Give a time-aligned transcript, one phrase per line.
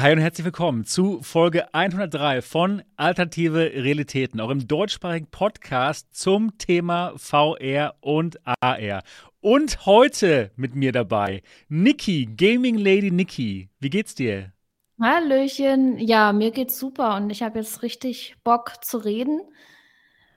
[0.00, 6.56] Hi und herzlich willkommen zu Folge 103 von Alternative Realitäten, auch im deutschsprachigen Podcast zum
[6.56, 9.02] Thema VR und AR.
[9.42, 13.68] Und heute mit mir dabei Niki, Gaming Lady Niki.
[13.78, 14.54] Wie geht's dir?
[14.98, 15.98] Hallöchen.
[15.98, 19.42] Ja, mir geht's super und ich habe jetzt richtig Bock zu reden.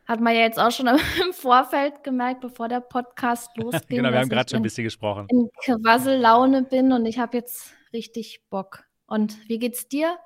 [0.05, 0.87] Hat man ja jetzt auch schon
[1.25, 3.99] im Vorfeld gemerkt, bevor der Podcast losging.
[3.99, 5.27] genau, wir haben gerade schon ein bisschen gesprochen.
[5.29, 8.83] In Quassellaune bin und ich habe jetzt richtig Bock.
[9.13, 10.17] Und wie geht's dir?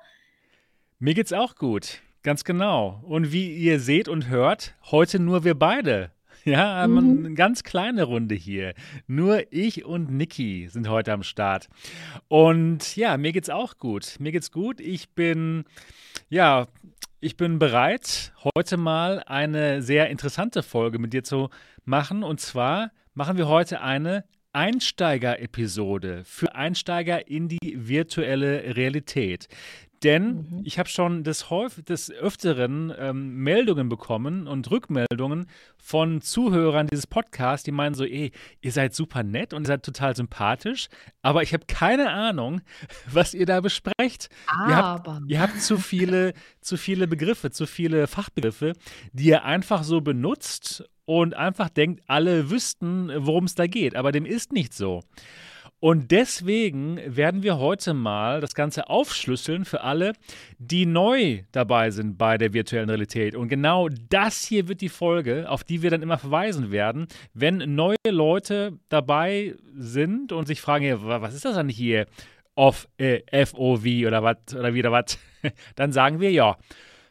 [0.98, 3.02] Mir geht's auch gut, ganz genau.
[3.06, 6.10] Und wie ihr seht und hört, heute nur wir beide.
[6.44, 7.26] Ja, mhm.
[7.26, 8.72] eine ganz kleine Runde hier.
[9.06, 11.68] Nur ich und Niki sind heute am Start.
[12.28, 14.16] Und ja, mir geht's auch gut.
[14.20, 14.80] Mir geht's gut.
[14.80, 15.64] Ich bin,
[16.30, 16.68] ja,
[17.20, 21.50] ich bin bereit, heute mal eine sehr interessante Folge mit dir zu
[21.84, 22.22] machen.
[22.22, 24.24] Und zwar machen wir heute eine
[24.58, 29.46] Einsteiger-Episode für Einsteiger in die virtuelle Realität.
[30.02, 30.62] Denn mhm.
[30.64, 37.06] ich habe schon des, häufig, des Öfteren ähm, Meldungen bekommen und Rückmeldungen von Zuhörern dieses
[37.06, 40.88] Podcasts, die meinen so, ey, ihr seid super nett und ihr seid total sympathisch,
[41.22, 42.60] aber ich habe keine Ahnung,
[43.12, 44.28] was ihr da besprecht.
[44.46, 44.70] Aber.
[44.70, 48.72] Ihr habt, ihr habt zu, viele, zu viele Begriffe, zu viele Fachbegriffe,
[49.12, 53.96] die ihr einfach so benutzt und einfach denkt, alle wüssten, worum es da geht.
[53.96, 55.00] Aber dem ist nicht so.
[55.80, 60.12] Und deswegen werden wir heute mal das Ganze aufschlüsseln für alle,
[60.58, 63.34] die neu dabei sind bei der virtuellen Realität.
[63.34, 67.74] Und genau das hier wird die Folge, auf die wir dann immer verweisen werden, wenn
[67.74, 72.04] neue Leute dabei sind und sich fragen, was ist das denn hier?
[72.54, 75.16] Off, äh, FOV oder was oder wieder was?
[75.76, 76.58] Dann sagen wir ja.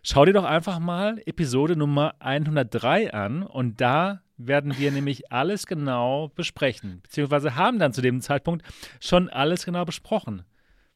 [0.10, 5.68] Schau dir doch einfach mal Episode Nummer 103 an und da werden wir nämlich alles
[5.68, 8.66] genau besprechen, beziehungsweise haben dann zu dem Zeitpunkt
[9.02, 10.46] schon alles genau besprochen.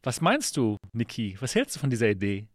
[0.02, 1.36] Was meinst du, Niki?
[1.42, 2.48] Was hältst du von dieser Idee?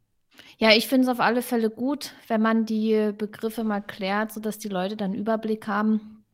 [0.56, 4.56] Ja, ich finde es auf alle Fälle gut, wenn man die Begriffe mal klärt, sodass
[4.56, 6.24] die Leute dann Überblick haben.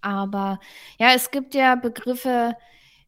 [0.00, 0.60] Aber
[1.00, 2.54] ja, es gibt ja Begriffe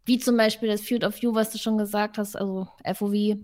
[0.07, 3.39] wie zum Beispiel das Field of View, was du schon gesagt hast, also FOV.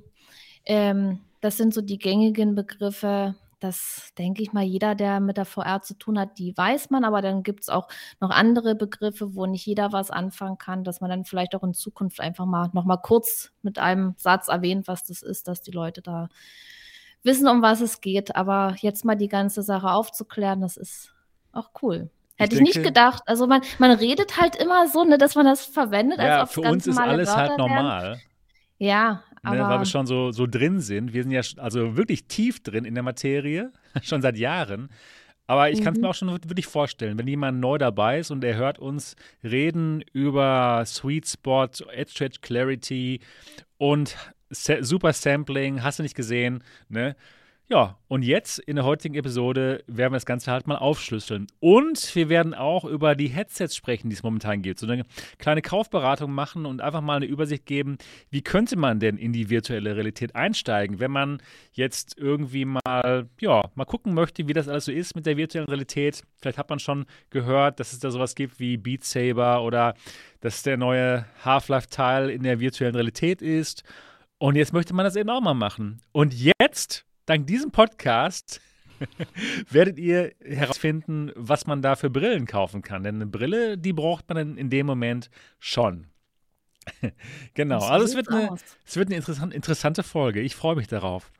[0.67, 3.35] Ähm, das sind so die gängigen Begriffe.
[3.61, 7.05] Das denke ich mal, jeder, der mit der VR zu tun hat, die weiß man,
[7.05, 11.03] aber dann gibt es auch noch andere Begriffe, wo nicht jeder was anfangen kann, dass
[11.03, 14.89] man dann vielleicht auch in Zukunft einfach mal noch mal kurz mit einem Satz erwähnt,
[14.89, 16.29] was das ist, dass die Leute da
[17.23, 18.35] wissen, um was es geht.
[18.35, 21.15] Aber jetzt mal die ganze Sache aufzuklären, das ist
[21.53, 22.09] auch cool.
[22.37, 23.23] Hätte ich, ich nicht gedacht.
[23.27, 26.63] Also man, man redet halt immer so, ne, dass man das verwendet, ja, als für
[26.63, 28.03] uns ist alles Wörter halt normal.
[28.03, 28.21] Wären.
[28.79, 31.15] Ja, Ne, weil wir schon so, so drin sind.
[31.15, 34.91] Wir sind ja also wirklich tief drin in der Materie, schon seit Jahren.
[35.47, 36.03] Aber ich kann es mhm.
[36.03, 40.05] mir auch schon wirklich vorstellen, wenn jemand neu dabei ist und er hört uns reden
[40.13, 43.21] über Sweet Spot, Edge-to-Edge Clarity
[43.77, 44.17] und
[44.51, 47.17] Super Sampling, hast du nicht gesehen, ne?
[47.73, 51.47] Ja, und jetzt in der heutigen Episode werden wir das Ganze halt mal aufschlüsseln.
[51.61, 54.81] Und wir werden auch über die Headsets sprechen, die es momentan gibt.
[54.81, 55.05] So eine
[55.39, 57.99] kleine Kaufberatung machen und einfach mal eine Übersicht geben,
[58.29, 63.71] wie könnte man denn in die virtuelle Realität einsteigen, wenn man jetzt irgendwie mal, ja,
[63.77, 66.25] mal gucken möchte, wie das alles so ist mit der virtuellen Realität.
[66.41, 69.95] Vielleicht hat man schon gehört, dass es da sowas gibt wie Beat Saber oder
[70.41, 73.85] dass der neue Half-Life-Teil in der virtuellen Realität ist.
[74.39, 76.01] Und jetzt möchte man das eben auch mal machen.
[76.11, 78.61] Und jetzt dank diesem Podcast
[79.71, 83.03] werdet ihr herausfinden, was man da für Brillen kaufen kann.
[83.03, 86.09] Denn eine Brille, die braucht man in dem Moment schon.
[87.55, 90.41] genau, also es wird, eine, es wird eine interessant, interessante Folge.
[90.41, 91.31] Ich freue mich darauf.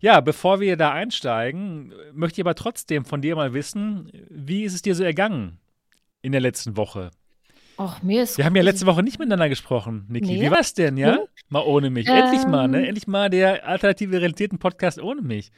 [0.00, 4.74] Ja, bevor wir da einsteigen, möchte ich aber trotzdem von dir mal wissen, wie ist
[4.74, 5.58] es dir so ergangen
[6.22, 7.10] in der letzten Woche?
[7.78, 10.26] Ach, mir ist Wir haben ja letzte Woche nicht miteinander gesprochen, Niki.
[10.26, 10.40] Nee.
[10.40, 11.16] Wie war's denn, ja?
[11.16, 11.24] Hm?
[11.48, 12.08] Mal ohne mich.
[12.08, 12.78] Ähm, Endlich mal, ne?
[12.78, 12.84] Ähm.
[12.84, 15.52] Endlich mal der alternative Realitäten-Podcast ohne mich.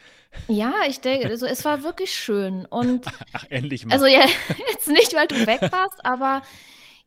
[0.48, 2.66] Ja, ich denke, also es war wirklich schön.
[2.66, 3.94] Und Ach, endlich mal.
[3.94, 4.24] Also ja,
[4.70, 6.42] jetzt nicht, weil du weg warst, aber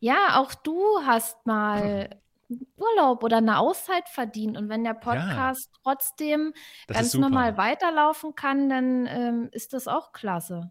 [0.00, 2.08] ja, auch du hast mal
[2.76, 4.56] Urlaub oder eine Auszeit verdient.
[4.56, 6.54] Und wenn der Podcast ja, trotzdem
[6.86, 10.70] ganz normal weiterlaufen kann, dann ähm, ist das auch klasse.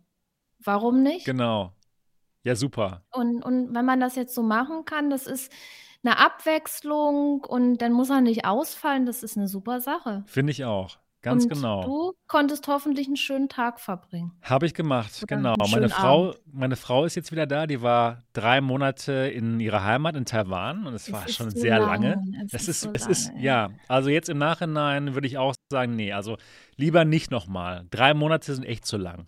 [0.60, 1.26] Warum nicht?
[1.26, 1.74] Genau.
[2.44, 3.04] Ja, super.
[3.12, 5.52] Und, und wenn man das jetzt so machen kann, das ist
[6.04, 10.24] eine Abwechslung und dann muss er nicht ausfallen, das ist eine super Sache.
[10.26, 10.98] Finde ich auch.
[11.22, 11.84] Ganz und genau.
[11.84, 14.32] Du konntest hoffentlich einen schönen Tag verbringen.
[14.42, 15.56] Habe ich gemacht, Oder genau.
[15.70, 17.68] Meine Frau, meine Frau ist jetzt wieder da.
[17.68, 21.60] Die war drei Monate in ihrer Heimat in Taiwan und es, es war schon so
[21.60, 22.16] sehr lange.
[22.16, 22.46] lange.
[22.48, 23.70] Es, es, ist, so es lange, ist, ja.
[23.88, 26.38] Also jetzt im Nachhinein würde ich auch sagen, nee, also
[26.76, 27.86] lieber nicht nochmal.
[27.92, 29.28] Drei Monate sind echt zu lang.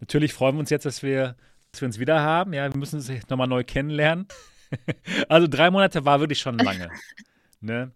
[0.00, 1.34] Natürlich freuen wir uns jetzt, dass wir
[1.72, 2.52] dass wir uns wieder haben.
[2.52, 4.26] Ja, wir müssen uns nochmal neu kennenlernen.
[5.28, 6.90] also drei Monate war wirklich schon lange.
[7.60, 7.92] ne?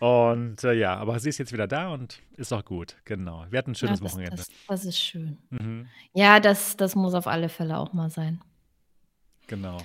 [0.00, 3.44] Und äh, ja, aber sie ist jetzt wieder da und ist auch gut, genau.
[3.50, 4.36] Wir hatten ein schönes ja, das, Wochenende.
[4.36, 5.36] Das, das, ist schön.
[5.50, 5.88] Mhm.
[6.14, 8.40] Ja, das, das muss auf alle Fälle auch mal sein.
[9.46, 9.78] Genau.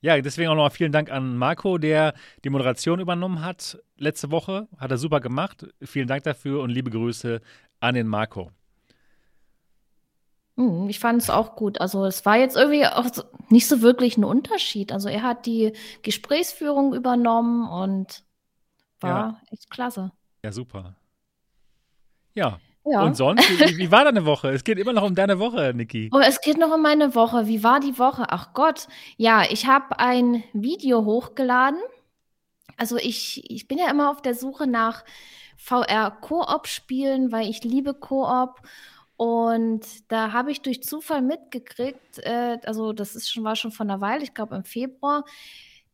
[0.00, 2.14] Ja, deswegen auch nochmal vielen Dank an Marco, der
[2.44, 4.68] die Moderation übernommen hat letzte Woche.
[4.78, 5.66] Hat er super gemacht.
[5.82, 7.42] Vielen Dank dafür und liebe Grüße
[7.80, 8.50] an den Marco.
[10.58, 11.80] Hm, ich fand es auch gut.
[11.80, 14.90] Also es war jetzt irgendwie auch so, nicht so wirklich ein Unterschied.
[14.90, 15.72] Also er hat die
[16.02, 18.24] Gesprächsführung übernommen und
[18.98, 19.40] war ja.
[19.52, 20.10] echt klasse.
[20.42, 20.96] Ja, super.
[22.34, 22.58] Ja.
[22.84, 23.02] ja.
[23.02, 24.48] Und sonst, wie, wie, war deine Woche?
[24.48, 26.10] Es geht immer noch um deine Woche, Niki.
[26.12, 27.46] Oh, es geht noch um meine Woche.
[27.46, 28.24] Wie war die Woche?
[28.28, 28.88] Ach Gott.
[29.16, 31.78] Ja, ich habe ein Video hochgeladen.
[32.76, 35.04] Also ich, ich bin ja immer auf der Suche nach
[35.56, 38.60] VR-Koop-Spielen, weil ich liebe Koop.
[39.18, 43.84] Und da habe ich durch Zufall mitgekriegt, äh, also das ist schon, war schon vor
[43.84, 45.24] einer Weile, ich glaube im Februar,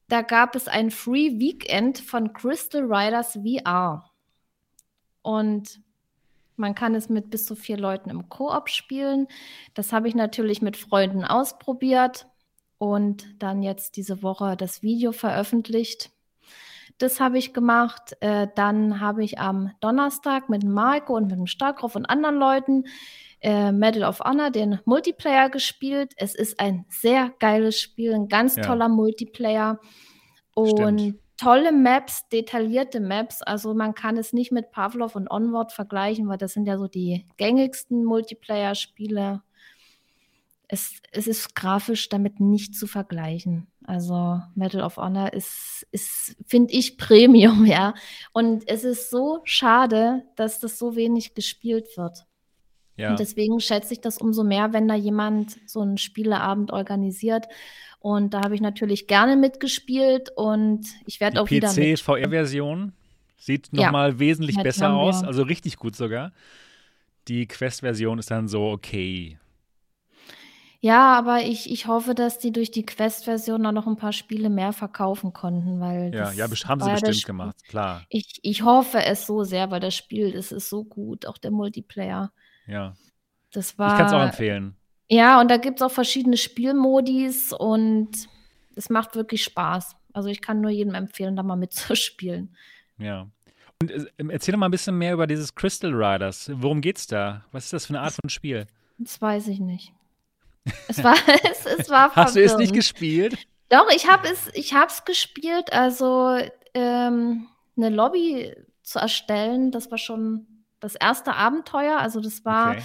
[0.08, 4.10] da gab es ein Free Weekend von Crystal Riders VR.
[5.22, 5.80] Und
[6.56, 9.26] man kann es mit bis zu vier Leuten im Koop spielen.
[9.72, 12.26] Das habe ich natürlich mit Freunden ausprobiert
[12.76, 16.10] und dann jetzt diese Woche das Video veröffentlicht.
[16.98, 18.16] Das habe ich gemacht.
[18.20, 22.84] Äh, dann habe ich am Donnerstag mit Marco und mit dem Starkroff und anderen Leuten
[23.40, 26.12] äh, Medal of Honor, den Multiplayer gespielt.
[26.16, 28.62] Es ist ein sehr geiles Spiel, ein ganz ja.
[28.62, 29.80] toller Multiplayer.
[30.54, 31.18] Und Stimmt.
[31.36, 33.42] tolle Maps, detaillierte Maps.
[33.42, 36.86] Also man kann es nicht mit Pavlov und Onward vergleichen, weil das sind ja so
[36.86, 39.42] die gängigsten Multiplayer-Spiele.
[40.68, 43.66] Es, es ist grafisch damit nicht zu vergleichen.
[43.84, 47.94] Also Medal of Honor ist, ist finde ich, Premium, ja.
[48.32, 52.26] Und es ist so schade, dass das so wenig gespielt wird.
[52.96, 53.10] Ja.
[53.10, 57.46] Und deswegen schätze ich das umso mehr, wenn da jemand so einen Spieleabend organisiert.
[57.98, 61.72] Und da habe ich natürlich gerne mitgespielt und ich werde auch wieder.
[61.72, 62.92] Die PC-VR-Version
[63.36, 64.18] sieht nochmal ja.
[64.18, 66.32] wesentlich besser aus, also richtig gut sogar.
[67.28, 69.38] Die Quest-Version ist dann so okay.
[70.84, 74.50] Ja, aber ich, ich hoffe, dass die durch die Quest-Version auch noch ein paar Spiele
[74.50, 78.02] mehr verkaufen konnten, weil Ja, ja, haben sie bestimmt gemacht, klar.
[78.10, 81.52] Ich, ich hoffe es so sehr, weil das Spiel, das ist so gut, auch der
[81.52, 82.32] Multiplayer.
[82.66, 82.92] Ja.
[83.50, 83.92] Das war.
[83.92, 84.76] Ich kann es auch empfehlen.
[85.08, 88.10] Ja, und da gibt es auch verschiedene Spielmodis und
[88.76, 89.96] es macht wirklich Spaß.
[90.12, 92.54] Also ich kann nur jedem empfehlen, da mal mitzuspielen.
[92.98, 93.26] Ja.
[93.80, 96.50] Und äh, erzähl doch mal ein bisschen mehr über dieses Crystal Riders.
[96.52, 97.46] Worum geht's da?
[97.52, 98.66] Was ist das für eine Art von Spiel?
[98.98, 99.94] Das weiß ich nicht.
[100.88, 101.14] Es war,
[101.50, 103.36] es, es war Hast du es nicht gespielt?
[103.68, 105.72] Doch, ich habe es, ich habe es gespielt.
[105.72, 106.38] Also
[106.74, 110.46] ähm, eine Lobby zu erstellen, das war schon
[110.80, 111.98] das erste Abenteuer.
[111.98, 112.82] Also das war okay.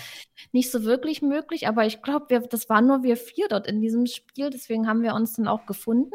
[0.52, 4.06] nicht so wirklich möglich, aber ich glaube, das waren nur wir vier dort in diesem
[4.06, 4.50] Spiel.
[4.50, 6.14] Deswegen haben wir uns dann auch gefunden.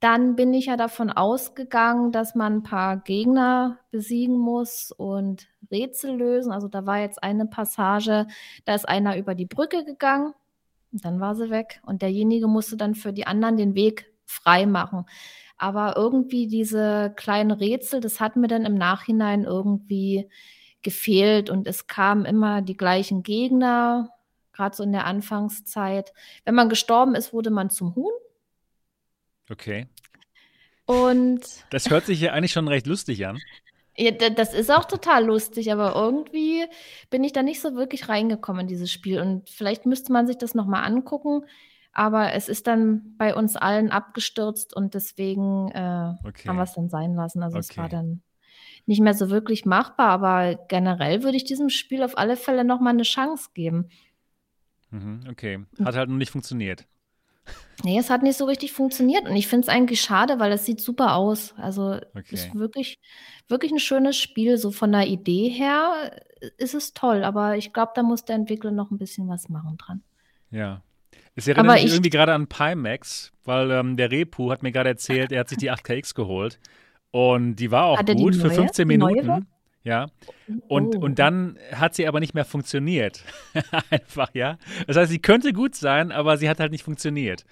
[0.00, 6.16] Dann bin ich ja davon ausgegangen, dass man ein paar Gegner besiegen muss und Rätsel
[6.16, 6.52] lösen.
[6.52, 8.26] Also da war jetzt eine Passage,
[8.64, 10.32] da ist einer über die Brücke gegangen
[10.92, 11.80] dann war sie weg.
[11.86, 15.06] Und derjenige musste dann für die anderen den Weg frei machen.
[15.56, 20.28] Aber irgendwie diese kleinen Rätsel, das hat mir dann im Nachhinein irgendwie
[20.82, 24.10] gefehlt und es kamen immer die gleichen Gegner,
[24.52, 26.14] gerade so in der Anfangszeit.
[26.44, 28.12] Wenn man gestorben ist, wurde man zum Huhn.
[29.50, 29.86] Okay.
[30.86, 31.44] Und.
[31.70, 33.38] Das hört sich ja eigentlich schon recht lustig an.
[33.96, 36.64] Ja, das ist auch total lustig, aber irgendwie
[37.10, 39.20] bin ich da nicht so wirklich reingekommen in dieses Spiel.
[39.20, 41.44] Und vielleicht müsste man sich das nochmal angucken.
[41.92, 46.48] Aber es ist dann bei uns allen abgestürzt und deswegen äh, okay.
[46.48, 47.42] haben wir es dann sein lassen.
[47.42, 47.66] Also okay.
[47.68, 48.22] es war dann
[48.86, 52.94] nicht mehr so wirklich machbar, aber generell würde ich diesem Spiel auf alle Fälle nochmal
[52.94, 53.88] eine Chance geben.
[54.90, 55.64] Mhm, okay.
[55.84, 56.86] Hat halt noch nicht funktioniert.
[57.82, 60.66] Nee, es hat nicht so richtig funktioniert und ich finde es eigentlich schade, weil es
[60.66, 61.54] sieht super aus.
[61.56, 62.22] Also okay.
[62.30, 62.98] ist wirklich,
[63.48, 64.58] wirklich ein schönes Spiel.
[64.58, 66.12] So von der Idee her
[66.58, 69.78] ist es toll, aber ich glaube, da muss der Entwickler noch ein bisschen was machen
[69.78, 70.02] dran.
[70.50, 70.82] Ja.
[71.36, 75.32] Es erinnert mich irgendwie gerade an Pimax, weil ähm, der Repu hat mir gerade erzählt,
[75.32, 76.58] er hat sich die 8KX geholt
[77.12, 79.46] und die war auch gut für 15 Minuten.
[79.82, 80.08] Ja.
[80.68, 81.00] Und, oh.
[81.00, 83.24] und dann hat sie aber nicht mehr funktioniert.
[83.90, 84.58] Einfach, ja.
[84.86, 87.44] Das heißt, sie könnte gut sein, aber sie hat halt nicht funktioniert.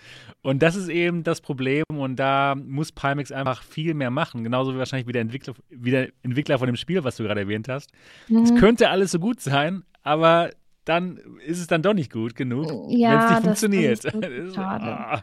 [0.43, 1.85] Und das ist eben das Problem.
[1.89, 4.45] Und da muss Pimax einfach viel mehr machen.
[4.45, 7.41] Genauso wie wahrscheinlich wie der Entwickler, wie der Entwickler von dem Spiel, was du gerade
[7.41, 7.91] erwähnt hast.
[8.29, 8.43] Mhm.
[8.43, 10.51] Es könnte alles so gut sein, aber
[10.85, 14.05] dann ist es dann doch nicht gut genug, ja, wenn es nicht funktioniert.
[14.05, 14.85] Ist schade.
[14.87, 15.23] Ah.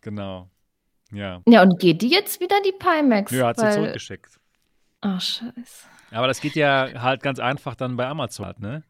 [0.00, 0.48] Genau.
[1.12, 1.42] Ja.
[1.46, 3.32] Ja, und geht die jetzt wieder, die Pimax?
[3.32, 4.38] Ja, hat sie zurückgeschickt.
[5.00, 5.86] Ach, scheiße.
[6.10, 8.82] Aber das geht ja halt ganz einfach dann bei Amazon, ne?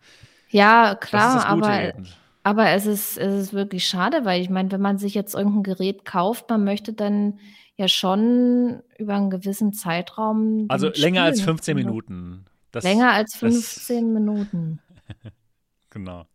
[0.50, 1.88] Ja, klar, aber.
[1.88, 2.06] Eben.
[2.44, 5.64] Aber es ist, es ist wirklich schade, weil ich meine, wenn man sich jetzt irgendein
[5.64, 7.38] Gerät kauft, man möchte dann
[7.76, 10.64] ja schon über einen gewissen Zeitraum.
[10.68, 12.46] Also länger als 15 also Minuten.
[12.70, 14.80] Das, länger als 15 das, Minuten.
[15.90, 16.26] genau.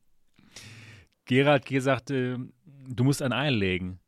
[1.25, 2.37] Gerald gesagt, äh,
[2.87, 3.99] du musst ein Ei legen.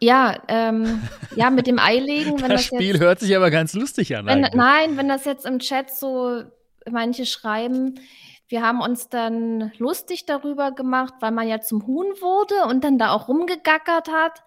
[0.00, 1.02] Ja, ähm,
[1.34, 2.40] ja, mit dem Ei legen.
[2.40, 4.26] Wenn das, das Spiel jetzt, hört sich aber ganz lustig an.
[4.26, 6.42] Wenn, nein, wenn das jetzt im Chat so
[6.88, 8.00] manche schreiben,
[8.48, 12.98] wir haben uns dann lustig darüber gemacht, weil man ja zum Huhn wurde und dann
[12.98, 14.42] da auch rumgegackert hat,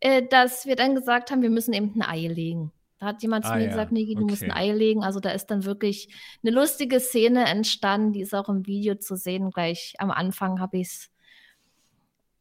[0.00, 2.72] äh, dass wir dann gesagt haben, wir müssen eben ein Ei legen.
[2.98, 3.68] Da hat jemand ah, zu mir ja.
[3.68, 4.30] gesagt, Niki, du okay.
[4.30, 5.02] musst ein Ei legen.
[5.02, 6.08] Also da ist dann wirklich
[6.42, 9.50] eine lustige Szene entstanden, die ist auch im Video zu sehen.
[9.50, 11.10] Gleich am Anfang habe ich es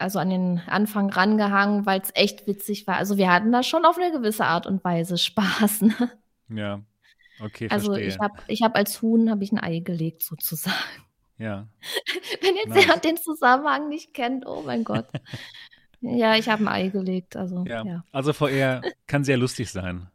[0.03, 2.97] also an den Anfang rangehangen, weil es echt witzig war.
[2.97, 5.81] Also wir hatten da schon auf eine gewisse Art und Weise Spaß.
[5.81, 6.11] Ne?
[6.49, 6.81] Ja,
[7.39, 8.07] Okay, also verstehe.
[8.07, 10.75] ich habe ich hab als Huhn habe ich ein Ei gelegt sozusagen.
[11.37, 11.67] Ja.
[12.41, 12.81] Wenn jetzt nice.
[12.81, 15.07] jemand den Zusammenhang nicht kennt, oh mein Gott.
[16.01, 17.35] ja, ich habe ein Ei gelegt.
[17.35, 17.83] Also, ja.
[17.83, 18.03] ja.
[18.11, 20.07] also VR kann sehr lustig sein.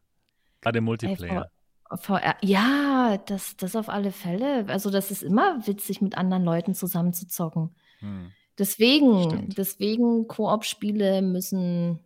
[0.60, 1.50] Gerade im Multiplayer.
[2.00, 4.66] VR, ja, das, das auf alle Fälle.
[4.68, 7.74] Also das ist immer witzig, mit anderen Leuten zusammen zu zocken.
[8.00, 8.32] Hm.
[8.58, 9.58] Deswegen, Stimmt.
[9.58, 12.00] deswegen Koop-Spiele müssen,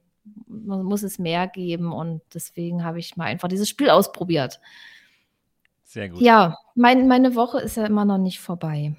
[0.47, 4.61] muss es mehr geben und deswegen habe ich mal einfach dieses Spiel ausprobiert.
[5.85, 6.21] Sehr gut.
[6.21, 8.95] Ja, mein, meine Woche ist ja immer noch nicht vorbei.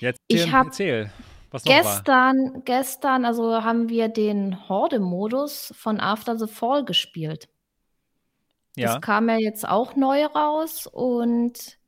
[0.00, 1.10] Jetzt ich hab erzähl,
[1.50, 2.60] was noch gestern, war.
[2.64, 7.48] Gestern, also haben wir den Horde-Modus von After the Fall gespielt.
[8.76, 8.94] Ja.
[8.94, 11.78] Das kam ja jetzt auch neu raus und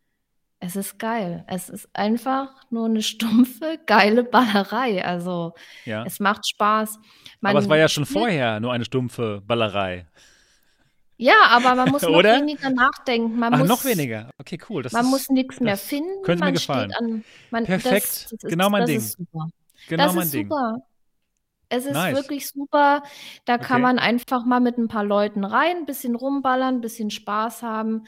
[0.61, 1.45] es ist geil.
[1.47, 5.05] Es ist einfach nur eine stumpfe, geile Ballerei.
[5.05, 5.55] Also
[5.87, 6.05] ja.
[6.05, 6.99] es macht Spaß.
[7.41, 10.07] Man Aber es war ja schon vorher nur eine stumpfe Ballerei.
[11.17, 13.39] Ja, aber man muss noch weniger nachdenken.
[13.39, 14.31] Man Ach, muss, noch weniger.
[14.39, 14.83] Okay, cool.
[14.83, 16.23] Das man ist, muss nichts mehr finden.
[16.23, 16.93] Könnte man mir gefallen.
[16.93, 18.07] An, man, Perfekt.
[18.07, 19.03] Das, das ist, genau mein Ding.
[19.89, 20.49] Genau das mein ist Ding.
[20.49, 20.79] super.
[21.71, 22.17] Es ist nice.
[22.17, 23.03] wirklich super.
[23.45, 23.65] Da okay.
[23.65, 27.63] kann man einfach mal mit ein paar Leuten rein, ein bisschen rumballern, ein bisschen Spaß
[27.63, 28.05] haben.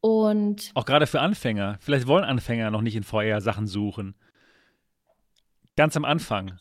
[0.00, 1.78] Und auch gerade für Anfänger.
[1.80, 4.14] Vielleicht wollen Anfänger noch nicht in VR Sachen suchen.
[5.76, 6.58] Ganz am Anfang.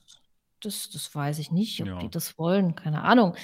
[0.62, 2.00] Das, das weiß ich nicht, ob ja.
[2.00, 2.76] die das wollen.
[2.76, 3.36] Keine Ahnung.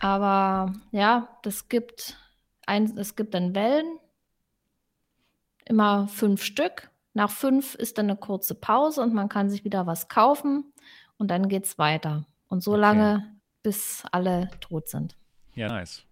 [0.00, 2.16] Aber ja, das gibt
[2.66, 3.98] ein, es gibt dann Wellen,
[5.64, 6.90] immer fünf Stück.
[7.14, 10.72] Nach fünf ist dann eine kurze Pause und man kann sich wieder was kaufen
[11.16, 12.26] und dann geht es weiter.
[12.48, 12.80] Und so okay.
[12.80, 15.16] lange, bis alle tot sind.
[15.54, 16.04] Ja, nice.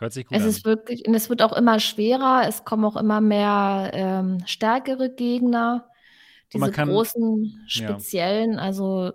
[0.00, 0.48] Hört sich gut es an.
[0.48, 2.44] Ist wirklich, und es wird auch immer schwerer.
[2.48, 5.86] Es kommen auch immer mehr ähm, stärkere Gegner.
[6.52, 8.58] Diese kann, großen, speziellen, ja.
[8.58, 9.12] also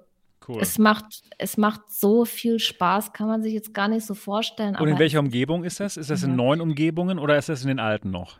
[0.47, 0.61] Cool.
[0.61, 4.75] Es macht, es macht so viel Spaß, kann man sich jetzt gar nicht so vorstellen.
[4.75, 5.97] Und in welcher Umgebung ist das?
[5.97, 8.37] Ist das in neuen Umgebungen oder ist das in den alten noch?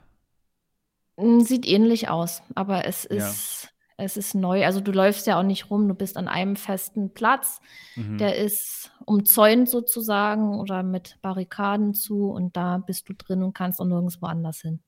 [1.19, 3.69] Hm, sieht ähnlich aus, aber es ist.
[3.97, 4.65] Es ist neu.
[4.65, 7.61] Also du läufst ja auch nicht rum, du bist an einem festen Platz.
[7.95, 8.17] Mhm.
[8.17, 13.79] Der ist umzäunt sozusagen oder mit Barrikaden zu und da bist du drin und kannst
[13.79, 14.79] auch nirgendwo anders hin.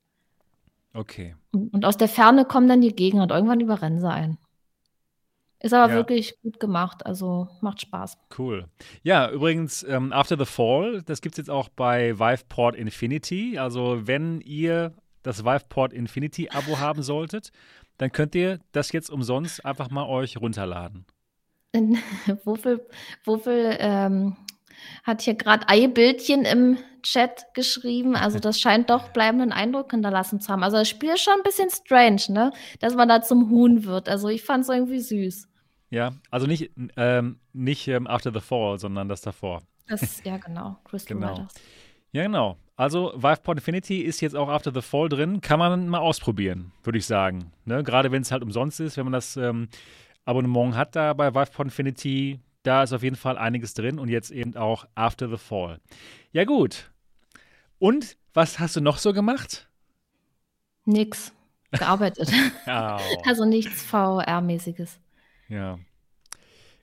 [0.93, 1.35] Okay.
[1.51, 4.37] Und, und aus der Ferne kommen dann die Gegner und irgendwann überrennen sie ein.
[5.59, 5.95] Ist aber ja.
[5.95, 8.17] wirklich gut gemacht, also macht Spaß.
[8.37, 8.65] Cool.
[9.01, 13.57] Ja, übrigens, ähm, After the Fall, das gibt es jetzt auch bei Viveport Infinity.
[13.57, 17.51] Also, wenn ihr das Viveport Infinity Abo haben solltet,
[17.97, 21.05] dann könnt ihr das jetzt umsonst einfach mal euch runterladen.
[22.43, 22.87] Wofür,
[23.23, 24.35] wofür ähm,
[25.03, 28.15] hat hier gerade Eibildchen im Chat geschrieben.
[28.15, 30.63] Also das scheint doch bleibenden Eindruck hinterlassen zu haben.
[30.63, 32.51] Also das Spiel ist schon ein bisschen strange, ne?
[32.79, 34.09] Dass man da zum Huhn wird.
[34.09, 35.47] Also ich fand es irgendwie süß.
[35.89, 39.61] Ja, also nicht, ähm, nicht ähm, After the Fall, sondern das davor.
[39.87, 40.77] Das, ja, genau.
[40.83, 41.33] Crystal genau.
[41.33, 41.53] Riders.
[42.11, 42.57] Ja, genau.
[42.77, 45.41] Also Viveport Infinity ist jetzt auch After the Fall drin.
[45.41, 47.51] Kann man mal ausprobieren, würde ich sagen.
[47.65, 47.83] Ne?
[47.83, 49.67] Gerade wenn es halt umsonst ist, wenn man das ähm,
[50.25, 54.29] Abonnement hat da bei Viveport Infinity, da ist auf jeden Fall einiges drin und jetzt
[54.29, 55.79] eben auch After the Fall.
[56.31, 56.91] Ja, gut.
[57.79, 59.67] Und was hast du noch so gemacht?
[60.85, 61.33] Nix.
[61.71, 62.31] Gearbeitet.
[62.67, 62.99] oh.
[63.25, 64.99] Also nichts VR-mäßiges.
[65.49, 65.79] Ja.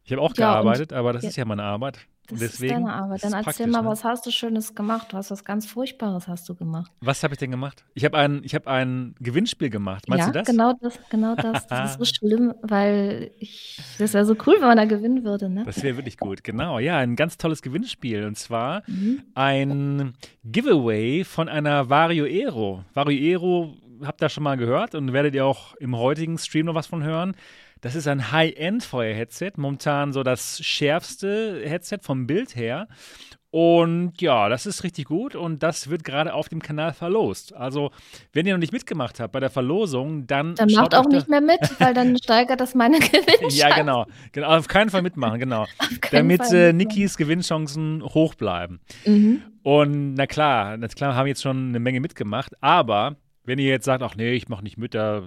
[0.05, 1.29] Ich habe auch ja, gearbeitet, aber das ja.
[1.29, 2.01] ist ja meine Arbeit.
[2.28, 3.25] Das Deswegen ist deine Arbeit.
[3.25, 3.88] Dann erzähl mal, ne?
[3.88, 5.12] was hast du Schönes gemacht?
[5.12, 6.90] Du hast was ganz Furchtbares hast du gemacht.
[7.00, 7.85] Was habe ich denn gemacht?
[7.93, 10.09] Ich habe ein, hab ein Gewinnspiel gemacht.
[10.09, 10.47] Meinst ja, du das?
[10.47, 11.66] genau das, genau das.
[11.66, 15.50] Das ist so schlimm, weil ich, das wäre so cool, wenn man da gewinnen würde,
[15.50, 15.64] ne?
[15.64, 16.78] Das wäre wirklich gut, genau.
[16.78, 18.25] Ja, ein ganz tolles Gewinnspiel.
[18.25, 19.23] Und zwar mhm.
[19.35, 20.14] ein
[20.45, 22.85] Giveaway von einer Vario Aero.
[22.95, 26.75] Vario Aero habt ihr schon mal gehört und werdet ihr auch im heutigen Stream noch
[26.75, 27.37] was von hören.
[27.85, 32.88] Das ist ein High-End-Feuer-Headset, momentan so das schärfste Headset vom Bild her.
[33.50, 37.55] Und ja, das ist richtig gut und das wird gerade auf dem Kanal verlost.
[37.55, 37.91] Also,
[38.33, 40.55] wenn ihr noch nicht mitgemacht habt bei der Verlosung, dann.
[40.55, 43.50] Dann macht auch nicht mehr mit, weil dann steigert das meine Gewinnchancen.
[43.50, 44.07] ja, genau.
[44.33, 44.49] genau.
[44.57, 45.67] Auf keinen Fall mitmachen, genau.
[46.11, 48.81] Damit äh, Nikis Gewinnchancen hoch bleiben.
[49.05, 49.43] Mhm.
[49.62, 53.85] Und na klar, na klar haben jetzt schon eine Menge mitgemacht, aber wenn ihr jetzt
[53.85, 55.23] sagt, ach nee, ich mache nicht mit, da,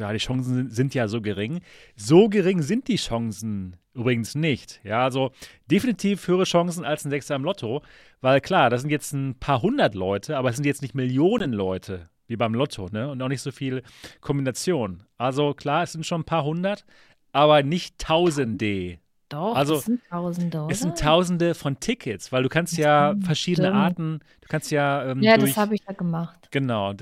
[0.00, 1.60] da die Chancen sind, sind ja so gering.
[1.96, 4.80] So gering sind die Chancen Übrigens nicht.
[4.84, 5.32] Ja, also
[5.68, 7.82] definitiv höhere Chancen als ein Sechser im Lotto,
[8.20, 11.52] weil klar, das sind jetzt ein paar hundert Leute, aber es sind jetzt nicht Millionen
[11.52, 13.10] Leute wie beim Lotto, ne?
[13.10, 13.82] Und auch nicht so viel
[14.20, 15.02] Kombination.
[15.18, 16.84] Also klar, es sind schon ein paar hundert,
[17.32, 18.98] aber nicht Tausende.
[19.30, 20.72] Doch, also, es sind Tausende, oder?
[20.72, 23.80] Es sind Tausende von Tickets, weil du kannst ja verschiedene stimmt.
[23.80, 26.48] Arten, du kannst ja ähm, Ja, durch, das habe ich ja gemacht.
[26.50, 26.92] Genau,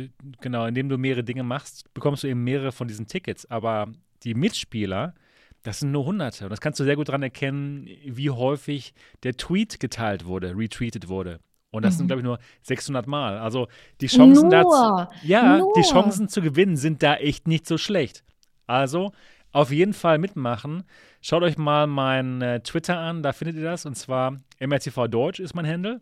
[0.42, 3.88] genau, indem du mehrere Dinge machst, bekommst du eben mehrere von diesen Tickets, aber
[4.24, 5.14] die Mitspieler,
[5.62, 6.44] das sind nur Hunderte.
[6.44, 8.92] Und das kannst du sehr gut daran erkennen, wie häufig
[9.22, 11.40] der Tweet geteilt wurde, retweetet wurde.
[11.70, 11.98] Und das mhm.
[11.98, 13.38] sind, glaube ich, nur 600 Mal.
[13.38, 13.68] Also
[14.02, 15.72] die Chancen dazu, ja, nur.
[15.76, 18.22] die Chancen zu gewinnen sind da echt nicht so schlecht.
[18.66, 19.12] Also
[19.52, 20.84] auf jeden Fall mitmachen.
[21.20, 23.86] Schaut euch mal mein äh, Twitter an, da findet ihr das.
[23.86, 26.00] Und zwar MRTV Deutsch ist mein Handle.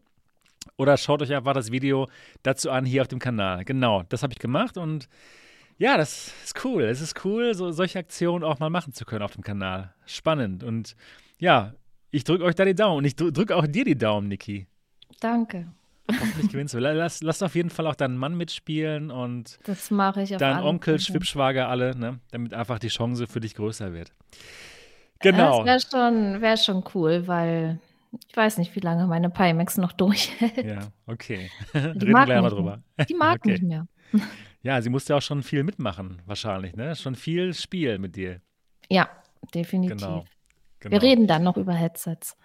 [0.76, 2.08] Oder schaut euch einfach das Video
[2.42, 3.64] dazu an hier auf dem Kanal.
[3.64, 5.08] Genau, das habe ich gemacht und
[5.78, 6.85] ja, das ist cool.
[6.85, 9.92] Es ist cool, so, solche Aktionen auch mal machen zu können auf dem Kanal.
[10.06, 10.64] Spannend.
[10.64, 10.96] Und
[11.38, 11.75] ja,
[12.11, 12.99] ich drücke euch da die Daumen.
[12.99, 14.66] Und ich drücke auch dir die Daumen, Niki.
[15.20, 15.68] Danke.
[16.08, 16.78] Hoffentlich gewinnst du.
[16.78, 20.62] Lass, lass auf jeden Fall auch deinen Mann mitspielen und das mache ich auf deinen
[20.62, 22.20] Onkel, Schwibschwager, alle, ne?
[22.30, 24.12] damit einfach die Chance für dich größer wird.
[25.20, 25.64] Genau.
[25.64, 27.78] Das wäre schon, wär schon cool, weil
[28.28, 30.64] ich weiß nicht, wie lange meine Pimax noch durchhält.
[30.64, 31.50] Ja, okay.
[31.75, 32.82] Die Reden wir gleich mal drüber.
[33.08, 33.52] Die mag okay.
[33.52, 33.87] nicht mehr.
[34.62, 36.96] Ja, sie musste auch schon viel mitmachen, wahrscheinlich, ne?
[36.96, 38.40] Schon viel Spiel mit dir.
[38.88, 39.08] Ja,
[39.54, 40.00] definitiv.
[40.00, 40.25] Genau.
[40.80, 40.92] genau.
[40.92, 42.37] Wir reden dann noch über Headsets.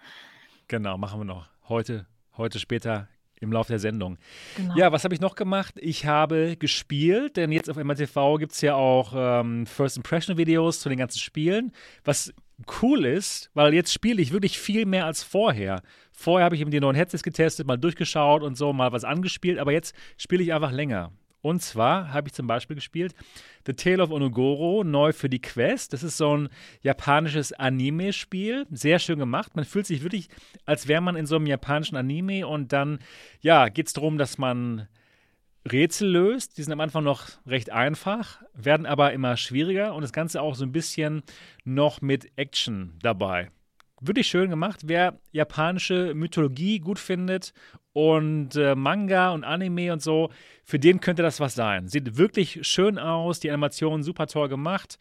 [0.68, 1.48] Genau, machen wir noch.
[1.68, 3.08] Heute, heute später
[3.40, 4.18] im Laufe der Sendung.
[4.56, 4.76] Genau.
[4.76, 5.74] Ja, was habe ich noch gemacht?
[5.80, 10.78] Ich habe gespielt, denn jetzt auf MRTV gibt es ja auch ähm, First Impression Videos
[10.78, 11.72] zu den ganzen Spielen,
[12.04, 12.32] was
[12.80, 15.82] cool ist, weil jetzt spiele ich wirklich viel mehr als vorher.
[16.12, 19.58] Vorher habe ich eben die neuen Headsets getestet, mal durchgeschaut und so, mal was angespielt,
[19.58, 21.12] aber jetzt spiele ich einfach länger.
[21.42, 23.14] Und zwar habe ich zum Beispiel gespielt
[23.66, 25.92] The Tale of Onogoro, neu für die Quest.
[25.92, 26.48] Das ist so ein
[26.82, 28.66] japanisches Anime-Spiel.
[28.70, 29.56] Sehr schön gemacht.
[29.56, 30.28] Man fühlt sich wirklich,
[30.66, 32.46] als wäre man in so einem japanischen Anime.
[32.46, 33.00] Und dann,
[33.40, 34.88] ja, geht es darum, dass man
[35.70, 36.58] Rätsel löst.
[36.58, 39.94] Die sind am Anfang noch recht einfach, werden aber immer schwieriger.
[39.94, 41.22] Und das Ganze auch so ein bisschen
[41.64, 43.50] noch mit Action dabei
[44.02, 44.80] wirklich schön gemacht.
[44.84, 47.52] Wer japanische Mythologie gut findet
[47.92, 50.30] und äh, Manga und Anime und so,
[50.64, 51.88] für den könnte das was sein.
[51.88, 54.98] Sieht wirklich schön aus, die Animation super toll gemacht.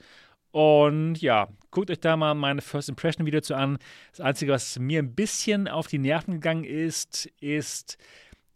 [0.51, 3.77] Und ja, guckt euch da mal meine First Impression Video zu an.
[4.11, 7.97] Das Einzige, was mir ein bisschen auf die Nerven gegangen ist, ist,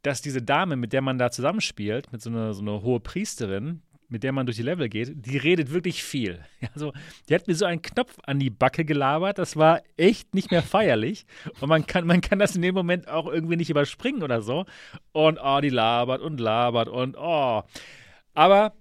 [0.06, 3.82] dass diese Dame, mit der man da zusammenspielt, mit so einer, so einer hohe Priesterin,
[4.08, 6.40] mit der man durch die Level geht, die redet wirklich viel.
[6.74, 6.94] Also,
[7.30, 10.62] die hat mir so einen Knopf an die Backe gelabert, das war echt nicht mehr
[10.62, 11.26] feierlich.
[11.60, 14.66] Und man kann, man kann das in dem Moment auch irgendwie nicht überspringen oder so.
[15.12, 17.64] Und oh, die labert und labert und oh.
[18.34, 18.74] Aber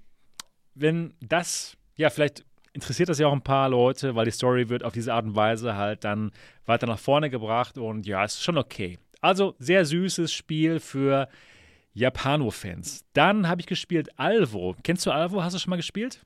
[0.74, 4.82] wenn das, ja, vielleicht interessiert das ja auch ein paar Leute, weil die Story wird
[4.82, 6.32] auf diese Art und Weise halt dann
[6.66, 8.98] weiter nach vorne gebracht und ja, ist schon okay.
[9.24, 11.28] Also sehr süßes Spiel für
[11.94, 13.04] Japano-Fans.
[13.14, 14.76] Dann habe ich gespielt Alvo.
[14.82, 15.42] Kennst du Alvo?
[15.42, 16.20] Hast du schon mal gespielt?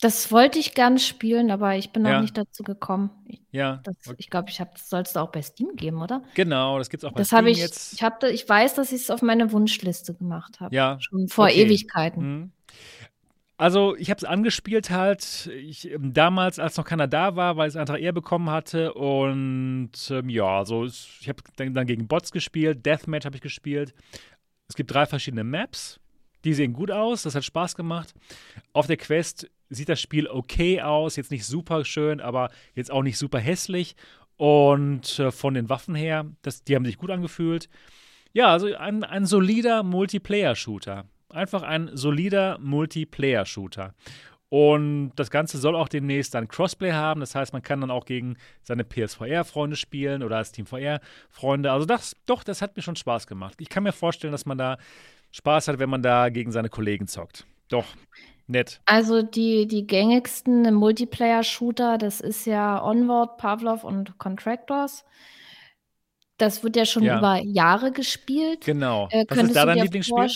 [0.00, 2.20] Das wollte ich gerne spielen, aber ich bin noch ja.
[2.20, 3.10] nicht dazu gekommen.
[3.26, 3.80] Ich, ja.
[3.82, 6.22] Das, ich glaube, ich das soll es auch bei Steam geben, oder?
[6.34, 7.94] Genau, das gibt es auch bei das Steam ich, jetzt.
[7.94, 10.74] Ich, hab ich weiß, dass ich es auf meine Wunschliste gemacht habe.
[10.74, 10.98] Ja.
[11.00, 11.62] Schon vor okay.
[11.62, 12.22] Ewigkeiten.
[12.22, 12.52] Mhm.
[13.56, 17.68] Also ich habe es angespielt halt, ich, ähm, damals, als noch keiner da war, weil
[17.68, 18.94] es einfach eher bekommen hatte.
[18.94, 23.94] Und ähm, ja, also ich habe dann, dann, gegen Bots gespielt, Deathmatch habe ich gespielt.
[24.68, 26.00] Es gibt drei verschiedene Maps.
[26.44, 28.12] Die sehen gut aus, das hat Spaß gemacht.
[28.72, 33.02] Auf der Quest sieht das Spiel okay aus, jetzt nicht super schön, aber jetzt auch
[33.02, 33.94] nicht super hässlich.
[34.36, 37.68] Und äh, von den Waffen her, das, die haben sich gut angefühlt.
[38.32, 41.04] Ja, also ein, ein solider Multiplayer-Shooter.
[41.34, 43.94] Einfach ein solider Multiplayer-Shooter.
[44.56, 47.18] Und das Ganze soll auch demnächst dann Crossplay haben.
[47.18, 51.72] Das heißt, man kann dann auch gegen seine PSVR-Freunde spielen oder als Team VR-Freunde.
[51.72, 53.56] Also das, doch, das hat mir schon Spaß gemacht.
[53.58, 54.78] Ich kann mir vorstellen, dass man da
[55.32, 57.46] Spaß hat, wenn man da gegen seine Kollegen zockt.
[57.68, 57.86] Doch,
[58.46, 58.80] nett.
[58.86, 65.04] Also die, die gängigsten Multiplayer-Shooter, das ist ja Onward, Pavlov und Contractors.
[66.36, 67.18] Das wird ja schon ja.
[67.18, 68.64] über Jahre gespielt.
[68.64, 69.08] Genau.
[69.10, 70.28] Äh, Was ist da dein Lieblingsspiel?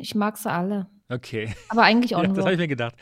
[0.00, 0.86] Ich mag sie alle.
[1.08, 1.54] Okay.
[1.68, 2.28] Aber eigentlich Onward.
[2.30, 2.94] Ja, das habe ich mir gedacht.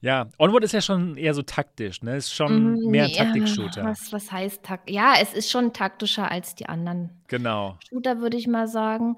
[0.00, 2.16] Ja, Onward ist ja schon eher so taktisch, ne?
[2.16, 3.82] Ist schon Mhm, mehr ein Taktik-Shooter.
[3.84, 4.88] was, was heißt Takt?
[4.90, 7.76] Ja, es ist schon taktischer als die anderen Genau.
[7.88, 9.16] Shooter, würde ich mal sagen.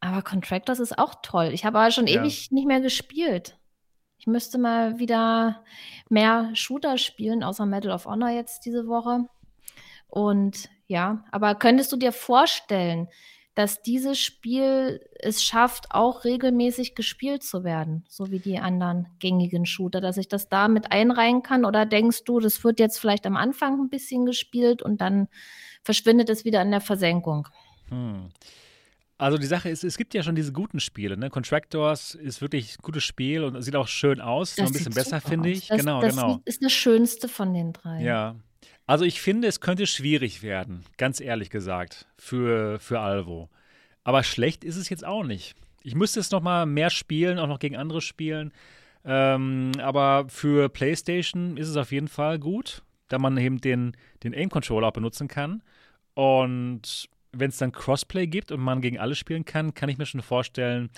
[0.00, 1.50] Aber Contractors ist auch toll.
[1.52, 2.22] Ich habe aber schon Ja.
[2.22, 3.58] ewig nicht mehr gespielt.
[4.16, 5.62] Ich müsste mal wieder
[6.08, 9.26] mehr Shooter spielen, außer Medal of Honor jetzt diese Woche.
[10.08, 13.08] Und ja, aber könntest du dir vorstellen,
[13.58, 19.66] dass dieses Spiel es schafft, auch regelmäßig gespielt zu werden, so wie die anderen gängigen
[19.66, 21.64] Shooter, dass ich das da mit einreihen kann?
[21.64, 25.26] Oder denkst du, das wird jetzt vielleicht am Anfang ein bisschen gespielt und dann
[25.82, 27.48] verschwindet es wieder in der Versenkung?
[27.88, 28.28] Hm.
[29.16, 31.28] Also die Sache ist, es gibt ja schon diese guten Spiele, ne?
[31.28, 35.20] Contractors ist wirklich ein gutes Spiel und sieht auch schön aus, noch ein bisschen besser,
[35.20, 35.66] finde ich.
[35.66, 36.40] Das, genau, das genau.
[36.44, 38.04] ist das Schönste von den drei.
[38.04, 38.36] Ja.
[38.88, 43.50] Also ich finde, es könnte schwierig werden, ganz ehrlich gesagt, für, für Alvo.
[44.02, 45.54] Aber schlecht ist es jetzt auch nicht.
[45.82, 48.50] Ich müsste es noch mal mehr spielen, auch noch gegen andere spielen.
[49.04, 54.32] Ähm, aber für PlayStation ist es auf jeden Fall gut, da man eben den, den
[54.32, 55.62] Aim-Controller auch benutzen kann.
[56.14, 60.06] Und wenn es dann Crossplay gibt und man gegen alle spielen kann, kann ich mir
[60.06, 60.88] schon vorstellen,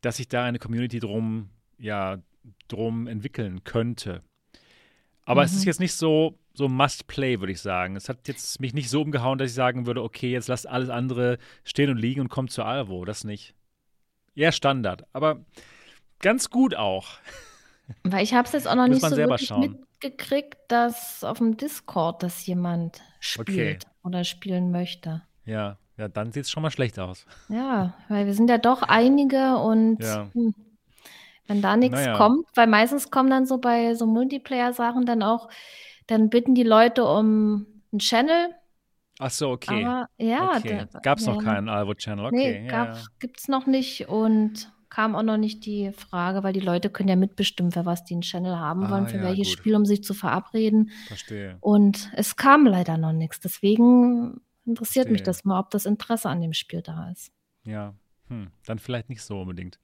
[0.00, 2.18] dass sich da eine Community drum, ja,
[2.66, 4.22] drum entwickeln könnte.
[5.24, 5.66] Aber es ist Mhm.
[5.66, 7.96] jetzt nicht so, so Must-Play, würde ich sagen.
[7.96, 10.88] Es hat jetzt mich nicht so umgehauen, dass ich sagen würde, okay, jetzt lasst alles
[10.88, 13.04] andere stehen und liegen und kommt zu Alvo.
[13.04, 13.54] Das nicht.
[14.34, 15.44] Eher Standard, aber
[16.20, 17.08] ganz gut auch.
[18.02, 19.78] Weil ich habe es jetzt auch noch nicht so wirklich schauen.
[20.00, 25.22] mitgekriegt, dass auf dem Discord das jemand spielt oder spielen möchte.
[25.44, 27.26] Ja, ja, dann sieht es schon mal schlecht aus.
[27.48, 30.28] Ja, weil wir sind ja doch einige und Ja.
[30.32, 30.54] hm,
[31.46, 32.16] wenn da nichts Naja.
[32.16, 35.48] kommt, weil meistens kommen dann so bei so Multiplayer-Sachen dann auch,
[36.06, 38.54] dann bitten die Leute um einen Channel,
[39.18, 39.84] Ach so, okay.
[39.84, 40.86] aber ja, okay.
[41.02, 41.42] Gab es noch ja.
[41.42, 42.60] keinen Alvo-Channel, okay.
[42.60, 43.02] Nee, ja, ja.
[43.18, 47.16] gibt's noch nicht und kam auch noch nicht die Frage, weil die Leute können ja
[47.16, 49.58] mitbestimmen, für was die einen Channel haben Ah, wollen, für ja, welches gut.
[49.58, 50.90] Spiel, um sich zu verabreden.
[51.06, 51.56] Verstehe.
[51.60, 53.40] Und es kam leider noch nichts.
[53.40, 55.24] Deswegen interessiert mich Verstehe.
[55.24, 57.32] das mal, ob das Interesse an dem Spiel da ist.
[57.64, 57.94] Ja,
[58.28, 59.78] hm, dann vielleicht nicht so unbedingt.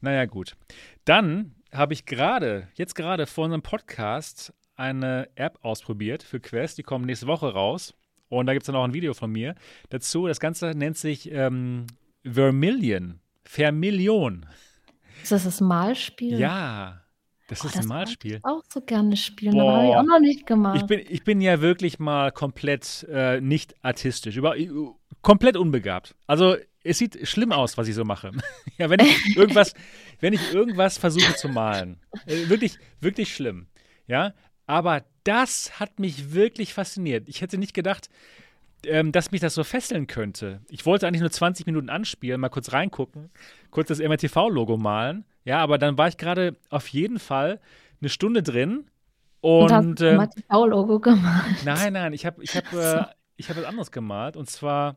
[0.00, 0.56] Naja, gut.
[1.04, 6.76] Dann habe ich gerade, jetzt gerade vor unserem Podcast, eine App ausprobiert für Quest.
[6.76, 7.94] Die kommen nächste Woche raus.
[8.28, 9.54] Und da gibt es dann auch ein Video von mir
[9.90, 10.26] dazu.
[10.26, 11.86] Das Ganze nennt sich ähm,
[12.24, 13.20] Vermillion.
[13.44, 14.46] Vermillion.
[15.22, 16.38] Ist das das Malspiel?
[16.38, 17.02] Ja,
[17.48, 18.36] das Oh, ist das ein Malspiel.
[18.36, 20.00] Ich auch so gerne spielen, aber habe ich Boah.
[20.00, 20.76] auch noch nicht gemacht.
[20.76, 24.56] Ich bin, ich bin ja wirklich mal komplett äh, nicht artistisch, über,
[25.20, 26.14] komplett unbegabt.
[26.26, 28.32] Also es sieht schlimm aus, was ich so mache.
[28.78, 29.74] ja, wenn ich irgendwas,
[30.20, 33.66] wenn ich irgendwas versuche zu malen, äh, wirklich, wirklich schlimm.
[34.06, 34.32] Ja,
[34.66, 37.28] aber das hat mich wirklich fasziniert.
[37.28, 38.08] Ich hätte nicht gedacht,
[38.84, 40.60] ähm, dass mich das so fesseln könnte.
[40.68, 43.30] Ich wollte eigentlich nur 20 Minuten anspielen, mal kurz reingucken,
[43.70, 45.24] kurz das MRTV-Logo malen.
[45.44, 47.60] Ja, aber dann war ich gerade auf jeden Fall
[48.00, 48.86] eine Stunde drin.
[49.40, 51.64] und Und, das Baulogo gemacht.
[51.64, 53.04] Nein, nein, ich habe ich hab, äh,
[53.36, 54.36] ich hab was anderes gemalt.
[54.36, 54.96] Und zwar,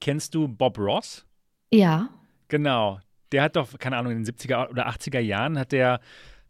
[0.00, 1.26] kennst du Bob Ross?
[1.70, 2.08] Ja.
[2.48, 3.00] Genau.
[3.32, 6.00] Der hat doch, keine Ahnung, in den 70er oder 80er Jahren hat der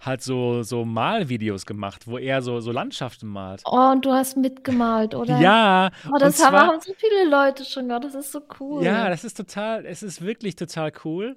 [0.00, 3.62] halt so, so Malvideos gemacht, wo er so, so Landschaften malt.
[3.64, 5.38] Oh, und du hast mitgemalt, oder?
[5.40, 7.88] Ja, Oh, das haben, zwar- haben so viele Leute schon.
[7.90, 8.84] Ja, das ist so cool.
[8.84, 11.37] Ja, das ist total, es ist wirklich total cool.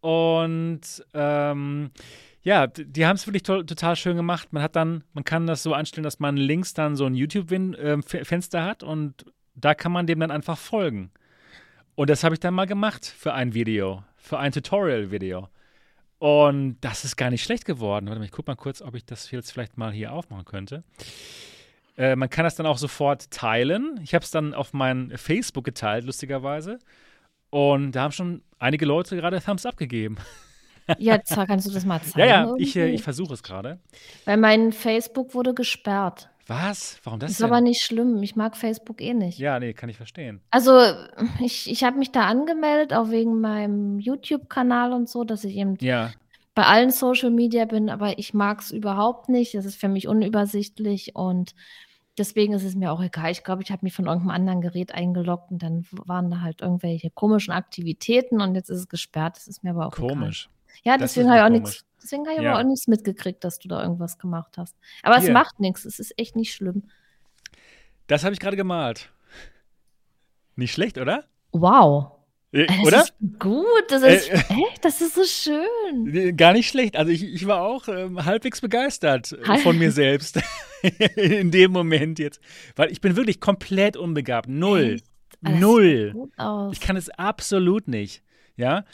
[0.00, 0.80] Und
[1.14, 1.90] ähm,
[2.42, 4.52] ja, die haben es wirklich to total schön gemacht.
[4.52, 8.64] Man hat dann, man kann das so einstellen, dass man links dann so ein YouTube-Fenster
[8.64, 9.24] hat und
[9.54, 11.12] da kann man dem dann einfach folgen.
[11.94, 15.48] Und das habe ich dann mal gemacht für ein Video, für ein Tutorial-Video.
[16.22, 18.06] Und das ist gar nicht schlecht geworden.
[18.06, 20.84] Warte mal, ich gucke mal kurz, ob ich das jetzt vielleicht mal hier aufmachen könnte.
[21.96, 23.98] Äh, man kann das dann auch sofort teilen.
[24.04, 26.78] Ich habe es dann auf mein Facebook geteilt, lustigerweise.
[27.50, 30.16] Und da haben schon einige Leute gerade Thumbs up gegeben.
[30.98, 32.20] Jetzt kannst du das mal zeigen.
[32.20, 32.94] Ja, ja, ich, äh, irgendwie?
[32.94, 33.80] ich versuche es gerade.
[34.24, 36.30] Weil mein Facebook wurde gesperrt.
[36.46, 36.98] Was?
[37.04, 37.46] Warum das ist denn?
[37.46, 38.22] aber nicht schlimm.
[38.22, 39.38] Ich mag Facebook eh nicht.
[39.38, 40.40] ja, nee, kann ich verstehen.
[40.50, 40.72] Also,
[41.40, 45.76] ich, ich habe mich da angemeldet, auch wegen meinem YouTube-Kanal und so, dass ich eben
[45.80, 46.12] Ja,
[46.54, 49.54] bei allen Social Media bin, aber ich mag es überhaupt nicht.
[49.54, 51.54] Es ist für mich unübersichtlich und
[52.18, 53.30] deswegen ist es mir auch egal.
[53.30, 56.60] Ich glaube, ich habe mich von irgendeinem anderen Gerät eingeloggt und dann waren da halt
[56.60, 59.36] irgendwelche komischen Aktivitäten und jetzt ist es gesperrt.
[59.36, 60.50] Das ist mir aber auch komisch.
[60.50, 60.82] egal.
[60.84, 61.84] Ja, Das deswegen ist habe ich auch nichts.
[62.02, 62.52] Deswegen habe ich Ja.
[62.52, 64.76] aber auch nichts mitgekriegt, dass du da irgendwas gemacht hast.
[65.02, 65.32] Aber es Hier.
[65.32, 65.84] macht nichts.
[65.84, 66.84] Es ist echt nicht schlimm.
[68.06, 69.10] Das habe ich gerade gemalt.
[70.56, 71.24] Nicht schlecht, oder?
[71.52, 72.12] Wow.
[72.52, 73.00] Äh, Das oder?
[73.02, 73.64] ist gut.
[73.88, 76.04] Das ist Äh, echt, das ist so schön.
[76.04, 76.96] Nee, Gar nicht schlecht.
[76.96, 80.40] Also ich, ich war auch ähm, halbwegs begeistert äh, Hal- von mir selbst
[81.16, 82.40] in dem Moment jetzt.
[82.76, 84.48] Weil ich bin wirklich komplett unbegabt.
[84.48, 85.00] Null.
[85.40, 86.28] Null.
[86.72, 88.22] Ich kann es absolut nicht.
[88.56, 88.84] Ja.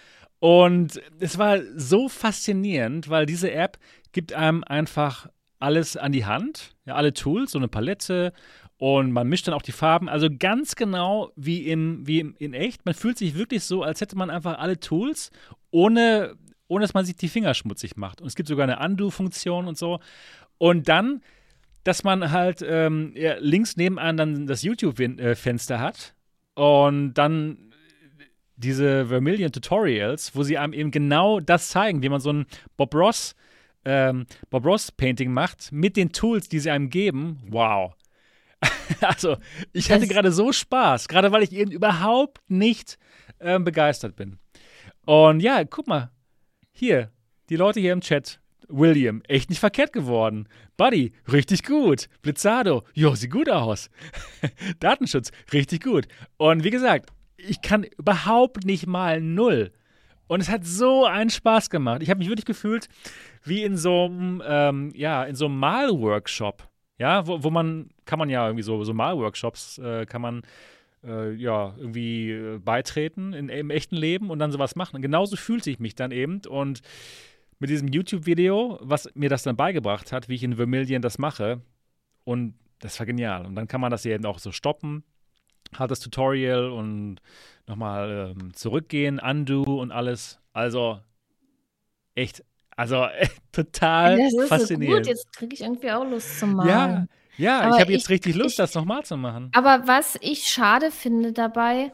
[0.41, 3.79] Und es war so faszinierend, weil diese App
[4.13, 8.33] gibt einem einfach alles an die Hand, ja, alle Tools, so eine Palette
[8.79, 12.87] und man mischt dann auch die Farben, also ganz genau wie, im, wie in echt.
[12.87, 15.31] Man fühlt sich wirklich so, als hätte man einfach alle Tools,
[15.73, 16.37] ohne,
[16.69, 18.21] ohne dass man sich die Finger schmutzig macht.
[18.21, 19.99] Und es gibt sogar eine Undo-Funktion und so.
[20.59, 21.23] Und dann,
[21.83, 26.15] dass man halt ähm, ja, links nebenan dann das YouTube-Fenster hat
[26.55, 27.68] und dann
[28.59, 32.95] diese Vermilion Tutorials, wo sie einem eben genau das zeigen, wie man so ein Bob
[32.95, 33.35] Ross
[33.85, 37.39] ähm, Bob Ross Painting macht mit den Tools, die sie einem geben.
[37.49, 37.95] Wow.
[39.01, 39.37] also,
[39.73, 42.99] ich hatte gerade so Spaß, gerade weil ich eben überhaupt nicht
[43.41, 44.39] ähm, begeistert bin.
[45.07, 46.11] Und ja, guck mal,
[46.73, 47.11] hier,
[47.49, 48.41] die Leute hier im Chat.
[48.71, 50.47] William, echt nicht verkehrt geworden.
[50.77, 52.11] Buddy, richtig gut.
[52.21, 53.89] Blizzardo, jo, sieht gut aus.
[54.81, 56.07] Datenschutz, richtig gut.
[56.37, 59.73] Und wie gesagt, ich kann überhaupt nicht mal null.
[60.27, 62.03] Und es hat so einen Spaß gemacht.
[62.03, 62.89] Ich habe mich wirklich gefühlt
[63.45, 66.69] wie in so einem, ähm, ja, in so einem Malworkshop.
[66.99, 70.43] Ja, wo, wo man, kann man ja irgendwie so, so Malworkshops, äh, kann man
[71.05, 74.97] äh, ja irgendwie äh, beitreten in, im echten Leben und dann sowas machen.
[74.97, 76.43] Und genauso fühlte ich mich dann eben.
[76.47, 76.83] Und
[77.61, 81.63] mit diesem YouTube-Video, was mir das dann beigebracht hat, wie ich in Vermilion das mache.
[82.25, 83.47] Und das war genial.
[83.47, 85.05] Und dann kann man das eben auch so stoppen
[85.77, 87.21] hat das Tutorial und
[87.67, 90.39] nochmal ähm, zurückgehen, undo und alles.
[90.53, 91.01] Also
[92.15, 92.45] echt,
[92.77, 95.07] also äh, total das ist faszinierend.
[95.07, 96.69] So gut, jetzt kriege ich irgendwie auch Lust zu malen.
[96.69, 97.07] Ja,
[97.39, 99.51] ja, aber ich habe jetzt richtig Lust, ich, das nochmal zu machen.
[99.55, 101.93] Aber was ich schade finde dabei,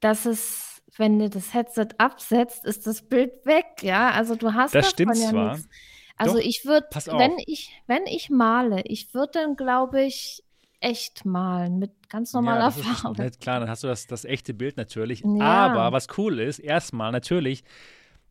[0.00, 4.10] dass es, wenn du das Headset absetzt, ist das Bild weg, ja.
[4.10, 5.52] Also du hast das stimmt ja zwar.
[5.54, 5.68] Nichts.
[6.16, 6.86] Also Doch, ich würde,
[7.18, 10.44] wenn ich, wenn ich male, ich würde dann, glaube ich,
[10.80, 13.24] echt malen mit ganz normaler ja, Farbe.
[13.24, 15.24] Ist, klar, dann hast du das, das echte Bild natürlich.
[15.24, 15.40] Ja.
[15.40, 17.64] Aber was cool ist, erstmal natürlich,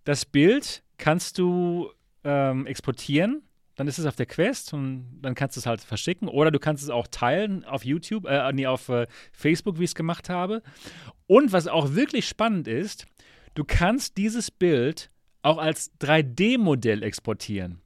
[0.06, 1.91] das Bild kannst du
[2.24, 3.43] ähm, exportieren.
[3.76, 6.30] Dann ist es auf der Quest und dann kannst du es halt verschicken.
[6.30, 9.89] Oder du kannst es auch teilen auf YouTube, äh, nee, auf äh, Facebook, wie ich
[9.89, 10.62] es gemacht habe.
[11.28, 13.06] Und was auch wirklich spannend ist,
[13.54, 15.10] du kannst dieses Bild
[15.41, 17.82] auch als 3D-Modell exportieren.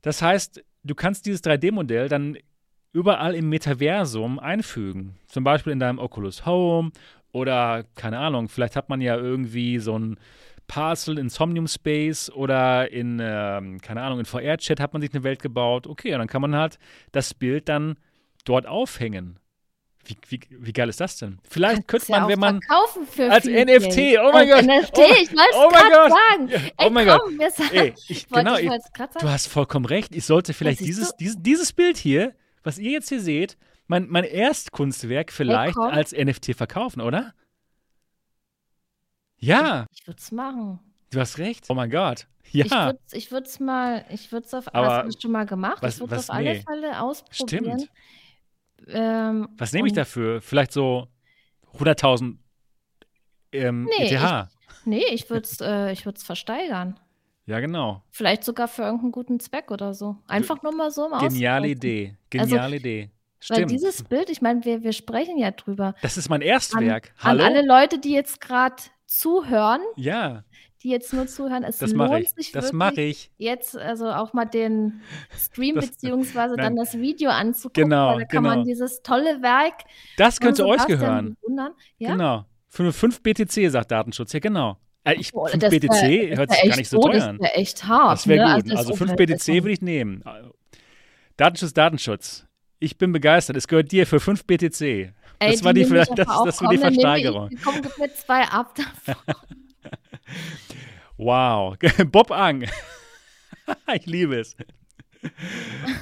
[0.00, 2.36] Das heißt, du kannst dieses 3D-Modell dann
[2.92, 5.16] überall im Metaversum einfügen.
[5.26, 6.92] Zum Beispiel in deinem Oculus Home
[7.32, 10.18] oder, keine Ahnung, vielleicht hat man ja irgendwie so ein
[10.68, 15.24] Parcel in Somnium Space oder in, ähm, keine Ahnung, in VR-Chat hat man sich eine
[15.24, 15.86] Welt gebaut.
[15.86, 16.78] Okay, und dann kann man halt
[17.10, 17.96] das Bild dann
[18.44, 19.38] dort aufhängen.
[20.04, 21.38] Wie, wie, wie geil ist das denn?
[21.48, 22.60] Vielleicht könnte man, ja wenn man
[23.30, 24.20] als NFT, Geld.
[24.20, 26.48] oh mein Gott, NFT, oh, ich wollte oh mein Gott, sagen.
[26.48, 28.68] Ja, oh mein komm, Gott, Ey, ich, genau, ich,
[29.20, 30.14] du hast vollkommen recht.
[30.14, 34.24] Ich sollte vielleicht dieses, dieses, dieses Bild hier was ihr jetzt hier seht, mein, mein
[34.24, 37.34] Erstkunstwerk vielleicht hey, als NFT verkaufen, oder?
[39.36, 39.86] Ja.
[39.90, 40.80] Ich, ich würde es machen.
[41.10, 41.66] Du hast recht.
[41.68, 42.26] Oh mein Gott.
[42.50, 42.94] Ja.
[43.12, 45.82] Ich würde es mal, ich würde es auf, Aber hast du schon mal gemacht?
[45.82, 46.48] Was, ich würde es auf nee.
[46.48, 47.80] alle Fälle ausprobieren.
[47.80, 47.90] Stimmt.
[48.88, 50.40] Ähm, was nehme ich dafür?
[50.40, 51.08] Vielleicht so
[51.78, 52.36] 100.000
[53.52, 54.12] ähm, nee, ETH?
[54.12, 56.98] Ich, nee, ich würde es äh, versteigern.
[57.46, 58.02] Ja, genau.
[58.10, 60.16] Vielleicht sogar für irgendeinen guten Zweck oder so.
[60.28, 62.16] Einfach nur mal so im Geniale Idee.
[62.30, 63.10] Geniale also, Idee.
[63.40, 63.58] Stimmt.
[63.58, 65.96] Weil dieses Bild, ich meine, wir, wir sprechen ja drüber.
[66.00, 67.12] Das ist mein Erstwerk.
[67.18, 67.44] An, Hallo?
[67.44, 68.76] An alle Leute, die jetzt gerade
[69.06, 69.80] zuhören.
[69.96, 70.44] Ja.
[70.82, 71.64] Die jetzt nur zuhören.
[71.64, 72.30] Es das lohnt ich.
[72.30, 73.32] sich das mache ich.
[73.38, 75.00] Jetzt also auch mal den
[75.36, 76.66] Stream das, beziehungsweise nein.
[76.66, 77.90] dann das Video anzugucken.
[77.90, 78.56] Genau, da kann genau.
[78.56, 79.74] man dieses tolle Werk.
[80.16, 81.36] Das könnte euch gehören.
[81.98, 82.12] Ja?
[82.12, 82.44] Genau.
[82.68, 84.32] Für 5 BTC, sagt Datenschutz.
[84.32, 84.78] Ja, genau.
[85.04, 87.38] Äh, ich, 5 BTC wär, hört sich gar nicht so teuer an.
[87.38, 88.12] Das wäre echt hart.
[88.12, 88.62] Das wäre ne?
[88.62, 88.70] gut.
[88.70, 90.22] Also, also 5 BTC würde ich nehmen.
[91.36, 92.46] Datenschutz, Datenschutz.
[92.78, 93.56] Ich bin begeistert.
[93.56, 94.80] Es gehört dir für 5 BTC.
[94.80, 97.50] Ey, das, war die, das, das war die Versteigerung.
[97.50, 98.74] Ich, komm, gib mir zwei ab
[101.16, 101.76] wow.
[102.06, 102.68] Bob Ang.
[103.94, 104.56] ich liebe es.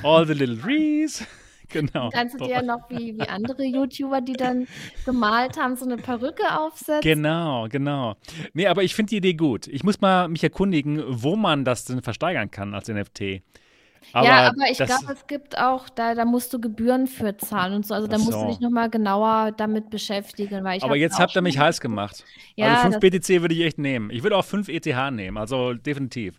[0.02, 1.24] All the little trees.
[1.70, 2.10] Genau.
[2.10, 4.66] Kannst du dir ja noch wie, wie andere YouTuber, die dann
[5.04, 7.00] gemalt haben, so eine Perücke aufsetzen.
[7.00, 8.16] Genau, genau.
[8.52, 9.66] Nee, aber ich finde die Idee gut.
[9.68, 13.42] Ich muss mal mich erkundigen, wo man das denn versteigern kann als NFT.
[14.12, 17.74] Aber ja, aber ich glaube, es gibt auch, da, da musst du Gebühren für zahlen
[17.74, 17.94] und so.
[17.94, 18.24] Also da so.
[18.24, 20.64] musst du dich nochmal genauer damit beschäftigen.
[20.64, 22.24] Weil ich aber jetzt habt ihr mich heiß gemacht.
[22.56, 24.10] Ja, also 5 BTC würde ich echt nehmen.
[24.10, 26.38] Ich würde auch 5 ETH nehmen, also definitiv.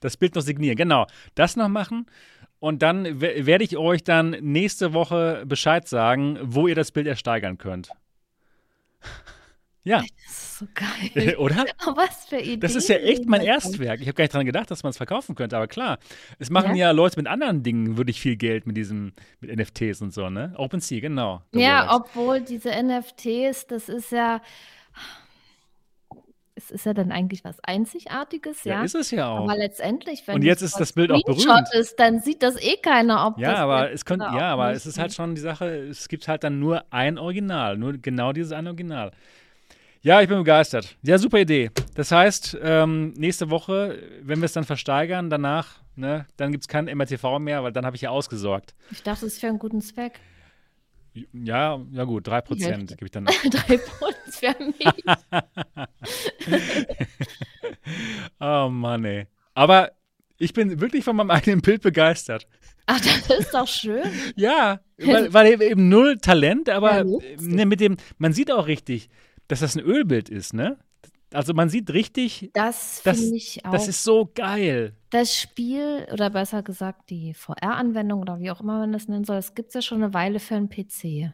[0.00, 1.06] Das Bild noch signieren, genau.
[1.34, 2.06] Das noch machen
[2.62, 7.58] und dann werde ich euch dann nächste Woche Bescheid sagen, wo ihr das Bild ersteigern
[7.58, 7.88] könnt.
[9.82, 9.98] ja.
[9.98, 11.34] Das ist so geil.
[11.38, 11.66] Oder?
[11.96, 12.60] Was für Ideen.
[12.60, 14.00] Das ist ja echt mein Erstwerk.
[14.00, 15.98] Ich habe gar nicht daran gedacht, dass man es verkaufen könnte, aber klar.
[16.38, 16.86] Es machen ja?
[16.86, 20.54] ja, Leute mit anderen Dingen wirklich viel Geld mit diesem, mit NFTs und so, ne?
[20.56, 21.42] OpenSea, genau.
[21.52, 24.40] Ja, obwohl diese NFTs, das ist ja
[26.62, 28.74] es ist ja dann eigentlich was Einzigartiges, ja.
[28.74, 29.44] Ja, ist es ja auch.
[29.48, 31.68] Aber letztendlich, wenn Und es jetzt ist das Bild auch berühmt.
[31.74, 34.72] ist, dann sieht das eh keiner, ob Ja, das aber es könnte, oder ja, aber
[34.72, 38.32] es ist halt schon die Sache, es gibt halt dann nur ein Original, nur genau
[38.32, 39.10] dieses eine Original.
[40.02, 40.96] Ja, ich bin begeistert.
[41.02, 41.70] Ja, super Idee.
[41.94, 46.68] Das heißt, ähm, nächste Woche, wenn wir es dann versteigern, danach, ne, dann gibt es
[46.68, 48.74] kein MRTV mehr, weil dann habe ich ja ausgesorgt.
[48.90, 50.20] Ich dachte, das ist für einen guten Zweck.
[51.32, 52.96] Ja, ja gut, 3% Hälfte.
[52.96, 53.24] gebe ich dann.
[53.50, 55.04] Drei Pfund wäre mies.
[58.40, 59.26] oh Mann, ey.
[59.54, 59.92] Aber
[60.38, 62.46] ich bin wirklich von meinem eigenen Bild begeistert.
[62.86, 64.02] Ach, das ist doch schön.
[64.36, 68.66] Ja, weil, weil eben- eben null Talent, aber Ja, ne, mit dem, man sieht auch
[68.66, 69.08] richtig,
[69.48, 70.78] dass das ein Ölbild ist, ne?
[71.34, 73.72] Also man sieht richtig, Das finde ich auch.
[73.72, 74.94] das ist so geil.
[75.10, 79.36] das Spiel, oder besser gesagt, die VR-Anwendung oder wie auch immer man das nennen soll,
[79.36, 81.32] das gibt es ja schon eine Weile für einen PC.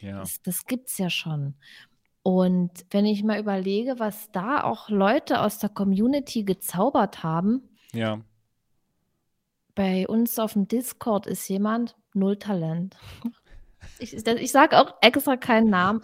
[0.00, 0.20] Ja.
[0.20, 1.54] Das, das gibt es ja schon.
[2.22, 8.20] Und wenn ich mal überlege, was da auch Leute aus der Community gezaubert haben, Ja.
[9.74, 12.96] bei uns auf dem Discord ist jemand null Talent.
[14.00, 16.02] Ich, ich sage auch extra keinen Namen,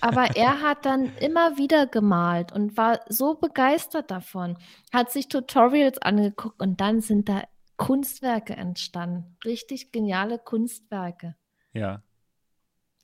[0.00, 4.56] aber er hat dann immer wieder gemalt und war so begeistert davon,
[4.92, 7.42] hat sich Tutorials angeguckt und dann sind da
[7.76, 9.36] Kunstwerke entstanden.
[9.44, 11.36] Richtig geniale Kunstwerke.
[11.72, 12.02] Ja.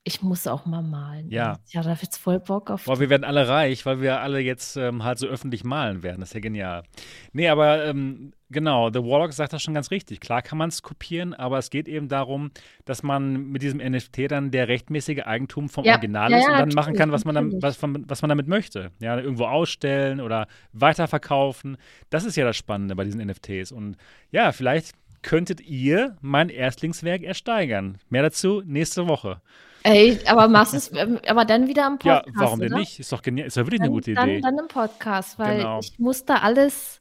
[0.09, 1.29] Ich muss auch mal malen.
[1.33, 1.59] Ja.
[1.71, 2.85] Ja, da wird's voll Bock auf.
[2.85, 6.21] Boah, wir werden alle reich, weil wir alle jetzt ähm, halt so öffentlich malen werden.
[6.21, 6.85] Das ist ja genial.
[7.33, 10.21] Nee, aber ähm, genau, The Warlock sagt das schon ganz richtig.
[10.21, 12.53] Klar kann man es kopieren, aber es geht eben darum,
[12.85, 16.53] dass man mit diesem NFT dann der rechtmäßige Eigentum vom Ja, Original ja, ist und
[16.53, 18.93] dann machen kann, was man, dann, was, was man damit möchte.
[19.01, 21.79] Ja, irgendwo ausstellen oder weiterverkaufen.
[22.11, 23.73] Das ist ja das Spannende bei diesen NFTs.
[23.73, 23.97] Und
[24.31, 24.93] ja, vielleicht
[25.23, 27.99] könntet ihr mein Erstlingswerk ersteigern.
[28.09, 29.41] Mehr dazu nächste Woche.
[29.87, 32.37] Ey, aber machst es, ähm, aber dann wieder im Ja, Podcast.
[32.39, 32.81] warum denn oder?
[32.81, 32.99] nicht?
[32.99, 33.47] Ist doch genial.
[33.47, 34.41] Ist doch wirklich eine Dann, gute dann, Idee.
[34.41, 35.79] dann im Podcast, weil Genau.
[35.81, 37.01] ich muss da alles.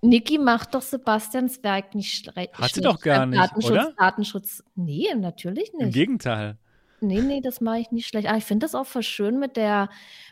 [0.00, 2.84] Niki macht doch Sebastians Werk nicht schle Hat sie schlecht.
[2.86, 3.92] doch gar Äh, nicht, Datenschutz, oder?
[3.98, 4.64] Datenschutz.
[4.76, 5.94] Nee, natürlich Im nicht.
[5.94, 6.56] Gegenteil.
[7.00, 8.28] Nee, nee, das mache ich nicht schlecht.
[8.28, 9.88] Ah, ich finde das auch voll schön mit der,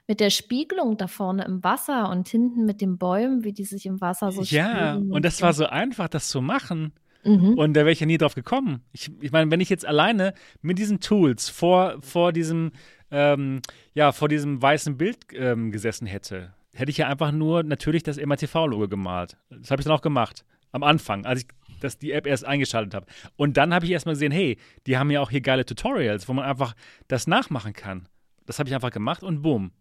[0.09, 3.87] mit der Spiegelung da vorne im Wasser und hinten mit den Bäumen, wie die sich
[3.87, 6.93] im Wasser so Ja, und das war so einfach, das zu machen.
[7.27, 7.55] Mhm.
[7.55, 8.83] Und da wäre ich ja nie drauf gekommen.
[8.93, 12.73] Ich, ich meine, wenn ich jetzt alleine mit diesen Tools vor, vor diesem,
[13.11, 13.61] ähm,
[13.95, 18.25] ja, vor diesem weißen Bild ähm, gesessen hätte, hätte ich ja einfach nur natürlich das
[18.25, 19.37] MATV-Logo gemalt.
[19.51, 20.45] Das habe ich dann auch gemacht.
[20.73, 21.49] Am Anfang, als ich
[21.81, 23.07] das, die App erst eingeschaltet habe.
[23.37, 26.33] Und dann habe ich erstmal gesehen, hey, die haben ja auch hier geile Tutorials, wo
[26.33, 26.75] man einfach
[27.09, 28.09] das nachmachen kann.
[28.47, 29.73] Das habe ich einfach gemacht und boom.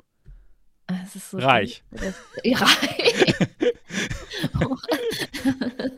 [0.88, 1.84] Das ist so Reich.
[1.92, 3.36] Das, ja, reich.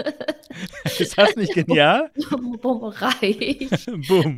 [1.00, 2.12] Ist das nicht genial?
[2.62, 3.68] Bum, reich.
[4.08, 4.38] boom.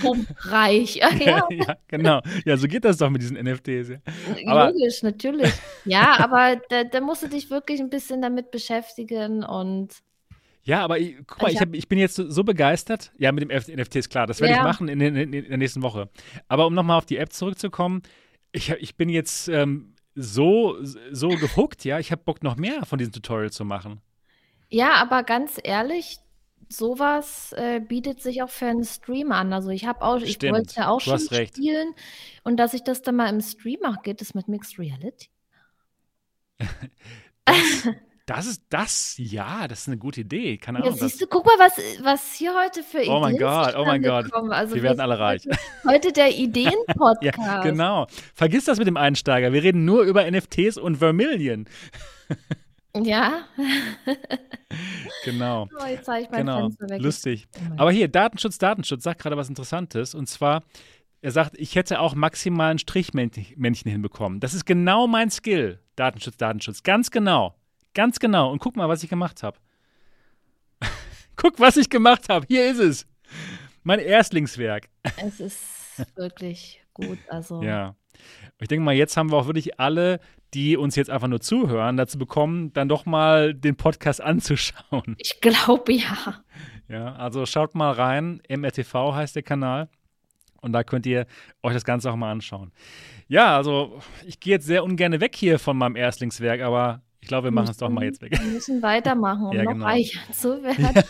[0.00, 0.96] Bum, reich.
[0.96, 2.20] Ja, ja, ja, genau.
[2.44, 3.98] Ja, so geht das doch mit diesen NFTs.
[4.46, 5.52] Aber- logisch, natürlich.
[5.84, 9.88] Ja, aber da, da musst du dich wirklich ein bisschen damit beschäftigen und
[10.62, 13.12] Ja, aber ich, guck mal, Ich ich, hab, ich bin jetzt so, so begeistert.
[13.18, 14.58] Ja, mit dem NFT ist klar, das werde Ja.
[14.60, 16.08] ich machen in, in, in, der nächsten Woche.
[16.46, 18.02] Aber um nochmal auf die App zurückzukommen,
[18.52, 20.76] ich, ich bin jetzt ähm, so,
[21.10, 21.98] so gehuckt, ja.
[21.98, 24.00] Ich habe Bock, noch mehr von diesen Tutorials zu machen.
[24.70, 26.18] Ja, aber ganz ehrlich,
[26.68, 29.52] sowas äh, bietet sich auch für einen Stream an.
[29.52, 31.94] Also ich habe auch, ich Stimmt, wollte ja auch du schon spielen
[32.44, 35.28] und dass ich das dann mal im Stream mache, geht es mit Mixed Reality?
[38.30, 40.56] Das ist das, ja, das ist eine gute Idee.
[40.56, 41.00] Keine Ja, Ahnung.
[41.00, 41.72] Das, siehst du, guck mal, was,
[42.04, 44.32] was hier heute für Oh mein Ideen Gott, oh mein Gott.
[44.50, 45.48] Also wir werden alle reich.
[45.84, 47.38] Heute, der Ideen-Podcast.
[47.38, 48.06] Ja, genau.
[48.32, 49.52] Vergiss das mit dem Einsteiger.
[49.52, 51.66] Wir reden nur über NFTs und Vermillion.
[52.96, 53.44] Ja.
[55.24, 55.68] Genau.
[55.80, 56.70] Oh, jetzt ich mein Genau.
[56.98, 57.48] Lustig.
[57.54, 60.14] Oh Aber hier, Datenschutz, Datenschutz sagt gerade was Interessantes.
[60.14, 60.62] Und zwar,
[61.20, 64.40] er sagt, ich hätte auch maximalen Strichmännchen hinbekommen.
[64.40, 65.80] Das ist genau mein Skill.
[65.96, 66.82] Datenschutz, Datenschutz.
[66.82, 67.54] Ganz genau.
[67.94, 68.50] Ganz genau.
[68.50, 69.58] Und guck mal, was ich gemacht habe.
[71.36, 72.46] guck, was ich gemacht habe.
[72.48, 73.06] Hier ist es.
[73.82, 74.88] Mein Erstlingswerk.
[75.16, 77.18] Es ist wirklich gut.
[77.28, 77.96] Also Ja.
[78.60, 80.20] Ich denke mal, jetzt haben wir auch wirklich alle,
[80.54, 85.16] die uns jetzt einfach nur zuhören, dazu bekommen, dann doch mal den Podcast anzuschauen.
[85.18, 86.42] ich glaube ja.
[86.88, 88.42] Ja, also schaut mal rein.
[88.48, 89.88] MRTV heißt der Kanal.
[90.60, 91.26] Und da könnt ihr
[91.62, 92.72] euch das Ganze auch mal anschauen.
[93.28, 97.44] Ja, also ich gehe jetzt sehr ungern weg hier von meinem Erstlingswerk, aber ich glaube,
[97.46, 98.32] wir machen es doch mal jetzt weg.
[98.32, 99.86] Wir müssen weitermachen, um Ja, noch genau.
[99.86, 101.02] reicher zu werden.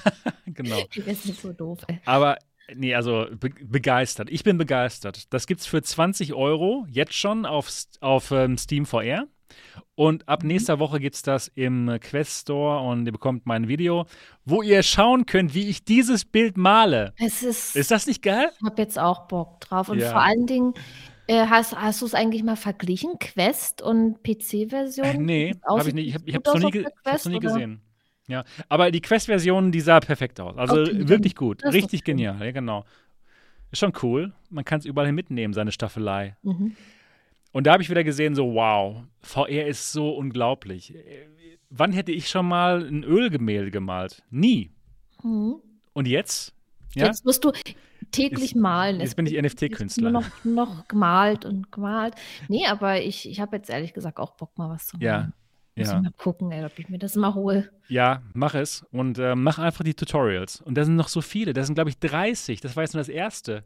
[0.46, 0.76] genau.
[0.92, 1.98] Wir sind so doof, ey.
[2.04, 2.36] Aber
[2.76, 4.28] nee, also be begeistert.
[4.30, 5.33] Ich bin begeistert.
[5.33, 7.70] Das gibt's für 20 Euro jetzt schon auf,
[8.01, 9.26] auf ähm, Steam VR.
[9.97, 14.07] Und ab nächster Woche gibt's das im Quest Store und ihr bekommt mein Video,
[14.44, 17.12] wo ihr schauen könnt, wie ich dieses Bild male.
[17.18, 18.49] Es ist, Ist das nicht geil?
[18.61, 19.88] ich habe jetzt auch Bock drauf.
[19.88, 20.11] Und Ja.
[20.12, 20.74] vor allen Dingen,
[21.26, 25.07] Äh, hast hast du es eigentlich mal verglichen, Quest und PC-Version?
[25.07, 26.16] Äh, nee, habe ich nicht.
[26.24, 27.80] Ich habe es noch nie, hab's noch nie Quest, gesehen.
[28.31, 30.57] Ja, aber die Quest-Version, die sah perfekt aus.
[30.57, 32.85] Also Okay, wirklich gut, richtig genial, ja genau.
[33.72, 34.33] Ist schon cool.
[34.51, 36.37] Man kann es überall hin mitnehmen, seine Staffelei.
[36.43, 36.76] Mhm.
[37.53, 40.95] Und da habe ich wieder gesehen, so wow, VR ist so unglaublich.
[40.95, 41.26] Äh,
[41.72, 44.22] Wann hätte ich schon mal ein Ölgemälde gemalt?
[44.31, 44.70] Nie.
[45.22, 45.57] Mhm.
[45.93, 46.53] Und jetzt?
[46.97, 47.53] Ja, Jetzt musst du
[48.11, 48.99] täglich Jetzt- malen.
[49.01, 50.11] jetzt bin ich NFT-Künstler.
[50.11, 52.14] Noch, noch gemalt und gemalt.
[52.49, 55.33] Nee, aber ich, ich habe jetzt ehrlich gesagt auch Bock, mal was zu Ja, malen.
[55.76, 55.96] Muss ja.
[55.96, 57.70] ich mal gucken, ey, ob ich mir das mal hole.
[57.88, 60.60] Ja, mach es und äh, mach einfach die Tutorials.
[60.60, 61.52] Und da sind noch so viele.
[61.52, 62.60] Da sind, glaube ich, 30.
[62.60, 63.64] Das war jetzt nur das erste.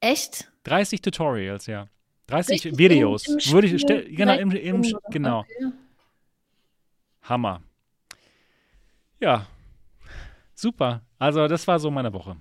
[0.00, 0.50] Echt?
[0.64, 1.86] 30 Tutorials, ja.
[2.26, 3.26] 30 Richtig im- Videos.
[3.26, 5.40] im Würde ich stell, genau, im, im, genau.
[5.40, 5.72] Okay.
[7.22, 7.62] Hammer.
[9.20, 9.46] Ja,
[10.54, 11.02] super.
[11.18, 12.36] Also das war so meine Woche.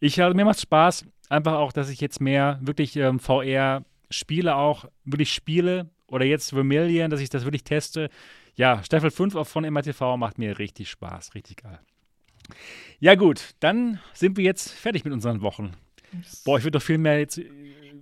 [0.00, 4.56] Ich, also, mir macht Spaß, einfach auch, dass ich jetzt mehr wirklich ähm, VR spiele,
[4.56, 8.08] auch wirklich spiele oder jetzt Vermilion, dass ich das wirklich teste.
[8.54, 11.80] Ja, Staffel 5 auch von MRTV macht mir richtig Spaß, richtig geil.
[13.00, 15.72] Ja gut, dann sind wir jetzt fertig mit unseren Wochen.
[16.44, 17.50] Boah, ich würde doch viel mehr jetzt äh,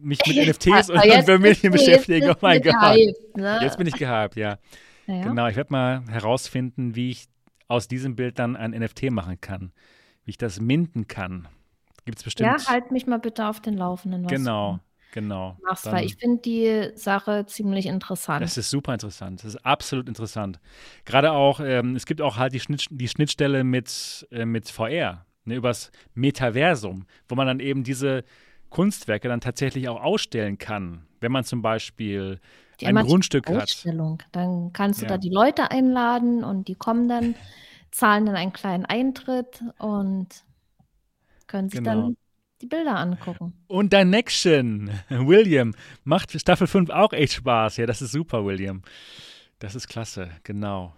[0.00, 2.30] mich mit NFTs und, Vermilion beschäftigen.
[2.30, 2.74] Oh mein Gott.
[2.74, 3.58] gehypt, ne?
[3.62, 4.58] Jetzt bin ich gehypt, ja.
[5.06, 5.24] Naja.
[5.24, 7.26] Genau, ich werde mal herausfinden, wie ich
[7.68, 9.72] aus diesem Bild dann ein NFT machen kann.
[10.24, 11.48] Wie ich das minden kann.
[12.04, 12.48] Gibt es bestimmt.
[12.48, 14.80] Ja, halt mich mal bitte auf den Laufenden, was genau,
[15.14, 15.56] genau.
[15.62, 18.42] machst, weil ich finde die Sache ziemlich interessant.
[18.42, 19.40] das ist super interessant.
[19.40, 20.58] Das ist absolut interessant.
[21.06, 25.24] Gerade auch, ähm, es gibt auch halt die, Schnitt, die Schnittstelle mit, äh, mit VR,
[25.44, 28.24] ne, übers Metaversum, wo man dann eben diese
[28.70, 31.06] Kunstwerke dann tatsächlich auch ausstellen kann.
[31.20, 32.40] Wenn man zum Beispiel
[32.80, 33.84] Die ein Grundstück hat.
[34.32, 35.10] Dann kannst du Ja.
[35.12, 37.34] da die Leute einladen und die kommen dann,
[37.92, 40.26] zahlen dann einen kleinen Eintritt und
[41.46, 41.90] können sich Genau.
[42.02, 42.16] dann
[42.64, 43.52] die Bilder angucken.
[43.66, 47.76] Und dein Nection, William, macht Staffel 5 auch echt Spaß.
[47.76, 48.82] Ja, das ist super, William.
[49.58, 50.94] Das ist klasse, genau.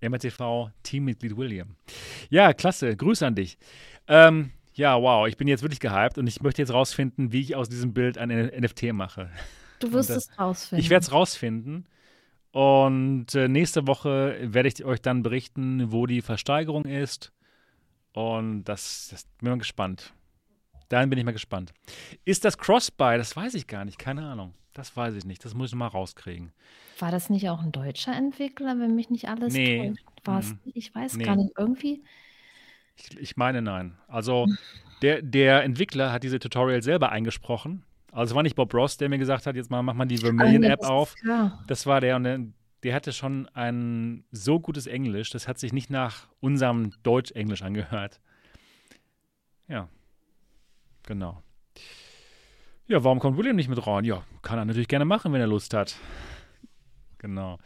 [0.00, 1.74] MRTV Teammitglied William.
[2.30, 2.94] Ja, klasse.
[2.96, 3.58] Grüße an dich.
[4.06, 7.56] Ähm, ja, wow, ich bin jetzt wirklich gehypt und ich möchte jetzt rausfinden, wie ich
[7.56, 9.28] aus diesem Bild ein NFT mache.
[9.80, 10.84] Du wirst das- es rausfinden.
[10.84, 11.86] Ich werde es rausfinden.
[12.52, 17.32] Und äh, nächste Woche werde ich euch dann berichten, wo die Versteigerung ist.
[18.14, 20.12] Und das, das bin ich mal gespannt.
[20.88, 21.72] Dann bin ich mal gespannt.
[22.24, 23.18] Ist das Crossbuy?
[23.18, 23.98] Das weiß ich gar nicht.
[23.98, 24.54] Keine Ahnung.
[24.72, 25.44] Das weiß ich nicht.
[25.44, 26.52] Das muss ich mal rauskriegen.
[26.98, 29.88] War das nicht auch ein deutscher Entwickler, wenn mich nicht alles Nee.
[29.90, 30.04] täuscht?
[30.24, 30.58] War es Mhm.
[30.74, 31.24] Ich weiß Nee.
[31.24, 31.52] gar nicht.
[31.58, 32.02] Irgendwie.
[32.96, 33.96] Ich, ich meine nein.
[34.08, 34.46] Also
[35.02, 37.84] der, der Entwickler hat diese Tutorial selber eingesprochen.
[38.12, 40.16] Also es war nicht Bob Ross, der mir gesagt hat, jetzt mal mach mal die
[40.16, 41.14] Ah, Vermilion-App ist auf.
[41.16, 41.62] klar.
[41.68, 42.40] Das war der und der,
[42.82, 48.20] der hatte schon ein so gutes Englisch, das hat sich nicht nach unserem Deutsch-Englisch angehört.
[49.68, 49.88] Ja,
[51.08, 51.42] genau.
[52.86, 54.04] Ja, warum kommt William nicht mit rein?
[54.04, 55.96] Ja, kann er natürlich gerne machen, wenn er Lust hat.
[57.18, 57.58] Genau.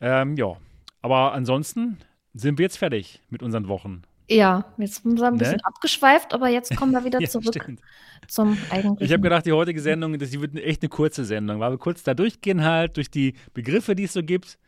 [0.00, 0.56] Ähm, ja,
[1.02, 1.98] aber ansonsten
[2.34, 4.02] sind wir jetzt fertig mit unseren Wochen.
[4.28, 5.38] Ja, jetzt sind wir ein Ne?
[5.38, 7.80] bisschen abgeschweift, aber jetzt kommen wir wieder Ja, zurück stimmt.
[8.28, 8.98] zum eigentlichen.
[9.04, 11.78] Ich habe gedacht, die heutige Sendung, das die wird echt eine kurze Sendung, weil wir
[11.78, 14.58] kurz da durchgehen halt, durch die Begriffe, die es so gibt.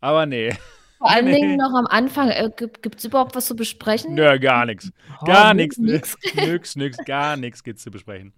[0.00, 0.54] Aber nee,
[0.98, 1.34] Vor allen Nee.
[1.36, 4.14] Dingen noch am Anfang, äh, gibt es überhaupt was zu besprechen?
[4.14, 4.92] nö, gar nichts.
[5.20, 6.16] Oh, Gar nichts, nix.
[6.34, 8.32] nix, nix, gar nichts gibt's zu besprechen.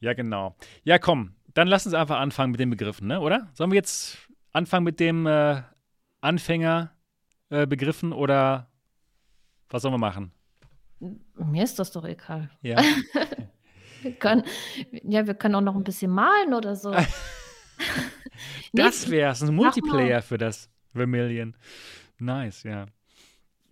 [0.00, 0.56] Ja, genau.
[0.84, 3.50] Ja, komm, dann lass uns einfach anfangen mit den Begriffen, ne, oder?
[3.54, 4.16] Sollen wir jetzt
[4.52, 5.62] anfangen mit dem äh,
[6.22, 6.90] Anfängerbegriffen
[7.50, 8.70] äh, Begriffen oder
[9.68, 10.32] was sollen wir machen?
[11.34, 12.50] Mir ist das doch egal.
[12.62, 12.82] Ja,
[14.02, 14.44] Wir können,
[15.02, 16.94] ja, wir können auch noch ein bisschen malen oder so.
[18.72, 19.54] Das wär's, ein.
[19.54, 21.56] Multiplayer für das Vermilion.
[22.18, 22.86] Nice, ja.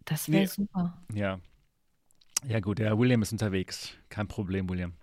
[0.05, 0.47] das wäre nee.
[0.47, 1.03] super.
[1.13, 1.41] Ja.
[2.47, 3.95] Ja, gut, der William ist unterwegs.
[4.09, 4.95] Kein Problem, William.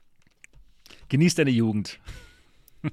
[1.10, 2.00] Genieß deine Jugend.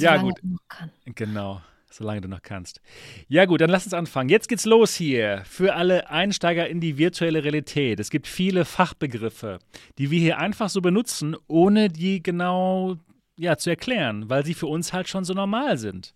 [0.00, 0.38] Ja, gut.
[0.42, 0.90] ich noch kann.
[1.14, 1.60] Genau,
[1.90, 2.80] solange du noch kannst.
[3.28, 4.28] Ja gut, dann lass uns anfangen.
[4.28, 8.00] Jetzt geht's los hier für alle Einsteiger in die virtuelle Realität.
[8.00, 9.58] Es gibt viele Fachbegriffe,
[9.98, 12.96] die wir hier einfach so benutzen, ohne die genau
[13.38, 16.14] ja, zu erklären, weil sie für uns halt schon so normal sind.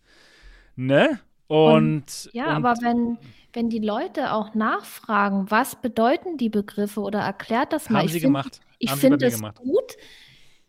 [0.77, 1.21] Ne?
[1.51, 3.19] Und, Ja, und aber wenn,
[3.53, 7.99] wenn die Leute auch nachfragen, was bedeuten die Begriffe oder erklärt das mal.
[8.01, 8.61] haben ich sie find- gemacht.
[8.79, 9.57] Ich finde es gemacht.
[9.57, 9.97] gut,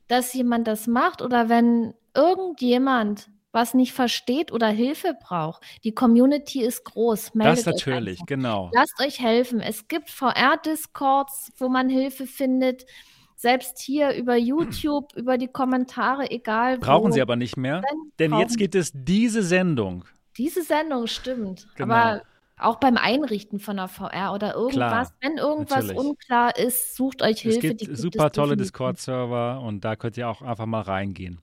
[0.07, 5.61] dass jemand das macht oder wenn irgendjemand was nicht versteht oder Hilfe braucht.
[5.83, 7.33] Die Community ist groß.
[7.35, 8.25] Meldet Das euch natürlich, einfach.
[8.25, 8.71] genau.
[8.73, 9.59] Lasst euch helfen.
[9.59, 12.85] Es gibt VR-Discords, wo man Hilfe findet.
[13.35, 16.81] Selbst hier über YouTube, über die Kommentare, egal wo.
[16.81, 17.81] Brauchen sie aber nicht mehr,
[18.19, 20.05] denn jetzt gibt es diese Sendung.
[20.37, 21.67] Diese Sendung stimmt.
[21.75, 21.93] Genau.
[21.93, 22.21] Aber
[22.57, 25.97] auch beim Einrichten von der VR oder irgendwas, Klar, wenn irgendwas natürlich.
[25.97, 27.67] unklar ist, sucht euch Hilfe.
[27.69, 31.39] Es gibt super tolle Discord-Server und da könnt ihr auch einfach mal reingehen.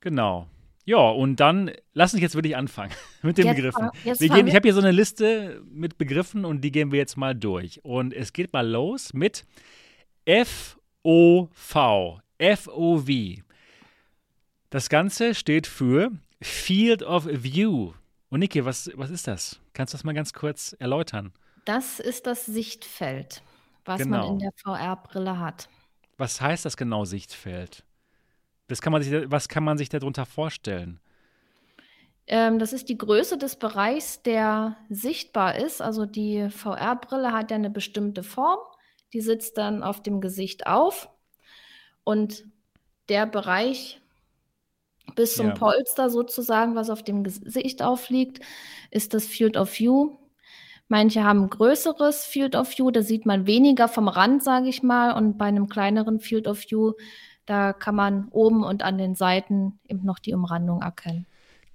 [0.00, 0.46] Genau.
[0.84, 2.92] Ja, und dann lass uns jetzt wirklich anfangen
[3.22, 3.90] mit den jetzt Begriffen.
[4.02, 7.16] wir gehen, ich habe hier so eine Liste mit Begriffen und die gehen wir jetzt
[7.16, 7.84] mal durch.
[7.84, 9.44] Und es geht mal los mit
[10.24, 12.20] F-O-V.
[12.38, 13.42] F-O-V.
[14.70, 16.10] Das Ganze steht für
[16.40, 17.92] Field of View.
[18.30, 19.60] Und Niki, was, was ist das?
[19.72, 21.32] Kannst du das mal ganz kurz erläutern?
[21.64, 23.42] Das ist das Sichtfeld,
[23.84, 24.18] was genau.
[24.18, 25.68] man in der VR-Brille hat.
[26.16, 27.84] Was heißt das genau, Sichtfeld?
[28.68, 31.00] Das kann man sich, was kann man sich darunter vorstellen?
[32.28, 35.82] Ähm, das ist die Größe des Bereichs, der sichtbar ist.
[35.82, 38.60] Also die VR-Brille hat ja eine bestimmte Form.
[39.12, 41.10] Die sitzt dann auf dem Gesicht auf.
[42.04, 42.44] Und
[43.08, 43.99] der Bereich
[45.16, 45.54] bis zum ja.
[45.54, 48.40] Polster sozusagen, was auf dem Gesicht aufliegt,
[48.90, 50.16] ist das Field of View.
[50.88, 54.82] Manche haben ein größeres Field of View, da sieht man weniger vom Rand, sage ich
[54.82, 55.12] mal.
[55.12, 56.94] Und bei einem kleineren Field of View
[57.50, 61.26] da kann man oben und an den Seiten eben noch die Umrandung erkennen.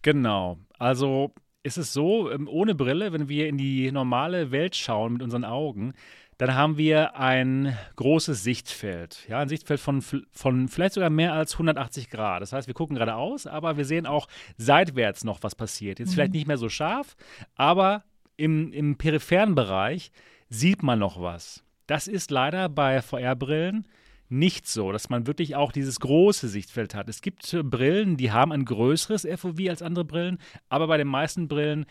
[0.03, 0.57] Genau.
[0.79, 5.21] Also ist es so, ähm, ohne Brille, wenn wir in die normale Welt schauen mit
[5.21, 5.93] unseren Augen,
[6.37, 9.25] dann haben wir ein großes Sichtfeld.
[9.29, 12.41] Ja, ein Sichtfeld von, von vielleicht sogar mehr als 180 Grad.
[12.41, 14.27] Das heißt, wir gucken geradeaus, aber wir sehen auch
[14.57, 15.99] seitwärts noch, was passiert.
[15.99, 16.13] Jetzt mhm.
[16.13, 17.15] vielleicht nicht mehr so scharf,
[17.55, 18.03] aber
[18.37, 20.11] im, im peripheren Bereich
[20.49, 21.63] sieht man noch was.
[21.87, 23.87] Das ist leider bei VR-Brillen
[24.27, 27.07] nicht so, dass man wirklich auch dieses große Sichtfeld hat.
[27.09, 31.47] Es gibt Brillen, die haben ein größeres FOV als andere Brillen, aber bei den meisten
[31.47, 31.85] Brillen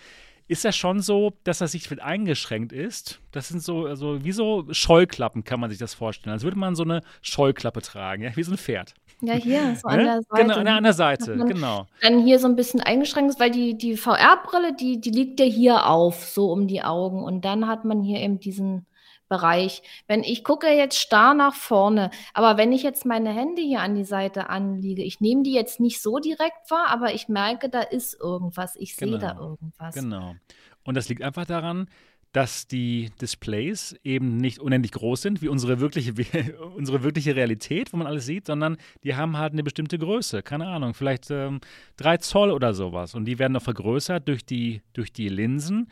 [0.47, 3.21] ist das schon so, dass das Sichtfeld eingeschränkt ist.
[3.33, 6.33] Das sind so, also wie so Scheuklappen, kann man sich das vorstellen.
[6.33, 8.37] Als würde man so eine Scheuklappe tragen, ja?
[8.37, 8.95] wie so ein Pferd.
[9.21, 10.43] Ja, hier, so an der Seite.
[10.43, 11.87] Genau, an der Seite, genau.
[12.03, 15.47] Dann hier so ein bisschen eingeschränkt ist, weil die, die VR-Brille, die, die liegt ja
[15.47, 17.23] hier auf, so um die Augen.
[17.23, 18.87] Und dann hat man hier eben diesen
[19.29, 19.83] Bereich.
[20.07, 23.95] Wenn ich gucke jetzt starr nach vorne, aber wenn ich jetzt meine Hände hier an
[23.95, 27.81] die Seite anliege, ich nehme die jetzt nicht so direkt wahr, aber ich merke, da
[27.81, 29.13] ist irgendwas, ich genau.
[29.13, 29.49] sehe da genau.
[29.51, 29.95] irgendwas.
[29.95, 30.35] Genau.
[30.85, 31.89] Und das liegt einfach daran,
[32.35, 36.13] dass die Displays eben nicht unendlich groß sind, wie unsere wirkliche,
[36.77, 40.43] unsere wirkliche Realität, wo man alles sieht, sondern die haben halt eine bestimmte Größe.
[40.43, 41.61] Keine Ahnung, vielleicht ähm,
[41.97, 43.15] drei Zoll oder sowas.
[43.15, 45.89] Und die werden noch vergrößert durch die, durch die Linsen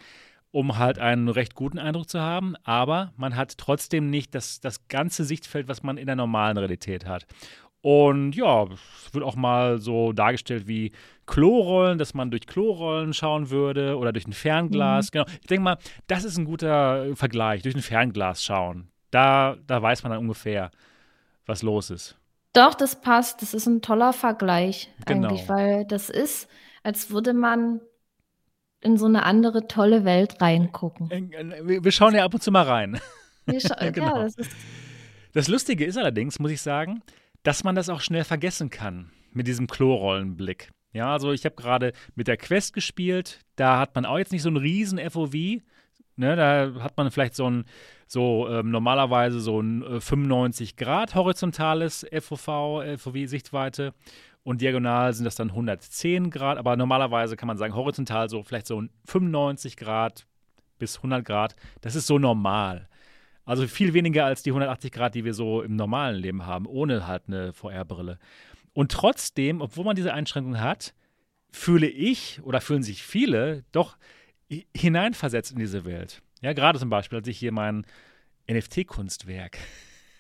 [0.53, 4.87] um halt einen recht guten Eindruck zu haben, aber man hat trotzdem nicht das, das
[4.89, 7.27] ganze Sichtfeld, was man in der normalen Realität hat.
[7.81, 10.93] Und ja, es wird auch mal so dargestellt wie
[11.27, 15.07] Klorollen, dass man durch Klorollen schauen würde oder durch ein Fernglas.
[15.07, 15.11] Mhm.
[15.13, 15.27] Genau.
[15.41, 18.89] Ich denke mal, das ist ein guter Vergleich, durch ein Fernglas schauen.
[19.11, 20.71] Da, da weiß man dann ungefähr,
[21.45, 22.17] was los ist.
[22.53, 23.43] Doch, das passt.
[23.43, 25.29] Das ist ein toller Vergleich genau.
[25.29, 26.49] eigentlich, weil das ist,
[26.85, 27.81] als würde man
[28.83, 31.09] in so eine andere tolle Welt reingucken.
[31.11, 33.01] Wir schauen ja ab und zu mal rein.
[33.47, 34.19] genau.
[34.19, 34.37] ja, das,
[35.33, 37.03] das Lustige ist allerdings, muss ich sagen,
[37.43, 40.71] dass man das auch schnell vergessen kann mit diesem Klorollenblick.
[40.93, 44.43] Ja, also ich habe gerade mit der Quest gespielt, da hat man auch jetzt nicht
[44.43, 45.35] so einen riesen FOV.
[46.15, 47.65] Ne, da hat man vielleicht so ein,
[48.07, 53.95] so ähm, normalerweise so ein äh, 95 Grad horizontales FOV, FOV-Sichtweite
[54.45, 58.67] und diagonal sind das dann 110 Grad, aber normalerweise kann man sagen, horizontal so vielleicht
[58.67, 60.27] so 95 Grad
[60.79, 61.55] bis 100 Grad.
[61.81, 62.89] Das ist so normal.
[63.45, 67.07] Also viel weniger als die 180 Grad, die wir so im normalen Leben haben, ohne
[67.07, 68.19] halt eine VR-Brille.
[68.73, 70.95] Und trotzdem, obwohl man diese Einschränkung hat,
[71.51, 73.97] fühle ich oder fühlen sich viele doch
[74.77, 76.23] hineinversetzt in diese Welt.
[76.41, 77.87] Ja, gerade zum Beispiel, als ich hier mein
[78.51, 79.59] NFT-Kunstwerk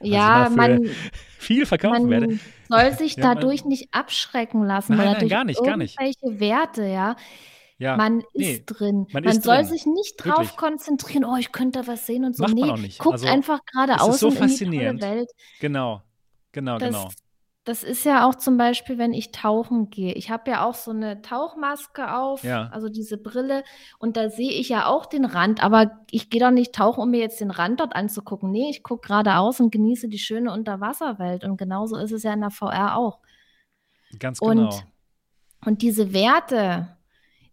[0.02, 0.88] ja, man
[1.38, 2.38] viel verkaufen man werde.
[2.68, 5.98] soll sich ja, dadurch nicht abschrecken lassen, nein, nein, gar nicht, gar nicht.
[6.00, 7.16] irgendwelche Werte, ja.
[7.78, 9.08] Ja, man nee, ist drin.
[9.12, 9.66] Man, man ist soll drin.
[9.66, 10.56] sich nicht drauf Wirklich.
[10.56, 12.44] konzentrieren, oh, ich könnte da was sehen und so.
[12.44, 13.00] Macht nee, man auch nicht.
[13.00, 15.28] guckt also, einfach geradeaus so in die Welt.
[15.60, 16.00] Genau,
[16.52, 17.08] genau, das, genau.
[17.64, 20.14] Das ist ja auch zum Beispiel, wenn ich tauchen gehe.
[20.14, 22.68] Ich habe ja auch so eine Tauchmaske auf, ja.
[22.72, 23.62] also diese Brille,
[24.00, 27.10] und da sehe ich ja auch den Rand, aber ich gehe doch nicht tauchen, um
[27.10, 28.50] mir jetzt den Rand dort anzugucken.
[28.50, 31.44] Nee, ich gucke geradeaus und genieße die schöne Unterwasserwelt.
[31.44, 33.20] Und genauso ist es ja in der VR auch.
[34.18, 34.64] Ganz genau.
[34.64, 34.86] Und,
[35.64, 36.96] und diese Werte,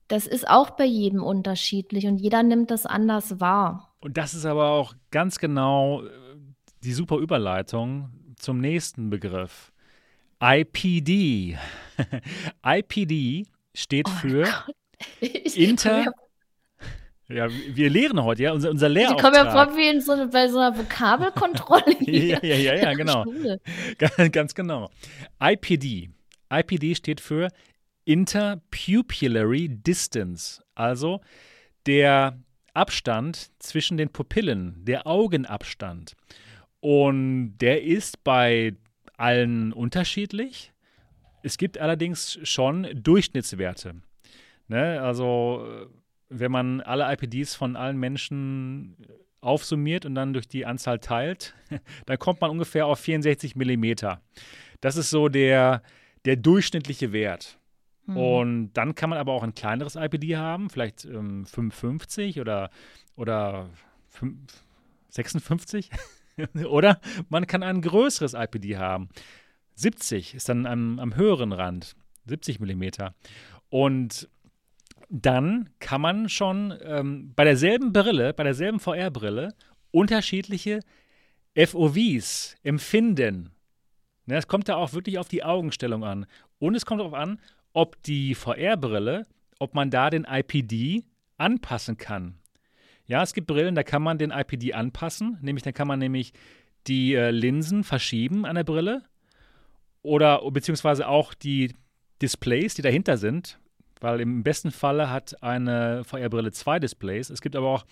[0.08, 3.96] das ist auch bei jedem unterschiedlich und jeder nimmt das anders wahr.
[4.02, 6.10] Und das ist aber auch ganz genau äh,
[6.84, 9.72] die super Überleitung zum nächsten Begriff.
[10.42, 11.58] IPD.
[12.66, 14.48] IPD steht oh für
[15.56, 16.14] Inter.
[17.28, 19.34] Ja, wir lehren heute, ja, unser, unser Lehrauftrag.
[19.34, 21.96] Die kommen ja vor wie in so eine, bei so einer Vokabelkontrolle.
[22.00, 23.24] ja, ja, ja, ja, genau.
[24.32, 24.90] Ganz genau.
[25.40, 26.10] IPD.
[26.52, 27.50] IPD steht für
[28.06, 31.22] Interpupillary Distance, also
[31.86, 32.40] der
[32.74, 36.16] Abstand zwischen den Pupillen, der Augenabstand.
[36.80, 38.74] Und der ist bei
[39.20, 40.72] allen unterschiedlich.
[41.44, 43.96] Es gibt allerdings schon Durchschnittswerte.
[44.68, 45.02] Ne?
[45.02, 45.88] Also,
[46.30, 48.96] wenn man alle IPDs von allen Menschen
[49.42, 51.56] aufsummiert und dann durch die Anzahl teilt,
[52.06, 54.22] dann kommt man ungefähr auf 64 Millimeter.
[54.82, 55.82] Das ist so der,
[56.26, 57.58] der durchschnittliche Wert.
[58.06, 58.18] Mhm.
[58.18, 62.70] Und dann kann man aber auch ein kleineres IPD haben, vielleicht ähm, 55 oder,
[63.16, 63.70] oder
[64.10, 64.40] 5,
[65.10, 65.90] 56.
[66.70, 69.10] oder man kann ein größeres IPD haben.
[69.76, 73.16] 70 ist dann am, am höheren Rand, 70 Millimeter.
[73.70, 74.30] Und
[75.10, 79.54] dann kann man schon ähm, bei derselben Brille, bei derselben VR-Brille,
[79.92, 80.82] unterschiedliche
[81.56, 83.52] FOVs empfinden.
[84.26, 86.26] Ne, es kommt da auch wirklich auf die Augenstellung an.
[86.60, 87.40] Und es kommt darauf an,
[87.74, 89.26] ob die VR-Brille,
[89.60, 91.04] ob man da den IPD
[91.38, 92.39] anpassen kann.
[93.10, 96.32] Ja, es gibt Brillen, da kann man den IPD anpassen, nämlich dann kann man nämlich
[96.86, 99.02] die äh, Linsen verschieben an der Brille
[100.04, 101.74] oder beziehungsweise auch die
[102.22, 103.58] Displays, die dahinter sind,
[104.00, 107.32] weil im besten Falle hat eine VR-Brille zwei Displays.
[107.32, 107.86] Es gibt aber auch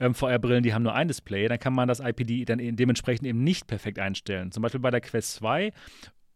[0.00, 1.48] ähm, VR-Brillen, die haben nur ein Display.
[1.48, 4.52] Dann kann man das IPD dann dementsprechend eben nicht perfekt einstellen.
[4.52, 5.72] Zum Beispiel bei der Quest 2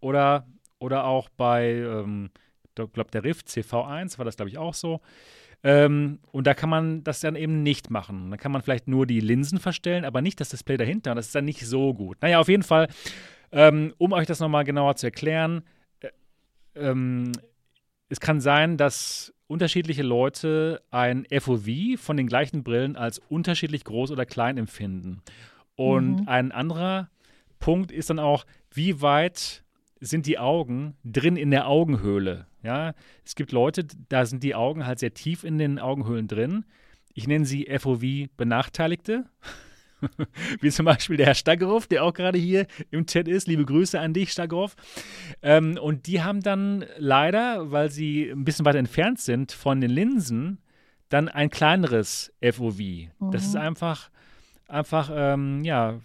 [0.01, 0.47] oder,
[0.78, 2.30] oder auch bei, ähm,
[2.74, 5.03] glaube, der Rift CV1 war das, glaube ich, auch so.
[5.64, 8.30] Ähm, und da kann man das dann eben nicht machen.
[8.30, 11.12] Dann kann man vielleicht nur die Linsen verstellen, aber nicht das Display dahinter.
[11.12, 12.18] Und das ist dann nicht so gut.
[12.20, 12.88] Naja, auf jeden Fall,
[13.52, 15.62] ähm, um euch das nochmal genauer zu erklären,
[16.00, 16.08] äh,
[16.74, 17.32] ähm,
[18.08, 24.10] es kann sein, dass unterschiedliche Leute ein FOV von den gleichen Brillen als unterschiedlich groß
[24.10, 25.22] oder klein empfinden.
[25.76, 26.28] Und mhm.
[26.28, 27.08] ein anderer
[27.58, 29.62] Punkt ist dann auch, wie weit
[30.00, 32.46] sind die Augen drin in der Augenhöhle?
[32.62, 32.94] Ja,
[33.24, 36.64] es gibt Leute, da sind die Augen halt sehr tief in den Augenhöhlen drin.
[37.14, 38.02] Ich nenne sie FOV
[38.36, 39.26] Benachteiligte.
[40.60, 43.46] Wie zum Beispiel der Herr Stagroff, der auch gerade hier im Chat ist.
[43.46, 44.74] Liebe Grüße an dich, Stagroff.
[45.42, 49.90] Ähm, und die haben dann leider, weil sie ein bisschen weiter entfernt sind von den
[49.90, 50.58] Linsen,
[51.08, 52.78] dann ein kleineres FOV.
[52.78, 53.10] Mhm.
[53.30, 53.60] Das ist mhm.
[53.60, 54.10] einfach,
[54.66, 56.00] einfach, ähm, ja,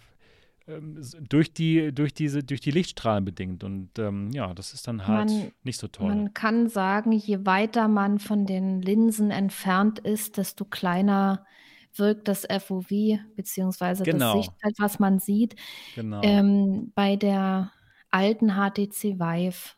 [0.68, 3.64] ähm, durch die, durch diese, durch die Lichtstrahlen bedingt.
[3.64, 6.08] Und ähm, ja, das ist dann halt man, nicht so toll.
[6.08, 11.46] Man kann sagen, je weiter man von den Linsen entfernt ist, desto kleiner
[11.94, 12.88] wirkt das FOV,
[13.34, 14.36] beziehungsweise genau.
[14.36, 15.56] das Sichtfeld, was man sieht.
[15.94, 16.20] Genau.
[16.22, 17.72] Ähm, bei der
[18.10, 19.74] alten HTC Vive,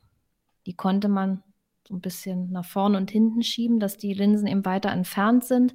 [0.66, 1.42] die konnte man
[1.86, 5.74] so ein bisschen nach vorne und hinten schieben, dass die Linsen eben weiter entfernt sind,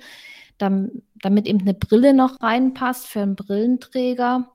[0.58, 4.52] damit eben eine Brille noch reinpasst für einen Brillenträger.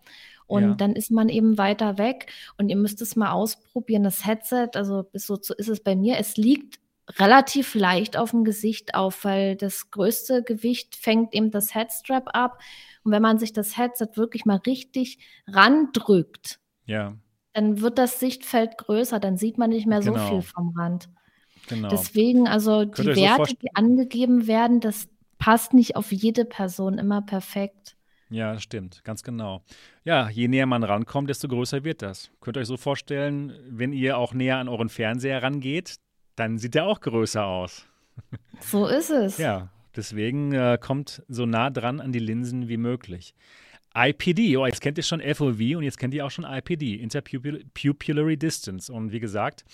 [0.51, 0.75] Und ja.
[0.75, 2.33] dann ist man eben weiter weg.
[2.59, 4.03] Und ihr müsst es mal ausprobieren.
[4.03, 6.81] Das Headset, also so, so ist es bei mir, es liegt
[7.19, 12.59] relativ leicht auf dem Gesicht auf, weil das größte Gewicht fängt eben das Headstrap ab.
[13.05, 17.15] Und wenn man sich das Headset wirklich mal richtig randrückt, ja.
[17.53, 20.19] dann wird das Sichtfeld größer, dann sieht man nicht mehr genau.
[20.19, 21.09] so viel vom Rand.
[21.69, 21.91] Genau.
[21.91, 26.99] Deswegen, also Könnt die Werte, so die angegeben werden, das passt nicht auf jede Person
[26.99, 27.97] immer perfekt.
[28.31, 29.63] Ja, das stimmt, ganz genau.
[30.05, 32.31] Ja, je näher man rankommt, desto größer wird das.
[32.41, 35.97] Könnt ihr euch so vorstellen, wenn ihr auch näher an euren Fernseher rangeht,
[36.37, 37.87] dann sieht er auch größer aus.
[38.61, 39.39] So ist es.
[39.39, 43.35] Ja, deswegen äh, kommt so nah dran an die Linsen wie möglich.
[43.95, 48.37] IPD, oh, jetzt kennt ihr schon FOV und jetzt kennt ihr auch schon IPD, Interpupillary
[48.37, 48.93] Distance.
[48.93, 49.65] Und wie gesagt,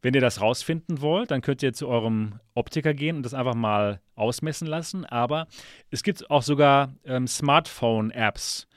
[0.00, 3.54] wenn ihr das rausfinden wollt, dann könnt ihr zu eurem Optiker gehen und das einfach
[3.54, 5.04] mal ausmessen lassen.
[5.04, 5.48] Aber
[5.90, 8.68] es gibt auch sogar ähm, Smartphone-Apps,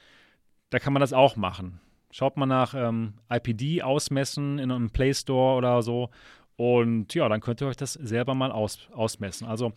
[0.72, 1.80] da kann man das auch machen.
[2.10, 6.10] Schaut mal nach ähm, IPD ausmessen in einem Play Store oder so
[6.58, 9.48] und ja, dann könnt ihr euch das selber mal aus, ausmessen.
[9.48, 9.74] Also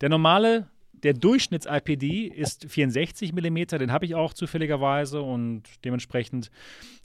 [0.00, 0.68] der normale,
[1.02, 6.50] der Durchschnitts-IPD ist 64 mm, den habe ich auch zufälligerweise und dementsprechend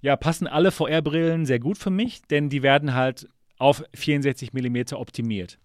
[0.01, 3.27] ja, passen alle VR-Brillen sehr gut für mich, denn die werden halt
[3.57, 5.59] auf 64 mm optimiert.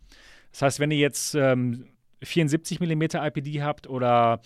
[0.52, 1.86] Das heißt, wenn ihr jetzt ähm,
[2.22, 4.40] 74 mm IPD habt oder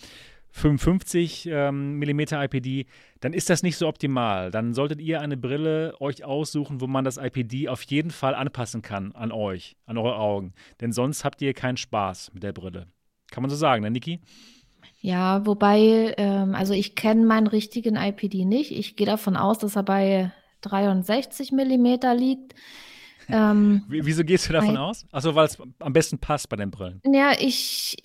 [0.53, 2.85] 55 ähm, mm IPD,
[3.19, 4.51] dann ist das nicht so optimal.
[4.51, 8.81] Dann solltet ihr eine Brille euch aussuchen, wo man das IPD auf jeden Fall anpassen
[8.83, 10.53] kann an euch, an eure Augen.
[10.79, 12.87] Denn sonst habt ihr keinen Spaß mit der Brille.
[13.33, 14.19] Kann man so sagen, ne, Niki?
[15.01, 18.71] Ja, wobei, ähm, also ich kenne meinen richtigen IPD nicht.
[18.71, 20.31] Ich gehe davon aus, dass er bei
[20.61, 22.53] 63 mm liegt.
[23.27, 25.07] Ähm, Wieso gehst du davon aus?
[25.11, 27.01] Achso, weil es am besten passt bei den Brillen.
[27.05, 27.97] Ja, ich,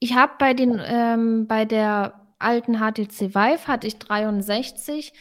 [0.00, 5.14] ich habe bei den, ähm, bei der alten HTC Vive hatte ich 63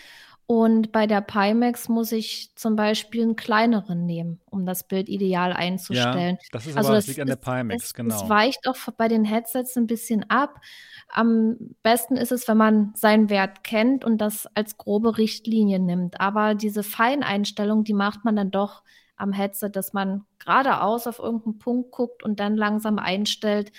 [0.51, 5.53] Und bei der Pimax muss ich zum Beispiel einen kleineren nehmen, um das Bild ideal
[5.53, 6.35] einzustellen.
[6.41, 8.21] Ja, das ist also aber das liegt an der Pimax, es, genau.
[8.21, 10.59] Es weicht auch bei den Headsets ein bisschen ab.
[11.07, 16.19] Am besten ist es, wenn man seinen Wert kennt und das als grobe Richtlinie nimmt.
[16.19, 18.83] Aber diese Feineinstellung, die macht man dann doch
[19.15, 23.71] am Headset, dass man geradeaus auf irgendeinen Punkt guckt und dann langsam einstellt,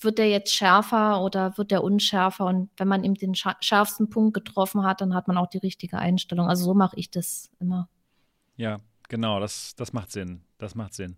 [0.00, 2.46] wird der jetzt schärfer oder wird der unschärfer?
[2.46, 5.98] Und wenn man eben den schärfsten Punkt getroffen hat, dann hat man auch die richtige
[5.98, 6.48] Einstellung.
[6.48, 7.88] Also so mache ich das immer.
[8.56, 8.78] Ja,
[9.08, 10.42] genau, das, das macht Sinn.
[10.58, 11.16] Das macht Sinn.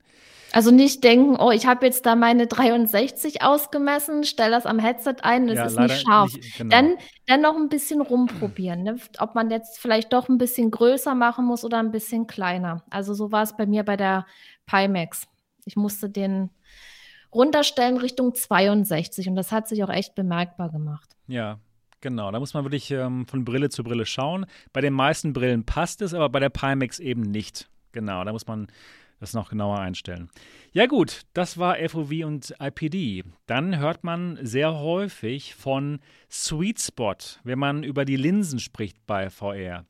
[0.52, 5.16] Also nicht denken, oh, ich habe jetzt da meine 63 ausgemessen, stelle das am Headset
[5.22, 6.34] ein, das ja, ist nicht scharf.
[6.34, 6.74] Nicht, genau.
[6.74, 8.96] dann, dann noch ein bisschen rumprobieren, ne?
[9.18, 12.82] ob man jetzt vielleicht doch ein bisschen größer machen muss oder ein bisschen kleiner.
[12.90, 14.26] Also so war es bei mir bei der
[14.66, 15.28] Pimax.
[15.66, 16.50] Ich musste den
[17.32, 21.16] runterstellen Richtung 62 und das hat sich auch echt bemerkbar gemacht.
[21.26, 21.58] Ja,
[22.00, 24.46] Genau, da muss man wirklich ähm, von Brille zu Brille schauen.
[24.72, 27.68] Bei den meisten Brillen passt es, aber bei der Pimax eben nicht.
[27.92, 28.68] Genau, da muss man
[29.18, 30.30] das noch genauer einstellen.
[30.72, 33.24] Ja gut, das war FOV und IPD.
[33.46, 35.98] Dann hört man sehr häufig von
[36.30, 39.84] Sweet Spot, wenn man über die Linsen spricht bei VR.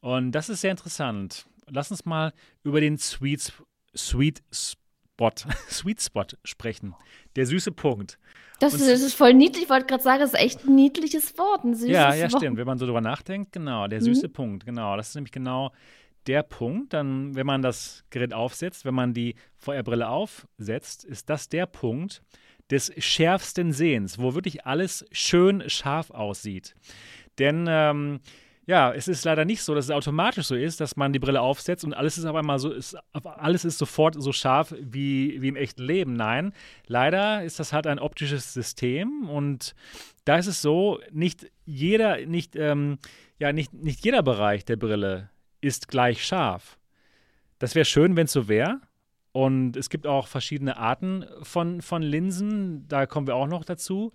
[0.00, 1.46] Und das ist sehr interessant.
[1.66, 2.32] Lass uns mal
[2.62, 3.52] über den Sweet,
[3.96, 4.78] Sweet Spot,
[5.70, 6.94] Sweet Spot sprechen.
[7.36, 8.18] Der süße Punkt.
[8.60, 9.64] Das ist, das ist, voll niedlich.
[9.64, 11.64] Ich wollte gerade sagen, das ist echt ein niedliches Wort.
[11.64, 12.42] Ein süßes ja, ja, Wort.
[12.42, 12.56] stimmt.
[12.56, 14.32] Wenn man so drüber nachdenkt, genau, der süße mhm.
[14.32, 14.96] Punkt, genau.
[14.96, 15.70] Das ist nämlich genau
[16.26, 21.48] der Punkt, dann, wenn man das Gerät aufsetzt, wenn man die VR-Brille aufsetzt, ist das
[21.48, 22.22] der Punkt
[22.70, 26.74] des schärfsten Sehens, wo wirklich alles schön scharf aussieht.
[27.38, 28.20] Denn ähm,
[28.68, 31.40] ja, es ist leider nicht so, dass es automatisch so ist, dass man die Brille
[31.40, 35.48] aufsetzt und alles ist auf einmal so, ist, alles ist sofort so scharf wie, wie
[35.48, 36.12] im echten Leben.
[36.12, 36.52] Nein,
[36.86, 39.74] leider ist das halt ein optisches System und
[40.26, 42.98] da ist es so, nicht jeder, nicht, ähm,
[43.38, 45.30] ja, nicht, nicht jeder Bereich der Brille
[45.62, 46.78] ist gleich scharf.
[47.58, 48.82] Das wäre schön, wenn es so wäre.
[49.32, 52.86] Und es gibt auch verschiedene Arten von, von Linsen.
[52.88, 54.12] Da kommen wir auch noch dazu.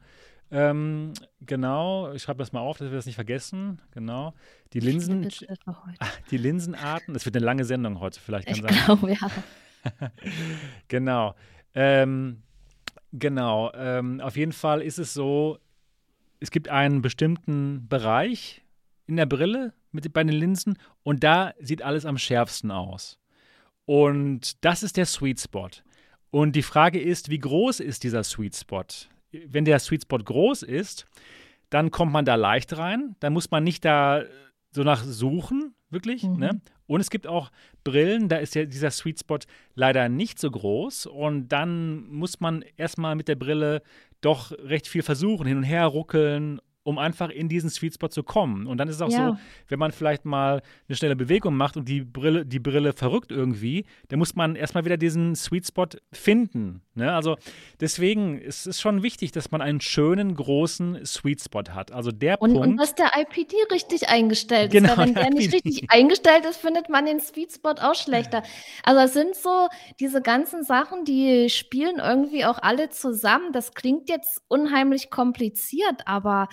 [0.52, 3.82] Ähm, genau, ich schreibe das mal auf, dass wir das nicht vergessen.
[3.92, 4.34] Genau.
[4.74, 5.28] Die Linsen.
[6.30, 7.16] Die Linsenarten.
[7.16, 8.86] Es wird eine lange Sendung heute, vielleicht kann ich sein.
[8.86, 9.32] Glaube, ja.
[10.88, 11.36] genau.
[11.74, 12.44] Ähm,
[13.12, 13.72] genau.
[13.74, 15.58] Ähm, auf jeden Fall ist es so,
[16.40, 18.62] es gibt einen bestimmten Bereich
[19.08, 23.20] in der Brille, mit, bei den Linsen und da sieht alles am schärfsten aus.
[23.86, 25.70] Und das ist der Sweet Spot.
[26.32, 28.86] Und die Frage ist, wie groß ist dieser Sweet Spot?
[29.48, 31.06] Wenn der Sweet Spot groß ist,
[31.70, 33.16] dann kommt man da leicht rein.
[33.20, 34.24] Dann muss man nicht da
[34.72, 36.24] so nach suchen, wirklich.
[36.24, 36.38] Mhm.
[36.38, 36.62] Ne?
[36.86, 37.52] Und es gibt auch
[37.84, 39.40] Brillen, da ist ja dieser Sweet Spot
[39.76, 41.08] leider nicht so groß.
[41.08, 43.82] Und dann muss man erstmal mit der Brille
[44.22, 48.24] doch recht viel versuchen, hin und her ruckeln um einfach in diesen Sweet Spot zu
[48.24, 48.68] kommen.
[48.68, 49.30] Und dann ist es auch ja.
[49.30, 49.38] so,
[49.70, 53.86] wenn man vielleicht mal eine schnelle Bewegung macht und die Brille, die Brille verrückt irgendwie,
[54.10, 56.82] dann muss man erstmal wieder diesen Sweet Spot finden.
[56.96, 57.14] Ne?
[57.14, 57.38] Also
[57.80, 61.92] deswegen ist es schon wichtig, dass man einen schönen, großen Sweet Spot hat.
[61.92, 62.68] Also der und, Punkt.
[62.68, 64.98] Und dass der IPD richtig eingestellt genau, ist.
[64.98, 68.44] Weil wenn der, der nicht richtig eingestellt ist, findet man den Sweet Spot auch schlechter.
[68.84, 69.70] Also es sind so
[70.02, 73.54] diese ganzen Sachen, die spielen irgendwie auch alle zusammen.
[73.54, 76.50] Das klingt jetzt unheimlich kompliziert, aber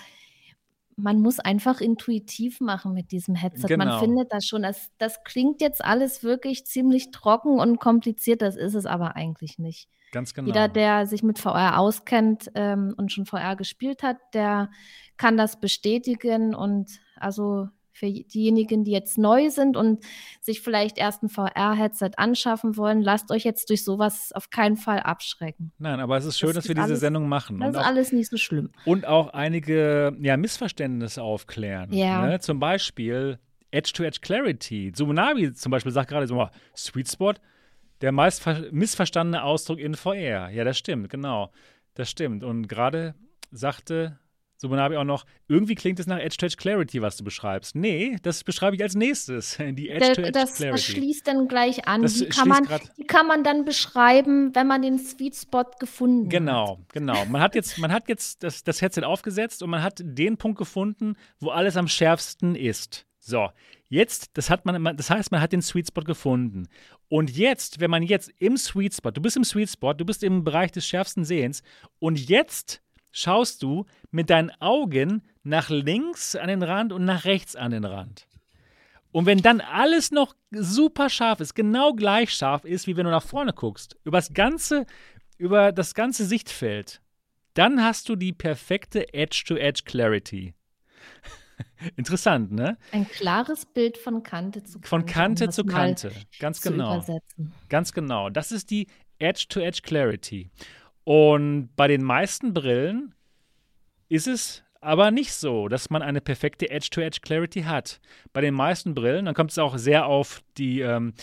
[0.95, 3.67] man muss einfach intuitiv machen mit diesem Headset.
[3.67, 3.85] Genau.
[3.85, 4.63] Man findet das schon.
[4.63, 8.41] Das, das klingt jetzt alles wirklich ziemlich trocken und kompliziert.
[8.41, 9.89] Das ist es aber eigentlich nicht.
[10.11, 10.47] Ganz genau.
[10.47, 14.69] Jeder, der sich mit VR auskennt ähm, und schon VR gespielt hat, der
[15.17, 16.53] kann das bestätigen.
[16.53, 17.69] Und also
[18.01, 20.03] für diejenigen, die jetzt neu sind und
[20.41, 24.99] sich vielleicht erst ein VR-Headset anschaffen wollen, lasst euch jetzt durch sowas auf keinen Fall
[24.99, 25.71] abschrecken.
[25.77, 27.59] Nein, aber es ist schön, das dass wir diese Sendung machen.
[27.59, 28.71] Das ist auch, alles nicht so schlimm.
[28.85, 31.93] Und auch einige ja, Missverständnisse aufklären.
[31.93, 32.25] Ja.
[32.25, 32.39] Ne?
[32.39, 33.37] Zum Beispiel
[33.69, 34.91] Edge-to-Edge -Edge Clarity.
[34.95, 37.33] Subunabi zum Beispiel sagt gerade so, Sweet Spot,
[38.01, 40.49] der meist missverstandene Ausdruck in VR.
[40.49, 41.51] Ja, das stimmt, genau.
[41.93, 42.43] Das stimmt.
[42.43, 43.13] Und gerade
[43.51, 44.17] sagte
[44.61, 47.73] Subunabi auch noch, irgendwie klingt es nach Edge-to-Edge Clarity, was du beschreibst.
[47.73, 49.57] Nee, das beschreibe ich als nächstes.
[49.59, 50.59] Die Edge-to-Edge das.
[50.59, 52.05] Das schließt dann gleich an.
[52.05, 56.77] Die kann, man, die kann man dann beschreiben, wenn man den Sweet Spot gefunden genau,
[56.77, 56.93] hat.
[56.93, 57.25] Genau, genau.
[57.31, 60.59] Man hat jetzt, man hat jetzt das, das Headset aufgesetzt und man hat den Punkt
[60.59, 63.07] gefunden, wo alles am schärfsten ist.
[63.17, 63.49] So,
[63.89, 66.67] jetzt, das hat man, das heißt, man hat den Sweet Spot gefunden.
[67.09, 70.23] Und jetzt, wenn man jetzt im Sweet Spot, du bist im Sweet Spot, du bist
[70.23, 71.63] im Bereich des schärfsten Sehens
[71.97, 77.55] und jetzt schaust du mit deinen Augen nach links an den Rand und nach rechts
[77.55, 78.27] an den Rand.
[79.11, 83.11] Und wenn dann alles noch super scharf ist, genau gleich scharf ist, wie wenn du
[83.11, 84.85] nach vorne guckst, über das ganze,
[85.37, 87.01] über das ganze Sichtfeld,
[87.53, 90.53] dann hast du die perfekte Edge-to-Edge Clarity.
[91.97, 92.77] Interessant, ne?
[92.91, 94.87] Ein klares Bild von Kante zu Kante.
[94.87, 97.03] Von Kante um zu Kante, ganz genau.
[97.67, 98.29] Ganz genau.
[98.29, 98.87] Das ist die
[99.19, 100.51] Edge-to-Edge -Edge Clarity.
[101.03, 103.15] Und bei den meisten Brillen
[104.09, 107.99] ist es aber nicht so, dass man eine perfekte Edge-to-Edge -Edge Clarity hat.
[108.33, 111.13] Bei den meisten Brillen, dann kommt es auch sehr auf die, ähm,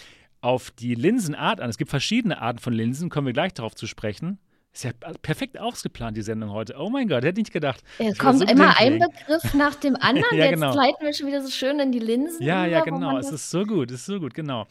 [0.40, 1.68] auf die Linsenart an.
[1.68, 4.38] Es gibt verschiedene Arten von Linsen, kommen wir gleich darauf zu sprechen.
[4.72, 4.92] Ist ja
[5.22, 6.76] perfekt ausgeplant, die Sendung heute.
[6.78, 7.82] Oh mein Gott, hätte ich nicht gedacht.
[7.98, 10.38] Es kommt so immer ein Begriff nach dem anderen.
[10.38, 10.66] ja, genau.
[10.68, 12.44] Jetzt leiten wir schon wieder so schön in die Linsen.
[12.44, 13.18] Ja, ja, genau.
[13.18, 14.66] Es ist so gut, es ist so gut, genau.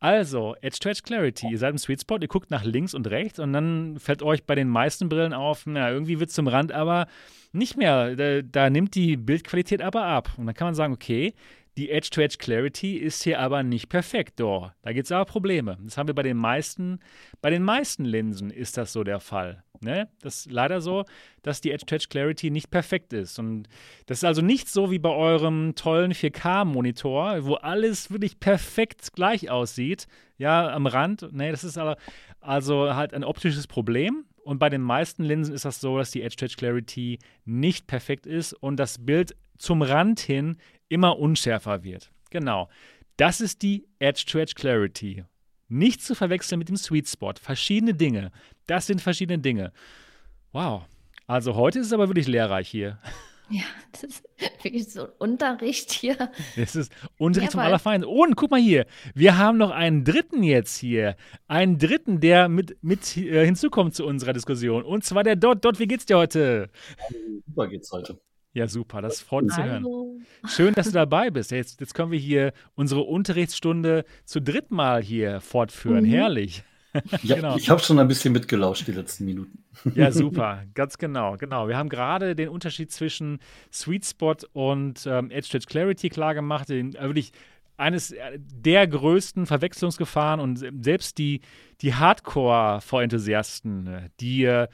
[0.00, 1.48] Also, Edge-to-Edge Clarity.
[1.50, 4.44] Ihr seid im Sweet Spot, ihr guckt nach links und rechts und dann fällt euch
[4.44, 7.06] bei den meisten Brillen auf, na, irgendwie wird es zum Rand, aber
[7.52, 8.16] nicht mehr.
[8.16, 10.30] Da, da nimmt die Bildqualität aber ab.
[10.38, 11.34] Und dann kann man sagen, okay,
[11.76, 14.40] die Edge-to-Edge Clarity ist hier aber nicht perfekt.
[14.40, 15.78] Doch, da gibt es aber Probleme.
[15.82, 17.00] Das haben wir bei den meisten,
[17.40, 19.62] bei den meisten Linsen ist das so der Fall.
[19.80, 20.08] Ne?
[20.20, 21.04] Das ist leider so,
[21.42, 23.38] dass die Edge-to-Edge Clarity nicht perfekt ist.
[23.38, 23.68] Und
[24.06, 29.50] das ist also nicht so wie bei eurem tollen 4K-Monitor, wo alles wirklich perfekt gleich
[29.50, 30.06] aussieht.
[30.38, 31.32] Ja, am Rand.
[31.32, 31.96] Ne, das ist aber
[32.40, 34.24] also halt ein optisches Problem.
[34.44, 38.52] Und bei den meisten Linsen ist das so, dass die Edge-to-Edge Clarity nicht perfekt ist
[38.52, 40.56] und das Bild zum Rand hin
[40.92, 42.12] immer unschärfer wird.
[42.30, 42.68] Genau.
[43.16, 45.24] Das ist die Edge-to-Edge -Edge Clarity.
[45.68, 47.32] Nicht zu verwechseln mit dem Sweet Spot.
[47.40, 48.30] Verschiedene Dinge.
[48.66, 49.72] Das sind verschiedene Dinge.
[50.52, 50.84] Wow.
[51.26, 52.98] Also heute ist es aber wirklich lehrreich hier.
[53.50, 54.22] Ja, das ist
[54.62, 56.16] wirklich so Unterricht hier.
[56.56, 58.10] Das ist Unterricht ja, zum Allerfeinsten.
[58.10, 61.16] Und guck mal hier, wir haben noch einen dritten jetzt hier.
[61.48, 64.84] Einen dritten, der mit, mit äh, hinzukommt zu unserer Diskussion.
[64.84, 65.66] Und zwar der Dot.
[65.66, 66.70] Dot, wie geht's dir heute?
[67.44, 68.18] Super geht's heute.
[68.54, 69.86] Ja, super, das freut uns zu hören.
[70.46, 71.50] Schön, dass du dabei bist.
[71.50, 76.04] Jetzt, jetzt können wir hier unsere Unterrichtsstunde zu dritt mal hier fortführen.
[76.04, 76.10] Mhm.
[76.10, 76.64] Herrlich.
[77.22, 77.56] Ja, genau.
[77.56, 79.64] ich habe schon ein bisschen mitgelauscht die letzten Minuten.
[79.94, 81.66] Ja, super, ganz genau, genau.
[81.66, 83.38] Wir haben gerade den Unterschied zwischen
[83.72, 86.68] Sweet Spot und ähm, Edge Stretch Clarity klar gemacht.
[86.68, 87.32] Den, äh, wirklich
[87.78, 91.40] eines der größten Verwechslungsgefahren und selbst die,
[91.80, 94.68] die Hardcore-Vorenthusiasten, äh, die, äh,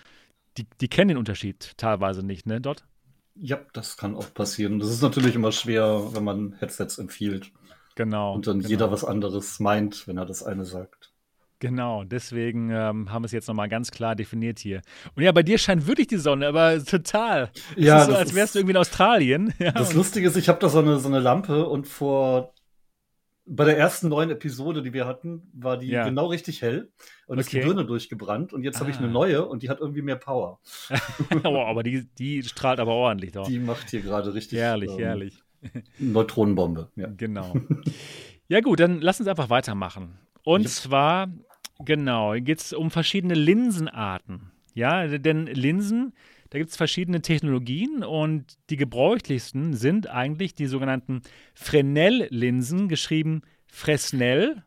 [0.57, 2.85] die, die kennen den Unterschied teilweise nicht, ne, Dot?
[3.41, 4.79] Ja, das kann auch passieren.
[4.79, 7.53] Das ist natürlich immer schwer, wenn man Headsets empfiehlt.
[7.95, 8.35] Genau.
[8.35, 8.69] Und dann genau.
[8.69, 11.13] jeder was anderes meint, wenn er das eine sagt.
[11.61, 14.81] Genau, deswegen ähm, haben wir es jetzt nochmal ganz klar definiert hier.
[15.17, 17.51] Und ja, bei dir scheint wirklich die Sonne, aber total.
[17.75, 19.53] Ja, ist so, als wärst du irgendwie in Australien.
[19.59, 22.55] Ja, das Lustige ist, ich habe da so eine, so eine Lampe und vor
[23.49, 26.05] bei der ersten neuen Episode, die wir hatten, war die ja.
[26.05, 26.91] genau richtig hell
[27.27, 27.41] und okay.
[27.41, 28.53] ist die Birne durchgebrannt.
[28.53, 28.81] Und jetzt ah.
[28.81, 29.13] habe ich eine ah.
[29.13, 30.61] neue und die hat irgendwie mehr Power.
[31.45, 33.47] oh, aber die, die strahlt aber ordentlich doch.
[33.47, 34.59] Die macht hier gerade richtig.
[34.59, 35.43] Herrlich, ähm, herrlich.
[35.99, 37.09] Neutronenbombe, ja.
[37.17, 37.55] Genau.
[38.51, 40.19] Ja, gut, dann lass uns einfach weitermachen.
[40.43, 40.69] Und ja.
[40.69, 41.29] zwar,
[41.85, 44.53] genau, geht es um verschiedene Linsenarten.
[44.73, 46.15] Ja, denn Linsen
[46.51, 51.23] da gibt es verschiedene Technologien und die gebräuchlichsten sind eigentlich die sogenannten
[51.55, 54.63] Fresnel-Linsen, geschrieben Fresnel.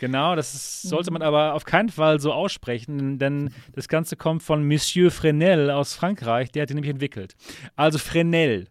[0.00, 4.66] Genau, das sollte man aber auf keinen Fall so aussprechen, denn das Ganze kommt von
[4.66, 7.36] Monsieur Fresnel aus Frankreich, der hat die nämlich entwickelt.
[7.76, 8.68] Also Fresnel.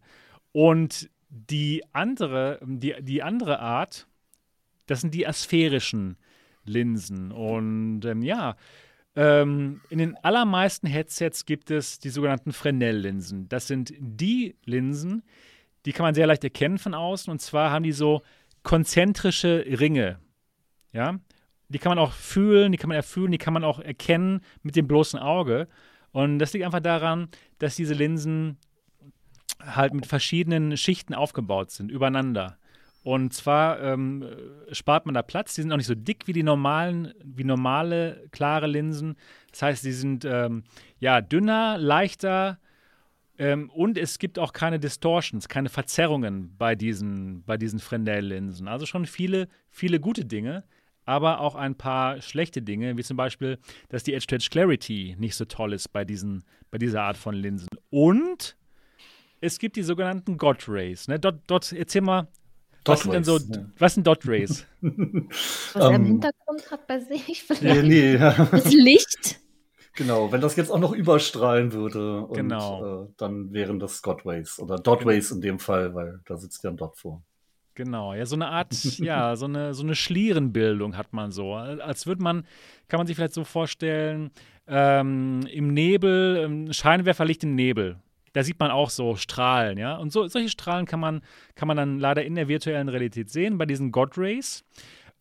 [0.51, 4.07] Und die andere, die, die andere Art,
[4.85, 6.17] das sind die asphärischen
[6.65, 7.31] Linsen.
[7.31, 8.55] Und ähm, ja,
[9.15, 13.47] ähm, in den allermeisten Headsets gibt es die sogenannten Fresnel-Linsen.
[13.49, 15.23] Das sind die Linsen,
[15.85, 17.31] die kann man sehr leicht erkennen von außen.
[17.31, 18.23] Und zwar haben die so
[18.63, 20.19] konzentrische Ringe.
[20.93, 21.19] Ja,
[21.69, 24.75] die kann man auch fühlen, die kann man erfühlen, die kann man auch erkennen mit
[24.75, 25.67] dem bloßen Auge.
[26.11, 28.57] Und das liegt einfach daran, dass diese Linsen
[29.59, 32.57] halt mit verschiedenen Schichten aufgebaut sind, übereinander.
[33.03, 34.25] Und zwar ähm,
[34.71, 35.55] spart man da Platz.
[35.55, 39.15] Die sind auch nicht so dick wie die normalen, wie normale klare Linsen.
[39.51, 40.63] Das heißt, die sind ähm,
[40.99, 42.59] ja dünner, leichter
[43.37, 48.67] ähm, und es gibt auch keine Distortions, keine Verzerrungen bei diesen, bei diesen Fresnel-Linsen.
[48.67, 50.63] Also schon viele, viele gute Dinge,
[51.05, 53.57] aber auch ein paar schlechte Dinge, wie zum Beispiel,
[53.89, 57.69] dass die Edge-to-Edge Clarity nicht so toll ist bei, diesen, bei dieser Art von Linsen.
[57.89, 58.55] Und
[59.41, 61.07] es gibt die sogenannten God Rays.
[61.07, 61.19] Ne?
[61.19, 62.27] Dort, dort, erzähl mal,
[62.85, 63.65] was sind denn so, ja.
[63.77, 64.65] was sind Dot Rays?
[64.81, 67.83] was er im ähm, Hintergrund hat bei sich vielleicht.
[67.83, 68.47] Nee, nee, ja.
[68.51, 69.39] Das Licht.
[69.95, 73.03] Genau, wenn das jetzt auch noch überstrahlen würde, und, genau.
[73.03, 75.35] äh, dann wären das Godways oder Dotways genau.
[75.35, 77.21] in dem Fall, weil da sitzt ja ein Dot vor.
[77.75, 81.53] Genau, ja, so eine Art, ja, so eine, so eine Schlierenbildung hat man so.
[81.53, 82.45] Als würde man,
[82.87, 84.31] kann man sich vielleicht so vorstellen,
[84.67, 87.97] ähm, im Nebel, ähm, Scheinwerferlicht im Nebel
[88.33, 89.95] da sieht man auch so Strahlen, ja.
[89.95, 91.21] Und so, solche Strahlen kann man,
[91.55, 94.63] kann man dann leider in der virtuellen Realität sehen, bei diesen God Rays.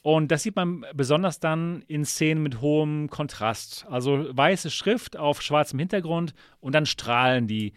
[0.02, 3.86] Und das sieht man besonders dann in Szenen mit hohem Kontrast.
[3.88, 7.72] Also weiße Schrift auf schwarzem Hintergrund und dann Strahlen, die,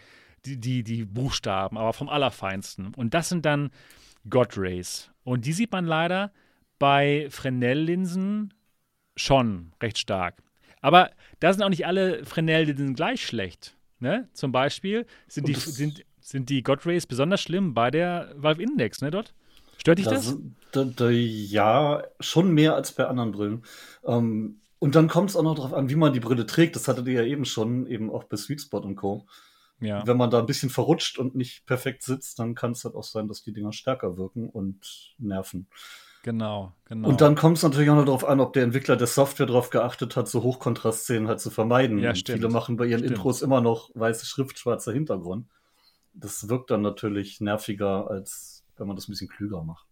[0.45, 2.95] die, die, die Buchstaben, aber vom Allerfeinsten.
[2.95, 3.69] Und das sind dann
[4.27, 5.11] God Rays.
[5.23, 6.31] Und die sieht man leider
[6.79, 8.53] bei Fresnel-Linsen
[9.15, 10.41] schon recht stark.
[10.81, 13.74] Aber da sind auch nicht alle Fresnel-Linsen gleich schlecht.
[13.99, 14.27] Ne?
[14.33, 19.01] Zum Beispiel sind die, sind, sind die God Rays besonders schlimm bei der Valve Index,
[19.01, 19.33] ne, dort?
[19.77, 20.25] Stört dich das?
[20.25, 20.37] das?
[20.71, 23.63] Da, da, ja, schon mehr als bei anderen Brillen.
[24.05, 26.75] Ähm, und dann kommt es auch noch darauf an, wie man die Brille trägt.
[26.75, 29.25] Das hattet ihr ja eben schon, eben auch bei Sweet Spot und Co.
[29.79, 30.05] Ja.
[30.05, 33.03] Wenn man da ein bisschen verrutscht und nicht perfekt sitzt, dann kann es halt auch
[33.03, 35.67] sein, dass die Dinger stärker wirken und nerven.
[36.26, 37.07] Genau, genau.
[37.07, 39.69] Und dann kommt es natürlich auch noch darauf an, ob der Entwickler der Software darauf
[39.69, 41.99] geachtet hat, so Hochkontrastszenen halt zu vermeiden.
[41.99, 42.39] Ja, stimmt.
[42.39, 43.17] Viele machen bei ihren stimmt.
[43.17, 45.45] Intros immer noch weiße Schrift, schwarzer Hintergrund.
[46.15, 49.86] Das wirkt dann natürlich nerviger, als wenn man das ein bisschen klüger macht.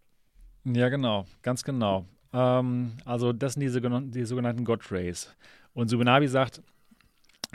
[0.63, 2.07] Ja, genau, ganz genau.
[2.33, 5.31] Ähm, also das sind die, die sogenannten God Rays.
[5.75, 6.63] Und Subunabi sagt,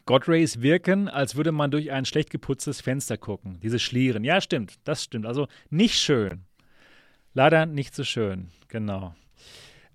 [0.06, 3.58] God Rays wirken, als würde man durch ein schlecht geputztes Fenster gucken.
[3.60, 4.22] Diese Schlieren.
[4.22, 5.26] Ja, stimmt, das stimmt.
[5.26, 6.44] Also nicht schön.
[7.34, 9.14] Leider nicht so schön, genau.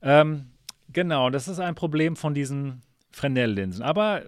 [0.02, 0.52] Ähm,
[0.92, 2.82] genau, das ist ein Problem von diesen
[3.12, 3.84] Fresnel-Linsen.
[3.84, 4.24] Aber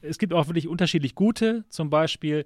[0.00, 2.44] es gibt auch wirklich unterschiedlich gute, zum Beispiel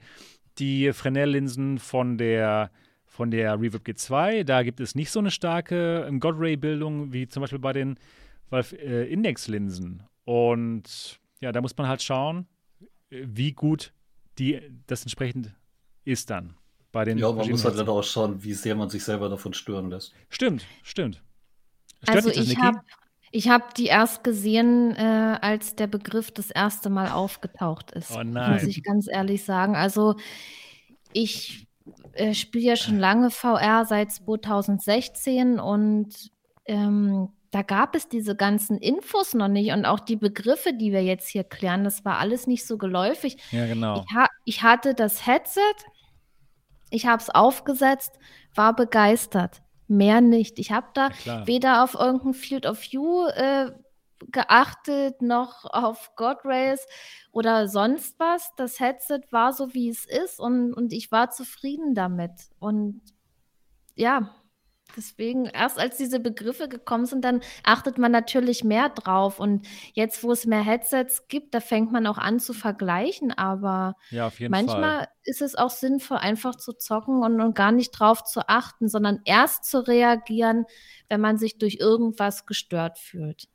[0.58, 2.70] die Fresnel-Linsen von der,
[3.06, 4.44] von der Reverb G2.
[4.44, 7.98] Da gibt es nicht so eine starke ähm, God-Ray-Bildung wie zum Beispiel bei den
[8.52, 10.02] äh, Index-Linsen.
[10.24, 12.46] Und ja, da muss man halt schauen,
[13.10, 13.92] wie gut
[14.38, 15.54] die, das entsprechend
[16.04, 16.57] ist dann
[16.92, 19.52] bei den Ja, man muss halt dann auch schauen, wie sehr man sich selber davon
[19.52, 20.12] stören lässt.
[20.28, 21.22] Stimmt, stimmt.
[22.02, 22.78] Stört also das, ich habe
[23.30, 28.12] ich habe die erst gesehen, äh, als der Begriff das erste Mal aufgetaucht ist.
[28.12, 28.54] Oh nein.
[28.54, 29.76] Muss ich ganz ehrlich sagen.
[29.76, 30.16] Also
[31.12, 31.66] ich
[32.14, 36.30] äh, spiele ja schon lange VR seit 2016 und
[36.64, 41.02] ähm, da gab es diese ganzen Infos noch nicht und auch die Begriffe, die wir
[41.02, 43.38] jetzt hier klären, das war alles nicht so geläufig.
[43.52, 44.04] Ja, genau.
[44.06, 45.60] Ich, ha ich hatte das Headset
[46.90, 48.18] ich habe es aufgesetzt,
[48.54, 49.62] war begeistert.
[49.86, 50.58] Mehr nicht.
[50.58, 53.70] Ich habe da ja, weder auf irgendein Field of View äh,
[54.26, 56.86] geachtet, noch auf God Rails
[57.32, 58.50] oder sonst was.
[58.56, 62.32] Das Headset war so, wie es ist und, und ich war zufrieden damit.
[62.58, 63.00] Und
[63.94, 64.34] ja,
[64.98, 69.38] Deswegen, erst als diese Begriffe gekommen sind, dann achtet man natürlich mehr drauf.
[69.38, 73.30] Und jetzt, wo es mehr Headsets gibt, da fängt man auch an zu vergleichen.
[73.30, 75.08] Aber ja, manchmal Fall.
[75.22, 79.20] ist es auch sinnvoll, einfach zu zocken und, und gar nicht drauf zu achten, sondern
[79.24, 80.64] erst zu reagieren,
[81.08, 83.46] wenn man sich durch irgendwas gestört fühlt.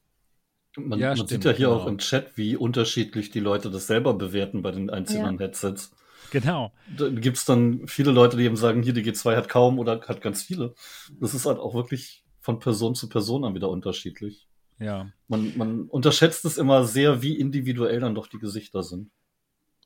[0.78, 1.82] Man, ja, man sieht ja hier genau.
[1.82, 5.42] auch im Chat, wie unterschiedlich die Leute das selber bewerten bei den einzelnen ja.
[5.42, 5.92] Headsets.
[6.34, 6.72] Genau.
[6.98, 10.02] Da gibt es dann viele Leute, die eben sagen, hier die G2 hat kaum oder
[10.02, 10.74] hat ganz viele.
[11.20, 14.48] Das ist halt auch wirklich von Person zu Person dann wieder unterschiedlich.
[14.80, 15.12] Ja.
[15.28, 19.12] Man, man unterschätzt es immer sehr, wie individuell dann doch die Gesichter sind.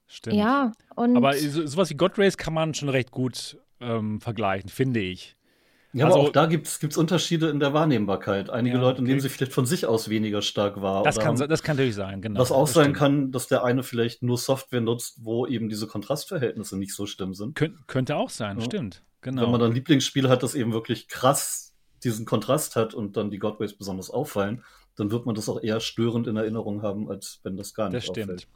[0.07, 0.37] Stimmt.
[0.37, 1.17] Ja, und.
[1.17, 5.35] Aber so, sowas wie God Race kann man schon recht gut ähm, vergleichen, finde ich.
[5.97, 8.49] Ja, also, aber auch da gibt es Unterschiede in der Wahrnehmbarkeit.
[8.49, 9.09] Einige ja, Leute okay.
[9.09, 11.03] nehmen sie vielleicht von sich aus weniger stark wahr.
[11.03, 12.39] Das, kann, das kann natürlich sein, genau.
[12.39, 12.97] Was auch sein stimmt.
[12.97, 17.33] kann, dass der eine vielleicht nur Software nutzt, wo eben diese Kontrastverhältnisse nicht so schlimm
[17.33, 17.55] sind.
[17.55, 18.65] Kön könnte auch sein, ja.
[18.65, 19.03] stimmt.
[19.21, 19.41] Genau.
[19.41, 23.31] Wenn man dann ein Lieblingsspiel hat, das eben wirklich krass diesen Kontrast hat und dann
[23.31, 24.63] die Godways besonders auffallen,
[24.95, 28.07] dann wird man das auch eher störend in Erinnerung haben, als wenn das gar nicht
[28.07, 28.47] das stimmt.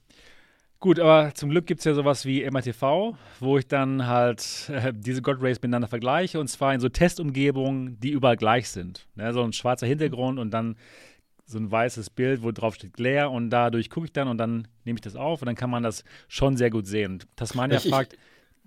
[0.82, 4.92] Gut, aber zum Glück gibt es ja sowas wie MRTV, wo ich dann halt äh,
[4.92, 9.06] diese God Rays miteinander vergleiche und zwar in so Testumgebungen, die überall gleich sind.
[9.14, 10.76] Ne, so ein schwarzer Hintergrund und dann
[11.46, 14.68] so ein weißes Bild, wo drauf steht Glare und dadurch gucke ich dann und dann
[14.84, 17.24] nehme ich das auf und dann kann man das schon sehr gut sehen.
[17.36, 18.18] Tasmania ich, fragt,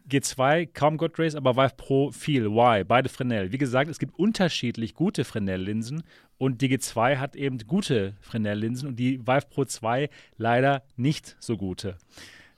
[0.09, 2.51] G2 kaum God Rays, aber Vive Pro viel.
[2.51, 2.85] Why?
[2.85, 3.53] Beide Fresnel.
[3.53, 6.03] Wie gesagt, es gibt unterschiedlich gute Fresnel-Linsen
[6.39, 11.57] und die G2 hat eben gute Fresnel-Linsen und die Vive Pro 2 leider nicht so
[11.57, 11.97] gute.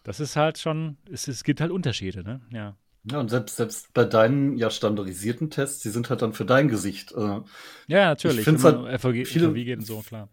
[0.02, 2.40] Das ist halt schon, es, es gibt halt Unterschiede, ne?
[2.52, 2.76] Ja.
[3.10, 6.66] Ja, und selbst, selbst bei deinen ja standardisierten Tests, die sind halt dann für dein
[6.66, 7.12] Gesicht.
[7.12, 7.40] Äh,
[7.86, 8.38] ja, natürlich.
[8.38, 10.28] Ich finde halt viele, FVG geht und so, klar.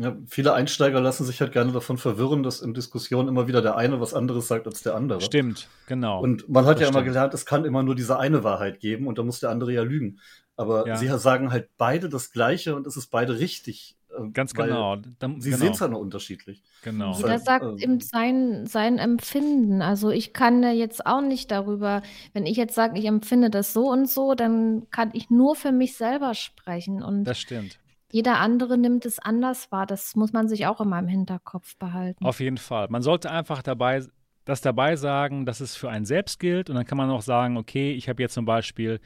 [0.00, 3.76] Ja, viele Einsteiger lassen sich halt gerne davon verwirren, dass in Diskussionen immer wieder der
[3.76, 5.20] eine was anderes sagt als der andere.
[5.20, 6.22] Stimmt, genau.
[6.22, 6.98] Und man hat das ja stimmt.
[6.98, 9.72] immer gelernt, es kann immer nur diese eine Wahrheit geben und da muss der andere
[9.72, 10.20] ja lügen.
[10.54, 10.96] Aber ja.
[10.96, 13.96] sie sagen halt beide das Gleiche und es ist beide richtig.
[14.16, 14.96] Äh, Ganz genau.
[15.18, 15.62] Dann, sie genau.
[15.62, 16.62] sehen es halt nur unterschiedlich.
[16.82, 17.14] Genau.
[17.16, 19.82] Jeder halt, sagt äh, eben sein, sein Empfinden.
[19.82, 22.02] Also ich kann ja jetzt auch nicht darüber,
[22.34, 25.72] wenn ich jetzt sage, ich empfinde das so und so, dann kann ich nur für
[25.72, 27.02] mich selber sprechen.
[27.02, 27.78] Und das stimmt.
[28.10, 29.86] Jeder andere nimmt es anders wahr.
[29.86, 32.24] Das muss man sich auch immer im Hinterkopf behalten.
[32.24, 32.88] Auf jeden Fall.
[32.88, 34.02] Man sollte einfach dabei
[34.48, 36.70] das dabei sagen, dass es für einen selbst gilt.
[36.70, 38.98] Und dann kann man auch sagen, okay, ich habe jetzt zum Beispiel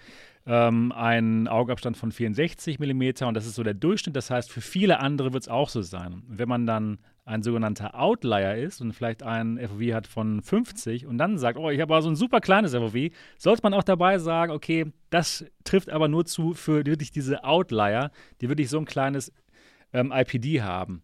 [0.47, 4.15] ähm, einen Augabstand von 64 mm und das ist so der Durchschnitt.
[4.15, 6.23] Das heißt, für viele andere wird es auch so sein.
[6.29, 11.19] wenn man dann ein sogenannter Outlier ist und vielleicht ein FOV hat von 50 und
[11.19, 14.19] dann sagt, oh, ich habe aber so ein super kleines FOV, sollte man auch dabei
[14.19, 18.11] sagen, okay, das trifft aber nur zu für wirklich diese Outlier,
[18.41, 19.33] die wirklich so ein kleines
[19.93, 21.03] ähm, IPD haben.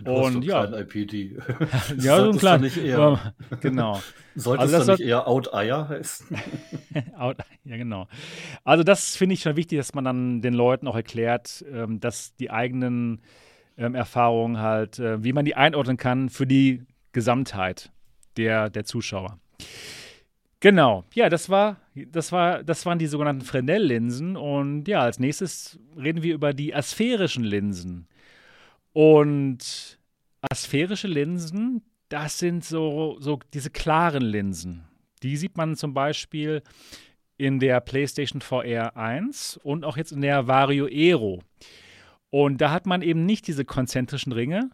[0.00, 1.38] Du und ja, IPD.
[1.98, 2.76] ja, so ein kleines.
[2.76, 4.00] Eher, genau.
[4.34, 6.26] Sollte also das, das nicht eher Out-Eier heißen?
[7.16, 8.08] Out, ja, genau.
[8.64, 12.34] Also das finde ich schon wichtig, dass man dann den Leuten auch erklärt, ähm, dass
[12.36, 13.20] die eigenen
[13.82, 17.90] ähm, Erfahrungen halt, äh, wie man die einordnen kann für die Gesamtheit
[18.36, 19.38] der, der Zuschauer.
[20.60, 24.36] Genau, ja, das war, das war, das waren die sogenannten Fresnel-Linsen.
[24.36, 28.06] Und ja, als nächstes reden wir über die asphärischen Linsen.
[28.92, 29.98] Und
[30.40, 34.84] asphärische Linsen, das sind so, so diese klaren Linsen.
[35.22, 36.62] Die sieht man zum Beispiel
[37.38, 41.42] in der PlayStation VR 1 und auch jetzt in der Vario Aero.
[42.32, 44.70] Und da hat man eben nicht diese konzentrischen Ringe.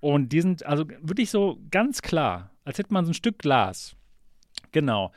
[0.00, 3.94] Und die sind also wirklich so ganz klar, als hätte man so ein Stück Glas.
[4.72, 5.12] Genau.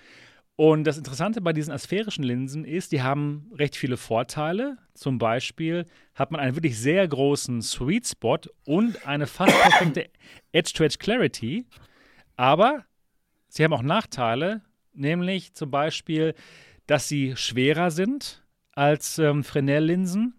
[0.58, 4.78] Und das Interessante bei diesen asphärischen Linsen ist, die haben recht viele Vorteile.
[4.94, 5.86] Zum Beispiel
[6.16, 10.10] hat man einen wirklich sehr großen Sweet Spot und eine fast perfekte
[10.52, 11.66] Edge-to-Edge Clarity.
[12.36, 12.84] Aber
[13.48, 16.36] sie haben auch Nachteile, nämlich zum Beispiel,
[16.88, 18.44] dass sie schwerer sind
[18.74, 20.34] als ähm, Fresnel-Linsen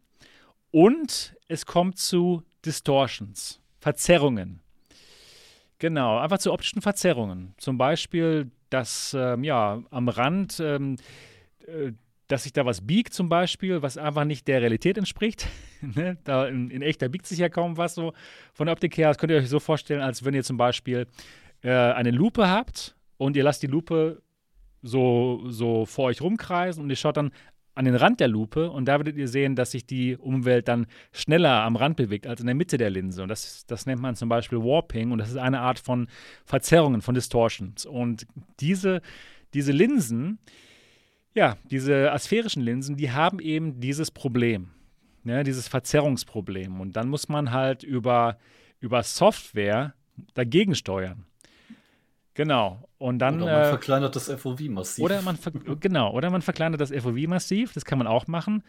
[0.75, 4.61] und es kommt zu Distortions, Verzerrungen.
[5.79, 7.55] Genau, einfach zu optischen Verzerrungen.
[7.59, 10.97] Zum Beispiel dass ähm, ja am Rand, ähm,
[11.69, 11.93] äh,
[12.27, 15.47] dass sich da was biegt zum Beispiel, was einfach nicht der Realität entspricht.
[15.81, 16.19] ne?
[16.25, 18.13] da in, in, echt, da biegt sich ja kaum was so
[18.53, 19.09] von der Optik her.
[19.09, 21.07] Das könnt ihr euch so vorstellen, als wenn ihr zum Beispiel
[21.63, 24.23] äh, eine Lupe habt und ihr lasst die Lupe
[24.83, 27.31] so, so vor euch rumkreisen und ihr schaut dann
[27.75, 30.87] an den Rand der Lupe und da werdet ihr sehen, dass sich die Umwelt dann
[31.13, 33.23] schneller am Rand bewegt als in der Mitte der Linse.
[33.23, 36.09] Und das, das nennt man zum Beispiel Warping und das ist eine Art von
[36.45, 37.85] Verzerrungen, von Distortions.
[37.85, 38.27] Und
[38.61, 39.03] diese,
[39.55, 40.39] diese Linsen,
[41.35, 44.71] ja, diese asphärischen Linsen, die haben eben dieses Problem,
[45.25, 46.81] ne, dieses Verzerrungsproblem.
[46.81, 48.39] Und dann muss man halt über,
[48.79, 49.95] über Software
[50.35, 51.27] dagegen steuern.
[52.35, 52.89] Genau.
[52.99, 55.05] Und dann, oder man äh, verkleinert das FOV massiv.
[55.05, 55.39] Oder man
[55.81, 58.65] genau, oder man verkleinert das FOV massiv, das kann man auch machen.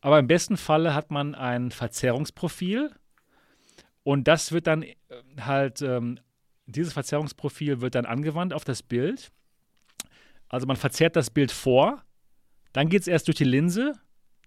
[0.00, 2.90] Aber im besten Falle hat man ein Verzerrungsprofil
[4.02, 4.94] und das wird dann äh,
[5.40, 6.18] halt, ähm,
[6.66, 9.30] dieses Verzerrungsprofil wird dann angewandt auf das Bild.
[10.48, 12.02] Also man verzerrt das Bild vor,
[12.72, 13.92] dann geht es erst durch die Linse,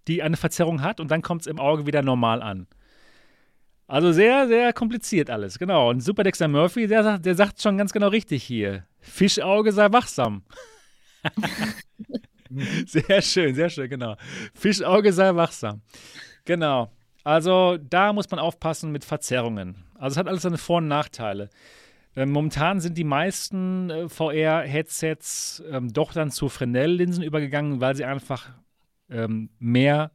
[0.07, 2.67] die eine Verzerrung hat und dann kommt es im Auge wieder normal an.
[3.89, 5.89] Also sehr, sehr kompliziert alles, genau.
[5.89, 8.85] Und Super Dexter Murphy, der sagt, der sagt schon ganz genau richtig hier.
[8.99, 10.43] Fischauge sei wachsam.
[12.85, 14.15] sehr schön, sehr schön, genau.
[14.53, 15.81] Fischauge sei wachsam.
[16.45, 16.91] Genau.
[17.23, 19.83] Also da muss man aufpassen mit Verzerrungen.
[19.95, 21.49] Also es hat alles seine Vor- und Nachteile.
[22.15, 28.05] Ähm, momentan sind die meisten äh, VR-Headsets ähm, doch dann zu Fresnel-Linsen übergegangen, weil sie
[28.05, 28.51] einfach
[29.09, 30.11] ähm, mehr,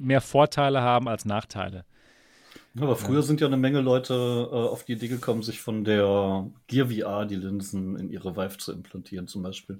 [0.00, 1.84] mehr Vorteile haben als Nachteile.
[2.78, 6.46] Aber früher sind ja eine Menge Leute äh, auf die Idee gekommen, sich von der
[6.68, 9.78] Gear VR die Linsen in ihre Vive zu implantieren, zum Beispiel.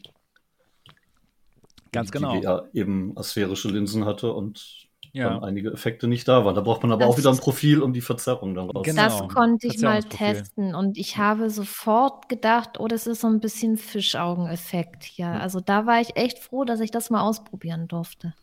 [1.92, 2.32] Ganz genau.
[2.34, 5.30] Die VR eben asphärische Linsen hatte und ja.
[5.30, 6.54] dann einige Effekte nicht da waren.
[6.54, 8.84] Da braucht man aber das auch wieder ein Profil, um die Verzerrung dann raus.
[8.84, 9.02] Genau.
[9.02, 13.40] Das konnte ich mal testen und ich habe sofort gedacht, oh, das ist so ein
[13.40, 15.26] bisschen Fischaugeneffekt hier.
[15.26, 15.38] Ja.
[15.38, 18.34] Also da war ich echt froh, dass ich das mal ausprobieren durfte.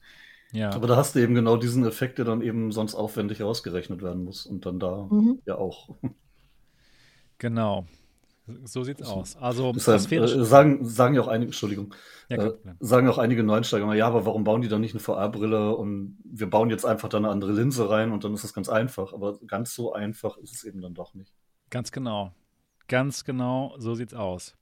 [0.51, 0.71] Ja.
[0.71, 4.23] Aber da hast du eben genau diesen Effekt, der dann eben sonst aufwendig ausgerechnet werden
[4.23, 4.45] muss.
[4.45, 5.39] Und dann da mhm.
[5.45, 5.89] ja auch.
[7.39, 7.85] Genau.
[8.63, 9.35] So sieht's aus.
[9.35, 11.93] Also Deshalb, äh, sagen, sagen ja auch einige, Entschuldigung,
[12.29, 15.75] ja, äh, sagen auch einige Neuensteiger, ja, aber warum bauen die dann nicht eine VR-Brille
[15.75, 18.69] und wir bauen jetzt einfach da eine andere Linse rein und dann ist das ganz
[18.69, 19.13] einfach.
[19.13, 21.33] Aber ganz so einfach ist es eben dann doch nicht.
[21.69, 22.33] Ganz genau.
[22.87, 24.55] Ganz genau, so sieht's aus.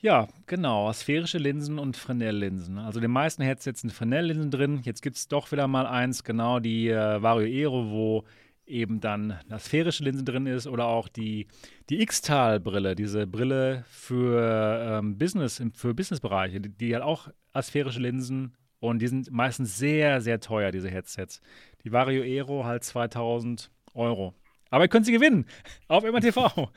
[0.00, 0.92] Ja, genau.
[0.92, 2.78] Sphärische Linsen und Fresnel-Linsen.
[2.78, 4.80] Also den meisten Headsets sind Fresnel-Linsen drin.
[4.82, 8.24] Jetzt gibt es doch wieder mal eins, genau die äh, Vario Aero, wo
[8.66, 11.46] eben dann eine sphärische Linse drin ist oder auch die,
[11.88, 18.54] die X-Tal-Brille, diese Brille für ähm, Business, für Businessbereiche, die, die hat auch asphärische Linsen
[18.80, 21.40] und die sind meistens sehr, sehr teuer, diese Headsets.
[21.84, 24.34] Die Vario Aero halt 2000 Euro.
[24.70, 25.46] Aber ihr könnt sie gewinnen
[25.88, 26.68] auf MRTV.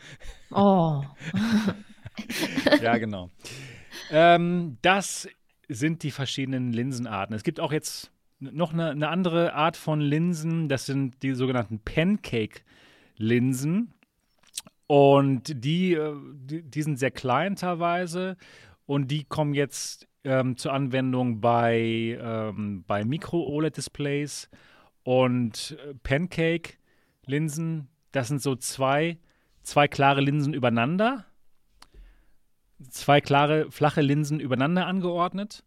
[0.52, 1.04] Oh.
[2.82, 3.30] ja, genau.
[4.12, 5.28] Ähm, das
[5.68, 7.36] sind die verschiedenen Linsenarten.
[7.36, 10.70] Es gibt auch jetzt noch eine, eine andere Art von Linsen.
[10.70, 13.94] Das sind die sogenannten Pancake-Linsen.
[14.88, 18.38] Und die, äh, die, die, sind sehr klein teilweise.
[18.86, 24.50] Und die kommen jetzt ähm, zur Anwendung bei, ähm, bei Micro-OLED-Displays.
[25.04, 25.94] Und äh,
[27.30, 29.18] Pancake-Linsen, das sind so zwei
[29.62, 31.26] zwei klare Linsen übereinander,
[32.90, 35.64] zwei klare flache Linsen übereinander angeordnet.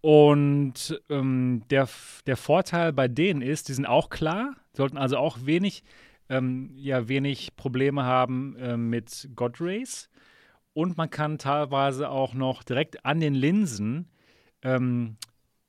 [0.00, 1.88] Und ähm, der,
[2.26, 5.82] der Vorteil bei denen ist, die sind auch klar, sollten also auch wenig,
[6.28, 10.08] ähm, ja, wenig Probleme haben äh, mit God Rays.
[10.72, 14.08] Und man kann teilweise auch noch direkt an den Linsen
[14.62, 15.16] ähm,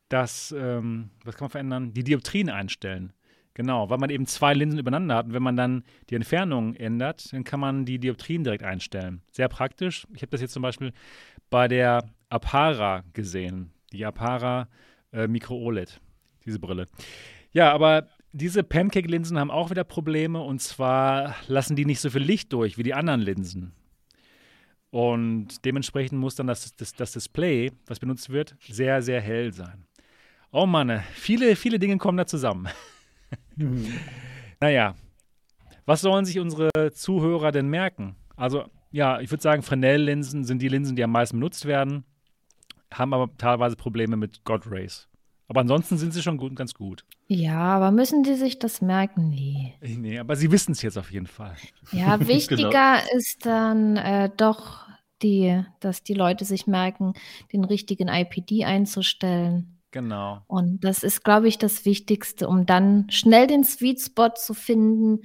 [0.10, 1.94] das, ähm, was kann man verändern?
[1.94, 3.14] Die Dioptrien einstellen.
[3.58, 5.26] Genau, weil man eben zwei Linsen übereinander hat.
[5.26, 9.24] Und wenn man dann die Entfernung ändert, dann kann man die Dioptrien direkt einstellen.
[9.32, 10.06] Sehr praktisch.
[10.14, 10.94] Ich habe das jetzt zum Beispiel
[11.50, 13.72] bei der Apara gesehen.
[13.92, 14.68] Die Apara
[15.12, 16.00] äh, Micro OLED,
[16.46, 16.86] diese Brille.
[17.52, 20.40] Ja, aber diese Pancake-Linsen haben auch wieder Probleme.
[20.40, 23.74] Und zwar lassen die nicht so viel Licht durch wie die anderen Linsen.
[24.92, 29.88] Und dementsprechend muss dann das, das, das Display, was benutzt wird, sehr, sehr hell sein.
[30.52, 32.68] Oh Mann, viele, viele Dinge kommen da zusammen.
[33.56, 33.88] Mhm.
[34.60, 34.96] Naja,
[35.86, 38.16] was sollen sich unsere Zuhörer denn merken?
[38.36, 42.04] Also, ja, ich würde sagen, Fresnel-Linsen sind die Linsen, die am meisten benutzt werden,
[42.92, 45.08] haben aber teilweise Probleme mit God Rays.
[45.48, 47.06] Aber ansonsten sind sie schon gut, ganz gut.
[47.28, 49.30] Ja, aber müssen die sich das merken?
[49.30, 49.76] Nee.
[49.82, 51.56] Nee, aber sie wissen es jetzt auf jeden Fall.
[51.92, 53.18] Ja, wichtiger genau.
[53.18, 54.86] ist dann äh, doch,
[55.22, 57.14] die, dass die Leute sich merken,
[57.54, 59.77] den richtigen IPD einzustellen.
[59.98, 60.44] Genau.
[60.46, 65.22] Und das ist, glaube ich, das Wichtigste, um dann schnell den Sweet Spot zu finden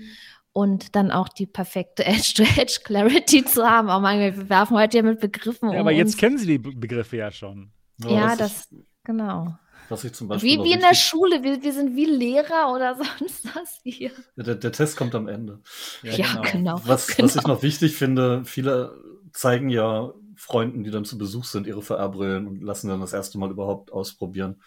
[0.52, 3.90] und dann auch die perfekte Edge-to-Edge-Clarity zu haben.
[3.90, 5.80] Oh mein Gott, wir werfen heute ja mit Begriffen ja, um.
[5.80, 7.70] Aber jetzt kennen Sie die Begriffe ja schon.
[7.98, 9.58] Ja, ja das, ich, genau.
[9.90, 12.96] Was ich zum Beispiel wie, wie in der Schule, wir, wir sind wie Lehrer oder
[13.18, 14.12] sonst was hier.
[14.36, 15.60] Der, der Test kommt am Ende.
[16.02, 16.42] Ja, ja genau.
[16.50, 16.80] genau.
[16.86, 17.28] Was, genau.
[17.28, 18.96] was ich noch wichtig finde, viele
[19.34, 23.38] zeigen ja Freunden, die dann zu Besuch sind, ihre VR-Brillen und lassen dann das erste
[23.38, 24.60] Mal überhaupt ausprobieren.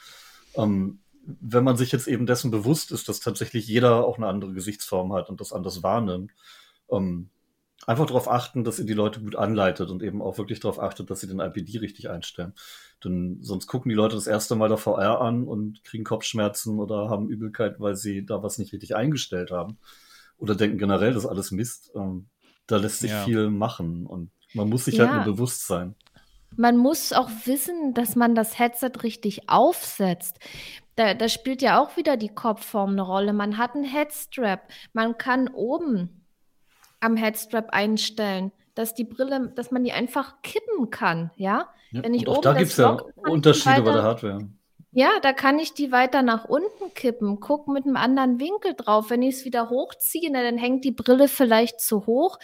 [0.56, 4.54] Ähm, wenn man sich jetzt eben dessen bewusst ist, dass tatsächlich jeder auch eine andere
[4.54, 6.32] Gesichtsform hat und das anders wahrnimmt,
[6.90, 7.30] ähm,
[7.86, 11.10] einfach darauf achten, dass ihr die Leute gut anleitet und eben auch wirklich darauf achtet,
[11.10, 12.54] dass sie den IPD richtig einstellen.
[13.04, 17.10] Denn sonst gucken die Leute das erste Mal der VR an und kriegen Kopfschmerzen oder
[17.10, 19.78] haben Übelkeit, weil sie da was nicht richtig eingestellt haben.
[20.38, 21.92] Oder denken generell, das ist alles Mist.
[21.96, 22.28] Ähm,
[22.66, 23.26] da lässt sich ja.
[23.26, 25.16] viel machen und man muss sich halt ja.
[25.16, 25.96] halt nur bewusst sein.
[26.58, 30.40] Man muss auch wissen, dass man das Headset richtig aufsetzt.
[30.96, 33.34] Da, da spielt ja auch wieder die Kopfform eine Rolle.
[33.34, 34.62] Man hat einen Headstrap.
[34.94, 36.26] Man kann oben
[37.02, 41.70] am Headstrap einstellen, dass die Brille, dass man die einfach kippen kann, ja.
[41.92, 44.50] ja Wenn ich auch oben da gibt es ja Unterschiede bei der Hardware.
[44.92, 49.10] Ja, da kann ich die weiter nach unten kippen, guck mit einem anderen Winkel drauf.
[49.10, 52.40] Wenn ich es wieder hochziehe, dann hängt die Brille vielleicht zu hoch.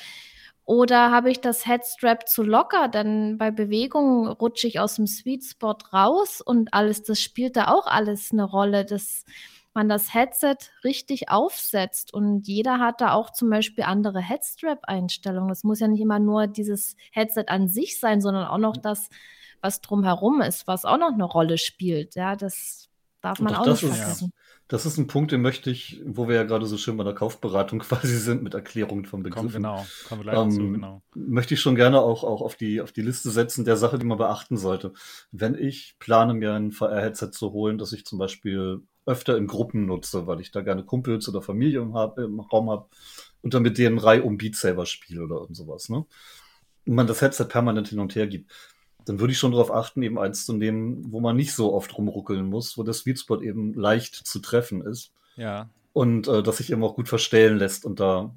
[0.71, 2.87] Oder habe ich das Headstrap zu locker?
[2.87, 7.67] Dann bei Bewegungen rutsche ich aus dem Sweet Spot raus und alles, das spielt da
[7.67, 9.25] auch alles eine Rolle, dass
[9.73, 12.13] man das Headset richtig aufsetzt.
[12.13, 15.49] Und jeder hat da auch zum Beispiel andere Headstrap-Einstellungen.
[15.49, 19.09] Das muss ja nicht immer nur dieses Headset an sich sein, sondern auch noch das,
[19.59, 22.15] was drumherum ist, was auch noch eine Rolle spielt.
[22.15, 22.90] Ja, das
[23.21, 24.33] darf man auch, auch nicht vergessen.
[24.67, 27.13] Das ist ein Punkt, den möchte ich, wo wir ja gerade so schön bei der
[27.13, 29.51] Kaufberatung quasi sind mit Erklärungen von Begriffen.
[29.51, 31.01] Komm, genau, kommen wir gleich ähm, dazu, genau.
[31.13, 34.05] Möchte ich schon gerne auch, auch auf, die, auf die Liste setzen der Sache, die
[34.05, 34.93] man beachten sollte.
[35.31, 39.85] Wenn ich plane, mir ein VR-Headset zu holen, das ich zum Beispiel öfter in Gruppen
[39.85, 42.87] nutze, weil ich da gerne Kumpels oder Familie im, im Raum habe
[43.41, 46.05] und dann mit denen Reihe um Beat Saber spiele oder sowas, ne?
[46.85, 48.51] Und man das Headset permanent hin und her gibt
[49.05, 51.97] dann würde ich schon darauf achten, eben eins zu nehmen, wo man nicht so oft
[51.97, 55.11] rumruckeln muss, wo der Sweet Spot eben leicht zu treffen ist.
[55.35, 55.69] Ja.
[55.93, 58.33] Und äh, dass sich eben auch gut verstellen lässt und da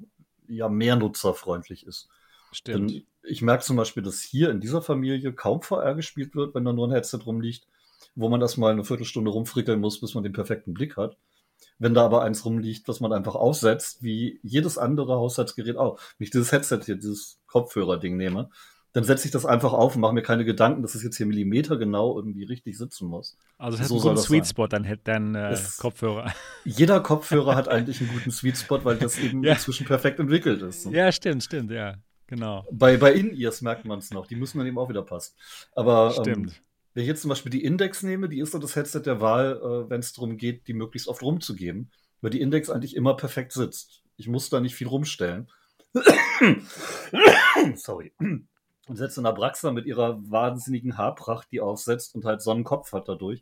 [0.47, 2.09] ja mehr nutzerfreundlich ist.
[2.51, 2.91] Stimmt.
[2.91, 6.65] Denn ich merke zum Beispiel, dass hier in dieser Familie kaum VR gespielt wird, wenn
[6.65, 7.67] da nur ein Headset rumliegt,
[8.15, 11.17] wo man erstmal eine Viertelstunde rumfrickeln muss, bis man den perfekten Blick hat.
[11.79, 15.99] Wenn da aber eins rumliegt, was man einfach aufsetzt, wie jedes andere Haushaltsgerät auch.
[16.17, 18.49] Wenn ich dieses Headset hier, dieses Kopfhörer-Ding nehme,
[18.95, 21.25] dann setze ich das einfach auf und mache mir keine Gedanken, dass es jetzt hier
[21.25, 23.37] Millimeter genau irgendwie richtig sitzen muss.
[23.57, 26.33] Also es hat so einen guten Sweet Spot, dann hätte dein äh, Kopfhörer.
[26.63, 29.51] Jeder Kopfhörer hat eigentlich einen guten Sweet Spot, weil das eben ja.
[29.51, 30.85] inzwischen perfekt entwickelt ist.
[30.85, 31.95] Ja, stimmt, stimmt, ja,
[32.27, 32.65] genau.
[32.71, 35.35] Bei, bei In-Ears merkt man es noch, die müssen dann eben auch wieder passen.
[35.73, 36.53] Aber ähm,
[36.93, 39.59] wenn ich jetzt zum Beispiel die Index nehme, die ist so das Headset der Wahl,
[39.61, 41.91] äh, wenn es darum geht, die möglichst oft rumzugeben,
[42.21, 44.03] weil die Index eigentlich immer perfekt sitzt.
[44.15, 45.49] Ich muss da nicht viel rumstellen.
[47.75, 48.13] Sorry
[48.87, 52.93] und setzt in Abraxa mit ihrer wahnsinnigen Haarpracht, die aufsetzt und halt so einen Kopf
[52.93, 53.41] hat dadurch.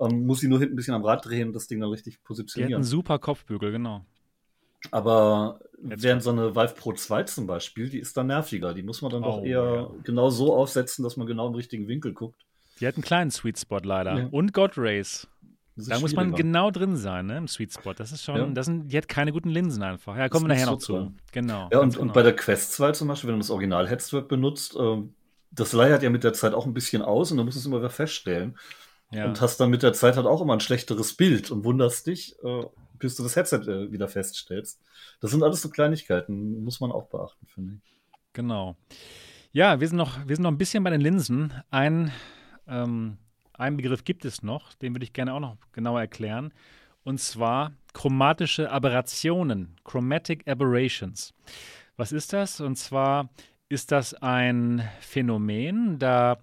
[0.00, 2.22] Ähm, muss sie nur hinten ein bisschen am Rad drehen und das Ding dann richtig
[2.22, 2.68] positionieren.
[2.68, 4.04] Die hat einen super Kopfbügel, genau.
[4.90, 8.74] Aber Jetzt während so eine Vive Pro 2 zum Beispiel, die ist dann nerviger.
[8.74, 9.90] Die muss man dann oh, doch eher ja.
[10.02, 12.44] genau so aufsetzen, dass man genau im richtigen Winkel guckt.
[12.80, 14.18] Die hat einen kleinen Sweet Spot leider.
[14.18, 14.28] Ja.
[14.30, 15.28] Und God Race.
[15.76, 17.94] Da muss man genau drin sein, ne, im Sweet Spot.
[17.94, 18.46] Das ist schon, ja.
[18.46, 20.16] das sind, die hat keine guten Linsen einfach.
[20.16, 20.92] Ja, kommen wir nachher noch zu.
[20.92, 21.18] Dran.
[21.32, 21.68] Genau.
[21.72, 22.02] Ja, und, genau.
[22.02, 25.02] und bei der Quest 2 zum Beispiel, wenn du das Original Headstrap benutzt, äh,
[25.50, 27.78] das leiert ja mit der Zeit auch ein bisschen aus und du musst es immer
[27.78, 28.56] wieder feststellen.
[29.10, 29.26] Ja.
[29.26, 32.36] Und hast dann mit der Zeit halt auch immer ein schlechteres Bild und wunderst dich,
[32.42, 32.64] äh,
[32.98, 34.80] bis du das Headset äh, wieder feststellst.
[35.20, 37.94] Das sind alles so Kleinigkeiten, muss man auch beachten, finde ich.
[38.32, 38.76] Genau.
[39.52, 41.52] Ja, wir sind noch, wir sind noch ein bisschen bei den Linsen.
[41.70, 42.10] Ein,
[42.66, 43.18] ähm,
[43.54, 46.52] ein Begriff gibt es noch, den würde ich gerne auch noch genauer erklären.
[47.04, 51.34] Und zwar chromatische Aberrationen, Chromatic Aberrations.
[51.96, 52.60] Was ist das?
[52.60, 53.28] Und zwar
[53.68, 56.38] ist das ein Phänomen, da,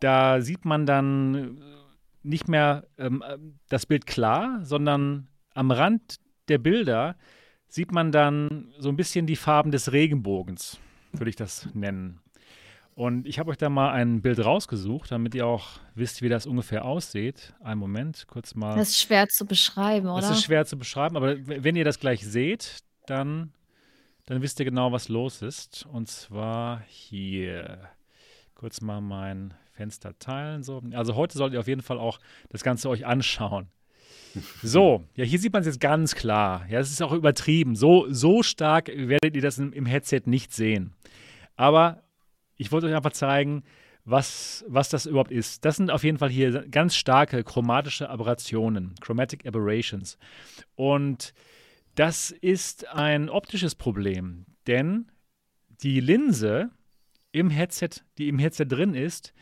[0.00, 1.60] da sieht man dann
[2.22, 3.22] nicht mehr ähm,
[3.68, 6.16] das Bild klar, sondern am Rand
[6.48, 7.16] der Bilder
[7.68, 10.78] sieht man dann so ein bisschen die Farben des Regenbogens,
[11.12, 12.20] würde ich das nennen.
[12.94, 16.46] Und ich habe euch da mal ein Bild rausgesucht, damit ihr auch wisst, wie das
[16.46, 17.52] ungefähr aussieht.
[17.60, 18.76] Einen Moment, kurz mal.
[18.76, 20.20] Das ist schwer zu beschreiben, oder?
[20.20, 23.52] Das ist schwer zu beschreiben, aber wenn ihr das gleich seht, dann,
[24.26, 25.86] dann wisst ihr genau, was los ist.
[25.90, 27.88] Und zwar hier.
[28.54, 30.62] Kurz mal mein Fenster teilen.
[30.62, 30.80] So.
[30.92, 33.68] Also heute solltet ihr auf jeden Fall auch das Ganze euch anschauen.
[34.64, 36.66] So, ja, hier sieht man es jetzt ganz klar.
[36.68, 37.76] Ja, es ist auch übertrieben.
[37.76, 40.92] So, so stark werdet ihr das im, im Headset nicht sehen.
[41.54, 42.03] Aber
[42.56, 43.64] ich wollte euch einfach zeigen,
[44.04, 45.64] was, was das überhaupt ist.
[45.64, 50.18] Das sind auf jeden Fall hier ganz starke chromatische Aberrationen, Chromatic Aberrations.
[50.74, 51.32] Und
[51.94, 55.10] das ist ein optisches Problem, denn
[55.82, 56.70] die Linse
[57.32, 59.32] im Headset, die im Headset drin ist,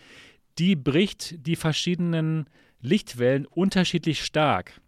[0.58, 2.46] die bricht die verschiedenen
[2.80, 4.80] Lichtwellen unterschiedlich stark.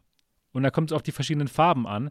[0.53, 2.11] Und da kommt es auf die verschiedenen Farben an.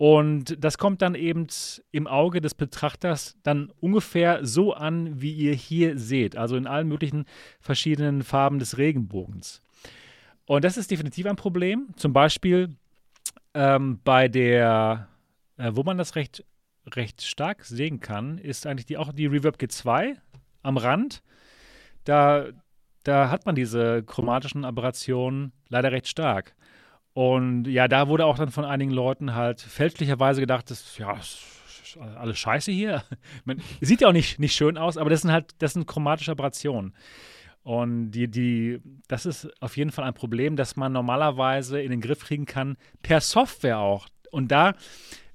[0.00, 1.46] Und das kommt dann eben
[1.90, 6.36] im Auge des Betrachters dann ungefähr so an, wie ihr hier seht.
[6.36, 7.26] Also in allen möglichen
[7.60, 9.60] verschiedenen Farben des Regenbogens.
[10.46, 11.88] Und das ist definitiv ein Problem.
[11.96, 12.74] Zum Beispiel
[13.52, 15.08] ähm, bei der,
[15.58, 16.46] äh, wo man das recht,
[16.94, 20.16] recht stark sehen kann, ist eigentlich die, auch die Reverb G2
[20.62, 21.22] am Rand.
[22.04, 22.46] Da,
[23.02, 26.54] da hat man diese chromatischen Aberrationen leider recht stark.
[27.12, 31.18] Und ja, da wurde auch dann von einigen Leuten halt fälschlicherweise gedacht, dass, ja,
[32.16, 33.02] alles scheiße hier.
[33.44, 36.30] Man, sieht ja auch nicht, nicht schön aus, aber das sind halt, das sind chromatische
[36.30, 36.94] Aberrationen.
[37.62, 42.00] Und die, die, das ist auf jeden Fall ein Problem, das man normalerweise in den
[42.00, 44.08] Griff kriegen kann, per Software auch.
[44.30, 44.74] Und da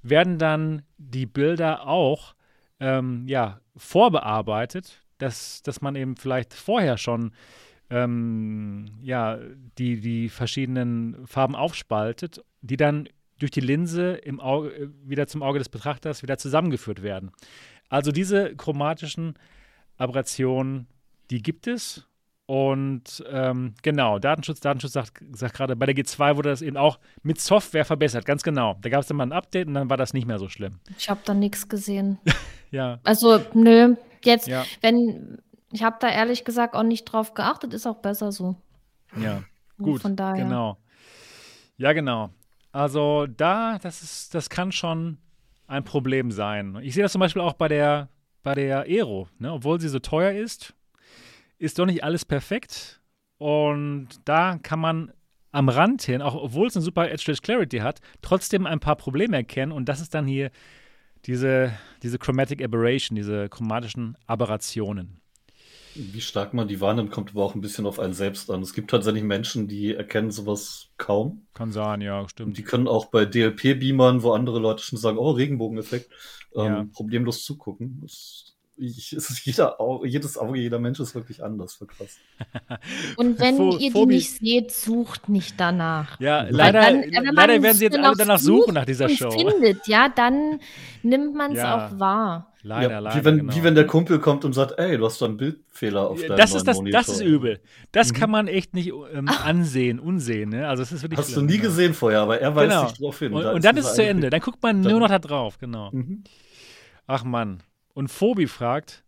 [0.02, 2.34] werden dann die Bilder auch
[2.80, 7.32] ähm, ja, vorbearbeitet, dass, dass man eben vielleicht vorher schon
[7.90, 9.38] ähm, ja,
[9.78, 13.08] die, die verschiedenen Farben aufspaltet, die dann
[13.38, 17.30] durch die Linse im Auge, äh, wieder zum Auge des Betrachters wieder zusammengeführt werden.
[17.88, 19.34] Also diese chromatischen
[19.96, 20.86] Aberrationen,
[21.30, 22.06] die gibt es.
[22.46, 27.00] Und ähm, genau, Datenschutz, Datenschutz sagt, sagt gerade, bei der G2 wurde das eben auch
[27.24, 28.76] mit Software verbessert, ganz genau.
[28.82, 30.78] Da gab es dann mal ein Update und dann war das nicht mehr so schlimm.
[30.96, 32.18] Ich habe da nichts gesehen.
[32.70, 33.00] ja.
[33.02, 34.64] Also, nö, jetzt, ja.
[34.80, 35.38] wenn,
[35.76, 38.56] ich habe da ehrlich gesagt auch nicht drauf geachtet, ist auch besser so.
[39.20, 39.42] Ja,
[39.76, 40.00] gut.
[40.00, 40.42] Von daher.
[40.44, 40.78] Genau.
[41.76, 42.30] Ja, genau.
[42.72, 45.18] Also da, das ist, das kann schon
[45.66, 46.78] ein Problem sein.
[46.80, 48.08] Ich sehe das zum Beispiel auch bei der,
[48.42, 49.28] bei der Aero.
[49.38, 49.52] Ne?
[49.52, 50.72] Obwohl sie so teuer ist,
[51.58, 53.02] ist doch nicht alles perfekt.
[53.36, 55.12] Und da kann man
[55.52, 59.36] am Rand hin, auch obwohl es eine super Edge Clarity hat, trotzdem ein paar Probleme
[59.36, 59.72] erkennen.
[59.72, 60.50] Und das ist dann hier
[61.26, 61.72] diese,
[62.02, 65.20] diese Chromatic Aberration, diese chromatischen Aberrationen.
[65.98, 68.62] Wie stark man die wahrnimmt, kommt aber auch ein bisschen auf einen selbst an.
[68.62, 71.46] Es gibt tatsächlich Menschen, die erkennen sowas kaum.
[71.54, 72.58] Kann sein, ja, stimmt.
[72.58, 76.10] Die können auch bei DLP-Beamern, wo andere Leute schon sagen, oh, Regenbogeneffekt,
[76.54, 76.86] ähm, ja.
[76.92, 78.00] problemlos zugucken.
[78.02, 82.18] Das ich, es ist jeder, jedes Auge, jeder Mensch ist wirklich anders, für krass.
[83.16, 86.20] Und wenn Pho ihr die nicht seht, sucht nicht danach.
[86.20, 89.30] Ja, leider, dann, leider werden sie jetzt alle danach suchen nach dieser Show.
[89.30, 90.60] findet, ja, dann
[91.02, 91.86] nimmt man es ja.
[91.88, 92.52] auch wahr.
[92.62, 93.20] Leider, ja, leider.
[93.20, 93.54] Wie wenn, genau.
[93.54, 96.36] wie wenn der Kumpel kommt und sagt, ey, du hast da einen Bildfehler auf deinem
[96.36, 97.00] das ist das, Monitor.
[97.00, 97.60] Das ist übel.
[97.92, 98.16] Das mhm.
[98.16, 100.50] kann man echt nicht ähm, ansehen, unsehen.
[100.50, 100.68] Ne?
[100.68, 101.70] Also das ist wirklich Hast schlimm, du nie genau.
[101.70, 102.82] gesehen vorher, aber er weiß genau.
[102.82, 103.32] nicht drauf hin.
[103.32, 104.30] Und, da und dann ist es zu Ende.
[104.30, 105.90] Dann guckt man dann, nur noch da drauf, genau.
[105.92, 106.24] Mhm.
[107.06, 107.62] Ach Mann.
[107.96, 109.04] Und Phobi fragt,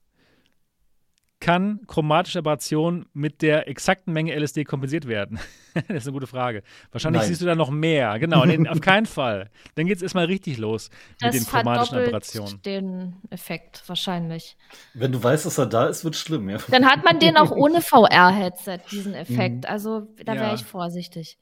[1.41, 5.39] kann chromatische Aberration mit der exakten Menge LSD kompensiert werden?
[5.75, 6.63] das ist eine gute Frage.
[6.91, 7.29] Wahrscheinlich Nein.
[7.29, 8.19] siehst du da noch mehr.
[8.19, 9.51] Genau, nee, auf keinen Fall.
[9.75, 10.89] Dann geht es erstmal richtig los
[11.21, 12.63] mit den chromatischen Aberrationen.
[12.63, 14.57] den Effekt wahrscheinlich.
[14.95, 16.49] Wenn du weißt, dass er da ist, wird es schlimm.
[16.49, 16.57] Ja.
[16.71, 19.65] Dann hat man den auch ohne VR-Headset, diesen Effekt.
[19.65, 19.71] Mhm.
[19.71, 20.55] Also da wäre ja.
[20.55, 21.37] ich vorsichtig.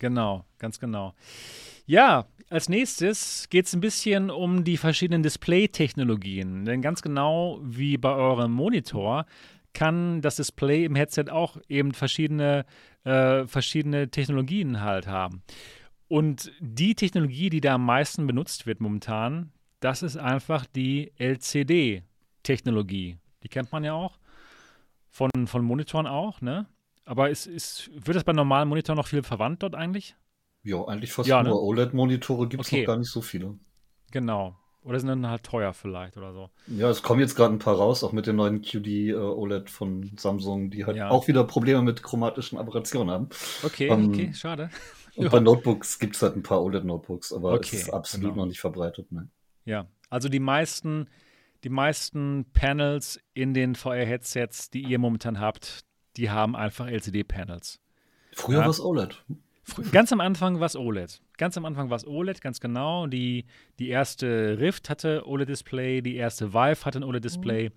[0.00, 1.14] Genau, ganz genau.
[1.86, 6.64] Ja, als nächstes geht es ein bisschen um die verschiedenen Display-Technologien.
[6.64, 9.26] Denn ganz genau wie bei eurem Monitor
[9.74, 12.64] kann das Display im Headset auch eben verschiedene,
[13.04, 15.42] äh, verschiedene Technologien halt haben.
[16.08, 23.18] Und die Technologie, die da am meisten benutzt wird momentan, das ist einfach die LCD-Technologie.
[23.42, 24.18] Die kennt man ja auch
[25.10, 26.66] von, von Monitoren auch, ne?
[27.04, 30.16] Aber ist, ist, wird das bei normalen Monitoren noch viel verwandt dort eigentlich?
[30.62, 31.60] Ja, eigentlich fast ja, nur ne?
[31.60, 32.80] OLED-Monitore gibt es okay.
[32.80, 33.58] noch gar nicht so viele.
[34.10, 34.56] Genau.
[34.82, 36.50] Oder sind dann halt teuer vielleicht oder so.
[36.66, 39.68] Ja, es kommen jetzt gerade ein paar raus, auch mit dem neuen QD äh, OLED
[39.68, 41.10] von Samsung, die halt ja.
[41.10, 43.28] auch wieder Probleme mit chromatischen Aberrationen haben.
[43.64, 44.70] Okay, ähm, okay, schade.
[45.16, 45.30] Und ja.
[45.30, 48.42] bei Notebooks gibt es halt ein paar OLED-Notebooks, aber okay, es ist absolut genau.
[48.42, 49.10] noch nicht verbreitet.
[49.10, 49.28] Ne?
[49.64, 51.08] Ja, also die meisten,
[51.64, 55.80] die meisten Panels in den VR-Headsets, die ihr momentan habt,
[56.16, 57.80] die haben einfach LCD-Panels.
[58.32, 58.62] Früher ja.
[58.62, 59.24] war es OLED.
[59.92, 61.20] Ganz am Anfang war es OLED.
[61.36, 63.06] Ganz am Anfang war es OLED, ganz genau.
[63.06, 63.44] Die,
[63.78, 67.70] die erste Rift hatte OLED-Display, die erste Vive hatte ein OLED-Display.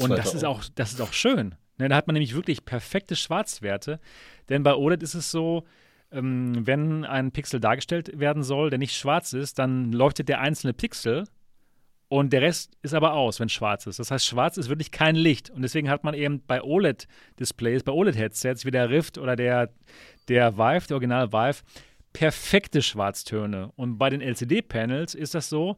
[0.00, 1.54] Und das ist, auch, das ist auch schön.
[1.78, 4.00] Ne, da hat man nämlich wirklich perfekte Schwarzwerte.
[4.48, 5.64] Denn bei OLED ist es so,
[6.12, 10.72] ähm, wenn ein Pixel dargestellt werden soll, der nicht schwarz ist, dann leuchtet der einzelne
[10.72, 11.24] Pixel
[12.14, 13.98] und der Rest ist aber aus, wenn schwarz ist.
[13.98, 15.50] Das heißt, schwarz ist wirklich kein Licht.
[15.50, 19.70] Und deswegen hat man eben bei OLED-Displays, bei OLED-Headsets wie der Rift oder der,
[20.28, 21.64] der Vive, der Original Vive,
[22.12, 23.72] perfekte Schwarztöne.
[23.74, 25.76] Und bei den LCD-Panels ist das so,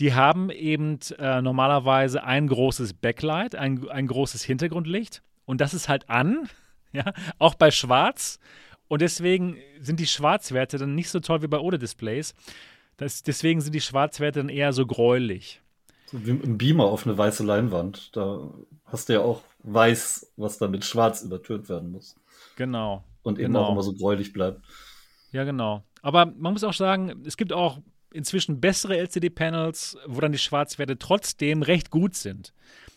[0.00, 5.22] die haben eben äh, normalerweise ein großes Backlight, ein, ein großes Hintergrundlicht.
[5.44, 6.48] Und das ist halt an,
[6.92, 8.38] ja, auch bei Schwarz.
[8.88, 12.32] Und deswegen sind die Schwarzwerte dann nicht so toll wie bei OLED-Displays.
[12.98, 15.60] deswegen sind die Schwarzwerte dann eher so gräulich.
[16.16, 18.14] Wie ein Beamer auf eine weiße Leinwand.
[18.16, 18.50] Da
[18.84, 22.16] hast du ja auch weiß, was dann mit schwarz übertönt werden muss.
[22.56, 23.02] Genau.
[23.22, 23.64] Und eben genau.
[23.64, 24.60] auch immer so gräulich bleibt.
[25.32, 25.82] Ja, genau.
[26.02, 27.78] Aber man muss auch sagen, es gibt auch
[28.12, 32.54] inzwischen bessere LCD-Panels, wo dann die Schwarzwerte trotzdem recht gut sind.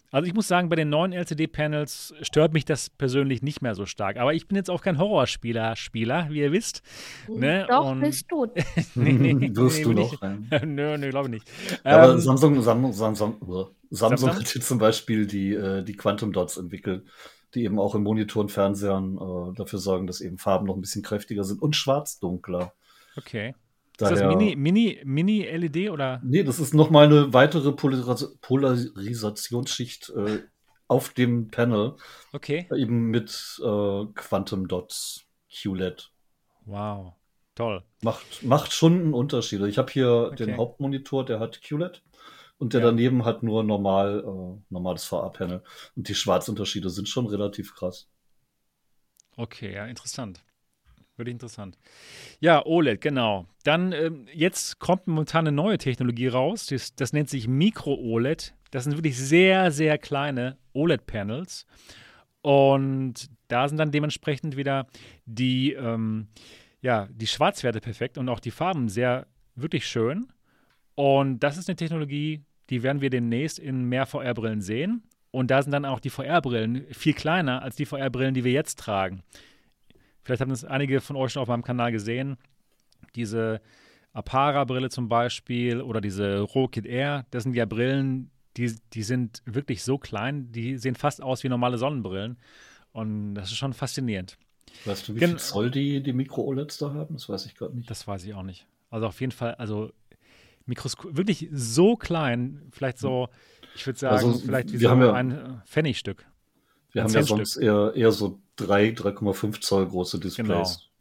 [0.10, 3.86] Also ich muss sagen, bei den neuen LCD-Panels stört mich das persönlich nicht mehr so
[3.86, 4.18] stark.
[4.18, 6.82] Aber ich bin jetzt auch kein Horrorspieler, Spieler, wie ihr wisst.
[7.28, 7.66] Ne?
[7.68, 8.46] Doch, Und bist du.
[8.96, 10.22] nee, nee, Wirst nee, du noch.
[10.66, 11.52] nö, nö, glaube ich nicht.
[11.84, 16.32] Aber ähm, Samsung, Samsung, Samsung, Samsung, Samsung hat jetzt zum Beispiel die, äh, die Quantum
[16.32, 17.06] Dots entwickelt,
[17.54, 21.04] die eben auch in Monitoren, Fernsehern äh, dafür sorgen, dass eben Farben noch ein bisschen
[21.04, 22.72] kräftiger sind und schwarz-dunkler.
[23.18, 23.56] Okay.
[23.98, 26.22] Daher, ist das Mini, Mini, Mini LED oder?
[26.24, 30.44] Nee, das ist nochmal eine weitere Polaris Polarisationsschicht äh,
[30.88, 31.96] auf dem Panel.
[32.32, 32.68] Okay.
[32.76, 36.12] Eben mit äh, Quantum Dots QLED.
[36.66, 37.14] Wow.
[37.56, 37.84] Toll.
[38.04, 39.62] Macht, macht schon einen Unterschied.
[39.62, 40.46] Ich habe hier okay.
[40.46, 42.04] den Hauptmonitor, der hat QLED.
[42.60, 42.88] Und der ja.
[42.88, 45.64] daneben hat nur normal, äh, normales VA-Panel.
[45.96, 48.08] Und die Schwarzunterschiede sind schon relativ krass.
[49.36, 50.44] Okay, ja, interessant.
[51.18, 51.78] Wirklich interessant.
[52.40, 53.48] Ja, OLED, genau.
[53.64, 56.68] Dann ähm, jetzt kommt momentan eine neue Technologie raus.
[56.68, 58.54] Das, das nennt sich Micro-OLED.
[58.70, 61.66] Das sind wirklich sehr, sehr kleine OLED-Panels.
[62.42, 64.88] Und da sind dann dementsprechend wieder
[65.26, 66.28] die, ähm,
[66.82, 69.26] ja, die Schwarzwerte perfekt und auch die Farben sehr,
[69.56, 70.28] wirklich schön.
[70.94, 75.04] Und das ist eine Technologie, die werden wir demnächst in mehr VR-Brillen sehen.
[75.32, 78.80] Und da sind dann auch die VR-Brillen viel kleiner als die VR-Brillen, die wir jetzt
[78.80, 79.24] tragen.
[80.28, 82.36] Vielleicht haben es einige von euch schon auf meinem Kanal gesehen.
[83.16, 83.62] Diese
[84.12, 89.86] Apara-Brille zum Beispiel oder diese RoKit Air, das sind ja Brillen, die, die sind wirklich
[89.86, 92.38] so klein, die sehen fast aus wie normale Sonnenbrillen.
[92.92, 94.38] Und das ist schon faszinierend.
[94.84, 97.14] Weißt du, wie Gen viel Zoll die, die Mikro-OLEDs da haben?
[97.14, 97.90] Das weiß ich gerade nicht.
[97.90, 98.68] Das weiß ich auch nicht.
[98.90, 99.94] Also auf jeden Fall, also
[100.66, 103.30] Mikroskop, wirklich so klein, vielleicht so,
[103.76, 106.26] ich würde sagen, also, vielleicht wie so ja, ein Pfennigstück.
[106.94, 110.48] Wir haben ja sonst eher, eher so 3, 3,5 Zoll große Displays.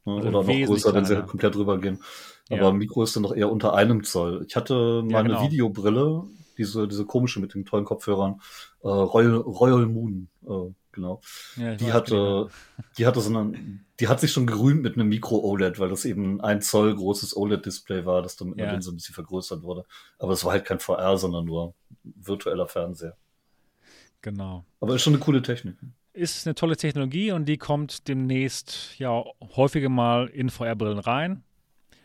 [0.05, 0.19] Genau.
[0.19, 0.25] Ne?
[0.25, 2.01] Also Oder noch größer, wenn sie halt komplett drüber gehen.
[2.49, 2.73] Aber ja.
[2.73, 4.45] Mikro ist dann noch eher unter einem Zoll.
[4.49, 5.39] Ich hatte mal ja, genau.
[5.39, 6.25] eine Videobrille,
[6.59, 8.41] diese, diese komische mit den tollen Kopfhörern,
[8.83, 11.21] äh, Royal, Royal Moon, äh, genau.
[11.57, 12.49] Ja, die hatte,
[12.99, 13.53] die hatte so eine,
[13.99, 18.07] die hat sich schon gerühmt mit einem Micro-OLED, weil das eben ein Zoll großes OLED-Display
[18.07, 18.71] war, das dann mit ja.
[18.71, 19.85] Linse ein bisschen vergrößert wurde.
[20.19, 23.17] Aber es war halt kein VR, sondern nur virtueller Fernseher.
[24.27, 24.65] Genau.
[24.81, 25.77] Aber ist schon eine coole Technik
[26.17, 29.23] ist eine tolle Technologie und die kommt demnächst ja
[29.55, 31.45] häufiger mal in VR-Brillen rein.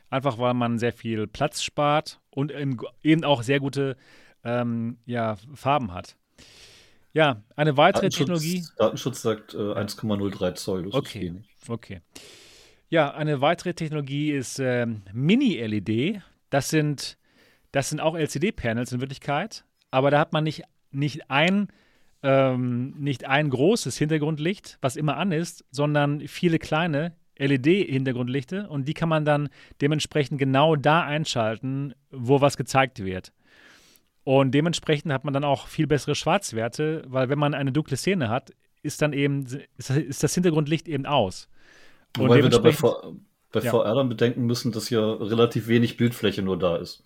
[0.10, 3.96] Einfach weil man sehr viel Platz spart und eben auch sehr gute
[4.44, 6.18] ähm, ja, Farben hat.
[7.14, 8.66] Ja, eine weitere Datenschutz, Technologie.
[8.78, 10.84] Datenschutz sagt äh, 1,03 Zoll.
[10.84, 11.46] Das okay, ist wenig.
[11.70, 12.02] okay.
[12.90, 16.22] Ja, eine weitere Technologie ist äh, Mini-LED.
[16.50, 17.18] Das sind,
[17.72, 21.70] das sind auch LCD-Panels in Wirklichkeit, aber da hat man nicht, nicht ein
[22.24, 28.94] ähm, nicht ein großes Hintergrundlicht, was immer an ist, sondern viele kleine LED-Hintergrundlichte und die
[28.94, 29.50] kann man dann
[29.82, 33.32] dementsprechend genau da einschalten, wo was gezeigt wird.
[34.24, 38.30] Und dementsprechend hat man dann auch viel bessere Schwarzwerte, weil wenn man eine dunkle Szene
[38.30, 38.52] hat,
[38.84, 39.46] ist dann eben,
[39.78, 41.50] ist, das Hintergrundlicht eben aus.
[42.18, 43.16] Und Wobei wir dabei vor,
[43.52, 43.72] bei ja.
[43.72, 47.04] VR dann bedenken müssen, dass ja relativ wenig Bildfläche nur da ist.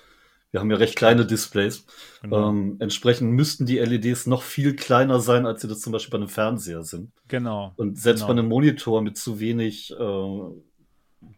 [0.55, 1.85] Wir haben ja recht kleine Displays.
[2.21, 2.47] Genau.
[2.47, 6.17] Ähm, entsprechend müssten die LEDs noch viel kleiner sein, als sie das zum Beispiel bei
[6.17, 7.11] einem Fernseher sind.
[7.27, 7.73] Genau.
[7.75, 8.33] Und selbst genau.
[8.33, 10.39] bei einem Monitor mit zu wenig äh,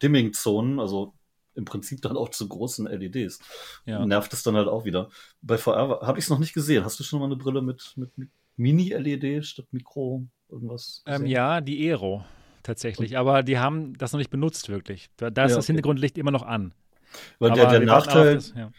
[0.03, 1.15] Dimming-Zonen, also
[1.55, 3.39] im Prinzip dann auch zu großen LEDs,
[3.87, 4.05] ja.
[4.05, 5.09] nervt es dann halt auch wieder.
[5.41, 6.85] Bei VR habe ich es noch nicht gesehen.
[6.85, 8.11] Hast du schon mal eine Brille mit, mit,
[8.55, 11.01] Mini-LED statt Mikro irgendwas?
[11.07, 12.23] Ähm, ja, die Aero
[12.61, 13.13] tatsächlich.
[13.13, 13.17] Und?
[13.17, 15.09] Aber die haben das noch nicht benutzt wirklich.
[15.17, 15.73] Da, da ist ja, das okay.
[15.73, 16.75] Hintergrundlicht immer noch an.
[17.39, 18.71] Weil der, der Nachteil, das, ja.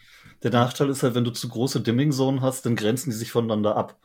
[0.43, 3.77] Der Nachteil ist halt, wenn du zu große Dimming-Zonen hast, dann grenzen die sich voneinander
[3.77, 3.99] ab.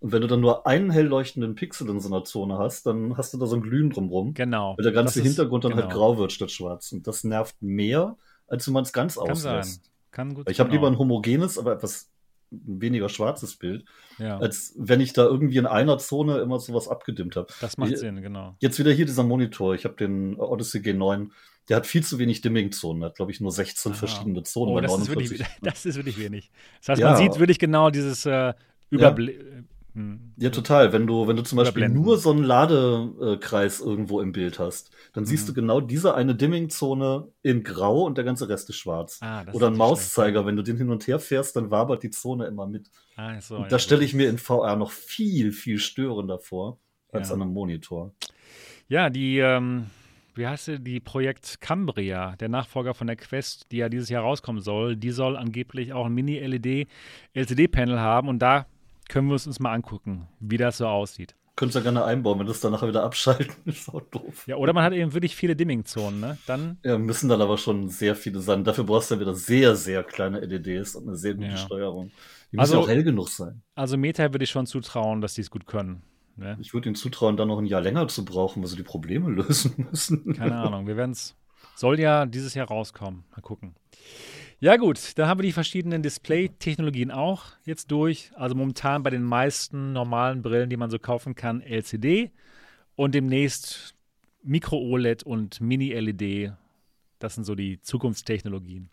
[0.00, 3.16] Und wenn du dann nur einen hell leuchtenden Pixel in so einer Zone hast, dann
[3.18, 4.32] hast du da so ein Glühen drumrum.
[4.32, 4.74] Genau.
[4.76, 5.90] Weil der ganze Hintergrund dann halt genau.
[5.90, 6.90] halt grau wird statt schwarz.
[6.92, 8.16] Und das nervt mehr,
[8.48, 9.84] als wenn man es ganz Kann auslässt.
[9.84, 9.92] Sein.
[10.10, 10.50] Kann gut.
[10.50, 10.80] Ich habe genau.
[10.80, 12.10] lieber ein homogenes, aber etwas
[12.50, 13.84] weniger schwarzes Bild,
[14.18, 14.38] ja.
[14.38, 17.46] als wenn ich da irgendwie in einer Zone immer sowas abgedimmt habe.
[17.60, 18.56] Das macht ich, Sinn, genau.
[18.58, 19.74] Jetzt wieder hier dieser Monitor.
[19.74, 21.28] Ich habe den Odyssey G9.
[21.70, 23.04] Der hat viel zu wenig Dimming-Zonen.
[23.04, 23.98] Hat, glaube ich, nur 16 Aha.
[23.98, 24.74] verschiedene Zonen.
[24.74, 26.50] Oh, das, ist wirklich, das ist wirklich wenig.
[26.80, 27.10] Das heißt, ja.
[27.10, 28.52] man sieht wirklich genau dieses äh,
[28.90, 29.38] Überblick.
[29.38, 29.62] Ja.
[29.94, 30.32] Hm.
[30.36, 30.92] Ja, total.
[30.92, 35.24] Wenn du, wenn du zum Beispiel nur so einen Ladekreis irgendwo im Bild hast, dann
[35.24, 39.18] siehst du genau diese eine Dimming-Zone in Grau und der ganze Rest ist schwarz.
[39.20, 42.46] Ah, Oder ein Mauszeiger, wenn du den hin und her fährst, dann wabert die Zone
[42.46, 42.90] immer mit.
[43.16, 46.78] Ah, so, ja, stelle ich mir in VR noch viel, viel störender vor
[47.12, 47.34] als ja.
[47.34, 48.12] an einem Monitor.
[48.88, 49.86] Ja, die, ähm,
[50.40, 54.22] wie heißt sie, die Projekt Cambria, der Nachfolger von der Quest, die ja dieses Jahr
[54.22, 58.66] rauskommen soll, die soll angeblich auch ein Mini-LED-LCD-Panel haben und da
[59.10, 61.36] können wir es uns mal angucken, wie das so aussieht.
[61.56, 64.46] Könntest du ja gerne einbauen, wenn das dann nachher wieder abschalten, ist auch doof.
[64.46, 66.38] Ja, oder man hat eben wirklich viele Dimming-Zonen, ne?
[66.46, 66.78] Dann.
[66.82, 68.64] Ja, müssen dann aber schon sehr viele sein.
[68.64, 71.56] Dafür brauchst du dann wieder sehr, sehr kleine LEDs und eine sehr gute ja.
[71.58, 72.12] Steuerung.
[72.50, 73.60] Die müssen also, auch hell genug sein.
[73.74, 76.02] Also Meta würde ich schon zutrauen, dass die es gut können.
[76.36, 76.56] Ne?
[76.60, 79.30] Ich würde ihnen zutrauen, dann noch ein Jahr länger zu brauchen, weil sie die Probleme
[79.30, 80.34] lösen müssen.
[80.34, 81.36] Keine Ahnung, wir werden es.
[81.76, 83.24] Soll ja dieses Jahr rauskommen.
[83.30, 83.74] Mal gucken.
[84.62, 88.30] Ja, gut, dann haben wir die verschiedenen Display-Technologien auch jetzt durch.
[88.34, 92.30] Also momentan bei den meisten normalen Brillen, die man so kaufen kann, LCD
[92.94, 93.94] und demnächst
[94.42, 96.52] Micro-OLED und Mini-LED.
[97.18, 98.90] Das sind so die Zukunftstechnologien.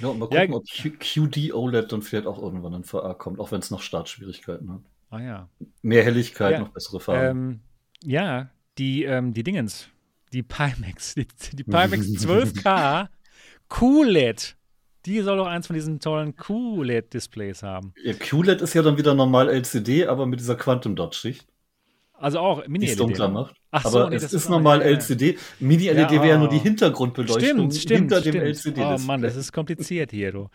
[0.00, 3.52] Ja, und mal gucken, ja, ob QD-OLED dann vielleicht auch irgendwann in VR kommt, auch
[3.52, 4.82] wenn es noch Startschwierigkeiten hat.
[5.14, 5.48] Ah ja.
[5.82, 6.58] Mehr Helligkeit, ja.
[6.58, 7.38] noch bessere Farben.
[7.38, 7.60] Ähm,
[8.02, 9.88] ja, die, ähm, die Dingens,
[10.32, 13.08] die Pimax, die, die Pimax 12K
[13.68, 14.56] QLED
[15.06, 17.92] die soll doch eins von diesen tollen QLED-Displays haben.
[18.02, 21.46] Ja, QLED ist ja dann wieder normal LCD, aber mit dieser Quantum Dot Schicht.
[22.24, 22.98] Also auch Mini-LED.
[22.98, 23.54] dunkler macht.
[23.70, 25.36] Ach so, aber nee, es ist normal ja, LCD.
[25.60, 26.62] Mini-LED ja, wäre ja nur die oh.
[26.62, 28.34] Hintergrundbeleuchtung stimmt, stimmt, hinter stimmt.
[28.36, 28.80] dem LCD.
[28.82, 30.48] Oh Mann, das ist kompliziert hier, du.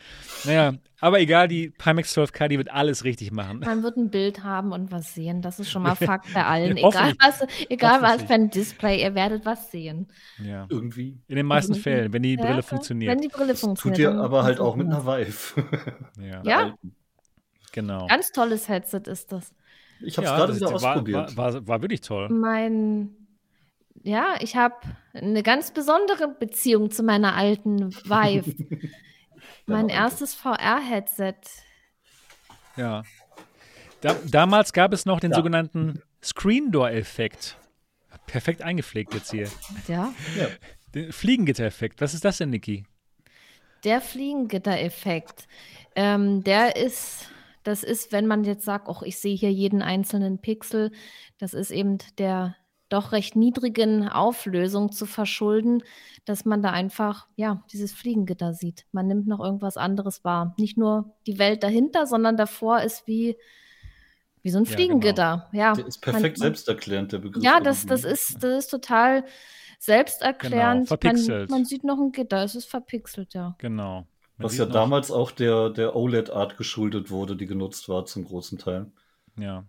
[0.46, 3.60] Naja, aber egal, die Pimax 12K, die wird alles richtig machen.
[3.60, 5.44] Man wird ein Bild haben und was sehen.
[5.44, 6.76] Das ist schon mal Fakt bei allen.
[6.76, 10.08] egal was, egal was für ein Display, ihr werdet was sehen.
[10.44, 10.66] Ja.
[10.70, 11.20] Irgendwie.
[11.28, 13.12] In den meisten also, Fällen, wenn die Brille ja, funktioniert.
[13.12, 13.98] Wenn die Brille funktioniert.
[13.98, 15.64] Tut ihr aber halt auch mit einer Vive.
[16.20, 16.41] ja.
[16.44, 16.74] ja.
[17.74, 18.08] Genau.
[18.08, 19.54] Ganz tolles Headset ist das.
[20.02, 21.38] Ich habe es ja, gerade wieder ausprobiert.
[21.38, 22.30] War, war, war, wirklich toll.
[22.30, 23.16] Mein,
[24.04, 24.76] ja, ich habe
[25.14, 28.56] eine ganz besondere Beziehung zu meiner alten Vive.
[29.66, 31.36] mein erstes VR-Headset.
[32.78, 33.04] Ja.
[34.02, 35.38] Da, damals gab es noch den ja.
[35.38, 37.58] sogenannten Screen Door-Effekt.
[38.26, 39.50] Perfekt eingepflegt jetzt hier.
[39.88, 40.14] Ja.
[40.38, 40.48] ja.
[40.96, 42.00] Den Fliegengitter-Effekt.
[42.02, 42.86] Was ist das denn, Niki?
[43.84, 45.48] Der Fliegengitter-Effekt.
[45.96, 47.30] Ähm, der ist
[47.70, 50.91] das ist, wenn man jetzt sagt, oh, ich sehe hier jeden einzelnen Pixel,
[51.38, 52.56] das ist eben der
[52.90, 55.84] doch recht niedrigen Auflösung zu verschulden,
[56.26, 58.88] dass man da einfach, ja, dieses Fliegengitter sieht.
[58.91, 60.56] Man nimmt noch irgendwas anderes wahr.
[60.58, 63.38] Nicht nur die Welt dahinter, sondern davor ist wie,
[64.41, 65.48] wie so ein Fliegengitter.
[65.52, 65.76] Ja, genau.
[65.76, 67.44] Der ist perfekt man, selbsterklärend, der Begriff.
[67.44, 69.24] Ja, das, das, ist, das ist total
[69.78, 70.88] selbsterklärend.
[70.88, 71.52] Genau, verpixelt.
[71.52, 73.54] Man, man sieht noch ein Gitter, es ist verpixelt, ja.
[73.60, 74.08] Genau.
[74.40, 78.88] Was ja damals auch der, der OLED-Art geschuldet wurde, die genutzt war zum großen Teil.
[79.38, 79.66] Ja.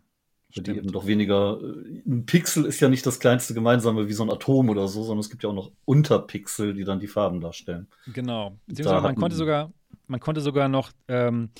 [0.54, 1.60] Weil die eben doch weniger.
[1.60, 5.02] Äh, ein Pixel ist ja nicht das kleinste gemeinsame wie so ein Atom oder so,
[5.02, 7.88] sondern es gibt ja auch noch Unterpixel, die dann die Farben darstellen.
[8.12, 8.56] Genau.
[8.66, 9.72] Beziehungsweise man konnte sogar,
[10.06, 11.50] man konnte sogar noch ähm,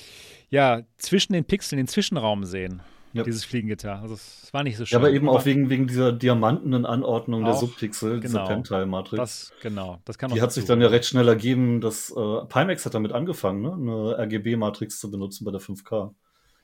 [0.49, 2.81] ja, zwischen den Pixeln den Zwischenraum sehen.
[3.13, 3.23] Ja.
[3.23, 4.01] Dieses Fliegengitter.
[4.01, 4.95] Also es war nicht so schön.
[4.95, 9.17] Ja, aber eben aber auch wegen, wegen dieser diamantenen Anordnung der Subpixel, genau, dieser Pentile-Matrix.
[9.17, 12.85] Das, genau, das kann Die hat sich dann ja recht schnell ergeben, dass äh, Pimax
[12.85, 13.73] hat damit angefangen, ne?
[13.73, 16.13] eine RGB-Matrix zu benutzen bei der 5K.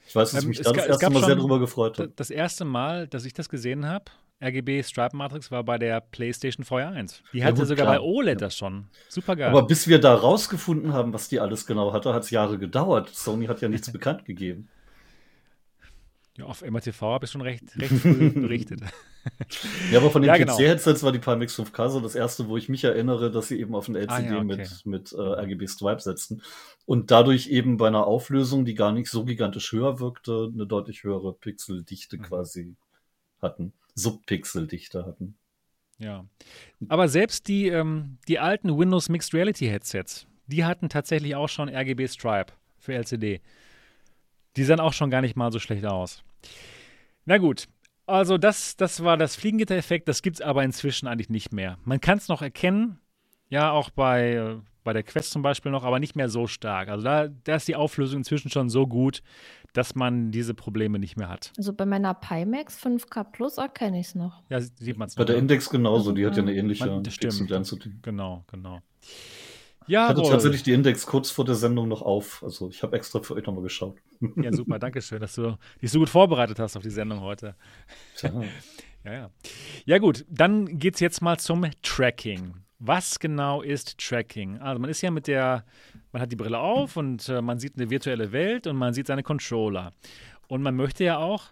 [0.07, 2.11] Ich weiß, dass ähm, ich mich da das erste Mal sehr drüber gefreut habe.
[2.15, 4.05] Das erste Mal, dass ich das gesehen habe,
[4.41, 7.23] RGB Stripe Matrix war bei der PlayStation VR 1.
[7.33, 7.97] Die hatte ja, gut, sogar klar.
[7.97, 8.87] bei OLED das schon.
[9.09, 9.49] Super geil.
[9.49, 13.09] Aber bis wir da rausgefunden haben, was die alles genau hatte, hat es Jahre gedauert.
[13.13, 14.69] Sony hat ja nichts bekannt gegeben.
[16.37, 18.81] Ja, auf MRTV habe ich schon recht, recht früh berichtet.
[19.91, 21.03] Ja, aber von den ja, PC-Headsets genau.
[21.03, 23.87] war die Pimax 5K so das erste, wo ich mich erinnere, dass sie eben auf
[23.87, 24.45] ein LCD ah, ja, okay.
[24.45, 26.43] mit, mit äh, RGB Stripe setzten
[26.85, 31.03] und dadurch eben bei einer Auflösung, die gar nicht so gigantisch höher wirkte, eine deutlich
[31.03, 32.21] höhere Pixeldichte mhm.
[32.21, 32.75] quasi
[33.41, 35.37] hatten, Subpixeldichte hatten.
[35.97, 36.25] Ja,
[36.87, 41.67] aber selbst die, ähm, die alten Windows Mixed Reality Headsets, die hatten tatsächlich auch schon
[41.67, 43.41] RGB Stripe für LCD.
[44.55, 46.23] Die sahen auch schon gar nicht mal so schlecht aus.
[47.25, 47.67] Na gut,
[48.05, 51.77] also das, das war das Fliegengitter-Effekt, das gibt es aber inzwischen eigentlich nicht mehr.
[51.83, 52.99] Man kann es noch erkennen,
[53.49, 56.87] ja, auch bei, äh, bei der Quest zum Beispiel noch, aber nicht mehr so stark.
[56.87, 59.21] Also da, da ist die Auflösung inzwischen schon so gut,
[59.73, 61.51] dass man diese Probleme nicht mehr hat.
[61.57, 64.41] Also bei meiner Pimax 5K Plus erkenne ich es noch.
[64.49, 68.01] Ja, sieht man es Bei der Index genauso, die hat ja eine ähnliche man, Stimmt,
[68.01, 68.79] genau, genau.
[69.87, 72.43] Ja, ich hatte tatsächlich die Index kurz vor der Sendung noch auf.
[72.43, 73.97] Also ich habe extra für euch nochmal geschaut.
[74.35, 77.55] Ja, super, danke schön, dass du dich so gut vorbereitet hast auf die Sendung heute.
[78.15, 78.31] Tja.
[79.05, 79.29] ja, ja.
[79.85, 82.55] Ja, gut, dann geht es jetzt mal zum Tracking.
[82.79, 84.59] Was genau ist Tracking?
[84.59, 85.65] Also man ist ja mit der,
[86.11, 89.07] man hat die Brille auf und äh, man sieht eine virtuelle Welt und man sieht
[89.07, 89.91] seine Controller.
[90.47, 91.45] Und man möchte ja auch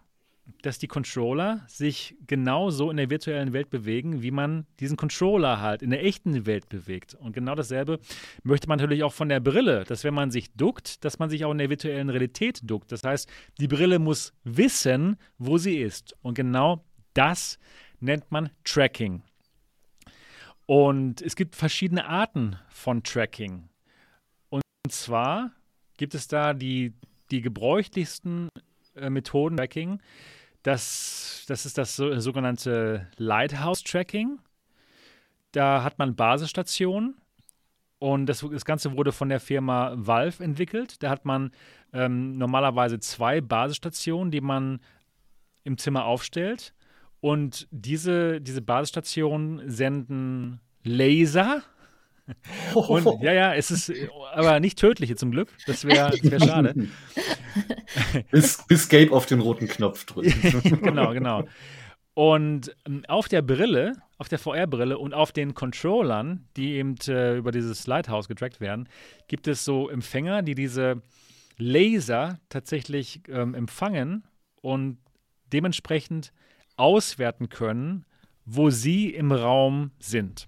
[0.61, 5.81] dass die Controller sich genauso in der virtuellen Welt bewegen, wie man diesen Controller halt
[5.81, 7.15] in der echten Welt bewegt.
[7.15, 7.99] Und genau dasselbe
[8.43, 11.45] möchte man natürlich auch von der Brille, dass wenn man sich duckt, dass man sich
[11.45, 12.91] auch in der virtuellen Realität duckt.
[12.91, 16.15] Das heißt, die Brille muss wissen, wo sie ist.
[16.21, 17.57] Und genau das
[17.99, 19.23] nennt man Tracking.
[20.65, 23.69] Und es gibt verschiedene Arten von Tracking.
[24.49, 25.51] Und zwar
[25.97, 26.93] gibt es da die,
[27.31, 28.49] die gebräuchlichsten
[29.09, 29.99] Methoden Tracking.
[30.63, 34.39] Das, das ist das so, sogenannte Lighthouse-Tracking.
[35.51, 37.15] Da hat man Basisstationen
[37.99, 41.01] und das, das, Ganze wurde von der Firma Valve entwickelt.
[41.01, 41.51] Da hat man
[41.93, 44.79] ähm, normalerweise zwei Basisstationen, die man
[45.63, 46.73] im Zimmer aufstellt.
[47.21, 51.63] Und diese, diese Basisstationen senden Laser
[52.73, 53.91] und ja, ja, es ist
[54.33, 55.49] aber nicht tödliche zum Glück.
[55.67, 56.87] Das wäre wär schade.
[58.31, 60.35] bis, bis Gabe auf den roten Knopf drückt.
[60.81, 61.43] genau, genau.
[62.13, 67.37] Und ähm, auf der Brille, auf der VR-Brille und auf den Controllern, die eben äh,
[67.37, 68.87] über dieses Lighthouse getrackt werden,
[69.27, 71.01] gibt es so Empfänger, die diese
[71.57, 74.23] Laser tatsächlich ähm, empfangen
[74.61, 74.97] und
[75.51, 76.31] dementsprechend
[76.77, 78.05] auswerten können,
[78.45, 80.47] wo sie im Raum sind.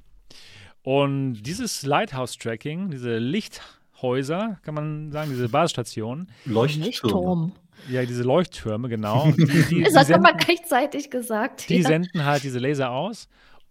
[0.88, 6.32] Und dieses Lighthouse-Tracking, diese Lichthäuser, kann man sagen, diese Basisstationen.
[6.46, 7.52] Leuchttürme.
[7.90, 9.30] Ja, diese Leuchttürme, genau.
[9.38, 11.68] Die, die, das hat man gleichzeitig gesagt.
[11.68, 11.90] Die ja.
[11.90, 13.28] senden halt diese Laser aus.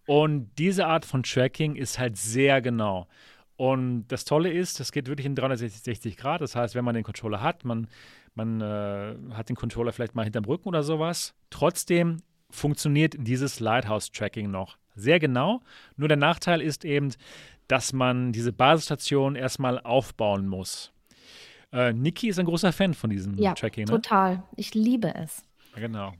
[0.07, 3.07] Und diese Art von Tracking ist halt sehr genau.
[3.57, 6.43] Und das Tolle ist, das geht wirklich in 360 Grad.
[6.43, 7.89] Das heißt, wenn man den Controller hat, man,
[8.35, 11.33] man äh, hat den Controller vielleicht mal hinterm Rücken oder sowas.
[11.49, 12.19] Trotzdem
[12.51, 15.61] funktioniert dieses Lighthouse-Tracking noch sehr genau.
[15.97, 17.13] Nur der Nachteil ist eben,
[17.69, 20.93] dass man diese Basisstation erstmal aufbauen muss.
[21.73, 23.85] Äh, Niki ist ein großer Fan von diesem ja, Tracking.
[23.85, 23.93] Ne?
[23.93, 24.43] Total.
[24.57, 25.43] Ich liebe es.
[25.75, 26.15] Genau.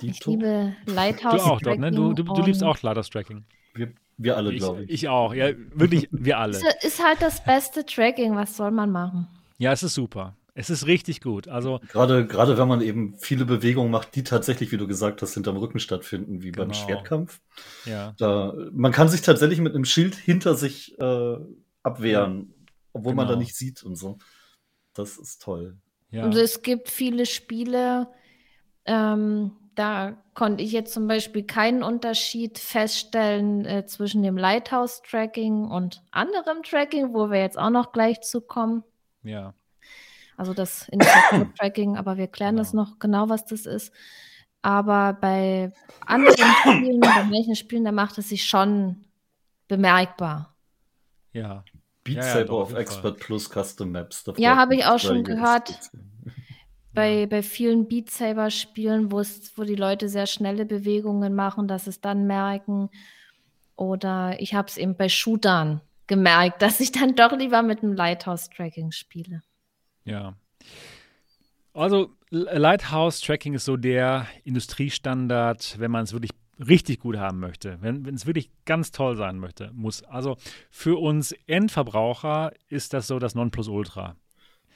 [0.00, 1.42] Die ich liebe Lighthouse.
[1.42, 1.90] Du auch, dort, ne?
[1.90, 3.44] Du, du, du liebst auch Lighthouse Tracking.
[3.74, 4.90] Wir, wir alle, glaube ich.
[4.90, 6.56] Ich auch, ja, wirklich, wir alle.
[6.56, 9.28] Es ist halt das beste Tracking, was soll man machen?
[9.58, 10.36] Ja, es ist super.
[10.56, 11.48] Es ist richtig gut.
[11.48, 15.34] Also gerade, gerade wenn man eben viele Bewegungen macht, die tatsächlich, wie du gesagt hast,
[15.34, 16.66] hinterm Rücken stattfinden, wie genau.
[16.66, 17.40] beim Schwertkampf.
[17.84, 18.14] Ja.
[18.18, 21.36] Da, man kann sich tatsächlich mit einem Schild hinter sich äh,
[21.82, 22.72] abwehren, ja.
[22.92, 23.22] obwohl genau.
[23.22, 23.42] man da genau.
[23.42, 24.18] nicht sieht und so.
[24.94, 25.76] Das ist toll.
[26.10, 26.24] Ja.
[26.24, 28.06] Und es gibt viele Spiele,
[28.84, 36.02] ähm, da konnte ich jetzt zum Beispiel keinen Unterschied feststellen äh, zwischen dem Lighthouse-Tracking und
[36.12, 38.84] anderem Tracking, wo wir jetzt auch noch gleich zu kommen.
[39.24, 39.54] Ja.
[40.36, 42.62] Also das Infrastruktur-Tracking, aber wir klären genau.
[42.62, 43.92] das noch genau, was das ist.
[44.62, 45.72] Aber bei
[46.06, 49.04] anderen Spielen, bei manchen Spielen, da macht es sich schon
[49.68, 50.56] bemerkbar.
[51.32, 51.64] Ja.
[52.04, 54.24] Beat ja, ja, auf Expert Plus Custom Maps.
[54.36, 55.90] Ja, habe ich auch schon gehört.
[56.92, 57.26] Bei, ja.
[57.26, 59.22] bei vielen Beat Saber Spielen, wo
[59.56, 62.90] wo die Leute sehr schnelle Bewegungen machen, dass es dann merken.
[63.76, 67.94] Oder ich habe es eben bei Shootern gemerkt, dass ich dann doch lieber mit dem
[67.94, 69.42] Lighthouse Tracking spiele.
[70.04, 70.34] Ja.
[71.72, 76.30] Also Lighthouse Tracking ist so der Industriestandard, wenn man es wirklich
[76.64, 80.02] richtig gut haben möchte, wenn, es wirklich ganz toll sein möchte, muss.
[80.04, 80.36] Also
[80.70, 84.16] für uns Endverbraucher ist das so das Nonplusultra.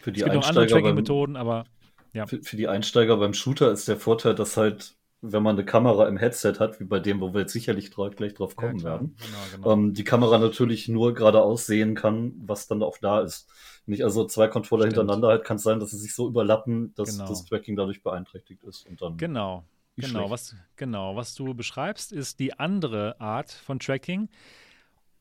[0.00, 1.64] Für die es gibt Einsteiger noch andere Tracking-Methoden, aber
[2.12, 2.26] ja.
[2.26, 6.06] Für, für, die Einsteiger beim Shooter ist der Vorteil, dass halt wenn man eine Kamera
[6.06, 9.16] im Headset hat, wie bei dem, wo wir jetzt sicherlich gleich drauf kommen ja, werden,
[9.16, 9.72] genau, genau.
[9.72, 13.50] Ähm, die Kamera natürlich nur geradeaus sehen kann, was dann auch da ist.
[13.86, 14.98] Nicht also zwei Controller Stimmt.
[14.98, 17.28] hintereinander halt, kann es sein, dass sie sich so überlappen, dass genau.
[17.28, 18.86] das Tracking dadurch beeinträchtigt ist.
[18.86, 19.64] Und dann genau,
[19.96, 24.28] genau was, genau, was du beschreibst, ist die andere Art von Tracking.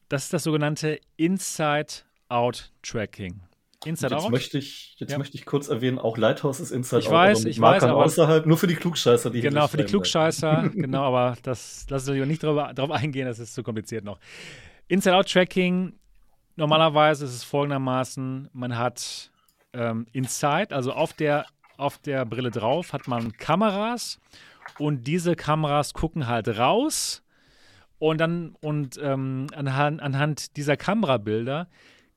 [0.10, 3.47] Das ist das sogenannte Inside-Out-Tracking.
[3.86, 4.32] Inside jetzt Out.
[4.32, 5.18] Möchte ich, jetzt ja.
[5.18, 7.14] möchte ich kurz erwähnen, auch Lighthouse ist Inside ich Out.
[7.14, 11.04] Weiß, ich weiß, aber außerhalb, nur für die Klugscheißer, die Genau, für die Klugscheißer, genau,
[11.04, 14.20] aber das lassen wir nicht drauf, drauf eingehen, das ist zu kompliziert noch.
[14.88, 15.94] Inside Out Tracking,
[16.56, 19.32] normalerweise ist es folgendermaßen: Man hat
[19.74, 21.46] ähm, Inside, also auf der,
[21.78, 24.20] auf der Brille drauf, hat man Kameras
[24.80, 27.22] und diese Kameras gucken halt raus
[28.00, 31.68] und dann und ähm, anhand, anhand dieser Kamerabilder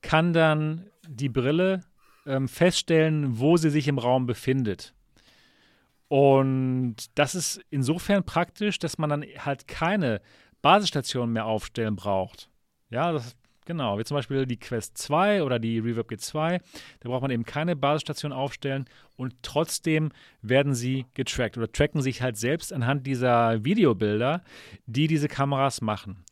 [0.01, 1.81] kann dann die Brille
[2.25, 4.93] ähm, feststellen, wo sie sich im Raum befindet.
[6.07, 10.21] Und das ist insofern praktisch, dass man dann halt keine
[10.61, 12.49] Basisstation mehr aufstellen braucht.
[12.89, 16.59] Ja, das, genau, wie zum Beispiel die Quest 2 oder die Reverb G2.
[16.99, 20.11] Da braucht man eben keine Basisstation aufstellen und trotzdem
[20.41, 24.43] werden sie getrackt oder tracken sich halt selbst anhand dieser Videobilder,
[24.85, 26.25] die diese Kameras machen.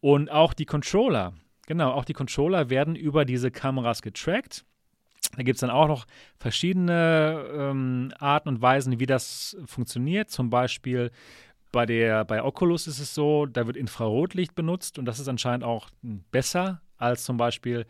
[0.00, 1.32] Und auch die Controller,
[1.72, 4.66] Genau, auch die Controller werden über diese Kameras getrackt.
[5.34, 10.30] Da gibt es dann auch noch verschiedene ähm, Arten und Weisen, wie das funktioniert.
[10.30, 11.10] Zum Beispiel
[11.72, 15.64] bei, der, bei Oculus ist es so, da wird Infrarotlicht benutzt und das ist anscheinend
[15.64, 17.86] auch besser als zum Beispiel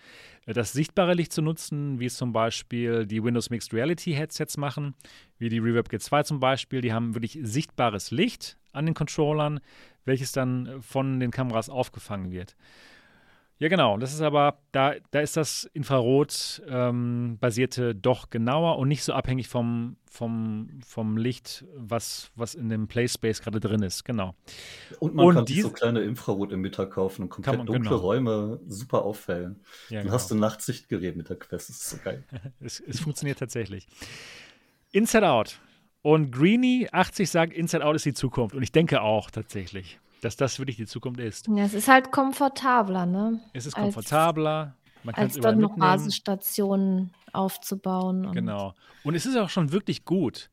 [0.46, 4.58] äh, das sichtbare Licht zu nutzen, wie es zum Beispiel die Windows Mixed Reality Headsets
[4.58, 4.94] machen,
[5.38, 6.82] wie die Reverb G2 zum Beispiel.
[6.82, 9.58] Die haben wirklich sichtbares Licht an den Controllern,
[10.04, 12.54] welches dann von den Kameras aufgefangen wird.
[13.58, 13.96] Ja, genau.
[13.96, 19.46] Das ist aber, da, da ist das Infrarot-basierte ähm, doch genauer und nicht so abhängig
[19.46, 24.04] vom, vom, vom Licht, was, was in dem Playspace gerade drin ist.
[24.04, 24.34] Genau.
[24.98, 28.00] Und man und kann sich so kleine Infrarot-Emitter kaufen und komplett man, dunkle genau.
[28.00, 29.60] Räume super auffällen.
[29.88, 30.14] Ja, Dann genau.
[30.14, 31.68] hast du Nachtsichtgerät mit der Quest.
[31.68, 32.24] Das ist so geil.
[32.60, 33.86] es, es funktioniert tatsächlich.
[34.90, 35.60] Inside Out.
[36.02, 38.56] Und Greenie 80 sagt, Inside Out ist die Zukunft.
[38.56, 41.48] Und ich denke auch tatsächlich dass das wirklich die Zukunft ist.
[41.48, 43.40] Ja, es ist halt komfortabler, ne?
[43.52, 44.76] Es ist komfortabler.
[45.02, 48.24] Man als dort noch Basisstationen aufzubauen.
[48.24, 48.74] Und genau.
[49.02, 50.48] Und es ist auch schon wirklich gut.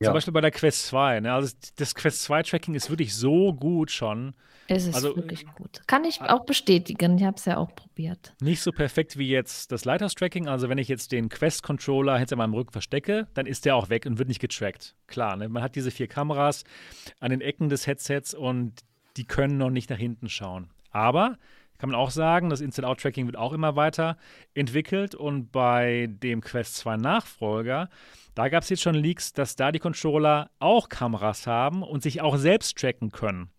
[0.00, 0.06] Ja.
[0.06, 1.20] Zum Beispiel bei der Quest 2.
[1.20, 1.32] Ne?
[1.32, 4.34] Also das Quest 2 Tracking ist wirklich so gut schon.
[4.68, 5.82] Es ist also, wirklich gut.
[5.86, 7.18] Kann ich auch bestätigen.
[7.18, 8.32] Ich habe es ja auch probiert.
[8.40, 10.48] Nicht so perfekt wie jetzt das Lighthouse Tracking.
[10.48, 13.90] Also wenn ich jetzt den Quest Controller hinter meinem Rücken verstecke, dann ist der auch
[13.90, 14.96] weg und wird nicht getrackt.
[15.06, 15.50] Klar, ne?
[15.50, 16.64] man hat diese vier Kameras
[17.20, 18.82] an den Ecken des Headsets und
[19.16, 20.70] die können noch nicht nach hinten schauen.
[20.90, 21.38] Aber
[21.78, 24.16] kann man auch sagen, das Inside-Out-Tracking wird auch immer weiter
[24.54, 27.90] entwickelt und bei dem Quest 2 Nachfolger,
[28.34, 32.20] da gab es jetzt schon Leaks, dass da die Controller auch Kameras haben und sich
[32.20, 33.50] auch selbst tracken können.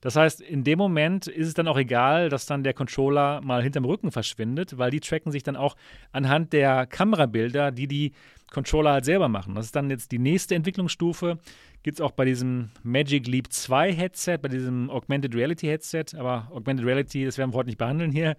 [0.00, 3.62] Das heißt, in dem Moment ist es dann auch egal, dass dann der Controller mal
[3.62, 5.76] hinterm Rücken verschwindet, weil die tracken sich dann auch
[6.12, 8.12] anhand der Kamerabilder, die die
[8.50, 9.54] Controller halt selber machen.
[9.54, 11.38] Das ist dann jetzt die nächste Entwicklungsstufe.
[11.82, 16.06] Gibt es auch bei diesem Magic Leap 2 Headset, bei diesem Augmented Reality Headset.
[16.16, 18.36] Aber Augmented Reality, das werden wir heute nicht behandeln hier.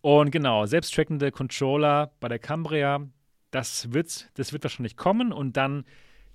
[0.00, 3.06] Und genau, selbsttrackende Controller bei der Cambria,
[3.50, 5.32] das wird, das wird wahrscheinlich kommen.
[5.32, 5.84] Und dann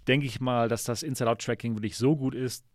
[0.08, 2.66] denke ich mal, dass das Inside-Out-Tracking wirklich so gut ist,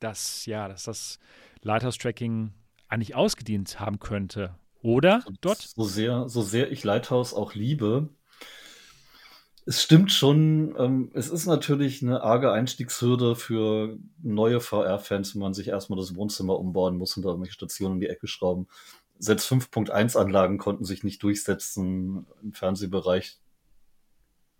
[0.00, 1.18] dass, ja, dass das
[1.62, 2.52] Lighthouse-Tracking
[2.88, 4.54] eigentlich ausgedient haben könnte.
[4.82, 5.58] Oder, dort?
[5.58, 8.08] So sehr, so sehr ich Lighthouse auch liebe,
[9.64, 15.54] es stimmt schon, ähm, es ist natürlich eine arge Einstiegshürde für neue VR-Fans, wenn man
[15.54, 18.66] sich erstmal das Wohnzimmer umbauen muss und da irgendwelche Stationen in die Ecke schrauben.
[19.18, 23.38] Selbst 5.1-Anlagen konnten sich nicht durchsetzen im Fernsehbereich,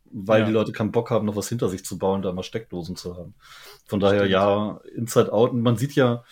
[0.05, 0.47] weil ja.
[0.47, 3.16] die Leute keinen Bock haben, noch was hinter sich zu bauen, da mal Steckdosen zu
[3.16, 3.35] haben.
[3.87, 4.33] Von daher, Stimmt.
[4.33, 5.51] ja, Inside Out.
[5.51, 6.23] Und man sieht ja,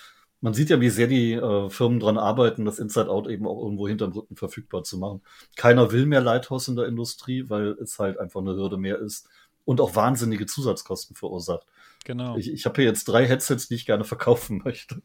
[0.40, 3.62] man sieht ja, wie sehr die äh, Firmen dran arbeiten, das Inside Out eben auch
[3.62, 5.20] irgendwo hinterm Rücken verfügbar zu machen.
[5.56, 9.28] Keiner will mehr Lighthouse in der Industrie, weil es halt einfach eine Hürde mehr ist
[9.64, 11.66] und auch wahnsinnige Zusatzkosten verursacht.
[12.04, 12.36] Genau.
[12.36, 15.02] Ich, ich habe hier jetzt drei Headsets, die ich gerne verkaufen möchte.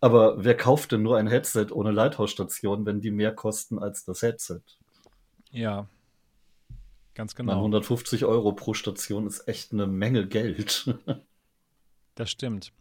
[0.00, 4.22] Aber wer kauft denn nur ein Headset ohne Lighthouse-Station, wenn die mehr kosten als das
[4.22, 4.62] Headset?
[5.50, 5.86] Ja,
[7.14, 7.56] ganz genau.
[7.56, 10.94] 150 Euro pro Station ist echt eine Menge Geld.
[12.14, 12.72] das stimmt.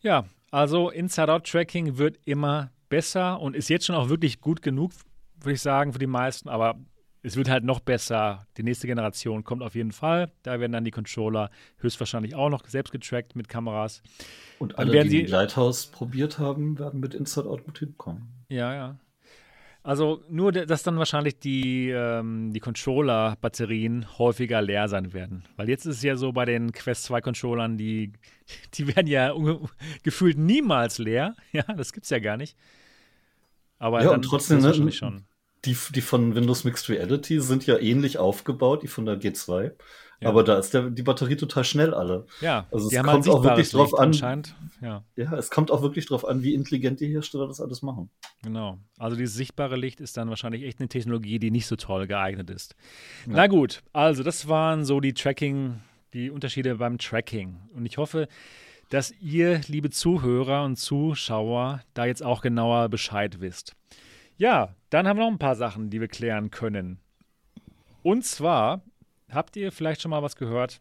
[0.00, 4.92] Ja, also Inside-Out-Tracking wird immer besser und ist jetzt schon auch wirklich gut genug,
[5.40, 6.48] würde ich sagen, für die meisten.
[6.48, 6.76] Aber
[7.22, 8.46] es wird halt noch besser.
[8.56, 10.30] Die nächste Generation kommt auf jeden Fall.
[10.42, 14.02] Da werden dann die Controller höchstwahrscheinlich auch noch selbst getrackt mit Kameras.
[14.58, 18.28] Und alle, die, die Lighthouse probiert haben, werden mit Inside Out gut hinkommen.
[18.48, 18.96] Ja, ja.
[19.88, 25.44] Also nur, dass dann wahrscheinlich die, ähm, die Controller-Batterien häufiger leer sein werden.
[25.56, 28.12] Weil jetzt ist es ja so bei den Quest 2 Controllern, die,
[28.74, 29.34] die werden ja
[30.02, 31.36] gefühlt niemals leer.
[31.52, 32.54] Ja, das gibt's ja gar nicht.
[33.78, 35.24] Aber ja, und trotzdem ne, schon.
[35.64, 39.72] Die, die von Windows Mixed Reality sind ja ähnlich aufgebaut, die von der G2.
[40.20, 40.30] Ja.
[40.30, 42.26] Aber da ist der, die Batterie total schnell alle.
[42.40, 44.12] Ja, also es kommt auch wirklich drauf an.
[44.80, 45.04] Ja.
[45.14, 48.10] ja, es kommt auch wirklich drauf an, wie intelligent die Hersteller das alles machen.
[48.42, 48.78] Genau.
[48.96, 52.50] Also dieses sichtbare Licht ist dann wahrscheinlich echt eine Technologie, die nicht so toll geeignet
[52.50, 52.74] ist.
[53.26, 53.34] Ja.
[53.34, 55.80] Na gut, also das waren so die Tracking,
[56.14, 57.56] die Unterschiede beim Tracking.
[57.72, 58.26] Und ich hoffe,
[58.90, 63.76] dass ihr, liebe Zuhörer und Zuschauer, da jetzt auch genauer Bescheid wisst.
[64.38, 67.00] Ja, dann haben wir noch ein paar Sachen, die wir klären können.
[68.04, 68.82] Und zwar
[69.28, 70.80] habt ihr vielleicht schon mal was gehört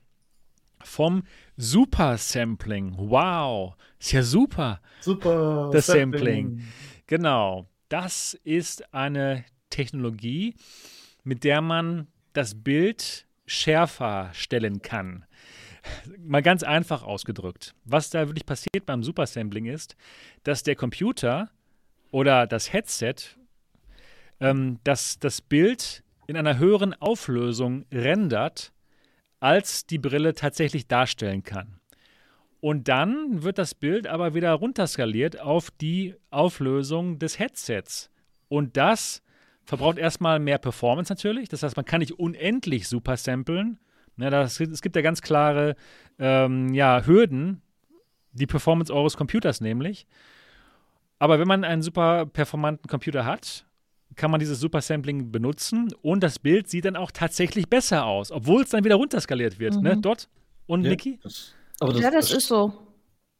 [0.84, 1.24] vom
[1.58, 2.94] Super Sampling?
[2.98, 4.80] Wow, ist ja super.
[5.02, 5.72] Super.
[5.74, 6.60] Das Sampling.
[6.60, 6.68] Sampling.
[7.08, 7.68] Genau.
[7.90, 10.54] Das ist eine Technologie,
[11.24, 15.26] mit der man das Bild schärfer stellen kann.
[16.20, 17.74] Mal ganz einfach ausgedrückt.
[17.86, 19.96] Was da wirklich passiert beim Supersampling ist,
[20.44, 21.50] dass der Computer
[22.12, 23.16] oder das Headset
[24.40, 28.74] ähm, das, das Bild in einer höheren Auflösung rendert,
[29.40, 31.80] als die Brille tatsächlich darstellen kann.
[32.60, 38.10] Und dann wird das Bild aber wieder runterskaliert auf die Auflösung des Headsets.
[38.50, 39.22] Und das
[39.64, 41.50] verbraucht erstmal mehr Performance natürlich.
[41.50, 43.80] Das heißt, man kann nicht unendlich super samplen.
[44.18, 45.76] Ja, das, es gibt ja ganz klare
[46.18, 47.62] ähm, ja, Hürden,
[48.32, 50.08] die Performance eures Computers nämlich.
[51.20, 53.67] Aber wenn man einen super performanten Computer hat,
[54.16, 58.32] kann man dieses Super Sampling benutzen und das Bild sieht dann auch tatsächlich besser aus,
[58.32, 59.74] obwohl es dann wieder runterskaliert wird.
[59.76, 59.80] Ne?
[59.80, 59.96] Mhm.
[59.96, 60.02] Ne?
[60.02, 60.28] Dot
[60.66, 61.20] und ja, Niki?
[61.24, 62.74] Das, das, ja, das, das ist so.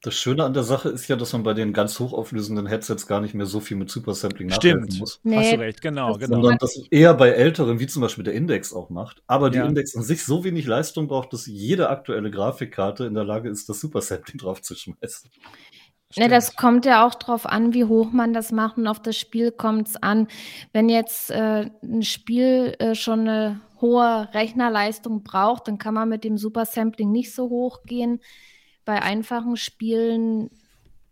[0.00, 3.20] Das Schöne an der Sache ist ja, dass man bei den ganz hochauflösenden Headsets gar
[3.20, 5.18] nicht mehr so viel mit Super Sampling nachhelfen muss.
[5.24, 6.36] Nee, Hast du recht, genau, genau.
[6.36, 9.24] Sondern das eher bei älteren, wie zum Beispiel der Index auch macht.
[9.26, 9.66] Aber die ja.
[9.66, 13.68] Index an sich so wenig Leistung braucht, dass jede aktuelle Grafikkarte in der Lage ist,
[13.68, 14.38] das Super Sampling
[16.08, 16.22] draufzuschmeißen.
[16.22, 19.16] Ne, das kommt ja auch drauf an, wie hoch man das macht und auf das
[19.16, 20.28] Spiel kommt es an.
[20.72, 26.24] Wenn jetzt äh, ein Spiel äh, schon eine hohe Rechnerleistung braucht, dann kann man mit
[26.24, 28.20] dem Super Sampling nicht so hoch gehen.
[28.84, 30.50] Bei einfachen Spielen,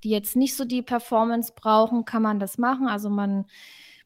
[0.02, 2.88] die jetzt nicht so die Performance brauchen, kann man das machen.
[2.88, 3.46] Also man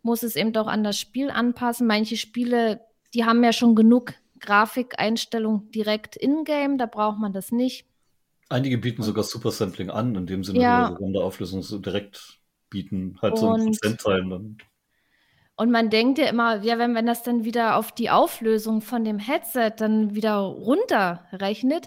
[0.02, 1.86] muss es eben doch an das Spiel anpassen.
[1.86, 2.80] Manche Spiele,
[3.14, 7.86] die haben ja schon genug Grafikeinstellung direkt in-game, da braucht man das nicht.
[8.50, 10.90] Einige bieten sogar Super Sampling an, in dem Sinne, ja.
[10.90, 14.58] dass sie Auflösung so direkt bieten, halt so ein Prozentteil dann.
[15.54, 19.04] Und man denkt ja immer, ja, wenn, wenn das dann wieder auf die Auflösung von
[19.04, 21.86] dem Headset dann wieder runterrechnet,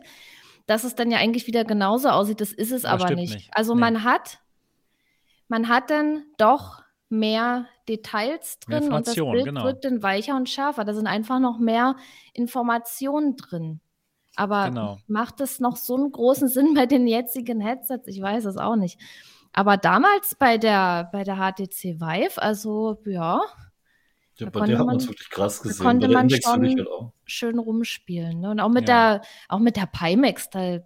[0.65, 2.39] dass es dann ja eigentlich wieder genauso aussieht.
[2.39, 3.33] Das ist es das aber nicht.
[3.33, 3.49] nicht.
[3.51, 3.81] Also nee.
[3.81, 4.39] man hat,
[5.49, 9.65] man hat dann doch mehr Details drin mehr und das Bild genau.
[9.65, 10.85] wird dann weicher und schärfer.
[10.85, 11.97] Da sind einfach noch mehr
[12.33, 13.81] Informationen drin.
[14.35, 14.97] Aber genau.
[15.07, 18.07] macht es noch so einen großen Sinn bei den jetzigen Headsets?
[18.07, 18.99] Ich weiß es auch nicht.
[19.53, 23.41] Aber damals bei der, bei der HTC Vive, also ja.
[24.37, 25.85] Ja, bei der hat man es wirklich krass gesehen.
[25.85, 26.87] Konnte man schon halt
[27.25, 28.39] schön rumspielen.
[28.39, 28.49] Ne?
[28.49, 29.17] Und auch mit, ja.
[29.17, 30.79] der, auch mit der Pimax, da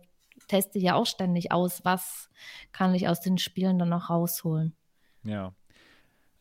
[0.49, 2.29] teste ich ja auch ständig aus, was
[2.73, 4.75] kann ich aus den Spielen dann noch rausholen.
[5.23, 5.53] Ja.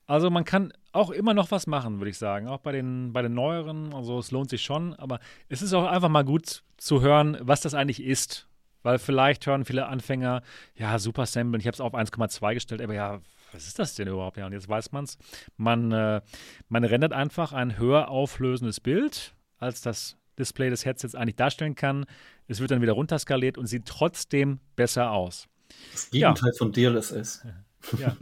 [0.07, 2.49] Also man kann auch immer noch was machen, würde ich sagen.
[2.49, 3.93] Auch bei den, bei den neueren.
[3.95, 4.95] Also es lohnt sich schon.
[4.95, 8.49] Aber es ist auch einfach mal gut zu hören, was das eigentlich ist.
[8.83, 10.43] Weil vielleicht hören viele Anfänger,
[10.77, 13.21] ja, Super Samplen, ich habe es auf 1,2 gestellt, aber ja,
[13.51, 14.37] was ist das denn überhaupt?
[14.37, 15.19] Ja, und jetzt weiß man es.
[15.57, 16.21] Man, äh,
[16.69, 22.07] man rendert einfach ein höher auflösendes Bild, als das Display des Headsets eigentlich darstellen kann.
[22.47, 25.49] Es wird dann wieder runterskaliert und sieht trotzdem besser aus.
[25.93, 26.59] Das Gegenteil ja.
[26.59, 27.45] von DLSS.
[27.99, 28.17] Ja,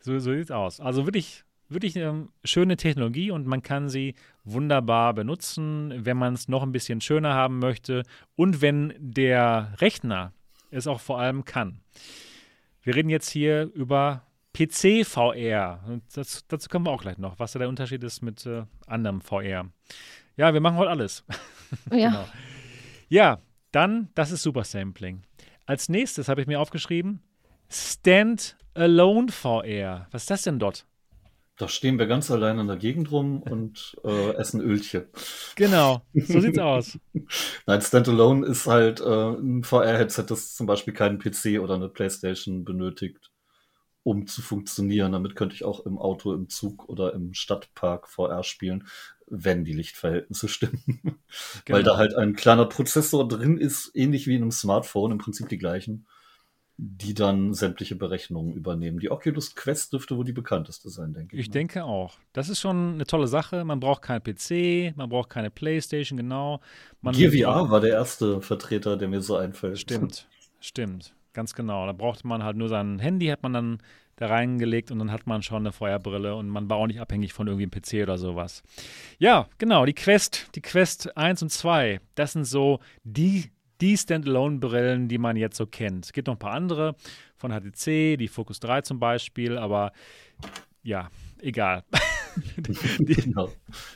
[0.00, 0.80] so, so sieht es aus.
[0.80, 6.48] Also wirklich wirklich eine schöne Technologie und man kann sie wunderbar benutzen, wenn man es
[6.48, 8.02] noch ein bisschen schöner haben möchte
[8.36, 10.32] und wenn der Rechner
[10.70, 11.80] es auch vor allem kann.
[12.82, 15.80] Wir reden jetzt hier über PC-VR.
[15.86, 18.64] Und das, dazu kommen wir auch gleich noch, was da der Unterschied ist mit äh,
[18.86, 19.70] anderem VR.
[20.36, 21.24] Ja, wir machen heute alles.
[21.90, 21.96] Ja.
[22.10, 22.28] genau.
[23.08, 23.38] Ja,
[23.70, 25.22] dann, das ist Super Sampling.
[25.66, 27.22] Als nächstes habe ich mir aufgeschrieben,
[27.70, 30.08] Stand-Alone VR.
[30.10, 30.86] Was ist das denn dort?
[31.58, 35.04] Da stehen wir ganz allein in der Gegend rum und äh, essen Ölchen.
[35.54, 36.98] Genau, so sieht's aus.
[37.66, 42.64] Nein, Standalone ist halt äh, ein VR-Headset, das zum Beispiel keinen PC oder eine Playstation
[42.64, 43.30] benötigt,
[44.02, 45.12] um zu funktionieren.
[45.12, 48.88] Damit könnte ich auch im Auto, im Zug oder im Stadtpark VR spielen,
[49.26, 51.20] wenn die Lichtverhältnisse stimmen.
[51.66, 51.76] Genau.
[51.76, 55.50] Weil da halt ein kleiner Prozessor drin ist, ähnlich wie in einem Smartphone, im Prinzip
[55.50, 56.06] die gleichen
[56.84, 58.98] die dann sämtliche Berechnungen übernehmen.
[58.98, 61.42] Die Oculus Quest dürfte wohl die bekannteste sein, denke ich.
[61.42, 61.52] Ich ne?
[61.52, 62.18] denke auch.
[62.32, 63.64] Das ist schon eine tolle Sache.
[63.64, 66.60] Man braucht keinen PC, man braucht keine Playstation, genau.
[67.00, 69.78] Man Gear VR war der erste Vertreter, der mir so einfällt.
[69.78, 70.26] Stimmt,
[70.58, 71.14] stimmt.
[71.34, 71.86] Ganz genau.
[71.86, 73.78] Da brauchte man halt nur sein Handy, hat man dann
[74.16, 77.32] da reingelegt und dann hat man schon eine Feuerbrille und man war auch nicht abhängig
[77.32, 78.64] von irgendwie einem PC oder sowas.
[79.18, 83.50] Ja, genau, die Quest, die Quest 1 und 2, das sind so die,
[83.82, 86.06] die Standalone-Brillen, die man jetzt so kennt.
[86.06, 86.94] Es gibt noch ein paar andere
[87.36, 89.92] von HTC, die Focus 3 zum Beispiel, aber
[90.84, 91.10] ja,
[91.40, 91.82] egal.
[92.56, 93.50] die, genau.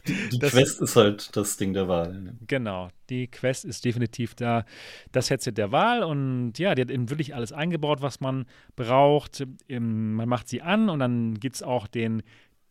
[0.07, 2.35] Die, die Quest ist halt das Ding der Wahl.
[2.49, 4.65] Genau, die Quest ist definitiv da
[5.13, 8.45] das Headset der Wahl und ja, die hat eben wirklich alles eingebaut, was man
[8.75, 9.47] braucht.
[9.69, 12.23] Man macht sie an und dann gibt es auch den,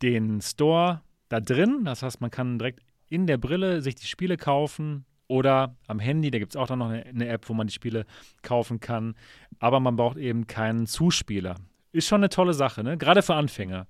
[0.02, 1.84] den Store da drin.
[1.84, 6.30] Das heißt, man kann direkt in der Brille sich die Spiele kaufen oder am Handy,
[6.30, 8.06] da gibt es auch dann noch eine, eine App, wo man die Spiele
[8.42, 9.14] kaufen kann.
[9.58, 11.56] Aber man braucht eben keinen Zuspieler.
[11.92, 12.98] Ist schon eine tolle Sache, ne?
[12.98, 13.86] Gerade für Anfänger.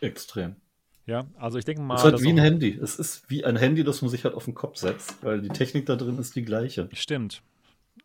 [0.00, 0.56] Extrem.
[1.06, 1.94] Ja, also ich denke mal.
[1.94, 2.78] Es ist halt wie ein Handy.
[2.80, 5.48] Es ist wie ein Handy, das man sich halt auf den Kopf setzt, weil die
[5.48, 6.88] Technik da drin ist die gleiche.
[6.92, 7.42] Stimmt.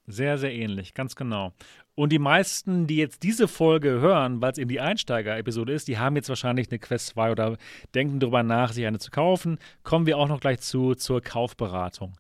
[0.08, 1.54] Sehr, sehr ähnlich, ganz genau.
[1.96, 5.98] Und die meisten, die jetzt diese Folge hören, weil es eben die Einsteiger-Episode ist, die
[5.98, 7.58] haben jetzt wahrscheinlich eine Quest 2 oder
[7.94, 9.60] denken darüber nach, sich eine zu kaufen.
[9.84, 12.14] Kommen wir auch noch gleich zu zur Kaufberatung.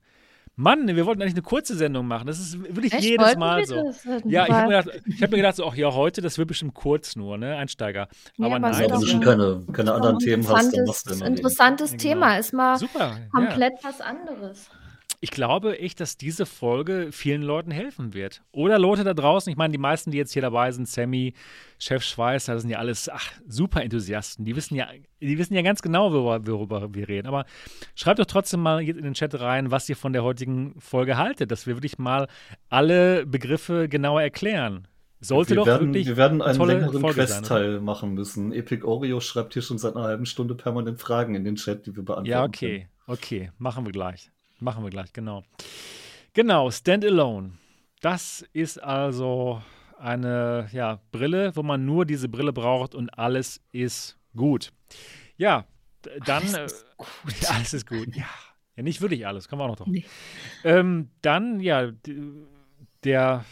[0.55, 2.27] Mann, wir wollten eigentlich eine kurze Sendung machen.
[2.27, 3.03] Das ist wirklich Echt?
[3.03, 3.91] jedes Mal so.
[4.25, 6.75] Ja, ich habe mir, gedacht, hab mir gedacht, so, ach ja, heute, das wird bestimmt
[6.75, 7.55] kurz nur, ne?
[7.55, 8.07] Einsteiger.
[8.37, 8.75] Ja, aber, nein.
[8.77, 12.03] Wenn du schon keine, keine anderen Themen hast, dann machst du immer Interessantes genau.
[12.03, 13.89] Thema, ist mal Super, komplett ja.
[13.89, 14.69] was anderes
[15.23, 18.41] ich glaube echt, dass diese Folge vielen Leuten helfen wird.
[18.51, 21.33] Oder Leute da draußen, ich meine, die meisten, die jetzt hier dabei sind, Sammy,
[21.79, 24.43] Chef Schweißer, das sind ja alles ach, super Enthusiasten.
[24.43, 24.89] Die wissen ja,
[25.21, 27.29] die wissen ja ganz genau, worüber, worüber wir reden.
[27.29, 27.45] Aber
[27.95, 31.51] schreibt doch trotzdem mal in den Chat rein, was ihr von der heutigen Folge haltet,
[31.51, 32.27] dass wir wirklich mal
[32.67, 34.89] alle Begriffe genauer erklären.
[35.21, 38.51] Sollte wir doch werden, wirklich Wir werden einen längeren Quest-Teil machen müssen.
[38.51, 41.95] Epic Oreo schreibt hier schon seit einer halben Stunde permanent Fragen in den Chat, die
[41.95, 42.29] wir beantworten.
[42.29, 42.79] Ja, okay.
[42.79, 42.89] Können.
[43.07, 44.29] Okay, machen wir gleich.
[44.63, 45.43] Machen wir gleich, genau.
[46.31, 47.51] Genau, Standalone.
[47.99, 49.61] Das ist also
[49.99, 54.71] eine ja, Brille, wo man nur diese Brille braucht und alles ist gut.
[55.35, 55.65] Ja,
[56.25, 56.43] dann.
[56.43, 57.49] Alles ist äh, gut.
[57.49, 58.15] alles ist gut.
[58.15, 58.25] Ja.
[58.77, 59.87] ja, nicht wirklich alles, kommen wir auch noch drauf.
[59.87, 60.05] Nee.
[60.63, 61.91] Ähm, dann, ja,
[63.03, 63.43] der,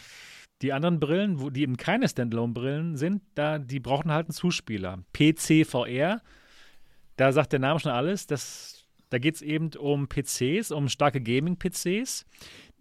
[0.62, 5.04] die anderen Brillen, wo, die eben keine Standalone-Brillen sind, da, die brauchen halt einen Zuspieler.
[5.12, 6.22] PCVR,
[7.16, 8.26] da sagt der Name schon alles.
[8.26, 8.81] Das
[9.12, 12.24] da geht es eben um PCs, um starke Gaming-PCs,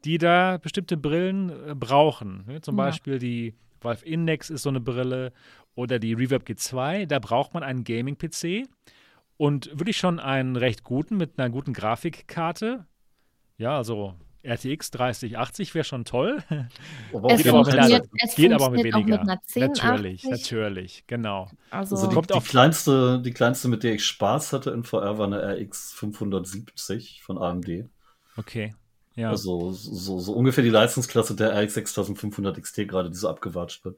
[0.06, 2.46] die da bestimmte Brillen äh, brauchen.
[2.48, 2.62] Ne?
[2.62, 2.86] Zum ja.
[2.86, 5.34] Beispiel die Valve Index ist so eine Brille
[5.76, 7.06] oder die Reverb G2.
[7.06, 8.70] Da braucht man einen Gaming-PC
[9.36, 12.86] und wirklich schon einen recht guten mit einer guten Grafikkarte.
[13.58, 16.44] Ja, also RTX 3080 wäre schon toll.
[17.30, 19.24] Es geht, aber mit, einer, es geht aber mit weniger.
[19.24, 21.50] Mit natürlich, natürlich, genau.
[21.70, 25.28] Also, also die, die, kleinste, die kleinste, mit der ich Spaß hatte in VR, war
[25.28, 27.90] eine RX 570 von AMD.
[28.38, 28.74] Okay.
[29.16, 29.30] Ja.
[29.30, 33.98] Also so, so ungefähr die Leistungsklasse der RX 6500 XT gerade, die so abgewatscht wird.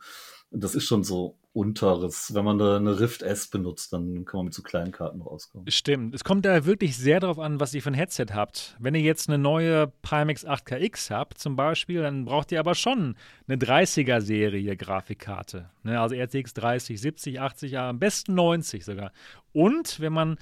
[0.52, 2.34] Das ist schon so unteres.
[2.34, 5.70] Wenn man eine, Rift S benutzt, dann kann man mit so kleinen Karten rauskommen.
[5.70, 6.16] Stimmt.
[6.16, 8.76] Es kommt da wirklich sehr darauf an, was ihr für ein Headset habt.
[8.80, 13.16] Wenn ihr jetzt eine neue Pimax 8KX habt, zum Beispiel, dann braucht ihr aber schon
[13.48, 15.70] eine 30er-Serie Grafikkarte.
[15.84, 16.00] Ne?
[16.00, 19.12] Also RTX 30, 70, 80, am besten 90 sogar.
[19.52, 20.38] Und wenn man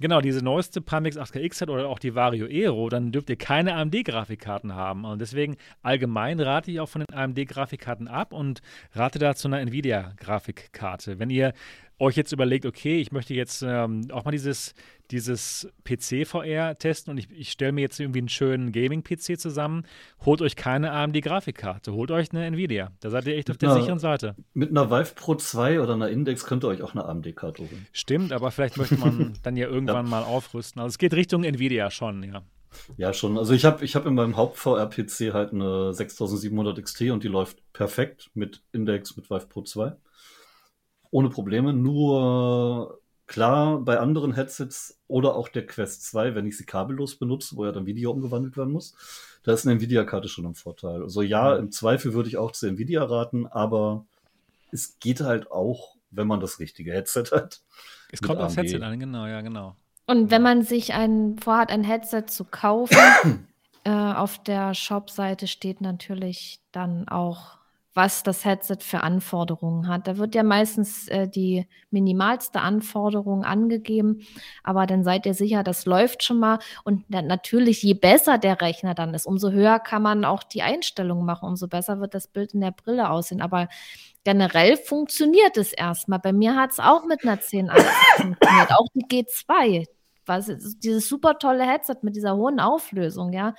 [0.00, 3.74] genau diese neueste Pimax 8KX hat oder auch die Vario Aero, dann dürft ihr keine
[3.76, 5.04] AMD-Grafikkarten haben.
[5.04, 8.62] Und deswegen allgemein rate ich auch von den AMD-Grafikkarten ab und
[8.92, 10.55] rate da zu einer Nvidia-Grafikkarte.
[11.18, 11.52] Wenn ihr
[11.98, 14.74] euch jetzt überlegt, okay, ich möchte jetzt ähm, auch mal dieses,
[15.10, 19.86] dieses PC-VR testen und ich, ich stelle mir jetzt irgendwie einen schönen Gaming-PC zusammen,
[20.24, 22.90] holt euch keine AMD-Grafikkarte, holt euch eine Nvidia.
[23.00, 24.34] Da seid ihr echt auf der einer, sicheren Seite.
[24.52, 27.86] Mit einer Vive Pro 2 oder einer Index könnt ihr euch auch eine AMD-Karte holen.
[27.92, 30.10] Stimmt, aber vielleicht möchte man dann ja irgendwann ja.
[30.10, 30.80] mal aufrüsten.
[30.80, 32.42] Also es geht Richtung Nvidia schon, ja.
[32.98, 33.38] Ja, schon.
[33.38, 37.62] Also ich habe ich hab in meinem Haupt-VR-PC halt eine 6700 XT und die läuft
[37.72, 39.96] perfekt mit Index mit Vive Pro 2
[41.10, 41.72] ohne Probleme.
[41.72, 47.56] Nur klar, bei anderen Headsets oder auch der Quest 2, wenn ich sie kabellos benutze,
[47.56, 48.94] wo ja dann Video umgewandelt werden muss,
[49.42, 51.02] da ist eine Nvidia-Karte schon im Vorteil.
[51.02, 54.04] Also ja, im Zweifel würde ich auch zu Nvidia raten, aber
[54.72, 57.60] es geht halt auch, wenn man das richtige Headset hat.
[58.10, 59.76] Es kommt aufs Headset an, genau, ja, genau.
[60.06, 62.96] Und wenn man sich ein, vorhat, ein Headset zu kaufen,
[63.84, 67.58] äh, auf der Shop-Seite steht natürlich dann auch
[67.96, 70.06] was das Headset für Anforderungen hat.
[70.06, 74.20] Da wird ja meistens äh, die minimalste Anforderung angegeben,
[74.62, 76.58] aber dann seid ihr sicher, das läuft schon mal.
[76.84, 80.60] Und dann natürlich, je besser der Rechner dann ist, umso höher kann man auch die
[80.60, 83.40] Einstellungen machen, umso besser wird das Bild in der Brille aussehen.
[83.40, 83.68] Aber
[84.24, 86.18] generell funktioniert es erstmal.
[86.18, 87.86] Bei mir hat es auch mit einer 1080
[88.16, 89.86] funktioniert, auch die G2.
[90.26, 90.50] Was,
[90.80, 93.54] dieses super tolle Headset mit dieser hohen Auflösung, ja.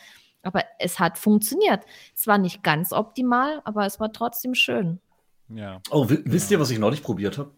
[0.47, 1.81] Aber es hat funktioniert.
[2.15, 5.01] Es war nicht ganz optimal, aber es war trotzdem schön.
[5.49, 5.81] Ja.
[5.91, 7.51] Oh, wisst ihr, was ich neulich probiert habe?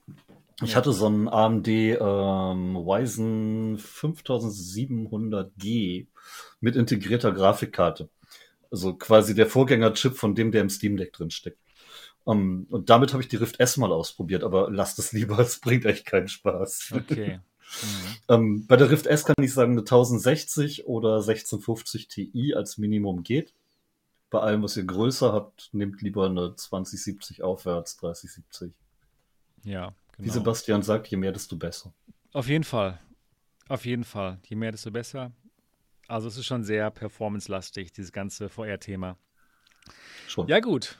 [0.63, 0.77] Ich ja.
[0.77, 6.07] hatte so einen AMD ähm, Ryzen 5700G
[6.59, 8.09] mit integrierter Grafikkarte.
[8.71, 11.59] Also quasi der Vorgängerchip von dem, der im Steam Deck drin steckt.
[12.23, 15.59] Um, und damit habe ich die Rift S mal ausprobiert, aber lasst es lieber, es
[15.59, 16.93] bringt echt keinen Spaß.
[16.95, 17.39] Okay.
[17.81, 18.17] Mhm.
[18.27, 23.23] Ähm, bei der Rift S kann ich sagen, eine 1060 oder 1650 Ti als Minimum
[23.23, 23.53] geht.
[24.29, 28.73] Bei allem, was ihr größer habt, nehmt lieber eine 2070 aufwärts, 3070.
[29.63, 29.95] Ja, genau.
[30.17, 31.93] Wie Sebastian sagt, je mehr, desto besser.
[32.33, 32.99] Auf jeden Fall.
[33.67, 34.39] Auf jeden Fall.
[34.47, 35.31] Je mehr, desto besser.
[36.07, 39.17] Also es ist schon sehr performance-lastig, dieses ganze VR-Thema.
[40.27, 40.47] Schon.
[40.47, 40.97] Ja, gut.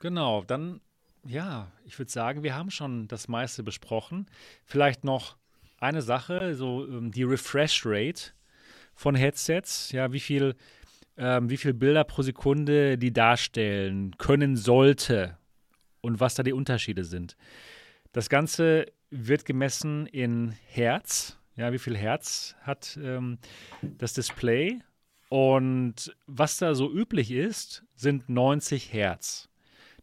[0.00, 0.42] Genau.
[0.44, 0.80] Dann,
[1.24, 4.26] ja, ich würde sagen, wir haben schon das meiste besprochen.
[4.64, 5.36] Vielleicht noch
[5.78, 8.32] eine Sache, so ähm, die Refresh Rate
[8.94, 10.54] von Headsets, ja, wie viel,
[11.16, 15.36] ähm, wie viel Bilder pro Sekunde die darstellen können sollte
[16.00, 17.36] und was da die Unterschiede sind.
[18.12, 23.38] Das Ganze wird gemessen in Hertz, ja, wie viel Hertz hat ähm,
[23.82, 24.80] das Display
[25.28, 29.48] und was da so üblich ist, sind 90 Hertz.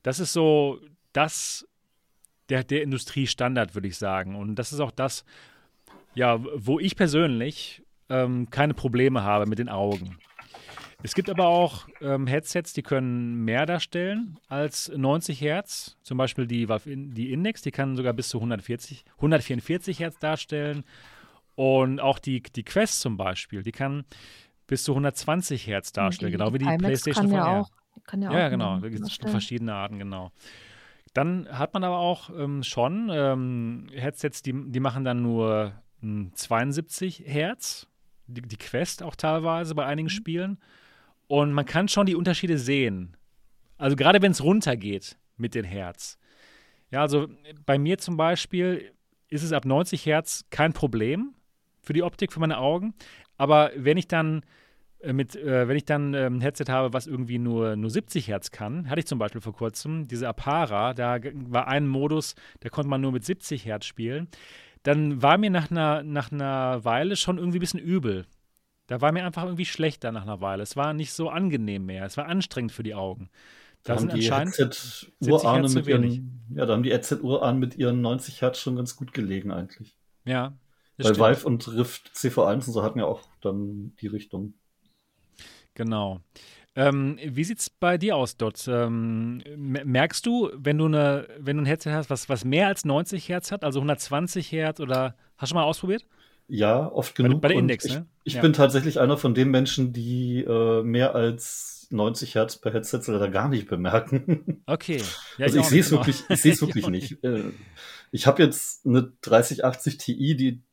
[0.04, 0.80] Das ist so
[1.14, 1.68] das
[2.50, 4.36] der, der Industriestandard, würde ich sagen.
[4.36, 5.26] Und das ist auch das,
[6.16, 10.18] ja, wo ich persönlich ähm, keine Probleme habe mit den Augen.
[11.04, 15.98] Es gibt aber auch ähm, Headsets, die können mehr darstellen als 90 Hertz.
[16.02, 20.84] Zum Beispiel die, die Index, die kann sogar bis zu 140, 144 Hertz darstellen.
[21.54, 24.04] Und auch die, die Quest zum Beispiel, die kann
[24.68, 27.70] bis zu 120 Hertz darstellen, die, genau wie die IMAX PlayStation kann ja auch,
[28.06, 28.80] kann ja, ja genau.
[28.80, 30.32] Da gibt es verschiedene Arten, genau.
[31.14, 35.74] Dann hat man aber auch ähm, schon ähm, Headsets, die, die machen dann nur
[36.34, 37.88] 72 Hertz,
[38.28, 40.12] die, die, Quest auch teilweise bei einigen mhm.
[40.12, 40.58] Spielen.
[41.28, 43.18] Und man kann schon die Unterschiede sehen.
[43.78, 46.18] Also gerade wenn es runtergeht mit den Hertz.
[46.92, 47.28] Ja, also
[47.66, 48.92] bei mir zum Beispiel
[49.30, 51.34] ist es ab 90 Hertz kein Problem
[51.82, 52.94] für die Optik, für meine Augen.
[53.38, 54.44] Aber wenn ich dann
[55.00, 58.28] äh, mit, äh, wenn ich dann ein ähm, Headset habe, was irgendwie nur, nur 70
[58.28, 62.70] Hertz kann, hatte ich zum Beispiel vor kurzem diese Apara, da war ein Modus, da
[62.70, 64.28] konnte man nur mit 70 Hertz spielen
[64.86, 68.26] dann war mir nach einer, nach einer Weile schon irgendwie ein bisschen übel.
[68.86, 70.62] Da war mir einfach irgendwie schlechter nach einer Weile.
[70.62, 72.06] Es war nicht so angenehm mehr.
[72.06, 73.32] Es war anstrengend für die Augen.
[73.82, 78.42] Da, da sind anscheinend Headset-Urahnen mit ihren, ja, da haben die Headset-Urahnen mit ihren 90
[78.42, 79.96] Hertz schon ganz gut gelegen eigentlich.
[80.24, 80.56] Ja.
[80.98, 81.30] Weil stimmt.
[81.30, 84.54] Vive und Rift CV1 und so hatten ja auch dann die Richtung.
[85.74, 86.22] Genau.
[86.78, 88.68] Ähm, wie sieht es bei dir aus, Dot?
[88.68, 92.84] Ähm, merkst du, wenn du, eine, wenn du ein Headset hast, was, was mehr als
[92.84, 96.06] 90 Hertz hat, also 120 Hertz oder hast du schon mal ausprobiert?
[96.48, 97.42] Ja, oft genug.
[97.42, 98.06] Bei, bei der Index, ich, ne?
[98.24, 98.42] Ich ja.
[98.42, 103.30] bin tatsächlich einer von den Menschen, die äh, mehr als 90 Hertz per Headset leider
[103.30, 104.62] gar nicht bemerken.
[104.68, 105.00] Okay.
[105.38, 106.02] Ja, also ich, ich sehe es genau.
[106.02, 107.24] wirklich, ich sehe es wirklich nicht.
[107.24, 107.44] Äh,
[108.12, 110.64] ich habe jetzt eine 3080 Ti, die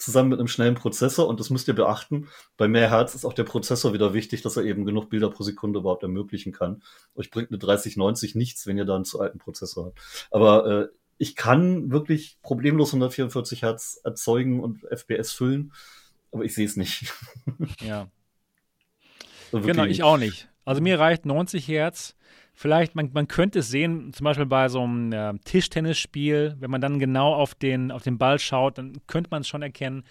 [0.00, 1.28] zusammen mit einem schnellen Prozessor.
[1.28, 2.28] Und das müsst ihr beachten.
[2.56, 5.42] Bei mehr Hertz ist auch der Prozessor wieder wichtig, dass er eben genug Bilder pro
[5.42, 6.82] Sekunde überhaupt ermöglichen kann.
[7.14, 10.28] Euch bringt eine 3090 nichts, wenn ihr da einen zu alten Prozessor habt.
[10.30, 15.72] Aber äh, ich kann wirklich problemlos 144 Hertz erzeugen und FPS füllen,
[16.32, 17.12] aber ich sehe es nicht.
[17.80, 18.08] ja.
[19.52, 20.48] So genau, ich auch nicht.
[20.64, 22.14] Also mir reicht 90 Hertz
[22.60, 26.82] vielleicht, man, man könnte es sehen, zum Beispiel bei so einem äh, Tischtennisspiel, wenn man
[26.82, 30.04] dann genau auf den, auf den Ball schaut, dann könnte man es schon erkennen.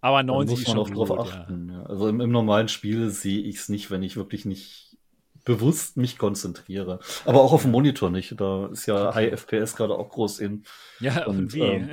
[0.00, 1.68] Aber 90 muss man ist schon auch drauf achten.
[1.68, 1.74] Ja.
[1.74, 1.82] Ja.
[1.84, 4.96] Also im, im, normalen Spiel sehe ich es nicht, wenn ich wirklich nicht
[5.44, 7.00] bewusst mich konzentriere.
[7.26, 8.40] Aber auch auf dem Monitor nicht.
[8.40, 10.64] Da ist ja High FPS gerade auch groß in.
[11.00, 11.54] Ja, und?
[11.54, 11.90] Ähm,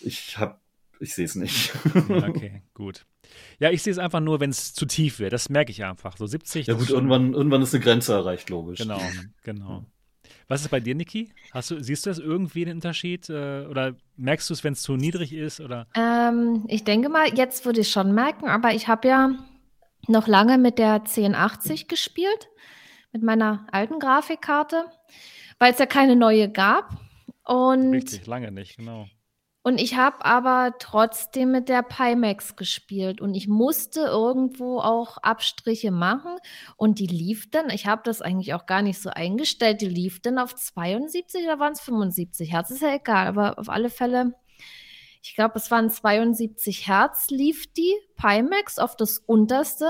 [0.00, 0.56] ich habe,
[1.00, 1.74] ich sehe es nicht.
[2.08, 3.04] okay, gut.
[3.58, 5.32] Ja, ich sehe es einfach nur, wenn es zu tief wird.
[5.32, 6.16] Das merke ich einfach.
[6.16, 6.66] So 70.
[6.66, 8.80] Ja gut, irgendwann, irgendwann ist eine Grenze erreicht, logisch.
[8.80, 9.00] Genau,
[9.42, 9.84] genau.
[10.48, 11.32] Was ist bei dir, Niki?
[11.52, 13.28] Hast du, siehst du das irgendwie den Unterschied?
[13.30, 15.60] Äh, oder merkst du es, wenn es zu niedrig ist?
[15.60, 15.86] Oder?
[15.94, 19.30] Ähm, ich denke mal, jetzt würde ich schon merken, aber ich habe ja
[20.08, 22.48] noch lange mit der 1080 gespielt,
[23.12, 24.84] mit meiner alten Grafikkarte,
[25.58, 26.90] weil es ja keine neue gab.
[27.44, 29.06] Und Richtig, lange nicht, genau.
[29.64, 33.20] Und ich habe aber trotzdem mit der Pimax gespielt.
[33.20, 36.36] Und ich musste irgendwo auch Abstriche machen.
[36.76, 40.20] Und die lief dann, ich habe das eigentlich auch gar nicht so eingestellt, die lief
[40.20, 44.34] dann auf 72 oder waren es 75 Hertz, ist ja egal, aber auf alle Fälle,
[45.22, 49.88] ich glaube, es waren 72 Hertz, lief die Pimax auf das unterste.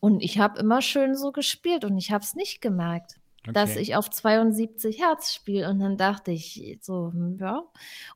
[0.00, 3.18] Und ich habe immer schön so gespielt und ich habe es nicht gemerkt
[3.48, 3.52] okay.
[3.54, 5.68] dass ich auf 72 Hertz spiele.
[5.68, 7.62] Und dann dachte ich so, hm, ja.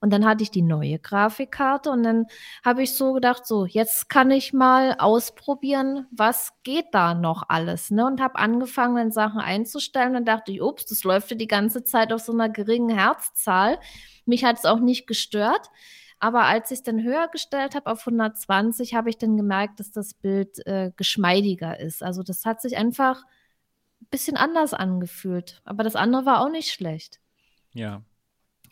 [0.00, 2.26] Und dann hatte ich die neue Grafikkarte und dann
[2.64, 7.90] habe ich so gedacht, so, jetzt kann ich mal ausprobieren, was geht da noch alles.
[7.90, 8.06] Ne?
[8.06, 10.16] Und habe angefangen, dann Sachen einzustellen.
[10.16, 13.78] Und dachte ich, ups, das läuft ja die ganze Zeit auf so einer geringen Herzzahl.
[14.26, 15.68] Mich hat es auch nicht gestört.
[16.22, 19.90] Aber als ich es dann höher gestellt habe auf 120, habe ich dann gemerkt, dass
[19.90, 22.00] das Bild äh, geschmeidiger ist.
[22.00, 23.24] Also das hat sich einfach
[24.10, 25.60] bisschen anders angefühlt.
[25.64, 27.20] Aber das andere war auch nicht schlecht.
[27.74, 28.02] Ja.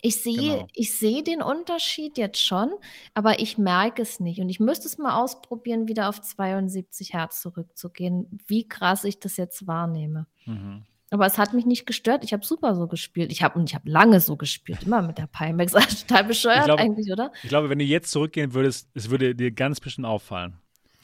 [0.03, 0.67] Ich sehe, genau.
[0.73, 2.71] ich sehe den Unterschied jetzt schon,
[3.13, 4.41] aber ich merke es nicht.
[4.41, 9.37] Und ich müsste es mal ausprobieren, wieder auf 72 Hertz zurückzugehen, wie krass ich das
[9.37, 10.27] jetzt wahrnehme.
[10.47, 10.85] Mhm.
[11.11, 12.25] Aber es hat mich nicht gestört.
[12.25, 13.33] Ich habe super so gespielt.
[13.33, 15.73] Ich habe ich habe lange so gespielt, immer mit der Pimax.
[16.07, 17.33] Total bescheuert glaube, eigentlich, oder?
[17.43, 20.55] Ich glaube, wenn du jetzt zurückgehen würdest, es würde dir ganz bestimmt auffallen.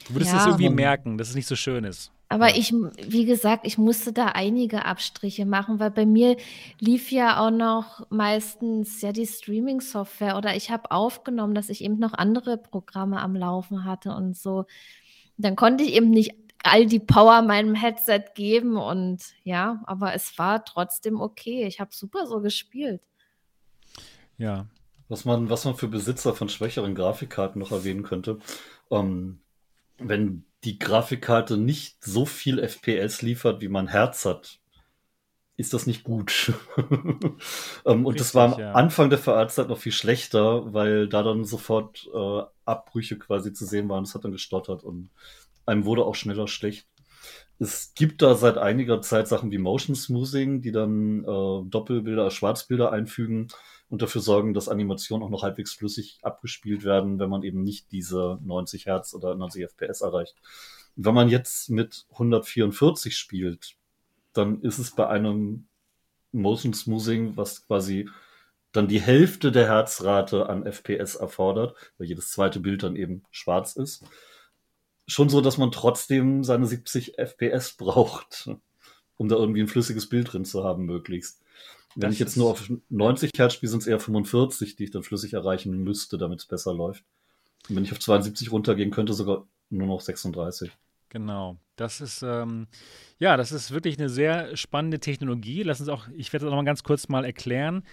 [0.07, 2.11] Du würdest es ja, irgendwie merken, dass es nicht so schön ist.
[2.29, 2.57] Aber ja.
[2.57, 6.35] ich, wie gesagt, ich musste da einige Abstriche machen, weil bei mir
[6.79, 11.99] lief ja auch noch meistens ja die Streaming-Software oder ich habe aufgenommen, dass ich eben
[11.99, 14.65] noch andere Programme am Laufen hatte und so.
[15.37, 20.37] Dann konnte ich eben nicht all die Power meinem Headset geben und ja, aber es
[20.37, 21.65] war trotzdem okay.
[21.65, 23.01] Ich habe super so gespielt.
[24.37, 24.67] Ja.
[25.09, 28.39] Was man, was man für Besitzer von schwächeren Grafikkarten noch erwähnen könnte,
[28.91, 29.39] ähm,
[29.97, 34.59] wenn die Grafikkarte nicht so viel FPS liefert, wie mein Herz hat,
[35.55, 36.53] ist das nicht gut.
[36.77, 38.71] ähm, und Richtig, das war am ja.
[38.73, 43.89] Anfang der Verarbeitungszeit noch viel schlechter, weil da dann sofort äh, Abbrüche quasi zu sehen
[43.89, 44.03] waren.
[44.03, 45.09] Es hat dann gestottert und
[45.65, 46.87] einem wurde auch schneller schlecht.
[47.59, 52.91] Es gibt da seit einiger Zeit Sachen wie Motion Smoothing, die dann äh, Doppelbilder, Schwarzbilder
[52.91, 53.47] einfügen
[53.89, 57.91] und dafür sorgen, dass Animationen auch noch halbwegs flüssig abgespielt werden, wenn man eben nicht
[57.91, 60.35] diese 90 Hertz oder 90 FPS erreicht.
[60.95, 63.75] Wenn man jetzt mit 144 spielt,
[64.33, 65.67] dann ist es bei einem
[66.31, 68.09] Motion Smoothing, was quasi
[68.71, 73.75] dann die Hälfte der Herzrate an FPS erfordert, weil jedes zweite Bild dann eben schwarz
[73.75, 74.03] ist.
[75.07, 78.49] Schon so, dass man trotzdem seine 70 FPS braucht,
[79.15, 81.41] um da irgendwie ein flüssiges Bild drin zu haben, möglichst.
[81.99, 84.91] Wenn das ich jetzt nur auf 90 Hertz spiele, sind es eher 45, die ich
[84.91, 87.03] dann flüssig erreichen müsste, damit es besser läuft.
[87.67, 90.71] Und wenn ich auf 72 runtergehen könnte, sogar nur noch 36.
[91.09, 91.57] Genau.
[91.75, 92.67] Das ist, ähm,
[93.17, 95.63] ja, das ist wirklich eine sehr spannende Technologie.
[95.63, 97.83] Lass uns auch, ich werde das noch mal ganz kurz mal erklären.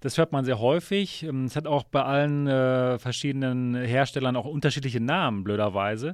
[0.00, 1.22] Das hört man sehr häufig.
[1.22, 6.12] Ähm, es hat auch bei allen äh, verschiedenen Herstellern auch unterschiedliche Namen, blöderweise.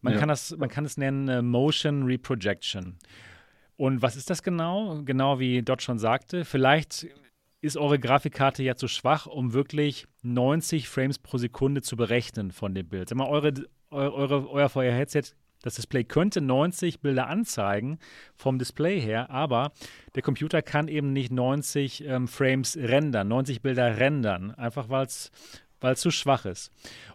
[0.00, 0.18] Man, ja.
[0.18, 2.96] kann, das, man kann es nennen äh, Motion Reprojection.
[3.76, 5.02] Und was ist das genau?
[5.04, 7.08] Genau wie Dot schon sagte, vielleicht
[7.60, 12.74] ist eure Grafikkarte ja zu schwach, um wirklich 90 Frames pro Sekunde zu berechnen von
[12.74, 13.08] dem Bild.
[13.08, 13.54] Sag mal, eure,
[13.90, 17.98] eure, euer VR-Headset, das Display könnte 90 Bilder anzeigen
[18.36, 19.72] vom Display her, aber
[20.14, 25.30] der Computer kann eben nicht 90 ähm, Frames rendern, 90 Bilder rendern, einfach weil es
[25.96, 26.72] zu schwach ist.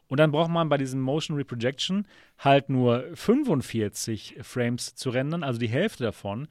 [0.08, 5.60] Und dann braucht man bei diesem Motion Reprojection halt nur 45 Frames zu rendern, also
[5.60, 6.48] die Hälfte davon.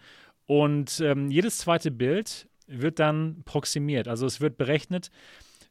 [0.46, 4.08] Und ähm, jedes zweite Bild wird dann proximiert.
[4.08, 5.10] Also es wird berechnet,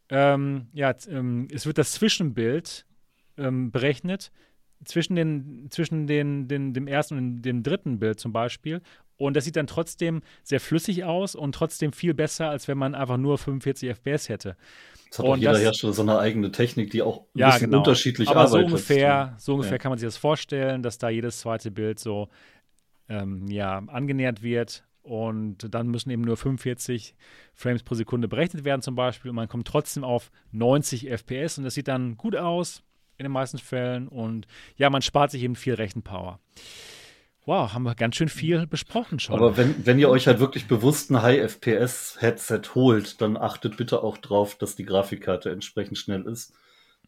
[0.10, 2.86] ähm, ja, ähm, es wird das Zwischenbild
[3.38, 4.32] ähm, berechnet
[4.84, 8.82] zwischen, den, zwischen den, den, dem ersten und dem dritten Bild zum Beispiel.
[9.18, 12.94] Und das sieht dann trotzdem sehr flüssig aus und trotzdem viel besser, als wenn man
[12.94, 14.56] einfach nur 45 FPS hätte.
[15.10, 17.52] Das hat und auch jeder das, Hersteller so eine eigene Technik, die auch ein ja,
[17.52, 17.80] bisschen genau.
[17.80, 18.60] unterschiedlich Aber arbeitet.
[18.60, 19.78] So ungefähr, so ungefähr ja.
[19.78, 22.30] kann man sich das vorstellen, dass da jedes zweite Bild so
[23.10, 24.84] ähm, ja, angenähert wird.
[25.02, 27.16] Und dann müssen eben nur 45
[27.54, 29.30] Frames pro Sekunde berechnet werden, zum Beispiel.
[29.30, 32.84] Und man kommt trotzdem auf 90 FPS und das sieht dann gut aus
[33.18, 34.10] in den meisten Fällen.
[34.10, 36.40] Und ja, man spart sich eben viel Rechenpower.
[37.48, 39.36] Wow, haben wir ganz schön viel besprochen schon.
[39.36, 44.18] Aber wenn, wenn ihr euch halt wirklich bewusst ein High-FPS-Headset holt, dann achtet bitte auch
[44.18, 46.54] drauf, dass die Grafikkarte entsprechend schnell ist.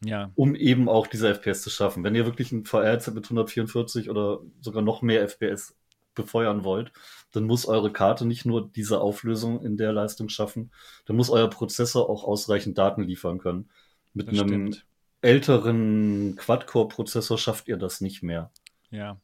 [0.02, 0.30] Ja.
[0.36, 2.04] Um eben auch diese FPS zu schaffen.
[2.04, 5.76] Wenn ihr wirklich ein VR-Headset mit 144 oder sogar noch mehr FPS
[6.14, 6.90] befeuern wollt,
[7.32, 10.72] dann muss eure Karte nicht nur diese Auflösung in der Leistung schaffen,
[11.04, 13.68] dann muss euer Prozessor auch ausreichend Daten liefern können.
[14.14, 14.86] Mit das einem stimmt.
[15.20, 18.50] älteren Quad-Core-Prozessor schafft ihr das nicht mehr.
[18.90, 19.20] Ja.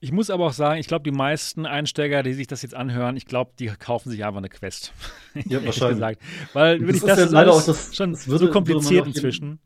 [0.00, 3.16] Ich muss aber auch sagen, ich glaube, die meisten Einsteiger, die sich das jetzt anhören,
[3.16, 4.92] ich glaube, die kaufen sich einfach eine Quest.
[5.34, 6.18] Ja, wahrscheinlich.
[6.18, 6.22] Gesagt.
[6.52, 9.58] Weil das, ist, das ja ist leider auch das, schon das würde, so kompliziert inzwischen.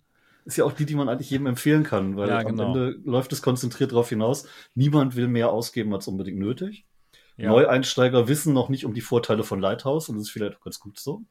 [0.45, 2.65] Ist ja auch die, die man eigentlich jedem empfehlen kann, weil ja, genau.
[2.65, 4.47] am Ende läuft es konzentriert darauf hinaus.
[4.75, 6.87] Niemand will mehr ausgeben als unbedingt nötig.
[7.37, 7.51] Ja.
[7.51, 10.81] Neueinsteiger wissen noch nicht um die Vorteile von Lighthouse und das ist vielleicht auch ganz
[10.81, 11.23] gut so.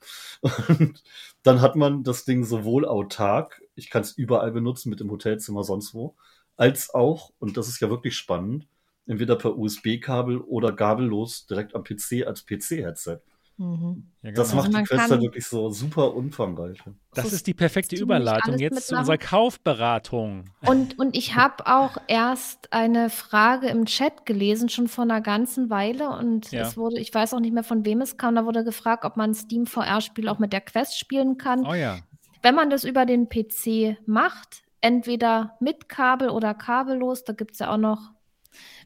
[0.68, 1.03] Und
[1.44, 5.64] dann hat man das Ding sowohl autark, ich kann es überall benutzen, mit dem Hotelzimmer
[5.64, 6.15] sonst wo,
[6.57, 8.68] als auch, und das ist ja wirklich spannend,
[9.07, 13.19] entweder per USB-Kabel oder gabellos direkt am PC als PC-Headset.
[13.61, 14.07] Mhm.
[14.23, 14.41] Ja, genau.
[14.41, 16.80] Das macht die Quest dann wirklich so super umfangreich.
[17.14, 20.49] Das ist die perfekte Überleitung jetzt zu unserer Kaufberatung.
[20.65, 25.69] Und, und ich habe auch erst eine Frage im Chat gelesen, schon vor einer ganzen
[25.69, 26.10] Weile.
[26.10, 26.64] Und ja.
[26.64, 29.15] es wurde, ich weiß auch nicht mehr, von wem es kam, da wurde gefragt, ob
[29.15, 31.65] man Steam VR-Spiel auch mit der Quest spielen kann.
[31.65, 31.99] Oh ja.
[32.41, 37.60] Wenn man das über den PC macht, entweder mit Kabel oder kabellos, da gibt es
[37.60, 38.11] ja auch noch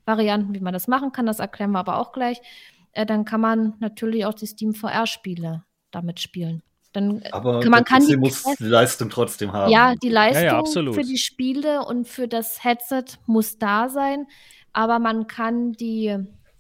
[0.06, 2.42] Varianten, wie man das machen kann, das erklären wir aber auch gleich
[2.96, 6.64] äh, dann kann man natürlich auch die Steam VR-Spiele damit spielen.
[6.94, 9.72] Dann äh, aber kann, man kann die, muss die Leistung trotzdem haben.
[9.72, 14.28] Ja, die Leistung ja, ja, für die Spiele und für das Headset muss da sein,
[14.72, 16.18] aber man kann die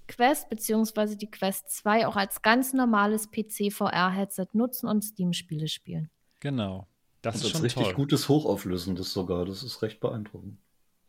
[0.07, 1.15] Quest bzw.
[1.15, 6.09] die Quest 2 auch als ganz normales PC VR-Headset nutzen und Steam-Spiele spielen.
[6.41, 6.88] Genau.
[7.22, 7.93] Das und ist schon richtig toll.
[7.93, 9.45] gutes Hochauflösendes sogar.
[9.45, 10.59] Das ist recht beeindruckend.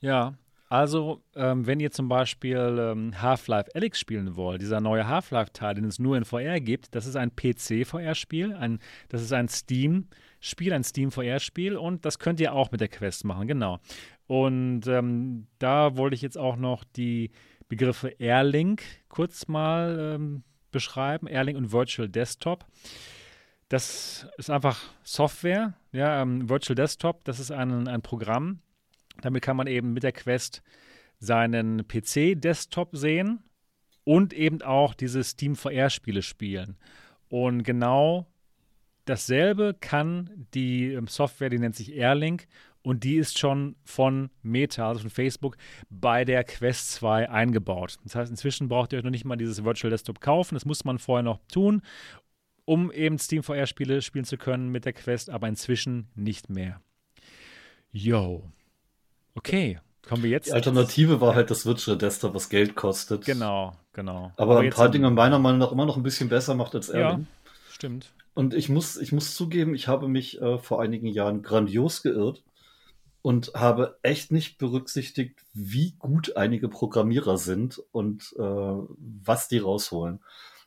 [0.00, 0.38] Ja,
[0.68, 5.84] also, ähm, wenn ihr zum Beispiel ähm, Half-Life Alyx spielen wollt, dieser neue Half-Life-Teil, den
[5.84, 8.78] es nur in VR gibt, das ist ein PC-VR-Spiel,
[9.08, 13.46] das ist ein Steam-Spiel, ein Steam-VR-Spiel und das könnt ihr auch mit der Quest machen,
[13.46, 13.78] genau.
[14.26, 17.30] Und ähm, da wollte ich jetzt auch noch die
[17.68, 22.64] Begriffe Airlink kurz mal ähm, beschreiben, Airlink und Virtual Desktop.
[23.68, 28.60] Das ist einfach Software, ja, ähm, Virtual Desktop, das ist ein, ein Programm,
[29.20, 30.62] damit kann man eben mit der Quest
[31.18, 33.42] seinen PC-Desktop sehen
[34.04, 36.76] und eben auch diese Steam VR-Spiele spielen.
[37.28, 38.26] Und genau
[39.04, 42.46] dasselbe kann die ähm, Software, die nennt sich Airlink
[42.82, 45.56] und die ist schon von Meta, also von Facebook,
[45.90, 47.96] bei der Quest 2 eingebaut.
[48.04, 50.84] Das heißt, inzwischen braucht ihr euch noch nicht mal dieses Virtual Desktop kaufen, das muss
[50.84, 51.82] man vorher noch tun,
[52.64, 56.80] um eben Steam VR-Spiele spielen zu können mit der Quest, aber inzwischen nicht mehr.
[57.90, 58.52] Yo.
[59.36, 60.48] Okay, kommen wir jetzt.
[60.48, 63.24] Die Alternative war halt das Virtual Desktop, was Geld kostet.
[63.24, 64.32] Genau, genau.
[64.36, 66.88] Aber, Aber ein paar Dinge meiner Meinung nach immer noch ein bisschen besser macht als
[66.88, 67.00] er.
[67.00, 67.20] Ja,
[67.70, 68.12] stimmt.
[68.34, 72.42] Und ich muss, ich muss zugeben, ich habe mich äh, vor einigen Jahren grandios geirrt
[73.22, 80.20] und habe echt nicht berücksichtigt, wie gut einige Programmierer sind und äh, was die rausholen.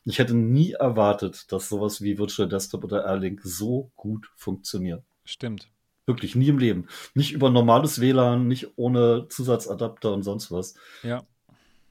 [0.04, 5.04] Ich hätte nie erwartet, dass sowas wie Virtual Desktop oder Airlink so gut funktioniert.
[5.24, 5.68] Stimmt.
[6.10, 6.86] Wirklich, nie im Leben.
[7.14, 10.74] Nicht über normales WLAN, nicht ohne Zusatzadapter und sonst was.
[11.02, 11.22] Ja.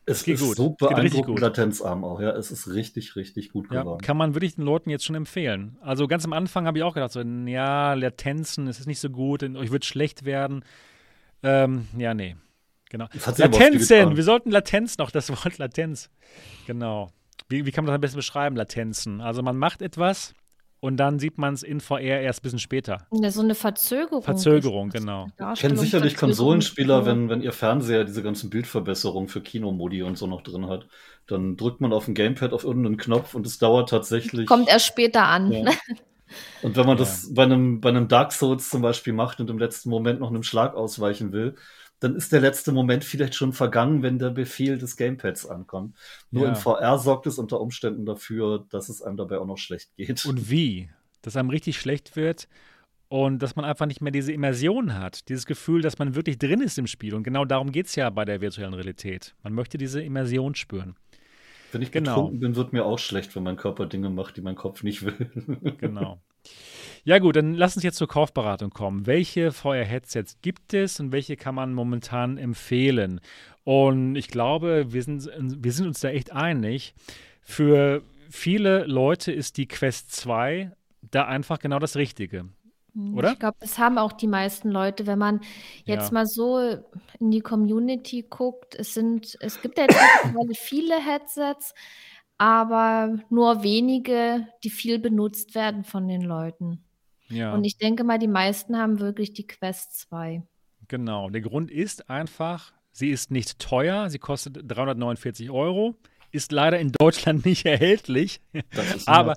[0.05, 0.57] Es Geht ist gut.
[0.57, 2.31] so beeindruckend latenzarm auch, ja.
[2.31, 4.01] Es ist richtig, richtig gut ja, geworden.
[4.01, 5.77] Kann man wirklich den Leuten jetzt schon empfehlen.
[5.81, 9.09] Also ganz am Anfang habe ich auch gedacht, so, ja, Latenzen, es ist nicht so
[9.09, 10.65] gut, euch wird schlecht werden.
[11.43, 12.35] Ähm, ja, nee.
[12.89, 13.07] Genau.
[13.37, 16.09] Latenzen, wir sollten Latenz noch, das Wort Latenz.
[16.65, 17.11] Genau.
[17.47, 19.21] Wie, wie kann man das am besten beschreiben, Latenzen?
[19.21, 20.33] Also man macht etwas,
[20.79, 23.05] und dann sieht man es in VR erst ein bisschen später.
[23.11, 24.23] So eine Verzögerung.
[24.23, 25.27] Verzögerung, genau.
[25.57, 30.41] Kennen sicherlich Konsolenspieler, wenn, wenn ihr Fernseher diese ganzen Bildverbesserungen für Kinomodi und so noch
[30.41, 30.87] drin hat.
[31.27, 34.47] Dann drückt man auf dem Gamepad auf irgendeinen Knopf und es dauert tatsächlich.
[34.47, 35.51] Kommt erst später an.
[35.51, 35.71] Ja.
[36.61, 37.03] Und wenn man ja.
[37.03, 40.29] das bei einem, bei einem Dark Souls zum Beispiel macht und im letzten Moment noch
[40.29, 41.55] einem Schlag ausweichen will,
[41.99, 45.95] dann ist der letzte Moment vielleicht schon vergangen, wenn der Befehl des Gamepads ankommt.
[46.31, 46.49] Nur ja.
[46.49, 50.25] in VR sorgt es unter Umständen dafür, dass es einem dabei auch noch schlecht geht.
[50.25, 50.89] Und wie?
[51.21, 52.47] Dass einem richtig schlecht wird
[53.09, 56.61] und dass man einfach nicht mehr diese Immersion hat, dieses Gefühl, dass man wirklich drin
[56.61, 57.15] ist im Spiel.
[57.15, 59.35] Und genau darum geht es ja bei der virtuellen Realität.
[59.43, 60.95] Man möchte diese Immersion spüren.
[61.71, 62.15] Wenn ich genau.
[62.15, 65.03] betrunken bin, wird mir auch schlecht, wenn mein Körper Dinge macht, die mein Kopf nicht
[65.03, 65.29] will.
[65.79, 66.19] genau.
[67.03, 69.05] Ja gut, dann lass uns jetzt zur Kaufberatung kommen.
[69.05, 73.21] Welche VR-Headsets gibt es und welche kann man momentan empfehlen?
[73.63, 76.93] Und ich glaube, wir sind, wir sind uns da echt einig.
[77.41, 80.71] Für viele Leute ist die Quest 2
[81.11, 82.45] da einfach genau das Richtige.
[82.93, 83.33] Hm, Oder?
[83.33, 85.41] Ich glaube, das haben auch die meisten Leute, wenn man
[85.85, 86.13] jetzt ja.
[86.13, 86.59] mal so
[87.19, 88.75] in die Community guckt.
[88.75, 89.99] Es sind, es gibt ja jetzt
[90.57, 91.73] viele Headsets,
[92.37, 96.83] aber nur wenige, die viel benutzt werden von den Leuten.
[97.29, 97.53] Ja.
[97.53, 100.43] Und ich denke mal, die meisten haben wirklich die Quest 2.
[100.87, 101.29] Genau.
[101.29, 105.95] Der Grund ist einfach, sie ist nicht teuer, sie kostet 349 Euro.
[106.31, 108.41] Ist leider in Deutschland nicht erhältlich.
[108.71, 109.35] Das aber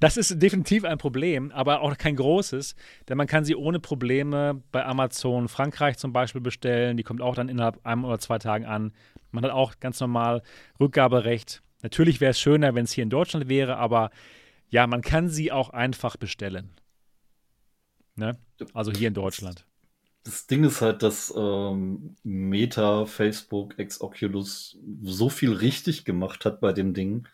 [0.00, 2.74] das ist definitiv ein Problem, aber auch kein großes,
[3.08, 6.96] denn man kann sie ohne Probleme bei Amazon Frankreich zum Beispiel bestellen.
[6.96, 8.92] Die kommt auch dann innerhalb einem oder zwei Tagen an.
[9.30, 10.42] Man hat auch ganz normal
[10.78, 11.62] Rückgaberecht.
[11.82, 14.10] Natürlich wäre es schöner, wenn es hier in Deutschland wäre, aber
[14.68, 16.70] ja, man kann sie auch einfach bestellen.
[18.16, 18.38] Ne?
[18.74, 19.64] Also hier in Deutschland.
[20.24, 26.72] Das Ding ist halt, dass ähm, Meta, Facebook, Ex-Oculus so viel richtig gemacht hat bei
[26.72, 27.26] dem Ding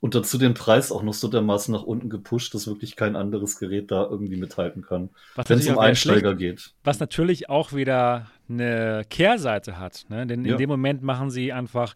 [0.00, 3.58] und dazu den Preis auch noch so dermaßen nach unten gepusht, dass wirklich kein anderes
[3.58, 5.10] Gerät da irgendwie mithalten kann,
[5.46, 6.74] wenn es um Einsteiger geht.
[6.84, 10.26] Was natürlich auch wieder eine Kehrseite hat, ne?
[10.26, 10.56] denn in ja.
[10.56, 11.94] dem Moment machen sie einfach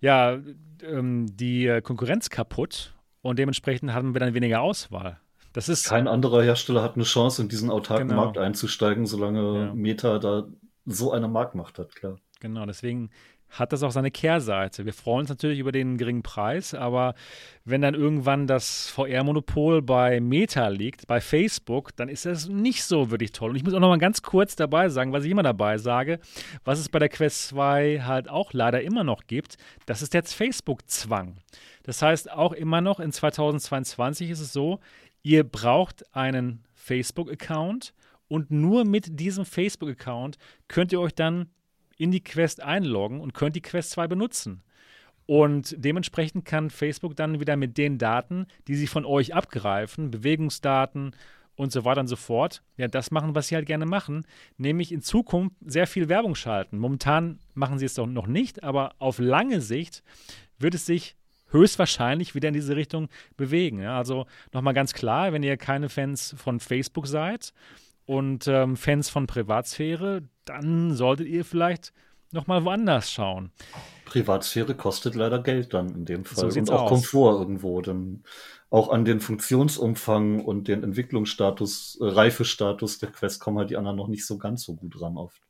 [0.00, 0.38] ja,
[0.82, 5.20] ähm, die Konkurrenz kaputt und dementsprechend haben wir dann weniger Auswahl.
[5.58, 8.22] Das ist Kein anderer Hersteller hat eine Chance, in diesen autarken genau.
[8.22, 9.74] Markt einzusteigen, solange ja.
[9.74, 10.46] Meta da
[10.86, 12.14] so eine Marktmacht hat, klar.
[12.38, 13.10] Genau, deswegen
[13.50, 14.84] hat das auch seine Kehrseite.
[14.84, 17.14] Wir freuen uns natürlich über den geringen Preis, aber
[17.64, 23.10] wenn dann irgendwann das VR-Monopol bei Meta liegt, bei Facebook, dann ist das nicht so
[23.10, 23.50] wirklich toll.
[23.50, 26.20] Und ich muss auch noch mal ganz kurz dabei sagen, was ich immer dabei sage,
[26.64, 29.56] was es bei der Quest 2 halt auch leider immer noch gibt,
[29.86, 31.34] das ist jetzt Facebook-Zwang.
[31.82, 34.78] Das heißt, auch immer noch in 2022 ist es so,
[35.28, 37.92] ihr braucht einen Facebook-Account
[38.28, 40.38] und nur mit diesem Facebook-Account
[40.68, 41.50] könnt ihr euch dann
[41.98, 44.62] in die Quest einloggen und könnt die Quest 2 benutzen.
[45.26, 51.14] Und dementsprechend kann Facebook dann wieder mit den Daten, die sie von euch abgreifen, Bewegungsdaten
[51.56, 54.24] und so weiter und so fort, ja, das machen, was sie halt gerne machen,
[54.56, 56.78] nämlich in Zukunft sehr viel Werbung schalten.
[56.78, 60.02] Momentan machen sie es doch noch nicht, aber auf lange Sicht
[60.58, 61.17] wird es sich
[61.50, 63.80] höchstwahrscheinlich wieder in diese Richtung bewegen.
[63.80, 63.96] Ja?
[63.98, 67.52] Also nochmal ganz klar, wenn ihr keine Fans von Facebook seid
[68.06, 71.92] und ähm, Fans von Privatsphäre, dann solltet ihr vielleicht
[72.32, 73.50] nochmal woanders schauen.
[74.04, 76.50] Privatsphäre kostet leider Geld dann in dem Fall.
[76.50, 76.88] So und auch aus.
[76.88, 77.80] Komfort irgendwo.
[77.80, 78.22] Denn
[78.70, 83.96] auch an den Funktionsumfang und den Entwicklungsstatus, äh, Reifestatus der Quest kommen halt die anderen
[83.96, 85.40] noch nicht so ganz so gut ran oft.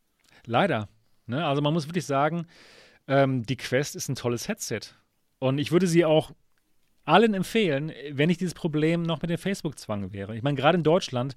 [0.45, 0.89] Leider.
[1.27, 1.45] Ne?
[1.45, 2.47] Also man muss wirklich sagen,
[3.07, 4.81] ähm, die Quest ist ein tolles Headset.
[5.39, 6.33] Und ich würde sie auch
[7.05, 10.37] allen empfehlen, wenn nicht dieses Problem noch mit dem Facebook-Zwang wäre.
[10.37, 11.37] Ich meine, gerade in Deutschland,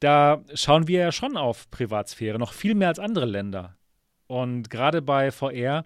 [0.00, 3.76] da schauen wir ja schon auf Privatsphäre, noch viel mehr als andere Länder.
[4.26, 5.84] Und gerade bei VR,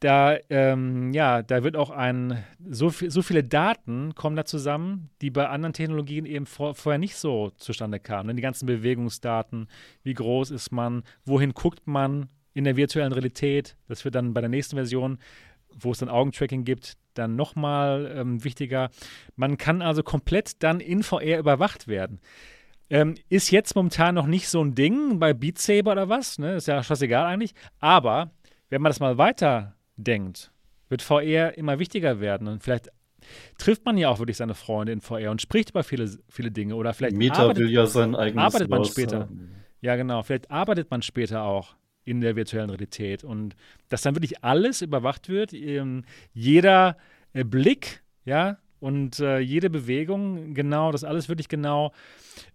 [0.00, 5.30] da, ähm, ja, da wird auch ein, so, so viele Daten kommen da zusammen, die
[5.30, 8.36] bei anderen Technologien eben vor, vorher nicht so zustande kamen.
[8.36, 9.68] Die ganzen Bewegungsdaten,
[10.02, 14.40] wie groß ist man, wohin guckt man in der virtuellen Realität, das wird dann bei
[14.40, 15.18] der nächsten Version
[15.80, 18.90] wo es dann Augentracking gibt, dann nochmal ähm, wichtiger.
[19.36, 22.20] Man kann also komplett dann in VR überwacht werden.
[22.90, 26.56] Ähm, ist jetzt momentan noch nicht so ein Ding bei Beat Saber oder was, ne?
[26.56, 27.54] ist ja scheißegal eigentlich.
[27.80, 28.30] Aber
[28.70, 30.52] wenn man das mal weiter denkt,
[30.88, 32.88] wird VR immer wichtiger werden und vielleicht
[33.58, 36.76] trifft man ja auch wirklich seine Freunde in VR und spricht über viele, viele Dinge
[36.76, 39.20] oder vielleicht Meta arbeitet, will ja sein eigenes arbeitet man später.
[39.20, 39.54] Haben.
[39.80, 40.22] Ja, genau.
[40.22, 41.74] Vielleicht arbeitet man später auch
[42.08, 43.24] in der virtuellen Realität.
[43.24, 43.54] Und
[43.88, 46.96] dass dann wirklich alles überwacht wird, ähm, jeder
[47.32, 51.92] äh, Blick, ja, und äh, jede Bewegung, genau, das alles wirklich genau,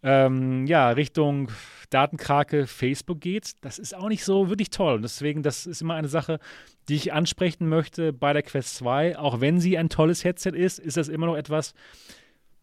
[0.02, 1.52] ähm, ja, Richtung
[1.90, 5.02] Datenkrake Facebook geht, das ist auch nicht so wirklich toll.
[5.02, 6.40] Deswegen, das ist immer eine Sache,
[6.88, 9.18] die ich ansprechen möchte bei der Quest 2.
[9.18, 11.74] Auch wenn sie ein tolles Headset ist, ist das immer noch etwas,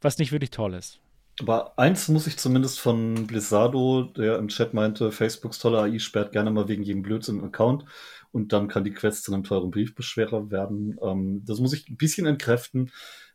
[0.01, 1.01] was nicht wirklich toll ist.
[1.41, 6.33] Aber eins muss ich zumindest von Blizzardo, der im Chat meinte, Facebooks tolle AI sperrt
[6.33, 7.85] gerne mal wegen jedem Blödsinn einen Account
[8.31, 10.99] und dann kann die Quest zu einem teuren Briefbeschwerer werden.
[11.03, 12.91] Ähm, das muss ich ein bisschen entkräften.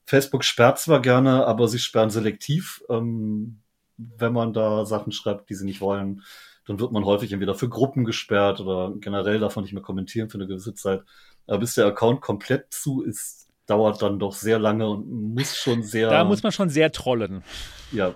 [0.05, 2.83] Facebook sperrt zwar gerne, aber sie sperren selektiv.
[2.89, 3.61] Ähm,
[3.97, 6.21] wenn man da Sachen schreibt, die sie nicht wollen,
[6.67, 10.37] dann wird man häufig entweder für Gruppen gesperrt oder generell davon nicht mehr kommentieren für
[10.37, 11.03] eine gewisse Zeit.
[11.47, 15.83] Aber bis der Account komplett zu ist, dauert dann doch sehr lange und muss schon
[15.83, 16.09] sehr.
[16.09, 17.43] Da muss man schon sehr trollen.
[17.91, 18.15] Ja.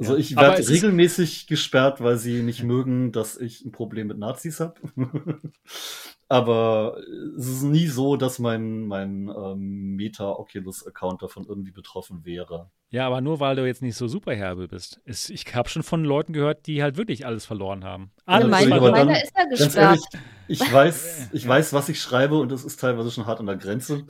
[0.00, 4.60] Also ich werde regelmäßig gesperrt, weil sie nicht mögen, dass ich ein Problem mit Nazis
[4.60, 4.74] habe.
[6.28, 6.98] Aber
[7.38, 12.70] es ist nie so, dass mein, mein ähm, Meta-Oculus-Account davon irgendwie betroffen wäre.
[12.90, 15.00] Ja, aber nur weil du jetzt nicht so super herbe bist.
[15.06, 18.12] Es, ich habe schon von Leuten gehört, die halt wirklich alles verloren haben.
[18.26, 18.92] Alles ja, verloren.
[18.92, 19.76] Meiner ist ja gesperrt.
[19.76, 20.04] Ehrlich,
[20.48, 23.56] ich weiß, ich weiß, was ich schreibe und es ist teilweise schon hart an der
[23.56, 24.04] Grenze.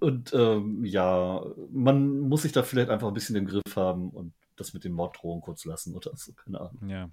[0.00, 4.32] Und ähm, ja, man muss sich da vielleicht einfach ein bisschen im Griff haben und
[4.56, 6.88] das mit dem Morddrohung kurz lassen oder so, keine Ahnung.
[6.88, 7.10] Ja.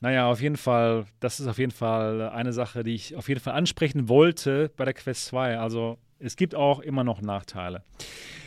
[0.00, 3.40] Naja, auf jeden Fall, das ist auf jeden Fall eine Sache, die ich auf jeden
[3.40, 5.58] Fall ansprechen wollte bei der Quest 2.
[5.58, 7.84] Also es gibt auch immer noch Nachteile.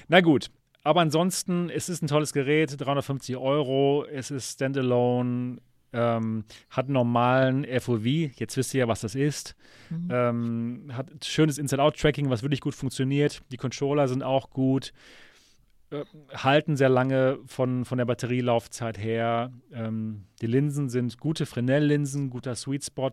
[0.07, 0.51] Na gut,
[0.83, 5.57] aber ansonsten, es ist ein tolles Gerät, 350 Euro, es ist Standalone,
[5.95, 9.55] ähm, hat normalen FOV, jetzt wisst ihr ja, was das ist.
[9.89, 10.07] Mhm.
[10.11, 13.41] Ähm, hat schönes Inside-Out-Tracking, was wirklich gut funktioniert.
[13.51, 14.93] Die Controller sind auch gut.
[15.91, 16.03] Äh,
[16.33, 19.51] halten sehr lange von, von der Batterielaufzeit her.
[19.71, 23.11] Ähm, die Linsen sind gute Fresnel-Linsen, guter Sweet Spot.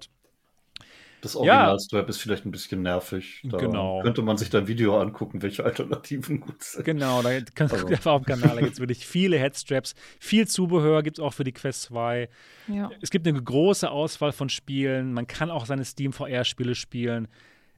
[1.23, 2.09] Das Original-Strap ja.
[2.09, 3.43] ist vielleicht ein bisschen nervig.
[3.45, 4.03] Da genau.
[4.03, 6.85] könnte man sich da ein Video angucken, welche Alternativen gut sind.
[6.85, 7.87] Genau, da kannst also.
[7.87, 11.33] du auf dem Kanal, da gibt es wirklich viele Headstraps, viel Zubehör gibt es auch
[11.33, 12.29] für die Quest 2.
[12.67, 12.91] Ja.
[13.01, 17.29] Es gibt eine große Auswahl von Spielen, man kann auch seine Steam VR-Spiele spielen.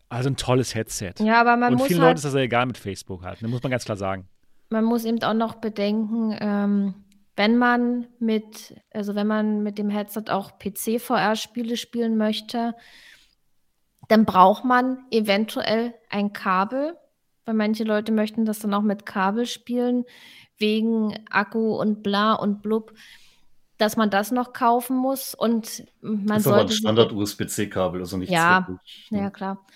[0.09, 1.13] Also ein tolles Headset.
[1.19, 3.43] Ja, aber man Und muss vielen halt, Leuten ist das ja egal mit Facebook halt,
[3.43, 4.27] ne, muss man ganz klar sagen.
[4.71, 6.95] Man muss eben auch noch bedenken, ähm,
[7.37, 12.75] wenn man mit, also wenn man mit dem Headset auch PC-VR-Spiele spielen möchte,
[14.09, 16.97] dann braucht man eventuell ein Kabel,
[17.45, 20.05] weil manche Leute möchten das dann auch mit Kabel spielen,
[20.59, 22.93] wegen Akku und bla und blub,
[23.79, 26.61] dass man das noch kaufen muss und man das ist sollte.
[26.61, 29.09] Aber ein Standard-USB-C-Kabel, also nichts ja, wirklich.
[29.11, 29.67] Ja, klar.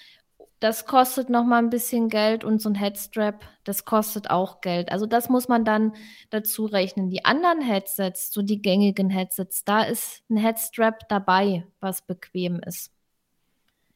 [0.60, 4.90] Das kostet noch mal ein bisschen Geld und so ein Headstrap, das kostet auch Geld.
[4.90, 5.92] Also das muss man dann
[6.30, 7.10] dazu rechnen.
[7.10, 12.92] Die anderen Headsets, so die gängigen Headsets, da ist ein Headstrap dabei, was bequem ist.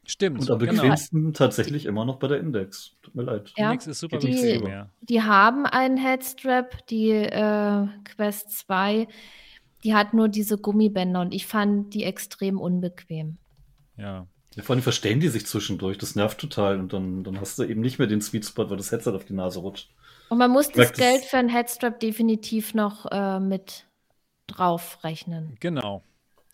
[0.04, 0.40] Stimmt.
[0.40, 0.72] Und am genau.
[0.72, 1.32] bequemsten genau.
[1.32, 2.96] tatsächlich immer noch bei der Index.
[3.02, 3.52] Tut mir leid.
[3.56, 9.06] Ja, Index ist super die, bequem, Die haben einen Headstrap, die äh, Quest 2,
[9.84, 13.38] die hat nur diese Gummibänder und ich fand die extrem unbequem.
[13.96, 14.26] Ja.
[14.56, 17.64] ja vor allem verstehen die sich zwischendurch, das nervt total und dann, dann hast du
[17.64, 19.90] eben nicht mehr den Sweet Spot, weil das Headset auf die Nase rutscht.
[20.28, 23.86] Und man muss das Geld für einen Headstrap definitiv noch äh, mit
[24.46, 25.56] draufrechnen.
[25.60, 26.02] Genau.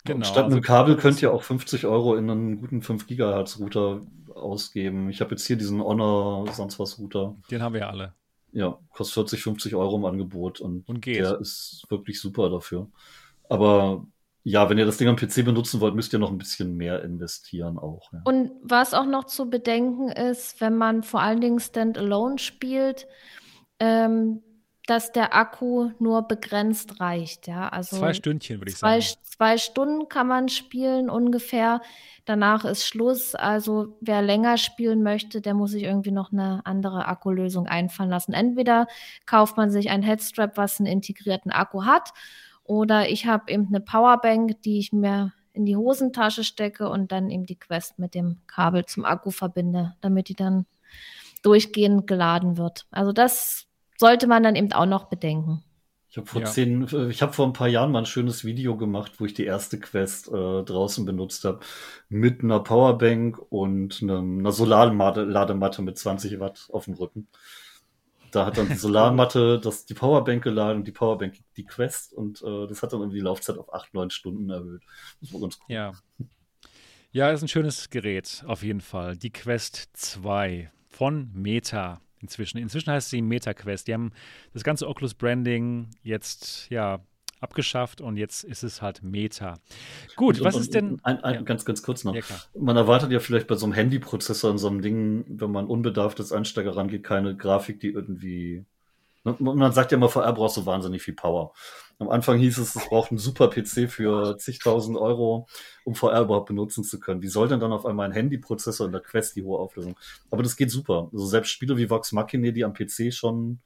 [0.05, 3.59] Genau, statt also einem Kabel könnt ihr auch 50 Euro in einen guten 5 Gigahertz
[3.59, 4.01] Router
[4.33, 5.09] ausgeben.
[5.09, 7.35] Ich habe jetzt hier diesen Honor sonst was Router.
[7.51, 8.13] Den haben wir ja alle.
[8.51, 11.17] Ja, kostet 40, 50 Euro im Angebot und, und geht.
[11.17, 12.89] der ist wirklich super dafür.
[13.47, 14.05] Aber
[14.43, 17.03] ja, wenn ihr das Ding am PC benutzen wollt, müsst ihr noch ein bisschen mehr
[17.03, 18.11] investieren auch.
[18.13, 18.21] Ja.
[18.23, 23.07] Und was auch noch zu bedenken ist, wenn man vor allen Dingen Standalone spielt,
[23.79, 24.41] ähm,
[24.89, 27.47] dass der Akku nur begrenzt reicht.
[27.47, 27.69] Ja?
[27.69, 29.21] Also zwei Stündchen, würde ich zwei, sagen.
[29.23, 31.81] Zwei Stunden kann man spielen ungefähr.
[32.25, 33.35] Danach ist Schluss.
[33.35, 38.33] Also wer länger spielen möchte, der muss sich irgendwie noch eine andere Akkulösung einfallen lassen.
[38.33, 38.87] Entweder
[39.25, 42.11] kauft man sich ein Headstrap, was einen integrierten Akku hat,
[42.63, 47.31] oder ich habe eben eine Powerbank, die ich mir in die Hosentasche stecke und dann
[47.31, 50.67] eben die Quest mit dem Kabel zum Akku verbinde, damit die dann
[51.41, 52.85] durchgehend geladen wird.
[52.91, 53.68] Also das
[53.99, 55.63] sollte man dann eben auch noch bedenken.
[56.11, 56.47] Ich habe vor ja.
[56.47, 59.35] zehn, äh, ich habe vor ein paar Jahren mal ein schönes Video gemacht, wo ich
[59.35, 60.31] die erste Quest äh,
[60.63, 61.59] draußen benutzt habe.
[62.07, 67.27] Mit einer Powerbank und einem, einer Solarladematte mit 20 Watt auf dem Rücken.
[68.31, 72.41] Da hat dann die Solarmatte das, die Powerbank geladen und die Powerbank die Quest und
[72.41, 74.81] äh, das hat dann irgendwie die Laufzeit auf 8, 9 Stunden erhöht.
[75.21, 75.75] Das war ganz cool.
[75.75, 75.91] Ja.
[77.11, 79.17] Ja, ist ein schönes Gerät, auf jeden Fall.
[79.17, 82.57] Die Quest 2 von Meta inzwischen.
[82.57, 83.87] Inzwischen heißt sie MetaQuest.
[83.87, 84.11] Die haben
[84.53, 86.99] das ganze Oculus Branding jetzt ja
[87.39, 89.55] abgeschafft und jetzt ist es halt Meta.
[90.15, 90.99] Gut, und, was und, ist denn.
[91.03, 91.41] Ein, ein, ja.
[91.41, 92.15] Ganz, ganz kurz noch.
[92.15, 92.21] Ja,
[92.57, 96.19] man erwartet ja vielleicht bei so einem Handyprozessor in so einem Ding, wenn man unbedarft
[96.19, 98.65] als Einsteiger rangeht, keine Grafik, die irgendwie.
[99.23, 101.53] Man sagt ja immer, VR brauchst du wahnsinnig viel Power.
[101.99, 105.47] Am Anfang hieß es, es braucht einen super PC für zigtausend Euro,
[105.83, 107.21] um VR überhaupt benutzen zu können.
[107.21, 109.99] Wie soll denn dann auf einmal ein Handyprozessor in der Quest die hohe Auflösung?
[110.31, 111.09] Aber das geht super.
[111.11, 113.59] Also selbst Spiele wie Vox Machina, die am PC schon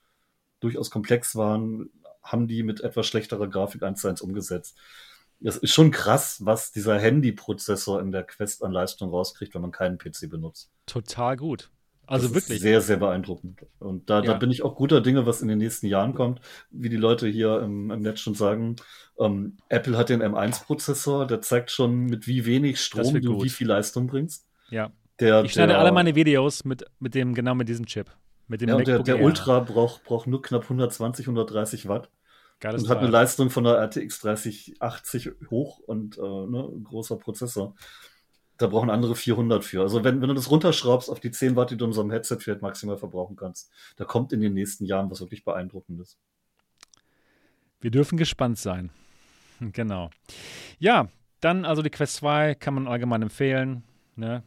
[0.60, 1.92] durchaus komplex waren,
[2.24, 4.78] haben die mit etwas schlechterer Grafik 1 zu 1 umgesetzt.
[5.40, 9.72] Das ist schon krass, was dieser Handyprozessor in der Quest an Leistung rauskriegt, wenn man
[9.72, 10.72] keinen PC benutzt.
[10.88, 11.70] Total gut.
[12.06, 12.60] Also das wirklich.
[12.62, 13.66] sehr, sehr beeindruckend.
[13.80, 14.26] Und da, ja.
[14.26, 16.42] da bin ich auch guter Dinge, was in den nächsten Jahren kommt.
[16.70, 18.76] Wie die Leute hier im, im Netz schon sagen,
[19.20, 23.68] ähm, Apple hat den M1-Prozessor, der zeigt schon, mit wie wenig Strom du wie viel
[23.68, 24.48] Leistung bringst.
[24.70, 24.92] Ja.
[25.20, 28.12] Der, ich schneide der, alle meine Videos mit, mit dem, genau mit diesem Chip.
[28.48, 32.10] Mit dem ja, der, der Ultra braucht, braucht nur knapp 120, 130 Watt.
[32.60, 37.76] Geiles und hat eine Leistung von der RTX 3080 hoch und äh, ne, großer Prozessor.
[38.64, 39.82] Da brauchen andere 400 für.
[39.82, 42.38] Also wenn, wenn du das runterschraubst auf die 10 Watt, die du in einem Headset
[42.40, 46.18] vielleicht maximal verbrauchen kannst, da kommt in den nächsten Jahren was wirklich beeindruckendes.
[47.82, 48.90] Wir dürfen gespannt sein.
[49.60, 50.10] Genau.
[50.80, 51.08] Ja,
[51.40, 53.84] dann also die Quest 2 kann man allgemein empfehlen.
[54.16, 54.44] Ne?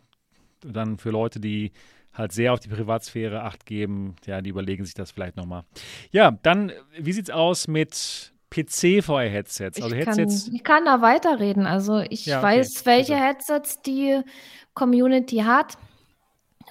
[0.60, 1.72] Dann für Leute, die
[2.12, 5.64] halt sehr auf die Privatsphäre Acht geben, ja, die überlegen sich das vielleicht nochmal.
[6.10, 9.82] Ja, dann, wie sieht's aus mit PC-VR-Headsets.
[9.82, 10.44] Also ich, Headsets.
[10.44, 11.66] Kann, ich kann da weiterreden.
[11.66, 12.58] Also ich ja, okay.
[12.58, 13.24] weiß, welche also.
[13.24, 14.20] Headsets die
[14.74, 15.76] Community hat.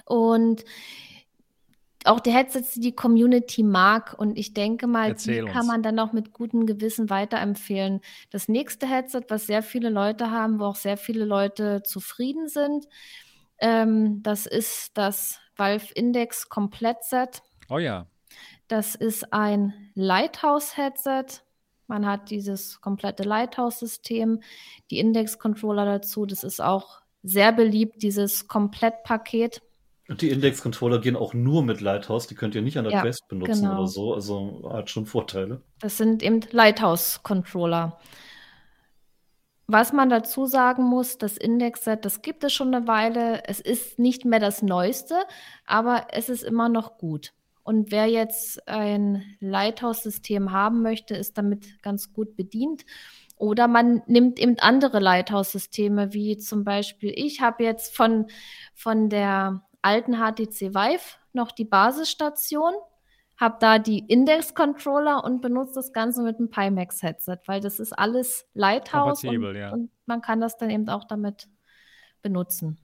[0.04, 0.64] Und
[2.04, 4.14] auch die Headsets, die die Community mag.
[4.18, 5.68] Und ich denke mal, Erzähl die kann uns.
[5.68, 8.00] man dann auch mit gutem Gewissen weiterempfehlen.
[8.30, 12.86] Das nächste Headset, was sehr viele Leute haben, wo auch sehr viele Leute zufrieden sind,
[13.58, 17.42] ähm, das ist das Valve Index Komplett Set.
[17.68, 18.06] Oh ja.
[18.68, 21.42] Das ist ein Lighthouse-Headset.
[21.86, 24.40] Man hat dieses komplette Lighthouse-System,
[24.90, 26.26] die Index-Controller dazu.
[26.26, 29.62] Das ist auch sehr beliebt, dieses Komplettpaket.
[30.08, 32.26] Und die Index-Controller gehen auch nur mit Lighthouse.
[32.26, 33.78] Die könnt ihr nicht an der Ja, Quest benutzen genau.
[33.78, 34.14] oder so.
[34.14, 35.62] Also hat schon Vorteile.
[35.80, 37.98] Das sind eben Lighthouse-Controller.
[39.68, 43.44] Was man dazu sagen muss, das Index-Set, das gibt es schon eine Weile.
[43.48, 45.16] Es ist nicht mehr das Neueste,
[45.66, 47.32] aber es ist immer noch gut.
[47.66, 52.86] Und wer jetzt ein Lighthouse-System haben möchte, ist damit ganz gut bedient.
[53.38, 58.28] Oder man nimmt eben andere Lighthouse-Systeme, wie zum Beispiel ich habe jetzt von,
[58.72, 62.72] von der alten HTC Vive noch die Basisstation,
[63.36, 68.46] habe da die Index-Controller und benutze das Ganze mit dem Pimax-Headset, weil das ist alles
[68.54, 69.72] Lighthouse und, ja.
[69.72, 71.48] und man kann das dann eben auch damit
[72.22, 72.78] benutzen.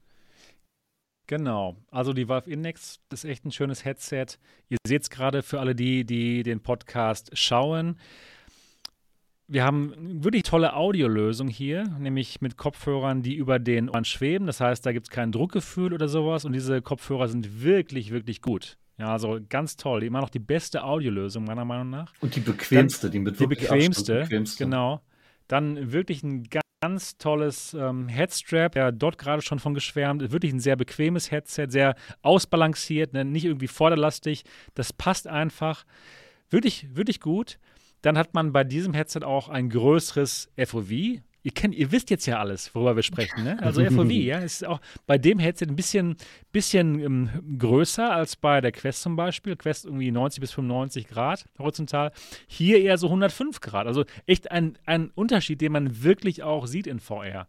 [1.26, 1.76] Genau.
[1.90, 4.26] Also die Valve Index ist echt ein schönes Headset.
[4.68, 7.96] Ihr seht es gerade für alle die, die den Podcast schauen.
[9.48, 14.46] Wir haben eine wirklich tolle Audiolösung hier, nämlich mit Kopfhörern, die über den Ohren schweben.
[14.46, 16.44] Das heißt, da gibt es kein Druckgefühl oder sowas.
[16.44, 18.78] Und diese Kopfhörer sind wirklich, wirklich gut.
[18.98, 20.04] Ja, also ganz toll.
[20.04, 22.12] Immer noch die beste Audiolösung, meiner Meinung nach.
[22.20, 24.64] Und die bequemste, die mit Die bequemste, bequemste.
[24.64, 25.02] genau.
[25.48, 30.32] Dann wirklich ein ga- ganz tolles ähm, Headstrap, ja, dort gerade schon von geschwärmt.
[30.32, 33.24] Wirklich ein sehr bequemes Headset, sehr ausbalanciert, ne?
[33.24, 34.42] nicht irgendwie vorderlastig.
[34.74, 35.84] Das passt einfach.
[36.50, 37.60] Wirklich, wirklich gut.
[38.02, 41.20] Dann hat man bei diesem Headset auch ein größeres FOV.
[41.44, 43.42] Ihr, kennt, ihr wisst jetzt ja alles, worüber wir sprechen.
[43.42, 43.60] Ne?
[43.60, 46.16] Also FOV, ja, ist auch bei dem Headset ein bisschen,
[46.52, 49.56] bisschen ähm, größer als bei der Quest zum Beispiel.
[49.56, 52.12] Quest irgendwie 90 bis 95 Grad horizontal.
[52.46, 53.86] Hier eher so 105 Grad.
[53.88, 57.48] Also echt ein, ein Unterschied, den man wirklich auch sieht in VR.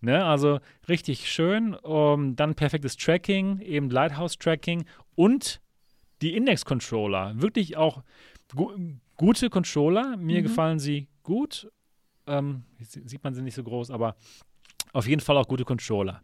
[0.00, 0.24] Ne?
[0.24, 1.74] Also richtig schön.
[1.74, 4.84] Um, dann perfektes Tracking, eben Lighthouse-Tracking
[5.16, 5.60] und
[6.22, 7.40] die Index-Controller.
[7.42, 8.02] Wirklich auch
[8.54, 8.70] gu
[9.16, 10.16] gute Controller.
[10.16, 10.42] Mir Mhm.
[10.44, 11.70] gefallen sie gut.
[12.26, 14.16] Ähm, sieht man sie nicht so groß, aber
[14.92, 16.22] auf jeden Fall auch gute Controller.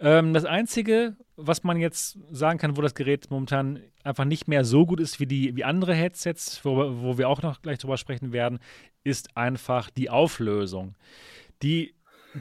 [0.00, 4.64] Ähm, das Einzige, was man jetzt sagen kann, wo das Gerät momentan einfach nicht mehr
[4.64, 7.96] so gut ist wie, die, wie andere Headsets, wo, wo wir auch noch gleich drüber
[7.96, 8.60] sprechen werden,
[9.02, 10.94] ist einfach die Auflösung.
[11.62, 11.94] Die,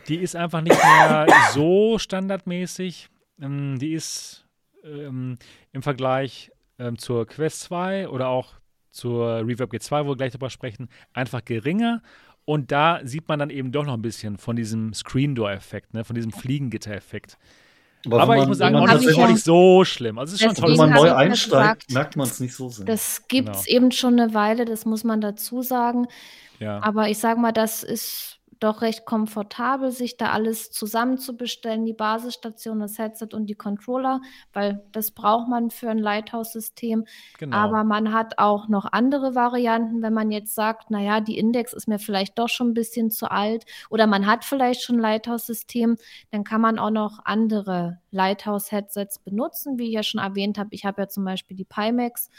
[0.07, 3.09] die ist einfach nicht mehr so standardmäßig.
[3.41, 4.45] Ähm, die ist
[4.83, 5.37] ähm,
[5.71, 8.53] im Vergleich ähm, zur Quest 2 oder auch
[8.91, 12.01] zur Reverb G2, wo wir gleich drüber sprechen, einfach geringer.
[12.49, 16.05] Und da sieht man dann eben doch noch ein bisschen von diesem Screen Door-Effekt, ne,
[16.05, 17.37] von diesem Fliegengitter-Effekt.
[18.05, 20.17] wenn Aber ich man- muss sagen, wenn man das ist auch nicht so schlimm.
[20.17, 20.77] Also es ist schon Wenn toll.
[20.77, 22.85] man Deswegen neu einsteigt, gesagt, merkt man es nicht so sehr.
[22.85, 23.77] Das gibt es Genau.
[23.77, 26.07] eben schon eine Weile, das muss man dazu sagen.
[26.59, 26.81] Ja.
[26.81, 32.79] Aber ich sage mal, das ist doch recht komfortabel, sich da alles zusammenzubestellen, die Basisstation,
[32.79, 34.21] das Headset und die Controller,
[34.53, 37.05] weil das braucht man für ein Lighthouse-System.
[37.37, 37.55] Genau.
[37.55, 41.87] Aber man hat auch noch andere Varianten, wenn man jetzt sagt, naja, die Index ist
[41.87, 45.97] mir vielleicht doch schon ein bisschen zu alt oder man hat vielleicht schon ein Lighthouse-System,
[46.31, 50.69] dann kann man auch noch andere Lighthouse-Headsets benutzen, wie ich ja schon erwähnt habe.
[50.71, 52.29] Ich habe ja zum Beispiel die Pimax,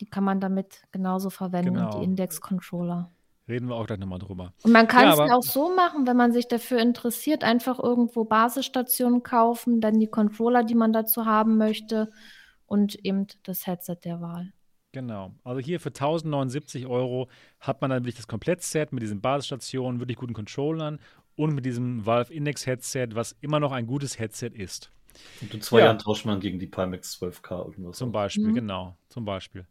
[0.00, 1.98] die kann man damit genauso verwenden und Genau.
[1.98, 3.10] die Index-Controller.
[3.46, 4.54] Reden wir auch gleich nochmal drüber.
[4.62, 7.78] Und man kann Ja, es aber- auch so machen, wenn man sich dafür interessiert, einfach
[7.78, 12.10] irgendwo Basisstationen kaufen, dann die Controller, die man dazu haben möchte
[12.66, 14.52] und eben das Headset der Wahl.
[14.92, 15.34] Genau.
[15.42, 17.28] Also hier für 1079 Euro
[17.60, 20.98] hat man dann wirklich das Komplettset mit diesen Basisstationen, wirklich guten Controllern
[21.36, 24.90] und mit diesem Valve Index Headset, was immer noch ein gutes Headset ist.
[25.42, 25.84] Und in zwei Ja.
[25.86, 27.98] Jahren tauscht man gegen die Pimax 12K irgendwas.
[27.98, 28.10] Zum.
[28.12, 28.54] Beispiel, Mhm.
[28.54, 28.96] genau.
[29.08, 29.66] Zum Beispiel.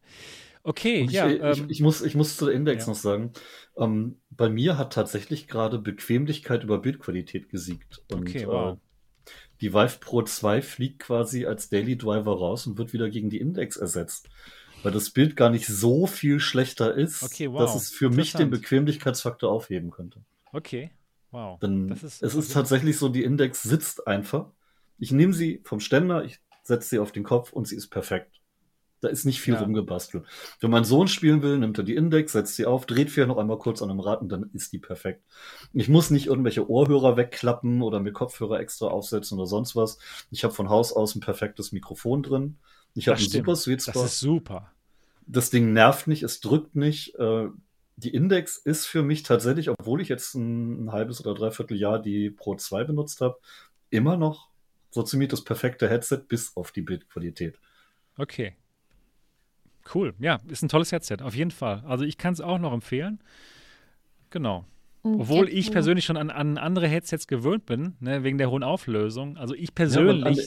[0.63, 1.27] Okay, ich, ja.
[1.29, 2.91] ich, ähm, ich, muss, ich muss zu der Index ja.
[2.93, 3.33] noch sagen,
[3.77, 8.01] ähm, bei mir hat tatsächlich gerade Bequemlichkeit über Bildqualität gesiegt.
[8.11, 8.77] Und Okay, wow.
[8.77, 9.29] äh,
[9.61, 13.39] die Vive Pro 2 fliegt quasi als Daily Driver raus und wird wieder gegen die
[13.39, 14.29] Index ersetzt.
[14.83, 17.59] Weil das Bild gar nicht so viel schlechter ist, Okay, wow.
[17.59, 18.49] dass es für mich den.
[18.49, 20.23] Bequemlichkeitsfaktor aufheben könnte.
[20.51, 20.91] okay.
[21.31, 21.59] Wow.
[21.59, 24.51] Denn ist- es ist tatsächlich so, die Index sitzt einfach.
[24.99, 28.39] Ich nehme sie vom Ständer, ich setze sie auf den Kopf und sie ist perfekt.
[29.03, 29.59] Da ist nicht viel Ja.
[29.61, 30.23] rumgebastelt.
[30.61, 33.37] Wenn mein Sohn spielen will, nimmt er die Index, setzt sie auf, dreht vielleicht noch
[33.37, 35.21] einmal kurz an einem Rad und dann ist die perfekt.
[35.73, 39.97] Ich muss nicht irgendwelche Ohrhörer wegklappen oder mir Kopfhörer extra aufsetzen oder sonst was.
[40.31, 42.57] Ich habe von Haus aus ein perfektes Mikrofon drin.
[42.95, 43.45] Ich habe Das einen stimmt.
[43.45, 44.71] super Sweet Das Spot ist super.
[45.27, 47.15] das Ding nervt nicht, es drückt nicht.
[47.15, 47.47] Äh,
[47.97, 52.01] die Index ist für mich tatsächlich, obwohl ich jetzt ein, ein halbes oder dreiviertel Jahr
[52.01, 53.37] die Pro 2 benutzt habe,
[53.89, 54.47] immer noch
[54.91, 57.59] so ziemlich das perfekte Headset bis auf die Bildqualität.
[58.17, 58.55] Okay.
[59.93, 60.13] Cool.
[60.19, 61.83] Ja, ist ein tolles Headset, auf jeden Fall.
[61.85, 63.19] Also ich kann es auch noch empfehlen.
[64.29, 64.65] Genau.
[65.03, 69.35] Obwohl ich persönlich schon an, an andere Headsets gewöhnt bin, ne, wegen der hohen Auflösung.
[69.35, 70.37] Also ich persönlich.
[70.37, 70.43] Ja,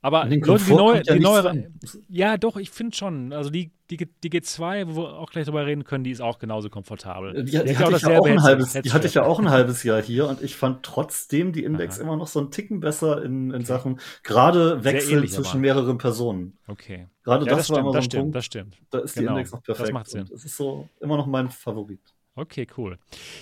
[0.00, 1.70] aber Leute, die neue, die neuere.
[2.08, 3.32] Ja, doch, ich finde schon.
[3.32, 6.38] Also die, die, die G2, wo wir auch gleich drüber reden können, die ist auch
[6.38, 7.44] genauso komfortabel.
[7.44, 9.50] Die, die, die hatte, ich ja auch ein halbes, die hatte ich ja auch ein
[9.50, 12.04] halbes Jahr hier und ich fand trotzdem die Index Aha.
[12.04, 13.64] immer noch so einen Ticken besser in, in okay.
[13.64, 15.58] Sachen, gerade Wechsel zwischen aber.
[15.58, 16.56] mehreren Personen.
[16.68, 17.08] Okay.
[17.24, 18.78] Gerade ja, das, das, war stimmt, immer so das stimmt, Punkt, das stimmt.
[18.90, 19.26] Da ist genau.
[19.26, 19.88] die Index noch perfekt.
[19.88, 20.28] Das macht Sinn.
[20.32, 22.00] Es ist so immer noch mein Favorit.
[22.36, 22.98] Okay, cool.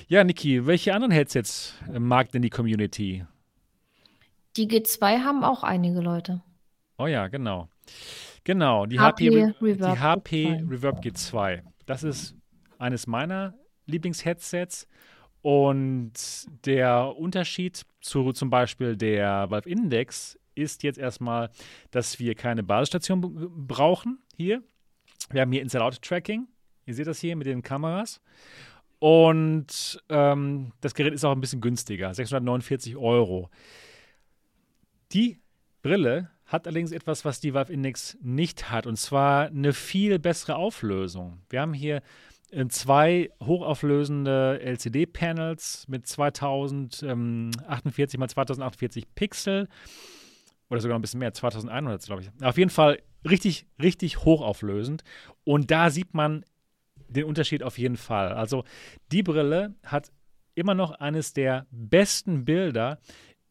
[0.09, 3.27] Ja, Niki, welche anderen Headsets mag denn die Community?
[4.57, 6.43] Die G2 haben auch einige Leute.
[6.99, 7.69] Oh ja, genau.
[8.45, 11.63] Genau, die HP, HP Reverb, die HP Reverb G2.
[11.85, 12.35] Das ist
[12.79, 13.55] eines meiner
[13.87, 14.87] Lieblings-Headsets.
[15.43, 16.13] Und
[16.65, 21.51] der Unterschied zu zum Beispiel der Valve Index ist jetzt erstmal,
[21.91, 23.21] dass wir keine Basisstation
[23.67, 24.63] brauchen hier.
[25.31, 26.49] Wir haben hier Inside-Out-Tracking.
[26.87, 28.21] Ihr seht das hier mit den Kameras.
[28.99, 33.51] Und ähm, das Gerät ist auch ein bisschen günstiger, 649 Euro.
[35.13, 35.39] Die
[35.83, 40.57] Brille hat allerdings etwas, was die Valve Index nicht hat, und zwar eine viel bessere
[40.57, 41.41] Auflösung.
[41.49, 42.03] Wir haben hier
[42.51, 49.69] äh, zwei hochauflösende LCD-Panels mit 2048 mal 2048 Pixel
[50.71, 52.31] oder sogar ein bisschen mehr, 2100 glaube ich.
[52.43, 55.05] Auf jeden Fall richtig, richtig hochauflösend.
[55.45, 56.45] Und da sieht man
[57.09, 58.33] den Unterschied auf jeden Fall.
[58.33, 58.65] Also
[59.13, 60.11] die Brille hat
[60.55, 62.99] immer noch eines der besten Bilder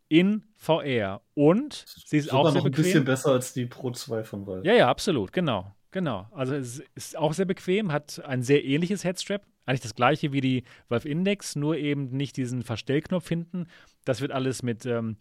[0.07, 2.79] in VR und sie ist auch sehr noch bequem.
[2.79, 4.65] ein bisschen besser als die Pro 2 von Valve.
[4.65, 5.73] Ja, ja, absolut, genau.
[5.91, 6.27] Genau.
[6.31, 9.45] Also es ist auch sehr bequem, hat ein sehr ähnliches Headstrap.
[9.65, 13.67] Eigentlich das gleiche wie die Valve Index, nur eben nicht diesen Verstellknopf hinten.
[14.03, 15.15] Das wird alles mit, ähm,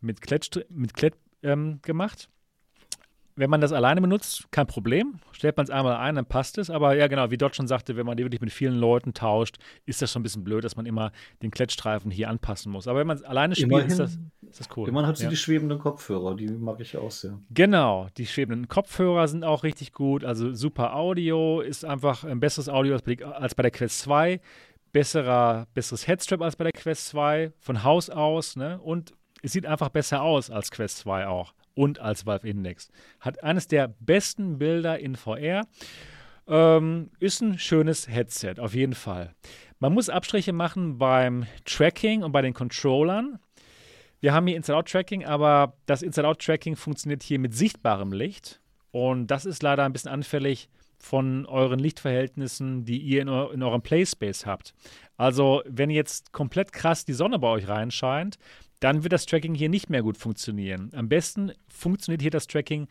[0.00, 2.28] mit Klett, mit Klett ähm, gemacht
[3.38, 5.20] wenn man das alleine benutzt, kein Problem.
[5.30, 6.70] Stellt man es einmal ein, dann passt es.
[6.70, 9.58] Aber ja, genau, wie Dot schon sagte, wenn man die wirklich mit vielen Leuten tauscht,
[9.86, 12.88] ist das schon ein bisschen blöd, dass man immer den Klettstreifen hier anpassen muss.
[12.88, 14.18] Aber wenn man es alleine spielt, Immerhin, ist, das,
[14.50, 14.88] ist das cool.
[14.88, 15.30] Immerhin hat sie ja.
[15.30, 17.38] die schwebenden Kopfhörer, die mag ich auch sehr.
[17.50, 20.24] Genau, die schwebenden Kopfhörer sind auch richtig gut.
[20.24, 24.40] Also super Audio, ist einfach ein besseres Audio als bei, als bei der Quest 2.
[24.90, 28.56] Besserer, besseres Headstrap als bei der Quest 2, von Haus aus.
[28.56, 28.80] Ne?
[28.80, 32.90] Und es sieht einfach besser aus als Quest 2 auch und als Valve Index.
[33.20, 35.64] Hat eines der besten Bilder in VR.
[36.48, 39.32] Ähm, ist ein schönes Headset, auf jeden Fall.
[39.78, 43.38] Man muss Abstriche machen beim Tracking und bei den Controllern.
[44.18, 48.60] Wir haben hier Inside-Out-Tracking, aber das Inside-Out-Tracking funktioniert hier mit sichtbarem Licht.
[48.90, 53.82] Und das ist leider ein bisschen anfällig von euren Lichtverhältnissen, die ihr in, in eurem
[53.82, 54.74] Playspace habt.
[55.16, 58.36] Also, wenn jetzt komplett krass die Sonne bei euch reinscheint,
[58.80, 60.90] dann wird das Tracking hier nicht mehr gut funktionieren.
[60.94, 62.88] Am besten funktioniert hier das Tracking,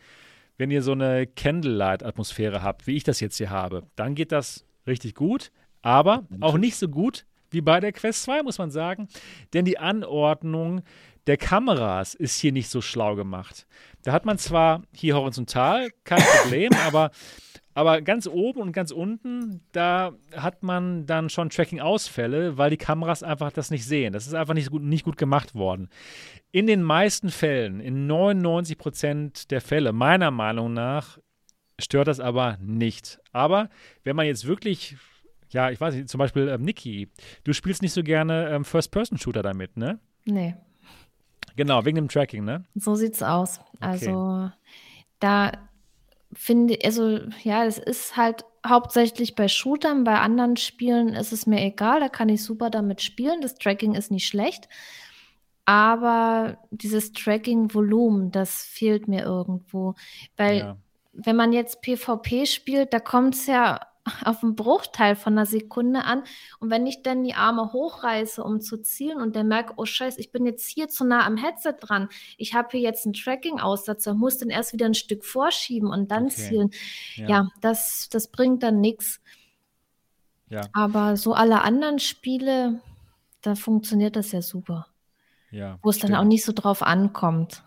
[0.56, 3.84] wenn ihr so eine Candlelight-Atmosphäre habt, wie ich das jetzt hier habe.
[3.96, 5.50] Dann geht das richtig gut,
[5.82, 9.08] aber auch nicht so gut wie bei der Quest 2, muss man sagen.
[9.54, 10.82] Denn die Anordnung
[11.26, 13.66] der Kameras ist hier nicht so schlau gemacht.
[14.02, 17.10] Da hat man zwar hier horizontal kein Problem, aber
[17.78, 23.22] aber ganz oben und ganz unten, da hat man dann schon Tracking-Ausfälle, weil die Kameras
[23.22, 24.12] einfach das nicht sehen.
[24.12, 25.88] Das ist einfach nicht gut, nicht gut gemacht worden.
[26.50, 31.18] In den meisten Fällen, in 99 Prozent der Fälle, meiner Meinung nach,
[31.78, 33.20] stört das aber nicht.
[33.30, 33.70] Aber
[34.02, 34.96] wenn man jetzt wirklich,
[35.50, 37.12] ja, ich weiß nicht, zum Beispiel ähm, Niki,
[37.44, 40.00] du spielst nicht so gerne ähm, First-Person-Shooter damit, ne?
[40.24, 40.56] Nee.
[41.54, 42.64] Genau, wegen dem Tracking, ne?
[42.74, 43.60] So sieht's aus.
[43.76, 43.86] Okay.
[43.86, 44.50] Also
[45.20, 45.52] da
[46.32, 51.60] finde, also ja, es ist halt hauptsächlich bei Shootern, bei anderen Spielen ist es mir
[51.62, 53.40] egal, da kann ich super damit spielen.
[53.40, 54.68] Das Tracking ist nicht schlecht.
[55.64, 59.94] Aber dieses Tracking-Volumen, das fehlt mir irgendwo.
[60.36, 60.76] Weil, ja.
[61.12, 63.80] wenn man jetzt PvP spielt, da kommt es ja
[64.24, 66.22] auf einen Bruchteil von einer Sekunde an.
[66.58, 70.20] Und wenn ich dann die Arme hochreiße, um zu zielen und dann merke, oh Scheiße,
[70.20, 72.08] ich bin jetzt hier zu nah am Headset dran.
[72.36, 76.26] Ich habe hier jetzt einen Tracking-Aussatz, muss dann erst wieder ein Stück vorschieben und dann
[76.26, 76.34] okay.
[76.34, 76.70] zielen.
[77.16, 79.20] Ja, ja das, das bringt dann nichts.
[80.50, 80.62] Ja.
[80.72, 82.80] Aber so alle anderen Spiele,
[83.42, 84.86] da funktioniert das ja super.
[85.50, 87.62] Ja, Wo es dann auch nicht so drauf ankommt.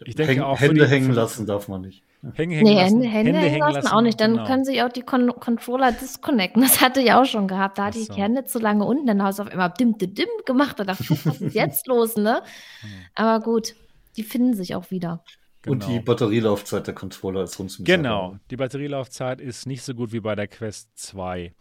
[0.00, 2.02] Ich denke Häng, auch Hände die, hängen lassen darf man nicht.
[2.34, 3.00] Hängen, hängen nee, lassen.
[3.00, 4.20] Hände, Hände, Hände hängen lassen, lassen auch nicht.
[4.20, 4.46] Dann genau.
[4.46, 6.60] können sich auch die Con Controller disconnecten.
[6.62, 7.78] Das hatte ich auch schon gehabt.
[7.78, 10.14] Da hatte ich die Hände zu lange unten, dann habe ich auf einmal dim, dim,
[10.14, 10.78] dim gemacht.
[10.78, 12.42] Da dachte ich, was ist jetzt los, ne?
[13.14, 13.74] Aber gut,
[14.16, 15.24] die finden sich auch wieder.
[15.62, 15.72] Genau.
[15.72, 16.00] Und die.
[16.00, 20.48] Batterielaufzeit der Controller ist rund Genau, die Batterielaufzeit ist nicht so gut wie bei der
[20.48, 21.54] Quest 2.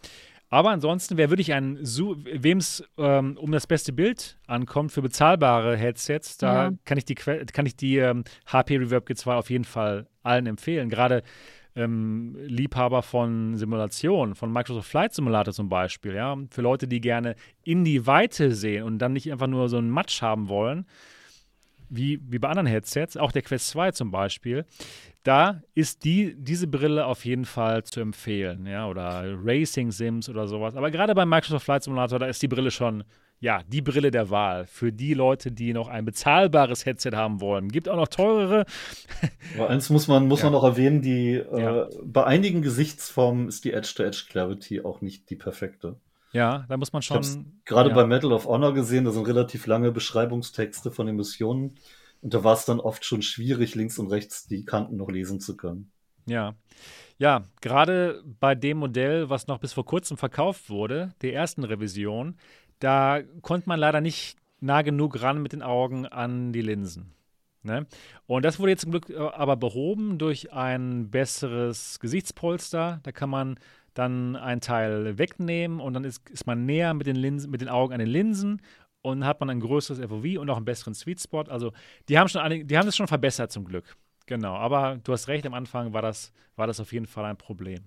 [0.50, 5.78] Aber ansonsten, wer wirklich ein, wem es ähm, um das beste Bild ankommt für bezahlbare
[5.78, 6.72] Headsets, da ja.
[6.86, 10.90] kann ich die, kann ich die ähm, HP Reverb G2 auf jeden Fall allen empfehlen.
[10.90, 11.22] Gerade
[11.76, 17.36] ähm, Liebhaber von Simulationen, von Microsoft Flight Simulator zum Beispiel, ja, für Leute, die gerne
[17.64, 20.88] in die Weite sehen und dann nicht einfach nur so einen Matsch haben wollen,
[21.90, 24.66] wie, wie bei anderen Headsets, auch der Quest 2 zum Beispiel,
[25.24, 30.48] da ist die, diese Brille auf jeden Fall zu empfehlen, ja, oder Racing Sims oder
[30.48, 30.76] sowas.
[30.76, 33.04] Aber gerade beim Microsoft Flight Simulator, da ist die Brille schon,
[33.42, 37.70] ja, die Brille der Wahl für die Leute, die noch ein bezahlbares Headset haben wollen.
[37.70, 38.66] Gibt auch noch teurere.
[39.58, 40.46] Aber eins muss man, muss ja.
[40.46, 41.84] man noch erwähnen, die ja.
[41.84, 45.98] äh, bei einigen Gesichtsformen ist die Edge-to-Edge Clarity auch nicht die perfekte.
[46.32, 47.62] Ja, da muss man schon.
[47.66, 47.96] Gerade ja.
[47.96, 51.76] bei Medal of Honor gesehen, da sind relativ lange Beschreibungstexte von den Missionen.
[52.22, 55.40] Und da war es dann oft schon schwierig, links und rechts die Kanten noch lesen
[55.40, 55.92] zu können.
[56.26, 56.56] Ja.
[57.18, 62.38] Ja, gerade bei dem Modell, was noch bis vor kurzem verkauft wurde, der ersten Revision,
[62.80, 67.14] da konnte man leider nicht nah genug ran mit den Augen an die Linsen.
[67.62, 67.88] Ne?
[68.26, 73.02] Und das wurde jetzt zum Glück äh, aber behoben durch ein besseres Gesichtspolster.
[73.04, 73.60] Da kann man
[74.00, 77.70] dann einen Teil wegnehmen und dann ist, ist man näher mit den, Linsen, mit den
[77.70, 78.62] Augen an den Linsen
[79.02, 81.44] und hat man ein größeres FOV und auch einen besseren Sweet Spot.
[81.44, 81.74] Also
[82.08, 83.98] die haben schon einige, die haben das schon verbessert zum Glück.
[84.26, 87.38] Genau, aber du hast recht, am Anfang war das, war das auf jeden Fall ein
[87.38, 87.80] Problem.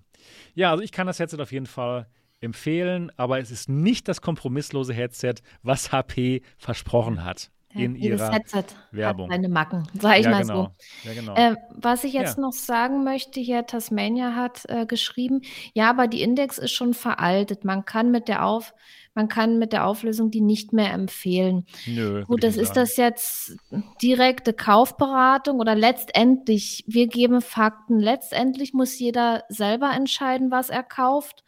[0.54, 2.06] Ja, also ich kann das Headset auf jeden Fall
[2.40, 8.32] empfehlen, aber es ist nicht das kompromisslose Headset, was HP versprochen hat in ja, ihrer
[8.32, 9.30] Headset Werbung.
[9.30, 10.72] Hat seine Macken, sag ich ja, mal genau.
[11.02, 11.08] so.
[11.08, 11.34] Ja, genau.
[11.34, 15.42] Äh, was ich jetzt noch sagen möchte, hier Tasmania hat äh, geschrieben,
[15.74, 17.64] ja, aber die Index ist schon veraltet.
[17.64, 18.74] Man kann mit der Auf
[19.14, 21.66] man kann mit der Auflösung die nicht mehr empfehlen.
[21.86, 23.56] Nö, Gut, das ist das jetzt
[24.00, 27.98] direkte Kaufberatung oder letztendlich, wir geben Fakten.
[27.98, 31.44] Letztendlich muss jeder selber entscheiden, was er kauft.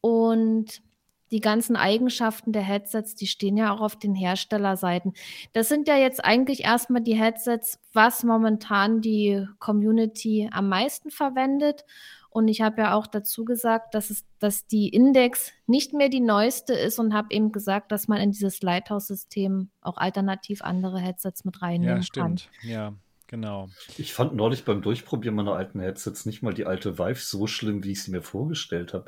[0.00, 0.82] Und
[1.30, 5.14] die ganzen Eigenschaften der Headsets, die stehen ja auch auf den Herstellerseiten.
[5.52, 11.84] Das sind ja jetzt eigentlich erstmal die Headsets, was momentan die Community am meisten verwendet.
[12.32, 16.20] Und ich habe ja auch dazu gesagt, dass, es, dass die Index nicht mehr die
[16.20, 21.44] neueste ist und habe eben gesagt, dass man in dieses Lighthouse-System auch alternativ andere Headsets
[21.44, 22.48] mit reinnehmen ja, stimmt.
[22.60, 22.70] kann.
[22.70, 22.92] Ja,
[23.30, 23.70] Genau.
[23.96, 27.84] Ich fand neulich beim Durchprobieren meiner alten Headsets nicht mal die alte Vive so schlimm,
[27.84, 29.04] wie ich sie mir vorgestellt habe.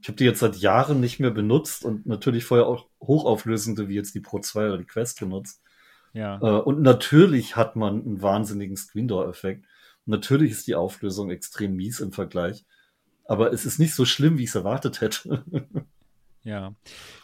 [0.00, 3.96] Ich habe die jetzt seit Jahren nicht mehr benutzt und natürlich vorher auch hochauflösende wie
[3.96, 5.60] jetzt die Pro 2 oder die Quest genutzt.
[6.12, 6.38] Ja.
[6.40, 9.66] Äh, und natürlich hat man einen wahnsinnigen Screen-Door-Effekt.
[10.06, 12.64] Natürlich ist die Auflösung extrem mies im Vergleich.
[13.26, 15.44] Aber es ist nicht so schlimm, wie ich es erwartet hätte.
[16.44, 16.74] Ja,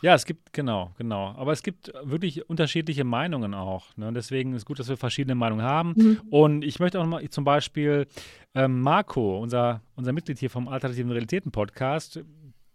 [0.00, 1.34] ja, es gibt, genau, genau.
[1.36, 3.94] Aber es gibt wirklich unterschiedliche Meinungen auch.
[3.98, 4.12] Ne?
[4.14, 5.92] Deswegen ist es gut, dass wir verschiedene Meinungen haben.
[5.94, 6.20] Mhm.
[6.30, 8.06] Und ich möchte auch mal zum Beispiel
[8.54, 12.20] ähm, Marco, unser, unser Mitglied hier vom Alternativen Realitäten Podcast,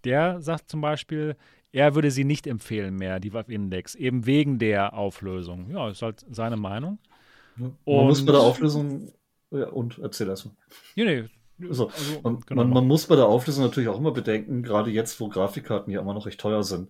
[0.03, 1.35] der sagt zum Beispiel,
[1.71, 5.71] er würde sie nicht empfehlen mehr, die WAF-Index, eben wegen der Auflösung.
[5.71, 6.99] Ja, ist halt seine Meinung.
[7.57, 9.11] Man muss bei der Auflösung,
[9.49, 10.55] ja, und erzähl erstmal.
[10.95, 11.23] Nee, nee,
[11.61, 12.63] also, also man, genau.
[12.63, 16.01] man, man, muss bei der Auflösung natürlich auch immer bedenken, gerade jetzt, wo Grafikkarten ja
[16.01, 16.89] immer noch recht teuer sind,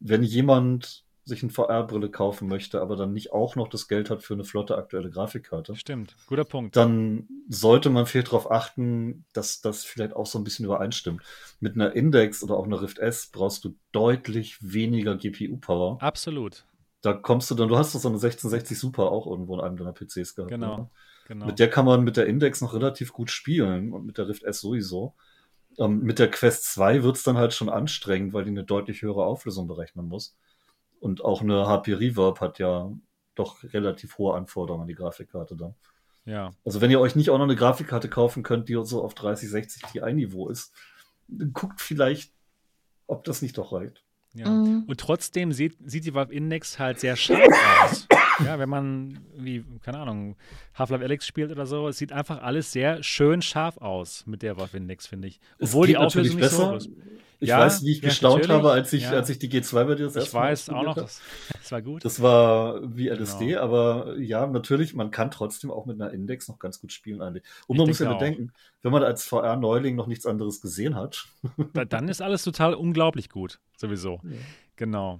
[0.00, 4.22] wenn jemand sich eine VR-Brille kaufen möchte, aber dann nicht auch noch das Geld hat
[4.22, 5.76] für eine flotte aktuelle Grafikkarte.
[5.76, 6.76] Stimmt, guter Punkt.
[6.76, 11.22] Dann sollte man viel darauf achten, dass das vielleicht auch so ein bisschen übereinstimmt.
[11.60, 16.02] Mit einer Index oder auch einer Rift S brauchst du deutlich weniger GPU-Power.
[16.02, 16.64] Absolut.
[17.02, 19.76] Da kommst du dann, du hast doch so eine 1660 Super auch irgendwo in einem
[19.76, 20.50] deiner PCs gehabt.
[20.50, 20.74] Genau.
[20.74, 20.90] Oder?
[21.26, 21.46] Genau.
[21.46, 24.42] Mit der kann man mit der Index noch relativ gut spielen und mit der Rift
[24.42, 25.14] S sowieso.
[25.78, 29.02] Ähm, mit der Quest 2 wird es dann halt schon anstrengend, weil die eine deutlich
[29.02, 30.36] höhere Auflösung berechnen muss.
[31.00, 32.90] Und auch eine HP Reverb hat ja
[33.34, 35.74] doch relativ hohe Anforderungen an die Grafikkarte da.
[36.24, 36.52] Ja.
[36.64, 39.82] Also wenn ihr euch nicht auch noch eine Grafikkarte kaufen könnt, die so auf 3060
[39.82, 40.72] Ti-Niveau ist,
[41.52, 42.32] guckt vielleicht,
[43.06, 44.04] ob das nicht doch reicht.
[44.34, 44.48] Ja.
[44.48, 44.84] Mhm.
[44.86, 47.48] Und trotzdem sieht, sieht die Valve Index halt sehr scharf
[47.82, 48.06] aus.
[48.44, 50.36] Ja, wenn man, wie, keine Ahnung,
[50.74, 54.56] Half-Life Alex spielt oder so, es sieht einfach alles sehr schön scharf aus mit der
[54.56, 55.40] Valve Index, finde ich.
[55.60, 56.70] Obwohl die Auflösung nicht besser.
[56.70, 56.90] so ist.
[57.42, 59.10] Ich ja, weiß, wie ich ja, gestaunt habe, als ich, ja.
[59.10, 61.20] als ich die G2 bei dir das Ich weiß auch noch, das,
[61.52, 62.04] das, war gut.
[62.04, 63.62] Das war wie LSD, genau.
[63.62, 67.42] aber ja, natürlich, man kann trotzdem auch mit einer Index noch ganz gut spielen eigentlich.
[67.66, 68.52] Und man muss ja bedenken,
[68.82, 71.26] wenn man als VR-Neuling noch nichts anderes gesehen hat.
[71.88, 74.20] dann ist alles total unglaublich gut, sowieso.
[74.76, 75.18] Genau.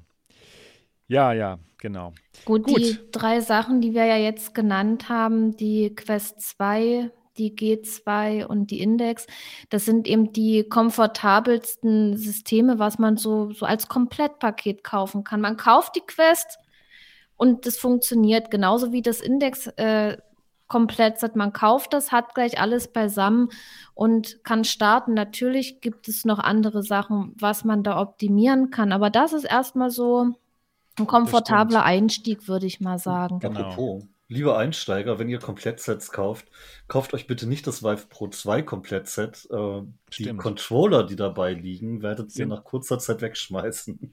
[1.09, 2.13] Ja, ja, genau.
[2.45, 7.55] Gut, Gut, die drei Sachen, die wir ja jetzt genannt haben, die Quest 2, die
[7.55, 9.27] G2 und die Index,
[9.71, 15.41] das sind eben die komfortabelsten Systeme, was man so, so als Komplettpaket kaufen kann.
[15.41, 16.59] Man kauft die Quest
[17.37, 19.67] und das funktioniert genauso wie das Index.
[19.77, 20.19] Äh,
[20.69, 23.51] komplett sagt, man kauft das, hat gleich alles beisammen
[23.93, 25.13] und kann starten.
[25.13, 29.91] Natürlich gibt es noch andere Sachen, was man da optimieren kann, aber das ist erstmal
[29.91, 30.33] so
[30.99, 33.41] ein komfortabler Einstieg, würde ich mal sagen.
[33.41, 33.61] Genau.
[33.61, 36.47] Apropos, liebe Einsteiger, wenn ihr Komplettsets kauft,
[36.89, 39.49] kauft euch bitte nicht das Vive Pro 2 Komplettset.
[39.51, 39.83] Äh,
[40.19, 44.12] die Controller, die dabei liegen, werdet ihr nach kurzer Zeit wegschmeißen.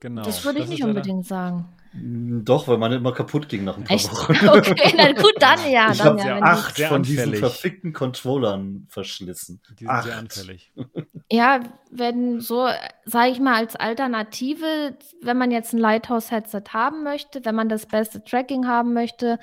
[0.00, 0.22] Genau.
[0.22, 1.66] Das würde ich das nicht unbedingt sagen.
[1.92, 4.12] Hm, doch, weil meine immer kaputt ging nach ein paar Echt?
[4.12, 4.32] Wochen.
[4.48, 5.90] okay, na gut, dann ja.
[5.90, 9.60] Ich habe ja, acht von diesen verfickten Controllern verschlissen.
[9.70, 10.04] Die sind acht.
[10.04, 10.72] sehr anfällig.
[11.30, 12.68] Ja, wenn so,
[13.04, 17.86] sage ich mal, als Alternative, wenn man jetzt ein Lighthouse-Headset haben möchte, wenn man das
[17.86, 19.38] beste Tracking haben möchte,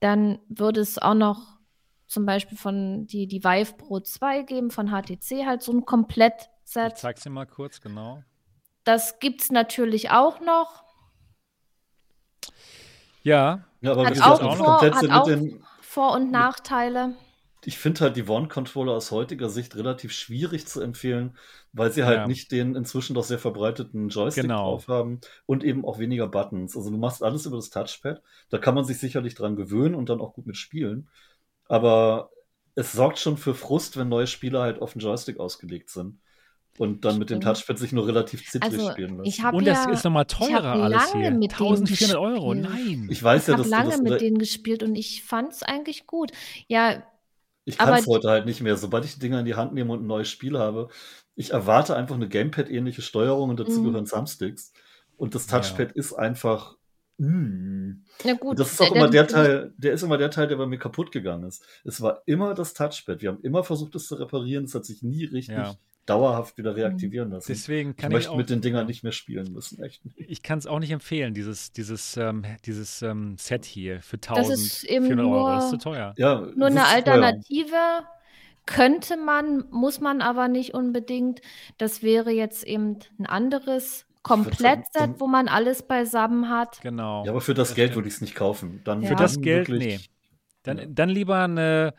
[0.00, 1.58] dann würde es auch noch
[2.06, 6.92] zum Beispiel von die, die Vive Pro 2 geben, von HTC halt so ein Komplettset.
[6.92, 8.22] Ich zeig's dir mal kurz, genau.
[8.84, 10.82] Das gibt es natürlich auch noch.
[13.22, 13.64] Ja.
[13.80, 15.30] ja aber hat auch, auch Vor, hat auch
[15.80, 17.14] Vor- und Nachteile.
[17.64, 21.36] Ich finde halt die One-Controller aus heutiger Sicht relativ schwierig zu empfehlen,
[21.72, 22.26] weil sie halt ja.
[22.26, 24.70] nicht den inzwischen doch sehr verbreiteten Joystick genau.
[24.70, 26.76] drauf haben und eben auch weniger Buttons.
[26.76, 28.20] Also du machst alles über das Touchpad.
[28.50, 31.08] Da kann man sich sicherlich dran gewöhnen und dann auch gut mitspielen.
[31.68, 32.30] Aber
[32.74, 36.18] es sorgt schon für Frust, wenn neue Spiele halt auf den Joystick ausgelegt sind
[36.78, 39.46] und dann mit dem Touchpad sich nur relativ zittrig also, spielen lassen.
[39.54, 41.30] und das ja, ist nochmal teurer alles hier.
[41.30, 43.08] Mit 1400 Euro, nein.
[43.10, 46.06] Ich weiß ich ja, dass lange das mit denen gespielt und ich fand es eigentlich
[46.06, 46.32] gut.
[46.68, 47.02] Ja,
[47.64, 48.76] ich kann es heute halt nicht mehr.
[48.76, 50.88] Sobald ich die Dinger in die Hand nehme und ein neues Spiel habe,
[51.34, 53.84] ich erwarte einfach eine Gamepad-ähnliche Steuerung und dazu mhm.
[53.86, 54.72] gehören Thumbsticks.
[55.16, 55.94] Und das Touchpad ja.
[55.94, 56.76] ist einfach.
[57.18, 58.04] Mm.
[58.24, 60.66] Na gut, das ist auch immer der Teil, der ist immer der Teil, der bei
[60.66, 61.62] mir kaputt gegangen ist.
[61.84, 63.20] Es war immer das Touchpad.
[63.22, 64.64] Wir haben immer versucht, es zu reparieren.
[64.64, 67.46] Es hat sich nie richtig ja dauerhaft wieder reaktivieren lassen.
[67.48, 70.02] Deswegen kann ich, ich möchte mit den Dingern nicht mehr spielen müssen, echt.
[70.16, 75.18] Ich kann es auch nicht empfehlen, dieses, dieses, ähm, dieses ähm, Set hier für 1400
[75.26, 75.48] Euro.
[75.48, 76.14] Das ist zu teuer.
[76.16, 77.70] Ja, nur eine Alternative.
[77.70, 78.08] Teuer.
[78.64, 81.40] Könnte man, muss man aber nicht unbedingt.
[81.78, 86.80] Das wäre jetzt eben ein anderes Komplettset, wo man alles beisammen hat.
[86.80, 87.24] Genau.
[87.24, 88.80] Ja, aber für das, das Geld würde ich es nicht kaufen.
[88.84, 89.08] Dann ja.
[89.08, 89.98] Für das Geld, nee.
[90.62, 90.84] Dann, ja.
[90.88, 91.92] dann lieber eine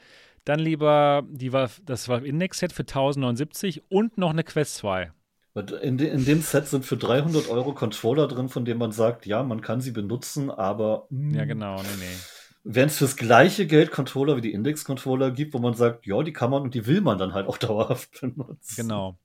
[0.45, 5.11] dann lieber die Valve, das Valve Index Set für 1079 und noch eine Quest 2.
[5.55, 9.27] In, de, in, dem Set sind für 300 Euro Controller drin, von denen man sagt,
[9.27, 11.05] ja, man kann sie benutzen, aber.
[11.11, 12.17] Mh, ja, genau, nee, nee.
[12.63, 16.33] Wenn es fürs gleiche Geld Controller wie die Index-Controller gibt, wo man sagt, ja, die
[16.33, 18.75] kann man und die will man dann halt auch dauerhaft benutzen.
[18.75, 19.17] Genau.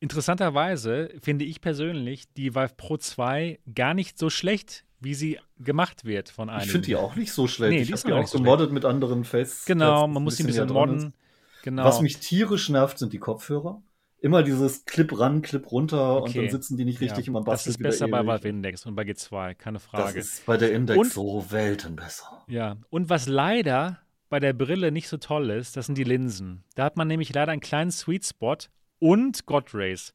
[0.00, 6.04] Interessanterweise finde ich persönlich die Valve Pro 2 gar nicht so schlecht wie sie gemacht
[6.04, 6.62] wird von einem.
[6.62, 7.72] Ich finde die auch nicht so schlecht.
[7.72, 9.64] Nee, ich habe die auch gemoddet so mit anderen Faces.
[9.64, 11.14] Genau, man muss sie ein bisschen modden.
[11.62, 11.84] Genau.
[11.84, 13.82] Was mich tierisch nervt, sind die Kopfhörer.
[14.22, 16.38] Immer dieses Clip ran, Clip runter okay.
[16.38, 17.42] und dann sitzen die nicht richtig ja, immer.
[17.42, 20.18] Das ist besser bei Valve Index und bei G2, keine Frage.
[20.18, 22.44] Das ist bei der Index und, so Welten besser.
[22.46, 23.98] Ja, und was leider
[24.28, 26.64] bei der Brille nicht so toll ist, das sind die Linsen.
[26.74, 28.56] Da hat man nämlich leider einen kleinen Sweet Spot
[28.98, 30.12] und God Rays.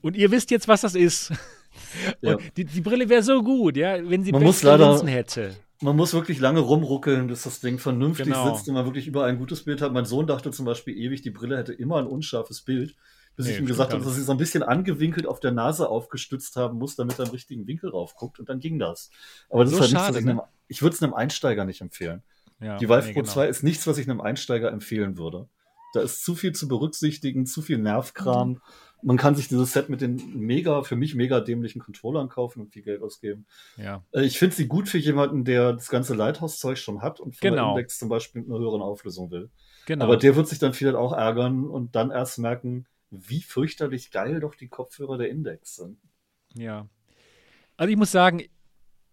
[0.00, 1.32] Und ihr wisst jetzt, was das ist.
[2.20, 2.36] Ja.
[2.56, 5.54] Die, die, Brille wäre so gut, ja, wenn sie man muss leider, hätte.
[5.80, 8.54] Man muss wirklich lange rumruckeln, bis das Ding vernünftig genau.
[8.54, 9.92] sitzt und man wirklich überall ein gutes Bild hat.
[9.92, 12.96] Mein Sohn dachte zum Beispiel ewig, die Brille hätte immer ein unscharfes Bild,
[13.36, 15.88] bis nee, ich ihm gesagt habe, dass sie so ein bisschen angewinkelt auf der Nase
[15.88, 19.10] aufgestützt haben muss, damit er einen richtigen Winkel raufguckt und dann ging das.
[19.48, 20.42] Aber das so ist halt schade, nichts, ich, ne?
[20.66, 22.22] ich würde es einem Einsteiger nicht empfehlen.
[22.60, 23.32] Ja, die Vive nee, Pro genau.
[23.32, 25.48] 2 ist nichts, was ich einem Einsteiger empfehlen würde.
[25.94, 28.48] Da ist zu viel zu berücksichtigen, zu viel Nervkram.
[28.48, 28.60] Mhm.
[29.02, 32.72] Man kann sich dieses Set mit den mega, für mich mega dämlichen Controllern kaufen und
[32.72, 33.46] viel Geld ausgeben.
[33.76, 34.04] Ja.
[34.12, 37.50] Äh, ich finde sie gut für jemanden, der das ganze Lighthouse-Zeug schon hat und von
[37.50, 37.70] genau.
[37.70, 39.50] Index zum Beispiel mit einer höheren Auflösung will.
[39.86, 40.04] Genau.
[40.04, 44.40] Aber der wird sich dann vielleicht auch ärgern und dann erst merken, wie fürchterlich geil
[44.40, 45.98] doch die Kopfhörer der Index sind.
[46.54, 46.88] Ja.
[47.76, 48.42] Also ich muss sagen,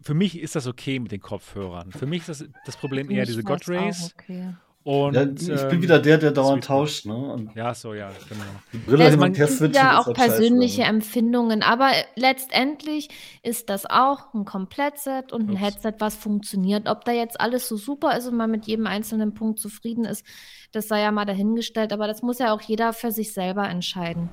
[0.01, 1.91] für mich ist das okay mit den Kopfhörern.
[1.91, 4.13] Für mich ist das, das Problem eher diese God Rays.
[4.13, 4.55] Okay.
[4.85, 7.07] Und, ja, ich ähm, bin wieder der, der dauernd tauscht.
[7.07, 7.15] Ne?
[7.15, 8.43] Und ja, so, ja, genau.
[8.71, 13.09] Die Brille ja, man gibt ja auch persönliche scheiße, Empfindungen, aber letztendlich
[13.41, 15.61] ist das auch ein Komplettset und ein Ups.
[15.61, 16.87] Headset, was funktioniert.
[16.87, 20.23] Ob da jetzt alles so super ist und man mit jedem einzelnen Punkt zufrieden ist,
[20.71, 24.29] das sei ja mal dahingestellt, aber das muss ja auch jeder für sich selber entscheiden.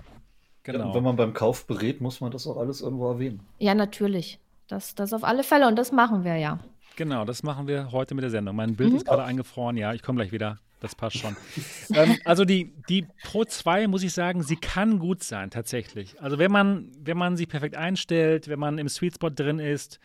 [0.64, 0.80] Genau.
[0.80, 3.40] Ja, und wenn man beim Kauf berät, muss man das auch alles irgendwo erwähnen.
[3.58, 4.38] Ja, natürlich.
[4.68, 6.58] Das, das auf alle Fälle und das machen wir ja.
[6.96, 8.56] Genau, das machen wir heute mit der Sendung.
[8.56, 8.96] Mein Bild mhm.
[8.96, 9.76] ist gerade eingefroren.
[9.76, 10.58] Ja, ich komme gleich wieder.
[10.80, 11.36] Das passt schon.
[11.94, 16.20] ähm, also die, die Pro 2, muss ich sagen, sie kann gut sein, tatsächlich.
[16.20, 20.00] Also wenn man, wenn man sie perfekt einstellt, wenn man im Sweet Spot drin ist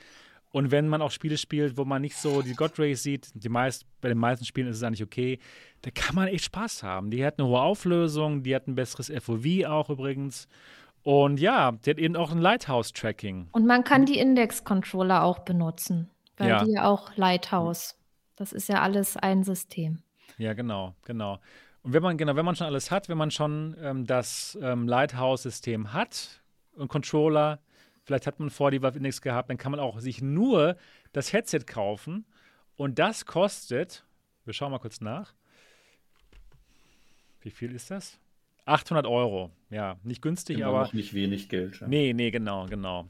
[0.51, 3.49] und wenn man auch Spiele spielt, wo man nicht so die God Rays sieht, die
[3.49, 5.39] meist, bei den meisten Spielen ist es eigentlich okay,
[5.81, 7.09] da kann man echt Spaß haben.
[7.09, 10.47] Die hat eine hohe Auflösung, die hat ein besseres FOV auch übrigens.
[11.01, 13.47] Und ja, die hat eben auch ein Lighthouse-Tracking.
[13.51, 16.11] Und man kann die Index-Controller auch benutzen.
[16.37, 16.63] Bei ja.
[16.63, 17.95] dir auch Lighthouse.
[18.35, 20.03] Das ist ja alles ein System.
[20.37, 21.39] Ja, genau, genau.
[21.81, 24.87] Und wenn man, genau, wenn man schon alles hat, wenn man schon ähm, das ähm,
[24.87, 26.41] Lighthouse-System hat
[26.75, 27.59] und Controller,
[28.03, 30.77] vielleicht hat man vor die Valve Index gehabt, dann kann man auch sich nur
[31.13, 32.25] das Headset kaufen
[32.75, 34.05] Und das kostet,
[34.45, 35.33] wir schauen mal kurz nach.
[37.41, 38.19] Wie viel ist das?
[38.65, 39.51] 800 Euro.
[39.69, 40.81] Ja, nicht günstig, Immer aber.
[40.81, 41.79] Noch nicht wenig Geld.
[41.79, 41.87] Ja.
[41.87, 43.07] Nee, nee, genau, genau.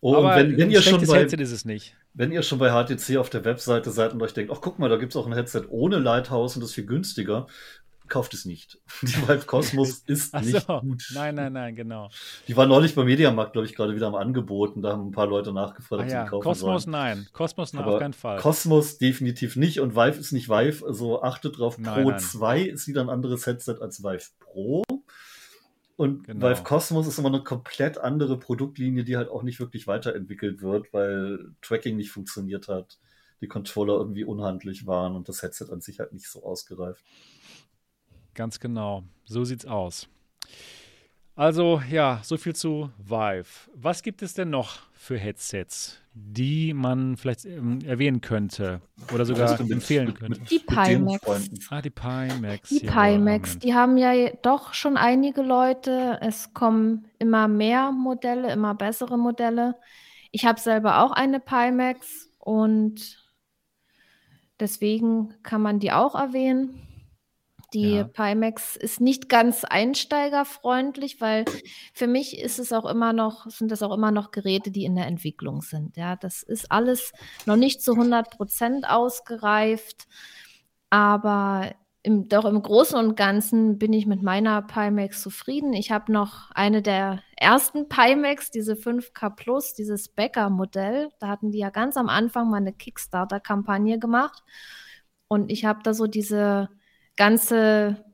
[0.00, 1.96] Oh, aber wenn, wenn ihr schon bei, Headset ist es nicht.
[2.14, 4.88] Wenn ihr schon bei HTC auf der Webseite seid und euch denkt, ach guck mal,
[4.88, 7.48] da gibt es auch ein Headset ohne Lighthouse und das ist viel günstiger,
[8.08, 8.78] kauft es nicht.
[9.02, 10.80] Die Vive Cosmos ist nicht so.
[10.80, 11.04] gut.
[11.12, 12.10] Nein, nein, nein, genau.
[12.46, 14.80] Die war neulich beim Mediamarkt, glaube ich, gerade wieder am Angeboten.
[14.80, 16.20] Da haben ein paar Leute nachgefragt, ob ah, ja.
[16.20, 16.92] sie die kaufen Cosmos sollen.
[16.92, 17.26] nein.
[17.32, 18.38] Cosmos nein, auf keinen Fall.
[18.38, 20.86] Cosmos definitiv nicht und Vive ist nicht Vive.
[20.86, 22.20] Also achtet drauf, nein, Pro nein.
[22.20, 24.84] 2 ist wieder ein anderes Headset als Vive Pro.
[25.96, 26.48] Und genau.
[26.48, 30.92] Vive Cosmos ist immer eine komplett andere Produktlinie, die halt auch nicht wirklich weiterentwickelt wird,
[30.92, 32.98] weil Tracking nicht funktioniert hat,
[33.40, 37.04] die Controller irgendwie unhandlich waren und das Headset an sich halt nicht so ausgereift.
[38.34, 39.04] Ganz genau.
[39.24, 40.08] So sieht's aus.
[41.36, 43.68] Also ja, so viel zu Vive.
[43.74, 48.80] Was gibt es denn noch für Headsets, die man vielleicht ähm, erwähnen könnte
[49.12, 50.40] oder sogar mit, empfehlen könnte?
[50.48, 51.50] die Pimax.
[51.70, 52.68] Ah, die Pimax.
[52.68, 56.18] Die Pimax, die haben ja doch schon einige Leute.
[56.20, 59.74] Es kommen immer mehr Modelle, immer bessere Modelle.
[60.30, 63.24] Ich habe selber auch eine Pimax und
[64.60, 66.83] deswegen kann man die auch erwähnen.
[67.74, 68.04] Die ja.
[68.04, 71.44] Pimax ist nicht ganz einsteigerfreundlich, weil
[71.92, 74.94] für mich ist es auch immer noch, sind das auch immer noch Geräte, die in
[74.94, 75.96] der Entwicklung sind.
[75.96, 77.12] Ja, das ist alles
[77.46, 80.06] noch nicht zu 100 Prozent ausgereift,
[80.88, 85.72] aber im, doch im Großen und Ganzen bin ich mit meiner Pimax zufrieden.
[85.72, 91.08] Ich habe noch eine der ersten Pimax, diese 5K Plus, dieses Becker-Modell.
[91.18, 94.44] Da hatten die ja ganz am Anfang mal eine Kickstarter-Kampagne gemacht.
[95.26, 96.68] Und ich habe da so diese
[97.16, 98.04] ganze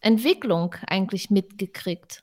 [0.00, 2.22] Entwicklung eigentlich mitgekriegt.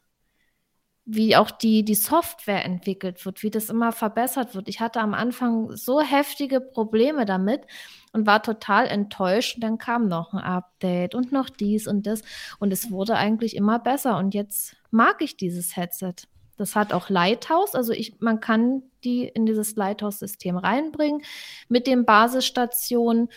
[1.07, 4.67] Wie auch die, die Software entwickelt wird, wie das immer verbessert wird.
[4.67, 7.61] Ich hatte am Anfang so heftige Probleme damit
[8.11, 9.55] und war total enttäuscht.
[9.55, 12.23] Und dann kam noch ein Update und noch dies und das.
[12.57, 14.17] Und es wurde eigentlich immer besser.
[14.17, 16.15] Und jetzt mag ich dieses Headset.
[16.57, 21.21] Das hat auch Lighthouse, also ich, man kann die in dieses Lighthouse-System reinbringen
[21.67, 23.29] mit den Basisstationen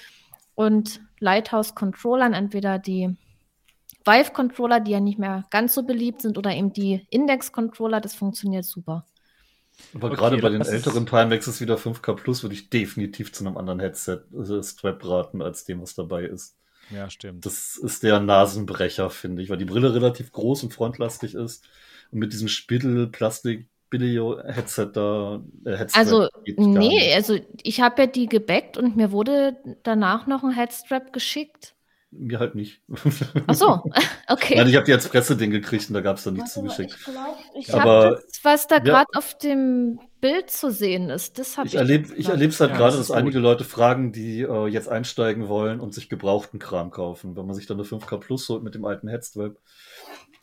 [0.55, 3.17] und Lighthouse-Controllern, entweder die
[4.05, 8.65] Vive-Controller, die ja nicht mehr ganz so beliebt sind, oder eben die Index-Controller, das funktioniert
[8.65, 9.07] super.
[9.95, 13.57] Aber okay, gerade bei den älteren Timexes wieder 5K Plus würde ich definitiv zu einem
[13.57, 16.57] anderen Headset, also Strap raten, als dem, was dabei ist.
[16.91, 17.45] Ja, stimmt.
[17.45, 21.69] Das ist der Nasenbrecher, finde ich, weil die Brille relativ groß und frontlastig ist.
[22.11, 25.43] Und mit diesem Spittel-Plastik Billy-Headset da.
[25.65, 30.45] Äh, Headstrap also, nee, also ich habe ja die gebackt und mir wurde danach noch
[30.45, 31.75] ein Headstrap geschickt.
[32.11, 32.81] Mir halt nicht.
[33.47, 33.83] Ach so,
[34.29, 34.57] okay.
[34.57, 36.97] Nein, ich habe die als Presseding gekriegt und da gab es dann nichts zugeschickt.
[37.55, 41.59] Ich ich habe das, was da gerade ja, auf dem Bild zu sehen ist, das
[41.59, 41.75] habe ich.
[41.75, 44.89] Erleb, ich erlebe es halt ja, gerade, das dass einige Leute fragen, die äh, jetzt
[44.89, 47.37] einsteigen wollen und sich gebrauchten Kram kaufen.
[47.37, 49.59] Wenn man sich dann eine 5K Plus holt mit dem alten Headstrap,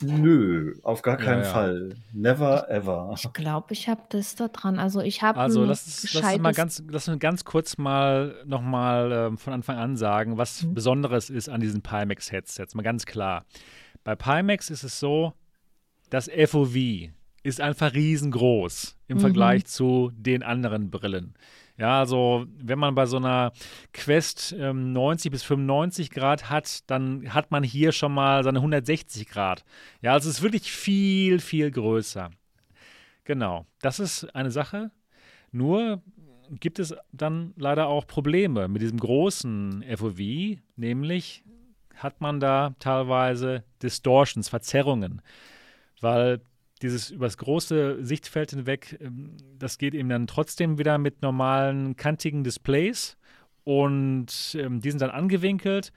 [0.02, 1.52] Nö, auf gar keinen ja, ja.
[1.52, 1.94] Fall.
[2.12, 3.14] Never ever.
[3.16, 4.78] Ich glaube, ich habe das da dran.
[4.78, 8.34] Also ich habe Also lass uns, lass uns mal ganz, lass uns ganz kurz mal
[8.44, 10.74] nochmal ähm, von Anfang an sagen, was mhm.
[10.74, 12.74] Besonderes ist an diesen Pimax-Headsets.
[12.74, 13.46] Mal ganz klar.
[14.04, 15.32] Bei Pimax ist es so,
[16.10, 16.76] das FOV
[17.42, 19.20] ist einfach riesengroß im mhm.
[19.20, 21.34] Vergleich zu den anderen Brillen.
[21.78, 23.52] Ja, also wenn man bei so einer
[23.92, 29.28] Quest ähm, 90 bis 95 Grad hat, dann hat man hier schon mal seine 160
[29.28, 29.64] Grad.
[30.00, 32.30] Ja, also es ist wirklich viel, viel größer.
[33.24, 34.90] Genau, das ist eine Sache.
[35.52, 36.02] Nur
[36.50, 41.44] gibt es dann leider auch Probleme mit diesem großen FOV, nämlich
[41.96, 45.22] hat man da teilweise Distortions, Verzerrungen,
[46.00, 46.40] weil
[46.82, 52.44] dieses übers große Sichtfeld hinweg, ähm, das geht eben dann trotzdem wieder mit normalen kantigen
[52.44, 53.16] Displays
[53.64, 55.92] und ähm, die sind dann angewinkelt.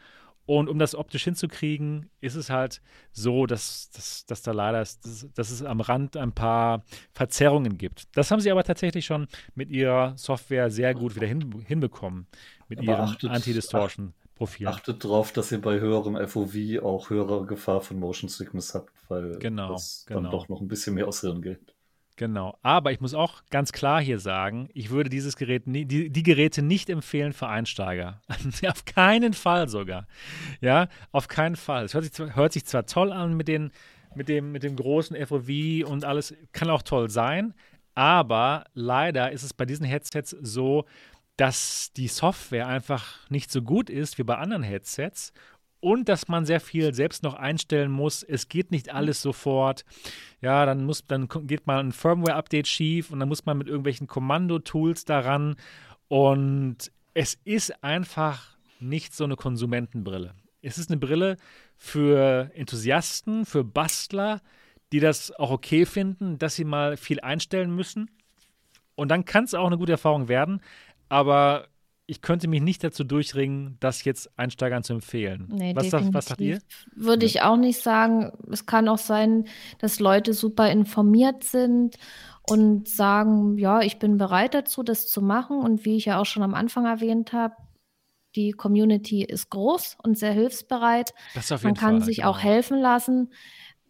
[0.46, 5.06] Und um das optisch hinzukriegen, ist es halt so, dass, dass, dass da leider ist,
[5.06, 6.84] dass, dass, es am Rand ein paar
[7.14, 8.08] Verzerrungen gibt.
[8.18, 12.26] Das haben sie aber tatsächlich schon mit ihrer Software sehr gut wieder hin, hinbekommen,
[12.68, 14.16] mit aber ihrem Anti-Distortion.
[14.40, 14.68] Profil.
[14.68, 19.38] Achtet darauf, dass ihr bei höherem FOV auch höhere Gefahr von Motion Sickness habt, weil
[19.38, 20.22] genau, das genau.
[20.22, 21.76] dann doch noch ein bisschen mehr aus Hirn geht.
[22.16, 22.58] Genau.
[22.62, 26.24] Aber ich muss auch ganz klar hier sagen, ich würde dieses Gerät, nie, die, die
[26.24, 28.22] Geräte nicht empfehlen für Einsteiger.
[28.66, 30.08] auf keinen Fall sogar.
[30.62, 31.84] Ja, auf keinen Fall.
[31.84, 33.72] Es hört sich, zwar, hört sich zwar toll an mit, den,
[34.16, 35.50] mit, dem, mit dem großen FOV
[35.86, 37.54] und alles, kann auch toll sein,
[38.00, 40.86] aber leider ist es bei diesen Headsets so,
[41.40, 45.32] dass die Software einfach nicht so gut ist wie bei anderen Headsets
[45.80, 48.24] und dass man sehr viel selbst noch einstellen muss.
[48.24, 49.86] Es geht nicht alles sofort.
[50.42, 54.08] Ja, dann muss, dann geht mal ein Firmware-Update schief und dann muss man mit irgendwelchen
[54.08, 55.56] Kommandotools daran
[56.10, 60.34] und es ist einfach nicht so eine Konsumentenbrille.
[60.62, 61.38] Es ist eine Brille
[61.78, 64.42] für Enthusiasten, für Bastler,
[64.92, 68.10] die das auch okay finden, dass sie mal viel einstellen müssen.
[68.96, 70.62] Und dann kann es auch eine gute Erfahrung werden.
[71.10, 71.68] Aber
[72.10, 75.48] ich könnte mich nicht dazu durchringen, das jetzt Einsteigern zu empfehlen.
[75.52, 76.60] Nee, was, sagt, was sagt ihr?
[76.96, 78.32] Würde ich auch nicht sagen.
[78.52, 79.46] Es kann auch sein,
[79.78, 81.98] dass Leute super informiert sind
[82.50, 85.60] und sagen, ja, ich bin bereit dazu, das zu machen.
[85.60, 87.56] Und wie ich ja auch schon am Anfang erwähnt habe,
[88.36, 91.14] die Community ist groß und sehr hilfsbereit.
[91.64, 92.30] Man kann Fall, sich genau.
[92.30, 93.32] auch helfen lassen.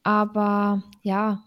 [0.04, 1.44] Aber ja,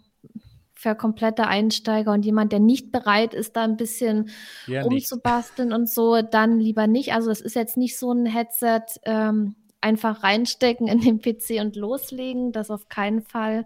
[0.82, 4.30] für komplette Einsteiger und jemand, der nicht bereit ist, da ein bisschen
[4.66, 5.78] ja, rumzubasteln nicht.
[5.78, 7.12] und so, dann lieber nicht.
[7.12, 11.76] Also es ist jetzt nicht so ein Headset, ähm, einfach reinstecken in den PC und
[11.76, 13.64] loslegen, das auf keinen Fall.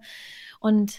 [0.61, 0.99] Und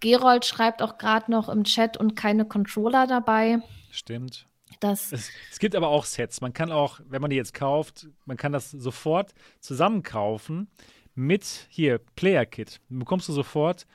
[0.00, 3.60] Gerold schreibt auch gerade noch im Chat und keine Controller dabei.
[3.90, 4.46] Stimmt.
[4.80, 6.42] Das es, es, gibt aber auch Sets.
[6.42, 10.68] Man kann auch, wenn man die jetzt kauft, man kann das sofort zusammenkaufen
[11.14, 12.78] mit hier Player Kit.
[12.90, 13.86] Bekommst du sofort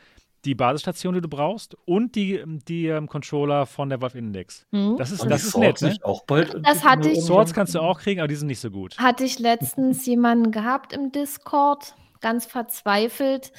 [0.45, 4.66] die Basisstation, die du brauchst und die, die ähm, Controller von der Valve Index.
[4.72, 4.95] Mhm.
[4.98, 5.95] Das ist, das ist nett, ne?
[6.03, 8.72] Auch bald das hatte ich, Swords kannst du auch kriegen, aber die sind nicht so
[8.72, 8.98] gut.
[8.98, 13.52] Hatte ich letztens jemanden gehabt im Discord, ganz verzweifelt,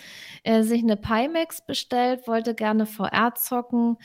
[0.43, 3.97] äh, sich eine Pimax bestellt, wollte gerne VR zocken,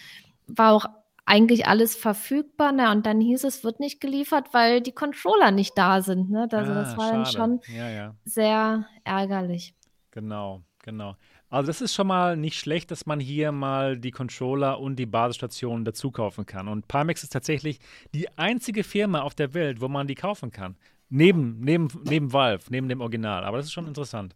[0.47, 0.85] war auch
[1.25, 2.89] eigentlich alles verfügbar, ne?
[2.89, 6.29] Und dann hieß es, wird nicht geliefert, weil die Controller nicht da sind.
[6.29, 6.47] Ne?
[6.49, 7.17] Also ah, das war schade.
[7.17, 8.15] dann schon ja, ja.
[8.23, 9.75] sehr ärgerlich.
[10.11, 11.15] Genau, genau.
[11.49, 15.05] Also das ist schon mal nicht schlecht, dass man hier mal die Controller und die
[15.05, 16.67] Basisstationen dazu kaufen kann.
[16.67, 17.79] Und Pimax ist tatsächlich
[18.13, 20.75] die einzige Firma auf der Welt, wo man die kaufen kann.
[21.09, 23.45] Neben, neben, neben Valve, neben dem Original.
[23.45, 24.35] Aber das ist schon interessant.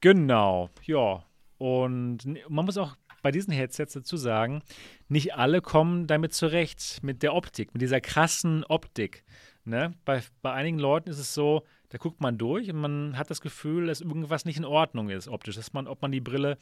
[0.00, 1.22] Genau, ja.
[1.58, 4.62] Und man muss auch bei diesen Headsets dazu sagen,
[5.08, 9.24] nicht alle kommen damit zurecht, mit der Optik, mit dieser krassen Optik.
[9.64, 9.94] Ne?
[10.04, 13.40] Bei, bei einigen Leuten ist es so, da guckt man durch und man hat das
[13.40, 16.56] Gefühl, dass irgendwas nicht in Ordnung ist optisch, dass man, ob man die Brille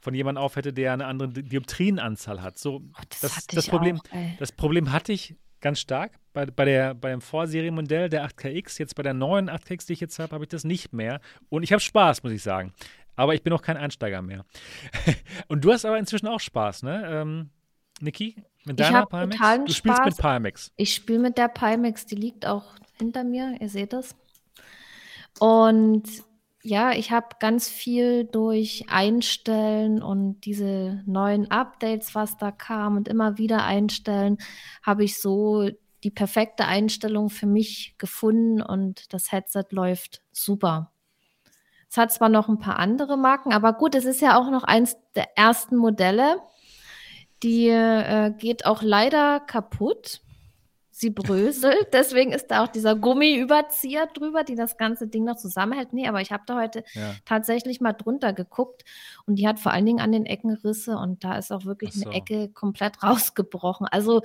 [0.00, 2.58] von jemandem aufhätte, der eine andere Dioptrienanzahl hat.
[2.58, 6.64] So, oh, das, das, das Problem, auch, das Problem hatte ich ganz stark bei, bei,
[6.64, 8.78] der, bei dem Vorserienmodell der 8KX.
[8.78, 11.20] Jetzt bei der neuen 8KX, die ich jetzt habe, habe ich das nicht mehr.
[11.48, 12.72] Und ich habe Spaß, muss ich sagen.
[13.16, 14.44] Aber ich bin auch kein Einsteiger mehr.
[15.48, 17.02] und du hast aber inzwischen auch Spaß, ne?
[17.10, 17.50] Ähm,
[18.00, 18.36] Niki?
[18.68, 19.36] Mit deiner ich Pimax?
[19.36, 20.06] Totalen du spielst Spaß.
[20.06, 20.72] mit Pimax.
[20.76, 22.64] Ich spiele mit der Pimax, die liegt auch
[22.98, 24.14] hinter mir, ihr seht das.
[25.40, 26.04] Und
[26.62, 33.08] ja, ich habe ganz viel durch Einstellen und diese neuen Updates, was da kam und
[33.08, 34.38] immer wieder einstellen,
[34.82, 35.70] habe ich so
[36.04, 40.92] die perfekte Einstellung für mich gefunden und das Headset läuft super.
[41.90, 44.64] Es hat zwar noch ein paar andere Marken, aber gut, es ist ja auch noch
[44.64, 46.40] eins der ersten Modelle.
[47.42, 50.20] Die äh, geht auch leider kaputt
[50.98, 51.88] sie bröselt.
[51.92, 55.92] Deswegen ist da auch dieser Gummiüberzieher drüber, die das ganze Ding noch zusammenhält.
[55.92, 57.14] Nee, aber ich habe da heute ja.
[57.24, 58.84] tatsächlich mal drunter geguckt
[59.26, 61.92] und die hat vor allen Dingen an den Ecken Risse und da ist auch wirklich
[61.92, 62.08] so.
[62.08, 63.86] eine Ecke komplett rausgebrochen.
[63.86, 64.22] Also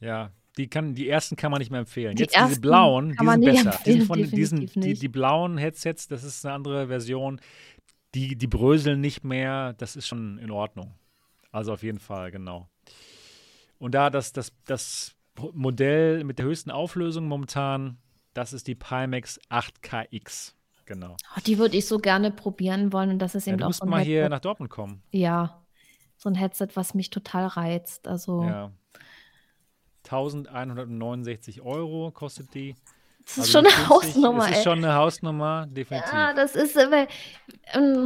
[0.00, 0.30] ja.
[0.56, 2.16] Die, kann, die ersten kann man nicht mehr empfehlen.
[2.16, 3.78] Die Jetzt diese blauen, die sind besser.
[3.86, 7.40] Die, von, diesen, die, die blauen Headsets, das ist eine andere Version.
[8.16, 9.74] Die, die bröseln nicht mehr.
[9.74, 10.94] Das ist schon in Ordnung.
[11.52, 12.68] Also auf jeden Fall, genau.
[13.78, 15.14] Und da das, das, das
[15.52, 17.98] Modell mit der höchsten Auflösung momentan,
[18.34, 20.54] das ist die Pimax 8KX.
[20.84, 21.16] Genau.
[21.36, 23.84] Oh, die würde ich so gerne probieren wollen und das ist eben ja, auch so
[23.84, 24.10] ein mal Headset.
[24.10, 25.02] hier nach Dortmund kommen.
[25.10, 25.62] Ja,
[26.16, 28.08] so ein Headset, was mich total reizt.
[28.08, 28.72] Also ja.
[30.04, 32.74] 1169 Euro kostet die.
[33.24, 34.48] Das ist also schon eine Hausnummer.
[34.48, 36.10] Das ist schon eine Hausnummer, definitiv.
[36.10, 37.06] Ja, das ist, weil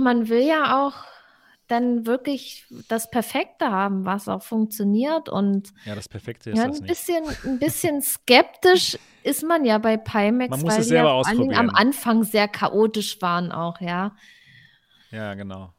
[0.01, 0.95] man will ja auch
[1.73, 5.29] dann wirklich das Perfekte haben, was auch funktioniert.
[5.29, 7.45] Und ja, das Perfekte ist ja, ein das bisschen, nicht.
[7.45, 11.55] ein bisschen skeptisch ist man ja bei Pimax, man muss weil es selber ja ausprobieren.
[11.55, 14.15] am Anfang sehr chaotisch waren auch, ja.
[15.11, 15.73] Ja, genau.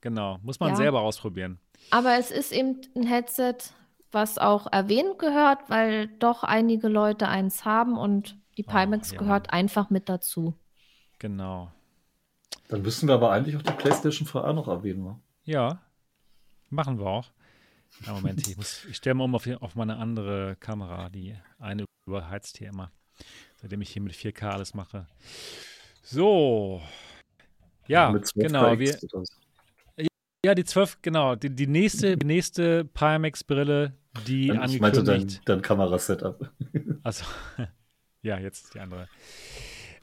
[0.00, 0.38] Genau.
[0.42, 0.76] Muss man ja.
[0.76, 1.58] selber ausprobieren.
[1.90, 3.56] Aber es ist eben ein Headset,
[4.12, 9.18] was auch erwähnt gehört, weil doch einige Leute eins haben und die Pimax oh, ja.
[9.20, 10.54] gehört einfach mit dazu.
[11.18, 11.70] Genau.
[12.68, 15.20] Dann müssen wir aber eigentlich auch die PlayStation VR noch erwähnen, ne?
[15.44, 15.82] Ja,
[16.70, 17.30] machen wir auch.
[18.06, 21.08] Ja, Moment, ich, muss, ich stelle mal um auf, auf meine andere Kamera.
[21.10, 22.90] Die eine überheizt hier immer,
[23.60, 25.06] seitdem ich hier mit 4K alles mache.
[26.02, 26.82] So.
[27.86, 28.78] Ja, genau.
[28.78, 28.98] Wir,
[30.44, 31.36] ja, die 12, genau.
[31.36, 33.94] Die, die nächste, die nächste Pimax-Brille,
[34.26, 34.74] die angekündigt.
[34.74, 36.50] Ich meinte dein, dein Kamerasetup.
[37.02, 37.24] Also,
[38.22, 39.08] ja, jetzt die andere.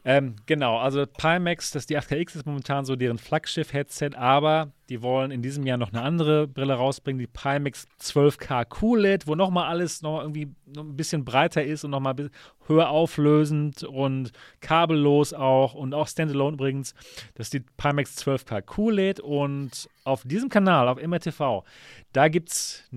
[0.04, 5.30] Ähm, genau, also Pimax, das die 8KX ist momentan so deren Flaggschiff-Headset, aber die wollen
[5.30, 10.02] in diesem Jahr noch eine andere Brille rausbringen, die Pimax 12K QLED, wo nochmal alles
[10.02, 12.16] noch irgendwie noch ein bisschen breiter ist und nochmal
[12.66, 16.96] höher auflösend und kabellos auch und auch Standalone übrigens.
[17.36, 21.64] Das ist die Pimax 12K QLED und auf diesem Kanal, auf MRTV,
[22.12, 22.90] da gibt es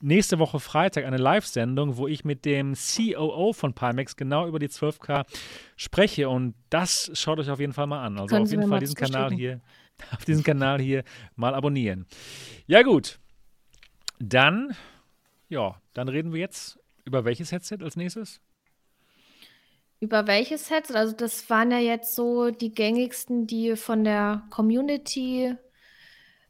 [0.00, 4.68] nächste Woche Freitag eine Live-Sendung, wo ich mit dem COO von Pimax genau über die
[4.68, 5.24] 12K
[5.76, 6.28] spreche.
[6.28, 8.18] Und das schaut euch auf jeden Fall mal an.
[8.18, 9.60] Also Können auf jeden Fall diesen Kanal hier,
[10.12, 11.04] auf diesen Kanal hier
[11.36, 12.06] mal abonnieren.
[12.66, 13.18] Ja, gut.
[14.18, 14.74] Dann,
[15.48, 18.40] ja, dann reden wir jetzt über welches Headset als nächstes?
[20.00, 20.94] Über welches Headset?
[20.94, 25.56] Also, das waren ja jetzt so die gängigsten, die von der Community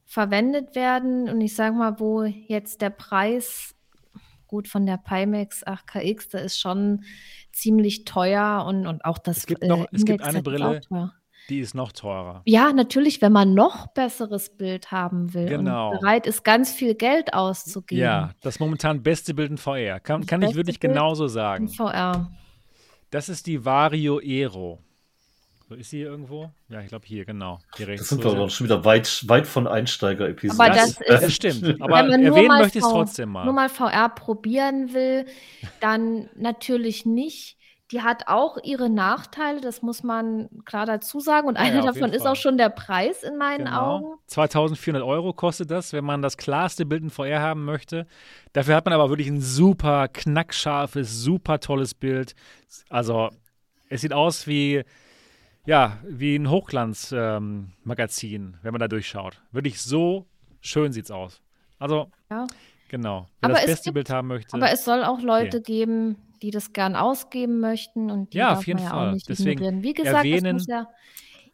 [0.09, 1.29] verwendet werden.
[1.29, 3.77] Und ich sage mal, wo jetzt der Preis,
[4.47, 7.05] gut von der Pimax 8KX, da ist schon
[7.53, 10.81] ziemlich teuer und, und auch das Es gibt, noch, äh, es gibt eine Brille,
[11.51, 12.41] die ist noch teurer.
[12.47, 15.91] Ja, natürlich, wenn man noch besseres Bild haben will genau.
[15.91, 18.03] und bereit ist, ganz viel Geld auszugeben.
[18.03, 20.01] Ja, das momentan beste Bild in VR.
[20.01, 21.69] Kann, kann ich wirklich Bild genauso sagen.
[21.69, 22.31] VR.
[23.11, 24.79] Das ist die Vario Aero.
[25.69, 26.51] So ist sie hier irgendwo?
[26.71, 27.59] Ja, ich glaube hier, genau.
[27.77, 30.59] Hier das sind wir doch schon wieder weit, weit von Einsteiger-Episoden.
[30.59, 31.83] Aber das, das, das stimmt.
[31.83, 33.45] Aber erwähnen möchte ich es trotzdem mal.
[33.45, 35.27] Nur mal VR probieren will,
[35.81, 37.59] dann natürlich nicht.
[37.91, 41.49] Die hat auch ihre Nachteile, das muss man klar dazu sagen.
[41.49, 43.97] Und ja, einer ja, davon ist auch schon der Preis in meinen genau.
[43.97, 44.19] Augen.
[44.27, 48.07] 2400 Euro kostet das, wenn man das klarste Bild in VR haben möchte.
[48.55, 52.35] Dafür hat man aber wirklich ein super knackscharfes, super tolles Bild.
[52.89, 53.31] Also,
[53.91, 54.85] es sieht aus wie
[55.69, 59.43] ja, wie ein Hochglanzmagazin, ähm, wenn man da durchschaut.
[59.53, 60.25] Wirklich so
[60.63, 61.43] schön sieht's aus.
[61.79, 62.47] Also, ja.
[62.89, 63.27] genau.
[63.41, 64.57] Wer aber das beste gibt, Bild haben möchte.
[64.57, 65.73] Aber es soll auch Leute okay.
[65.73, 69.19] geben, die das gern ausgeben möchten und die ja, auf jeden Fall.
[69.29, 70.89] Deswegen Wie gesagt, erwähnen, muss ja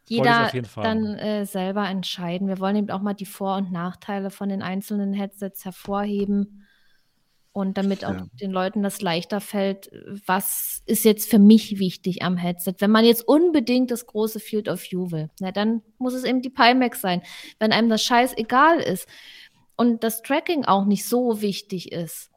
[0.07, 2.47] jeder dann äh, selber entscheiden.
[2.47, 6.64] Wir wollen eben auch mal die Vor- und Nachteile von den einzelnen Headsets hervorheben.
[7.55, 8.27] Und damit auch ja.
[8.41, 9.89] den Leuten das leichter fällt,
[10.27, 12.73] was ist jetzt für mich wichtig am Headset?
[12.79, 16.41] Wenn man jetzt unbedingt das große Field of View will, na, dann muss es eben
[16.41, 17.21] die Pimax sein.
[17.57, 19.07] Wenn einem das Scheiß egal ist
[19.77, 22.29] und das Tracking auch nicht so wichtig ist,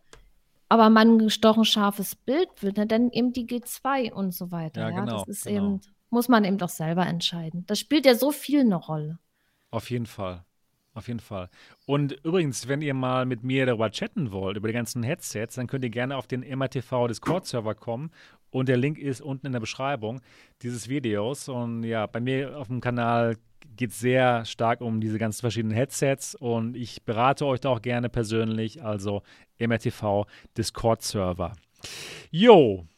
[0.69, 4.83] aber man ein gestochen scharfes Bild will, na, dann eben die G2 und so weiter.
[4.83, 5.57] Ja, ja genau, das ist genau.
[5.57, 5.81] eben,
[6.11, 7.65] muss man eben doch selber entscheiden.
[7.67, 9.19] Das spielt ja so viel eine Rolle.
[9.73, 10.45] Auf jeden Fall.
[10.99, 11.49] Auf jeden Fall.
[11.87, 15.69] Und übrigens, wenn ihr mal mit mir darüber chatten wollt, über die ganzen Headsets, dann
[15.69, 18.11] könnt ihr gerne auf den MRTV Discord-Server kommen.
[18.51, 20.21] Und der Link ist unten in der Beschreibung
[20.63, 21.49] dieses Videos.
[21.49, 23.37] Und ja, bei mir auf dem Kanal
[23.77, 26.35] geht es sehr stark um diese ganzen verschiedenen Headsets.
[26.35, 28.83] Und ich berate euch da auch gerne persönlich.
[28.83, 29.23] Also
[29.61, 31.53] MRTV Discord-Server.
[32.33, 32.89] Jo,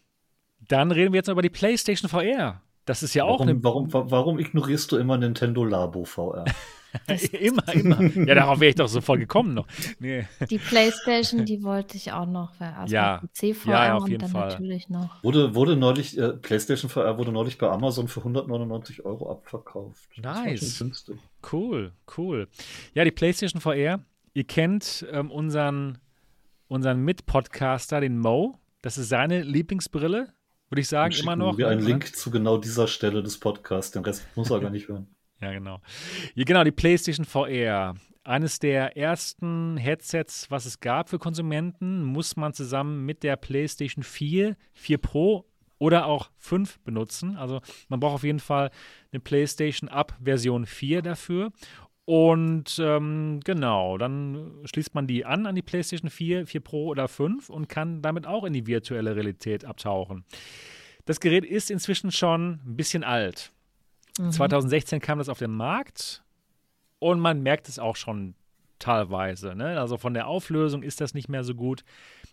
[0.68, 2.62] dann reden wir jetzt noch über die PlayStation VR.
[2.84, 3.62] Das ist ja warum, auch eine.
[3.62, 6.44] Warum, warum ignorierst du immer Nintendo Labo VR?
[7.32, 8.00] immer, immer.
[8.26, 9.66] Ja, darauf wäre ich doch sofort gekommen noch.
[9.98, 10.26] Nee.
[10.48, 12.60] Die Playstation, die wollte ich auch noch.
[12.60, 14.48] Also ja, CVR ja, auf jeden Fall.
[14.48, 15.22] natürlich noch.
[15.22, 20.08] Wurde, wurde neulich, äh, Playstation VR wurde neulich bei Amazon für 199 Euro abverkauft.
[20.18, 20.84] Nice.
[21.52, 22.48] Cool, cool.
[22.94, 24.00] Ja, die Playstation VR,
[24.34, 25.98] ihr kennt ähm, unseren,
[26.68, 28.58] unseren Mitpodcaster, den Mo.
[28.82, 30.32] Das ist seine Lieblingsbrille,
[30.70, 31.58] würde ich sagen, immer noch.
[31.58, 33.90] Wir einen Link zu genau dieser Stelle des Podcasts.
[33.90, 35.08] Den Rest muss er gar nicht hören.
[35.42, 35.80] Ja, genau.
[36.34, 37.94] Ja, genau, die PlayStation VR.
[38.24, 44.04] Eines der ersten Headsets, was es gab für Konsumenten, muss man zusammen mit der PlayStation
[44.04, 45.46] 4, 4 Pro
[45.78, 47.36] oder auch 5 benutzen.
[47.36, 48.70] Also man braucht auf jeden Fall
[49.12, 51.52] eine PlayStation ab Version 4 dafür.
[52.10, 57.06] Und ähm, genau, dann schließt man die an an die PlayStation 4, 4 Pro oder
[57.06, 60.24] 5 und kann damit auch in die virtuelle Realität abtauchen.
[61.04, 63.52] Das Gerät ist inzwischen schon ein bisschen alt.
[64.16, 65.02] 2016 mhm.
[65.02, 66.24] kam das auf den Markt
[66.98, 68.34] und man merkt es auch schon
[68.80, 69.54] teilweise.
[69.54, 69.78] Ne?
[69.78, 71.84] Also von der Auflösung ist das nicht mehr so gut.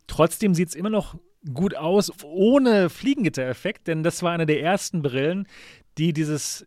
[0.08, 1.20] Trotzdem sieht es immer noch
[1.54, 5.48] gut aus, ohne Fliegengitter-Effekt, denn das war eine der ersten Brillen,
[6.00, 6.66] die dieses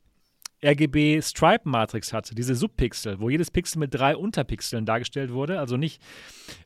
[0.65, 5.77] RGB Stripe Matrix hatte, diese Subpixel, wo jedes Pixel mit drei Unterpixeln dargestellt wurde, also
[5.77, 6.03] nicht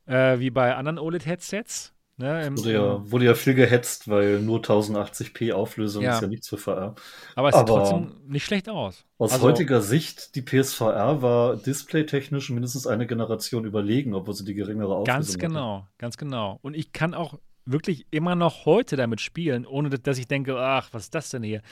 [0.07, 5.53] äh, wie bei anderen OLED-Headsets, Ne, wurde, ja, wurde ja viel gehetzt, weil nur 1080p
[5.53, 6.15] Auflösung ja.
[6.15, 6.95] ist ja nichts für VR.
[7.35, 9.05] Aber es sieht trotzdem nicht schlecht aus.
[9.19, 14.55] Aus also, heutiger Sicht, die PSVR war displaytechnisch mindestens eine Generation überlegen, obwohl sie die
[14.55, 15.89] geringere Auflösung Ganz genau, hatte.
[15.99, 16.61] ganz genau.
[16.63, 20.91] Und ich kann auch wirklich immer noch heute damit spielen, ohne dass ich denke, ach,
[20.93, 21.63] was ist das denn hier?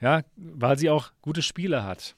[0.00, 2.14] Ja, weil sie auch gute Spiele hat.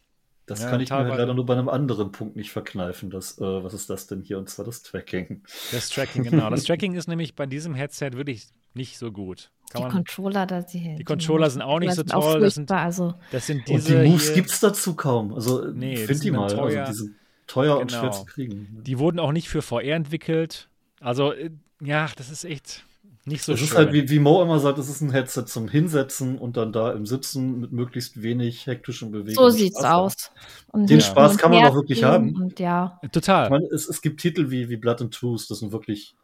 [0.51, 3.09] Das ja, kann ich mir halt leider nur bei einem anderen Punkt nicht verkneifen.
[3.09, 4.37] Das, äh, was ist das denn hier?
[4.37, 5.43] Und zwar das Tracking.
[5.71, 6.51] Das Tracking, genau.
[6.51, 9.53] Das Tracking ist nämlich bei diesem Headset wirklich nicht so gut.
[9.71, 12.41] Kann die man, Controller, da die, die Controller sind auch nicht so toll.
[12.41, 13.99] Das, sind, also, das sind diese.
[13.99, 15.33] Und die Moves gibt es dazu kaum.
[15.33, 16.43] Also nee, find die mal.
[16.43, 17.81] Also teuer, also die sind teuer genau.
[17.83, 18.83] und schwer zu kriegen.
[18.83, 20.69] Die wurden auch nicht für VR entwickelt.
[20.99, 21.51] Also, äh,
[21.81, 22.85] ja, das ist echt
[23.25, 25.69] nicht so Es ist halt, wie, wie Mo immer sagt, es ist ein Headset zum
[25.69, 29.35] Hinsetzen und dann da im Sitzen mit möglichst wenig hektischen Bewegungen.
[29.35, 30.31] So sieht's Spaß aus.
[30.69, 32.35] Und Den Spaß kann man auch wirklich haben.
[32.35, 32.99] Und ja.
[33.13, 33.45] Total.
[33.45, 36.15] Ich meine, es, es gibt Titel wie, wie Blood and Truth, das ein wirklich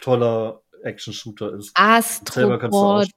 [0.00, 1.72] toller Action-Shooter ist.
[1.74, 2.64] Astrobot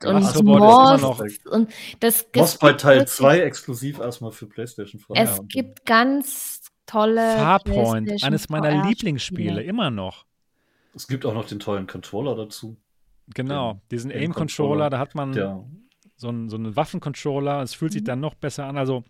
[0.05, 1.03] und Moss.
[1.45, 1.69] Und
[1.99, 5.23] das Moss bei Teil 2 exklusiv erstmal für PlayStation vorher.
[5.23, 10.25] Es gibt ganz tolle Farpoint, eines meiner Lieblingsspiele, immer noch.
[10.93, 12.75] Es gibt auch noch den tollen Controller dazu.
[13.33, 15.63] Genau, den diesen Aim-Controller, da hat man ja.
[16.15, 17.61] so einen, so einen Waffencontroller.
[17.61, 18.05] Es fühlt sich mhm.
[18.05, 18.77] dann noch besser an.
[18.77, 19.03] Also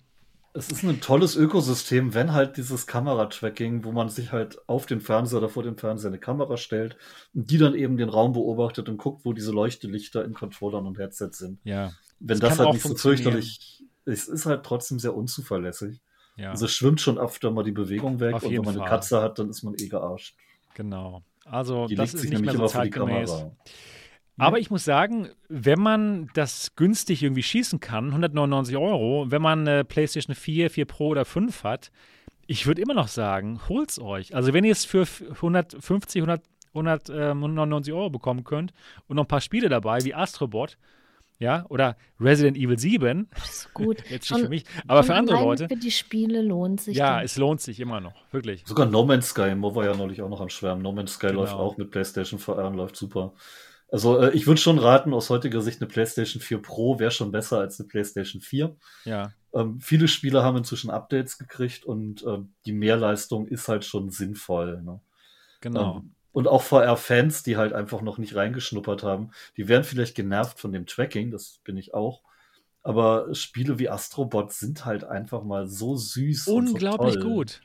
[0.53, 4.99] es ist ein tolles Ökosystem, wenn halt dieses Kameratracking, wo man sich halt auf den
[4.99, 6.97] Fernseher oder vor dem Fernseher eine Kamera stellt
[7.33, 10.97] und die dann eben den Raum beobachtet und guckt, wo diese Leuchtelichter in Controllern und
[10.97, 11.59] Headsets sind.
[11.63, 11.91] Ja.
[12.19, 16.01] Wenn das, das halt nicht so fürchterlich ist, ist halt trotzdem sehr unzuverlässig.
[16.35, 16.51] Ja.
[16.51, 18.81] Also schwimmt schon öfter mal die Bewegung weg auf und wenn man Fall.
[18.81, 20.35] eine Katze hat, dann ist man eh gearscht.
[20.73, 21.23] Genau.
[21.45, 23.45] Also die das ist nicht mehr so zeitgemäß.
[24.41, 29.67] Aber ich muss sagen, wenn man das günstig irgendwie schießen kann, 199 Euro, wenn man
[29.67, 31.91] eine PlayStation 4, 4 Pro oder 5 hat,
[32.47, 34.33] ich würde immer noch sagen, holt's euch.
[34.35, 36.41] Also wenn ihr es für 150, 100,
[36.73, 38.73] 199 Euro bekommen könnt
[39.07, 40.77] und noch ein paar Spiele dabei, wie Astrobot,
[41.37, 43.27] ja, oder Resident Evil 7.
[43.73, 44.03] Gut.
[44.09, 45.67] Jetzt nicht für mich, aber für andere Leute.
[45.67, 46.95] Für die Spiele lohnt sich.
[46.95, 47.25] Ja, dann.
[47.25, 48.63] es lohnt sich immer noch, wirklich.
[48.65, 50.83] Sogar No Man's Sky, Mo war ja neulich auch noch am Schwärmen.
[50.83, 51.41] No Man's Sky genau.
[51.41, 53.33] läuft auch mit PlayStation VR und läuft super.
[53.91, 57.31] Also äh, ich würde schon raten, aus heutiger Sicht eine PlayStation 4 Pro wäre schon
[57.31, 58.75] besser als eine PlayStation 4.
[59.03, 59.33] Ja.
[59.53, 64.81] Ähm, viele Spieler haben inzwischen Updates gekriegt und äh, die Mehrleistung ist halt schon sinnvoll.
[64.81, 65.01] Ne?
[65.59, 65.97] Genau.
[65.97, 70.61] Ähm, und auch VR-Fans, die halt einfach noch nicht reingeschnuppert haben, die werden vielleicht genervt
[70.61, 72.21] von dem Tracking, das bin ich auch.
[72.83, 76.47] Aber Spiele wie Astrobot sind halt einfach mal so süß.
[76.47, 77.61] Unglaublich und so gut.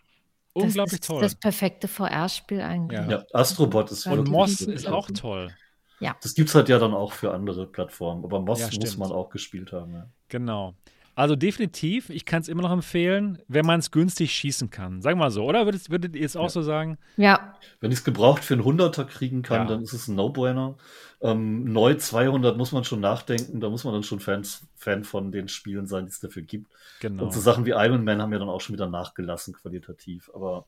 [0.53, 1.23] Unglaublich das toll.
[1.23, 2.99] Das perfekte VR-Spiel eigentlich.
[2.99, 3.09] Ja.
[3.09, 4.19] ja, Astrobot ist voll.
[4.19, 5.55] Und Moss ist auch toll.
[6.01, 6.17] Ja.
[6.23, 9.13] Das gibt es halt ja dann auch für andere Plattformen, aber Moss ja, muss man
[9.13, 9.95] auch gespielt haben.
[9.95, 10.07] Ja.
[10.29, 10.75] Genau.
[11.17, 15.01] Also definitiv, ich kann es immer noch empfehlen, wenn man es günstig schießen kann.
[15.01, 15.65] Sagen wir mal so, oder?
[15.65, 16.49] Würdet, würdet ihr es auch ja.
[16.51, 16.99] so sagen?
[17.17, 17.55] Ja.
[17.81, 19.65] Wenn ich es gebraucht für einen Hunderter kriegen kann, ja.
[19.65, 20.77] dann ist es ein No-Brainer.
[21.23, 25.33] Ähm, neu 200 muss man schon nachdenken, da muss man dann schon Fans, Fan von
[25.33, 26.71] den Spielen sein, die es dafür gibt.
[27.01, 27.25] Genau.
[27.25, 30.31] Und so Sachen wie Iron Man haben ja dann auch schon wieder nachgelassen qualitativ.
[30.35, 30.67] Aber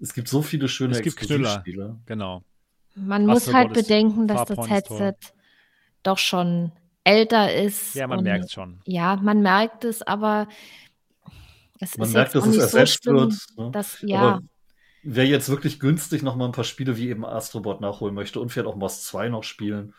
[0.00, 1.62] es gibt so viele schöne es gibt Knüller.
[2.06, 2.42] Genau.
[3.00, 5.14] Man muss halt bedenken, dass das Headset
[6.02, 6.72] doch schon
[7.04, 7.94] älter ist.
[7.94, 8.80] Ja, man merkt schon.
[8.84, 10.48] Ja, man merkt es, aber
[11.80, 13.34] es man ist merkt, dass es ersetzt so wird.
[13.56, 13.70] Ne?
[13.70, 14.20] Dass, ja.
[14.20, 14.40] Aber
[15.02, 18.50] wer jetzt wirklich günstig noch mal ein paar Spiele wie eben Astrobot nachholen möchte und
[18.50, 19.94] vielleicht auch Moss 2 noch spielen,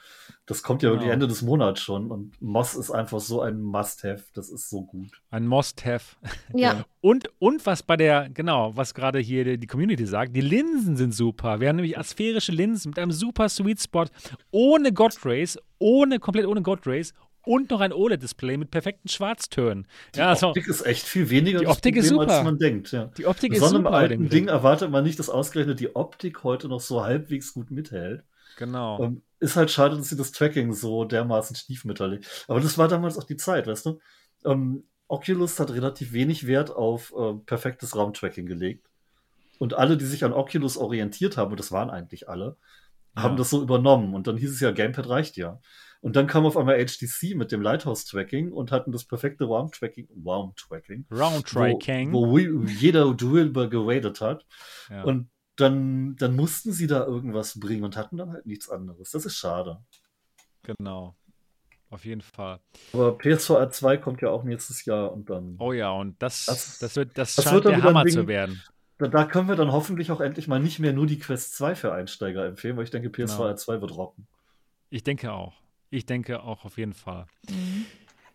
[0.46, 1.00] das kommt ja genau.
[1.00, 4.84] wirklich Ende des Monats schon und Moss ist einfach so ein Must-Have, das ist so
[4.84, 5.22] gut.
[5.30, 6.18] Ein Must-Have.
[6.54, 6.84] Ja.
[7.00, 10.98] und, und was bei der, genau, was gerade hier die, die Community sagt, die Linsen
[10.98, 11.60] sind super.
[11.60, 14.06] Wir haben nämlich asphärische Linsen mit einem super Sweet Spot,
[14.52, 17.14] ohne God Rays, ohne, komplett ohne God Rays
[17.44, 19.88] und noch ein OLED-Display mit perfekten Schwarztönen.
[20.16, 22.30] Die ja, also, Optik ist echt viel weniger die Optik Problem, ist super.
[22.30, 22.92] als man denkt.
[22.92, 23.06] Ja.
[23.18, 23.76] Die Optik ist super.
[23.76, 27.72] einem alten Ding erwartet man nicht, dass ausgerechnet die Optik heute noch so halbwegs gut
[27.72, 28.24] mithält.
[28.58, 29.02] Genau.
[29.02, 32.26] Ähm, ist halt schade, dass sie das Tracking so dermaßen stiefmütterlich.
[32.48, 34.00] Aber das war damals auch die Zeit, weißt du?
[34.46, 38.88] Ähm, Oculus hat relativ wenig Wert auf äh, perfektes Raumtracking gelegt.
[39.58, 42.58] Und alle, die sich an Oculus orientiert haben, und das waren eigentlich alle,
[43.16, 43.24] ja.
[43.24, 44.14] haben das so übernommen.
[44.14, 45.60] Und dann hieß es ja, Gamepad reicht ja.
[46.02, 50.10] Und dann kam auf einmal HTC mit dem Lighthouse-Tracking und hatten das perfekte Round-Tracking.
[50.26, 51.06] Round-Tracking.
[51.12, 52.12] Round-Tracking.
[52.12, 54.46] Wo, wo jeder drüber geradet hat.
[54.90, 55.04] Ja.
[55.04, 59.12] Und dann, dann mussten sie da irgendwas bringen und hatten dann halt nichts anderes.
[59.12, 59.78] Das ist schade.
[60.64, 61.16] Genau.
[61.92, 62.60] Auf jeden Fall.
[62.94, 65.56] Aber PSVR 2 kommt ja auch nächstes Jahr und dann.
[65.60, 68.28] Oh ja, und das, das, das wird, das, das scheint wird der Hammer Ding, zu
[68.28, 68.64] werden.
[68.98, 71.76] Da, da, können wir dann hoffentlich auch endlich mal nicht mehr nur die Quest 2
[71.76, 73.56] für Einsteiger empfehlen, weil ich denke, PSVR genau.
[73.56, 74.28] 2 wird rocken.
[74.90, 75.54] Ich denke auch.
[75.92, 77.28] Ich denke auch auf jeden Fall.
[77.50, 77.86] Mhm.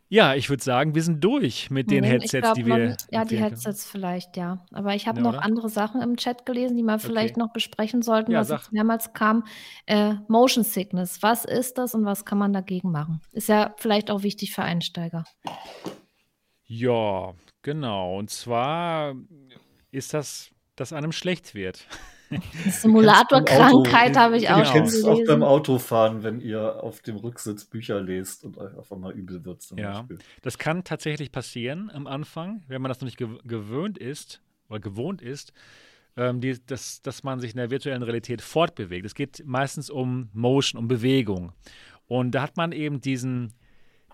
[0.09, 2.77] Ja, ich würde sagen, wir sind durch mit den Headsets, glaub, die wir.
[2.77, 3.91] Man, ja, die Headsets können.
[3.91, 4.65] vielleicht, ja.
[4.73, 5.43] Aber ich habe ja, noch oder?
[5.43, 7.41] andere Sachen im Chat gelesen, die wir vielleicht okay.
[7.41, 9.45] noch besprechen sollten, ja, was jetzt mehrmals kam.
[9.87, 11.23] Äh, Motion Sickness.
[11.23, 13.21] Was ist das und was kann man dagegen machen?
[13.33, 15.25] Ist ja vielleicht auch wichtig für Einsteiger.
[16.67, 18.17] Ja, genau.
[18.17, 19.17] Und zwar
[19.91, 21.85] ist das, dass einem schlecht wird.
[22.69, 25.09] Simulatorkrankheit habe ich auch schon gelesen.
[25.09, 29.45] auch beim Autofahren, wenn ihr auf dem Rücksitz Bücher lest und euch auf einmal übel
[29.45, 29.63] wird.
[29.63, 30.19] Zum ja, Beispiel.
[30.43, 35.23] das kann tatsächlich passieren am Anfang, wenn man das noch nicht gewöhnt ist oder gewohnt
[35.23, 35.53] ist,
[36.17, 39.07] ähm, die, dass, dass man sich in der virtuellen Realität fortbewegt.
[39.07, 41.53] Es geht meistens um Motion, um Bewegung.
[42.09, 43.53] Und da hat man eben diesen,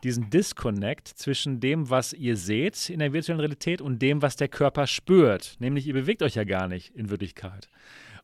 [0.04, 4.48] diesen Disconnect zwischen dem, was ihr seht in der virtuellen Realität und dem, was der
[4.48, 5.56] Körper spürt.
[5.58, 7.68] Nämlich, ihr bewegt euch ja gar nicht in Wirklichkeit.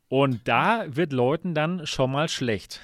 [0.09, 2.81] Und da wird Leuten dann schon mal schlecht.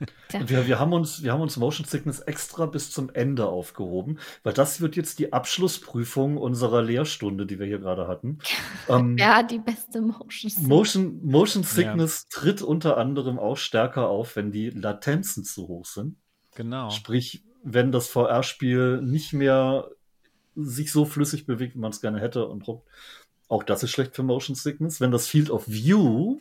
[0.30, 4.52] Wir, wir, haben uns, wir haben uns Motion Sickness extra bis zum Ende aufgehoben, weil
[4.52, 8.38] das wird jetzt die Abschlussprüfung unserer Lehrstunde, die wir hier gerade hatten.
[8.88, 10.68] Ähm, ja, die beste Motion Sickness.
[10.68, 12.40] Motion, Motion Sickness ja.
[12.40, 16.16] tritt unter anderem auch stärker auf, wenn die Latenzen zu hoch sind.
[16.54, 16.88] Genau.
[16.88, 19.88] Sprich, wenn das VR-Spiel nicht mehr
[20.54, 22.88] sich so flüssig bewegt, wie man es gerne hätte und ruckt.
[23.48, 25.00] Auch das ist schlecht für Motion Sickness.
[25.00, 26.38] Wenn das Field of View,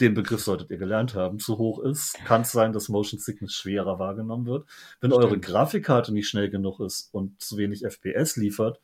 [0.00, 3.54] den Begriff solltet ihr gelernt haben, zu hoch ist, kann es sein, dass Motion Sickness
[3.54, 4.66] schwerer wahrgenommen wird.
[5.00, 5.24] Wenn Stimmt.
[5.24, 8.78] eure Grafikkarte nicht schnell genug ist und zu wenig FPS liefert,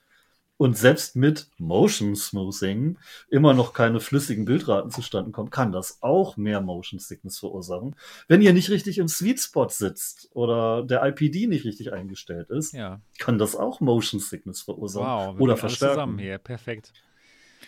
[0.60, 2.98] und selbst mit Motion Smoothing
[3.30, 7.96] immer noch keine flüssigen Bildraten zustande kommen, kann das auch mehr Motion Sickness verursachen.
[8.28, 12.74] Wenn ihr nicht richtig im Sweet Spot sitzt oder der IPD nicht richtig eingestellt ist,
[12.74, 13.00] ja.
[13.18, 15.94] kann das auch Motion Sickness verursachen wow, oder verstärken.
[15.94, 16.92] Zusammen hier, perfekt.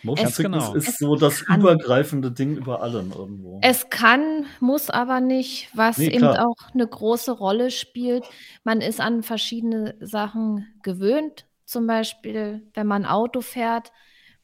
[0.03, 0.75] Motion es, Sickness genau.
[0.75, 3.59] ist es so das kann, übergreifende Ding über allen irgendwo.
[3.63, 8.23] Es kann, muss aber nicht, was nee, eben auch eine große Rolle spielt.
[8.63, 13.91] Man ist an verschiedene Sachen gewöhnt zum Beispiel, wenn man Auto fährt,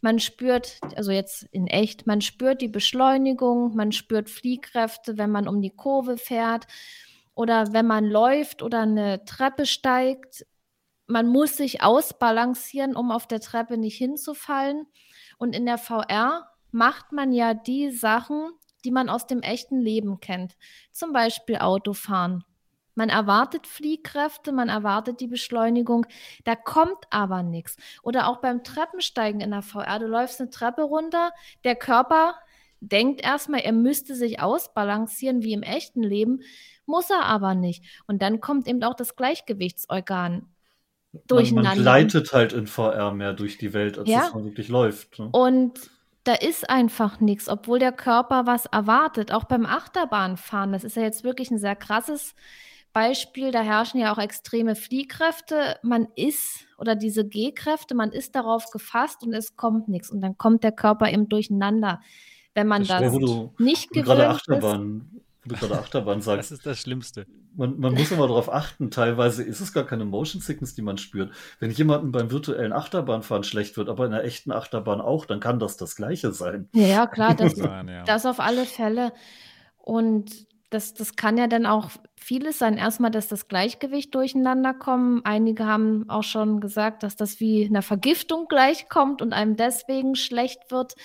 [0.02, 5.48] man spürt, also jetzt in echt, man spürt die Beschleunigung, man spürt Fliehkräfte, wenn man
[5.48, 6.68] um die Kurve fährt
[7.34, 10.46] oder wenn man läuft oder eine Treppe steigt.
[11.08, 14.86] Man muss sich ausbalancieren, um auf der Treppe nicht hinzufallen.
[15.38, 18.52] Und in der VR macht man ja die Sachen,
[18.86, 20.56] die man aus dem echten Leben kennt.
[20.92, 22.44] Zum Beispiel Autofahren.
[23.00, 26.06] Man erwartet Fliehkräfte, man erwartet die Beschleunigung,
[26.44, 27.78] da kommt aber nichts.
[28.04, 31.32] Oder auch beim Treppensteigen in der VR, du läufst eine Treppe runter,
[31.64, 32.36] der Körper
[32.82, 36.42] denkt erstmal, er müsste sich ausbalancieren wie im echten Leben,
[36.86, 37.86] muss er aber nicht.
[38.06, 40.48] Und dann kommt eben auch das Gleichgewichtsorgan
[41.26, 41.70] durcheinander.
[41.70, 44.24] Man, man gleitet halt in VR mehr durch die Welt, als ja?
[44.24, 45.20] dass man wirklich läuft.
[45.20, 45.30] Ne?
[45.32, 45.90] Und
[46.26, 49.32] da ist einfach nichts, obwohl der Körper was erwartet.
[49.32, 52.36] Auch beim Achterbahnfahren, das ist ja jetzt wirklich ein sehr krasses
[53.00, 55.78] Beispiel, da herrschen ja auch extreme Fliehkräfte.
[55.84, 60.10] Man ist, oder diese G-Kräfte, man ist darauf gefasst und es kommt nichts.
[60.10, 62.02] Und dann kommt der Körper eben durcheinander.
[62.54, 65.52] Wenn man das, das du, nicht gewöhnt gerade Achterbahn, ist.
[65.52, 66.52] du gerade Achterbahn sagst.
[66.52, 67.26] Das ist das Schlimmste.
[67.56, 70.98] Man, man muss immer darauf achten, teilweise ist es gar keine Motion Sickness, die man
[70.98, 71.32] spürt.
[71.62, 75.60] Wenn jemandem beim virtuellen Achterbahnfahren schlecht wird, aber in der echten Achterbahn auch, dann kann
[75.60, 76.68] das das Gleiche sein.
[76.74, 77.54] Ja, klar, das,
[78.06, 79.14] das auf alle Fälle.
[79.78, 82.78] Und das, das kann ja dann auch vieles sein.
[82.78, 85.26] Erstmal, dass das Gleichgewicht durcheinander kommt.
[85.26, 90.72] Einige haben auch schon gesagt, dass das wie einer Vergiftung gleichkommt und einem deswegen schlecht
[90.72, 90.96] wird.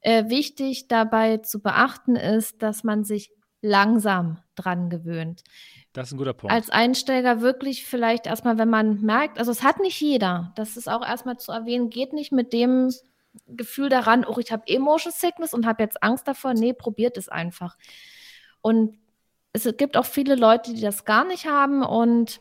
[0.00, 3.30] Äh, wichtig dabei zu beachten ist, dass man sich
[3.62, 5.44] langsam dran gewöhnt.
[5.92, 6.54] Das ist ein guter Punkt.
[6.54, 10.88] Als Einsteiger wirklich vielleicht erstmal, wenn man merkt, also es hat nicht jeder, das ist
[10.88, 12.90] auch erstmal zu erwähnen, geht nicht mit dem
[13.46, 16.54] Gefühl daran, oh, ich habe Emotion Sickness und habe jetzt Angst davor.
[16.54, 17.76] Nee, probiert es einfach.
[18.62, 18.96] Und
[19.52, 21.82] es gibt auch viele Leute, die das gar nicht haben.
[21.82, 22.40] Und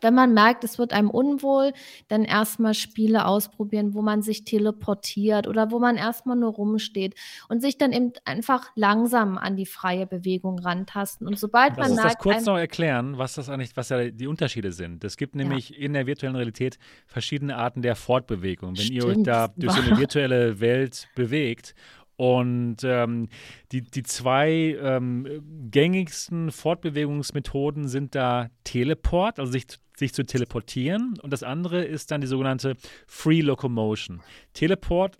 [0.00, 1.72] wenn man merkt, es wird einem unwohl,
[2.08, 7.14] dann erstmal Spiele ausprobieren, wo man sich teleportiert oder wo man erstmal nur rumsteht
[7.48, 11.26] und sich dann eben einfach langsam an die freie Bewegung rantasten.
[11.26, 12.14] Und sobald Lass man merkt.
[12.14, 15.04] das kurz noch erklären, was das eigentlich, was ja die Unterschiede sind.
[15.04, 15.76] Es gibt nämlich ja.
[15.76, 18.70] in der virtuellen Realität verschiedene Arten der Fortbewegung.
[18.70, 18.90] Wenn Stimmt.
[18.90, 21.74] ihr euch da durch so eine virtuelle Welt bewegt
[22.16, 23.28] und ähm,
[23.72, 25.26] die, die zwei ähm,
[25.70, 29.66] gängigsten Fortbewegungsmethoden sind da Teleport, also sich,
[29.96, 31.18] sich zu teleportieren.
[31.20, 32.76] Und das andere ist dann die sogenannte
[33.06, 34.20] Free Locomotion.
[34.52, 35.18] Teleport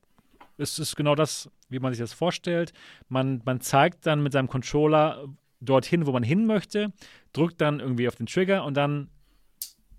[0.59, 2.73] ist, ist genau das, wie man sich das vorstellt.
[3.09, 5.25] Man, man zeigt dann mit seinem Controller
[5.61, 6.93] dorthin, wo man hin möchte,
[7.33, 9.09] drückt dann irgendwie auf den Trigger und dann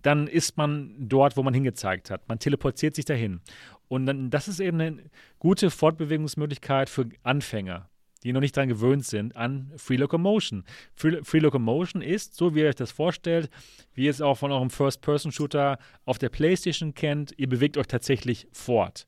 [0.04, 2.28] dann ist man dort, wo man hingezeigt hat.
[2.28, 3.40] Man teleportiert sich dahin.
[3.94, 5.04] Und dann, das ist eben eine
[5.38, 7.92] gute Fortbewegungsmöglichkeit für Anfänger,
[8.24, 10.64] die noch nicht daran gewöhnt sind, an Free Locomotion.
[10.96, 13.52] Free, Free Locomotion ist, so wie ihr euch das vorstellt,
[13.94, 18.48] wie ihr es auch von eurem First-Person-Shooter auf der PlayStation kennt, ihr bewegt euch tatsächlich
[18.52, 19.06] fort.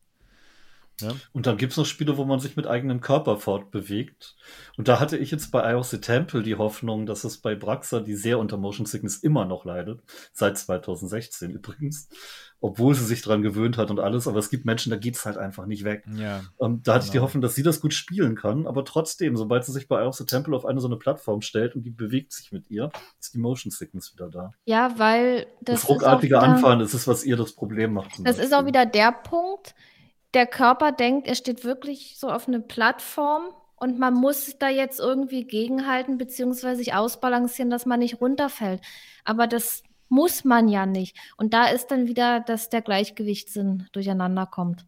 [1.02, 1.14] Ja.
[1.34, 4.36] Und dann gibt es noch Spiele, wo man sich mit eigenem Körper fortbewegt.
[4.78, 8.16] Und da hatte ich jetzt bei IOC Temple die Hoffnung, dass es bei Braxa, die
[8.16, 10.02] sehr unter Motion Sickness immer noch leidet,
[10.32, 12.08] seit 2016 übrigens,
[12.62, 15.26] obwohl sie sich daran gewöhnt hat und alles, aber es gibt Menschen, da geht es
[15.26, 16.06] halt einfach nicht weg.
[16.16, 17.06] Ja, und ähm, da hatte genau.
[17.06, 17.24] ich die genau.
[17.26, 20.56] Hoffnung, dass sie das gut spielen kann, aber trotzdem, sobald sie sich bei IOC Temple
[20.56, 23.72] auf eine so eine Plattform stellt und die bewegt sich mit ihr, ist die Motion
[23.72, 24.54] Sickness wieder da.
[24.64, 28.12] Ja, weil das, das ruckartige Anfahren, das ist, was ihr das Problem macht.
[28.24, 29.76] Das ist auch wieder der Punkt,
[30.36, 33.46] der Körper denkt, er steht wirklich so auf eine Plattform
[33.78, 38.82] und man muss da jetzt irgendwie gegenhalten beziehungsweise sich ausbalancieren, dass man nicht runterfällt.
[39.24, 41.18] Aber das muss man ja nicht.
[41.38, 44.86] Und da ist dann wieder, dass der Gleichgewichtssinn durcheinander kommt.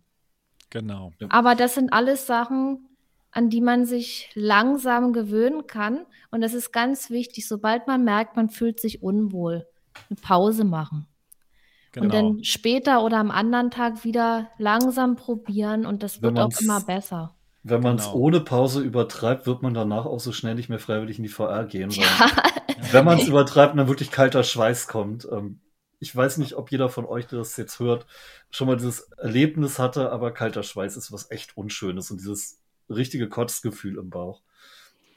[0.70, 1.12] Genau.
[1.30, 2.88] Aber das sind alles Sachen,
[3.32, 6.06] an die man sich langsam gewöhnen kann.
[6.32, 9.68] Und das ist ganz wichtig, sobald man merkt, man fühlt sich unwohl,
[10.10, 11.08] eine Pause machen.
[12.00, 12.06] Genau.
[12.06, 16.82] Und dann später oder am anderen Tag wieder langsam probieren und das wird auch immer
[16.82, 17.34] besser.
[17.64, 18.18] Wenn man es genau.
[18.18, 21.66] ohne Pause übertreibt, wird man danach auch so schnell nicht mehr freiwillig in die VR
[21.66, 21.90] gehen.
[21.90, 22.06] Ja.
[22.92, 25.28] Wenn man es übertreibt und dann wirklich kalter Schweiß kommt.
[25.30, 25.60] Ähm,
[26.00, 28.06] ich weiß nicht, ob jeder von euch, der das jetzt hört,
[28.52, 33.28] schon mal dieses Erlebnis hatte, aber kalter Schweiß ist was echt Unschönes und dieses richtige
[33.28, 34.42] Kotzgefühl im Bauch.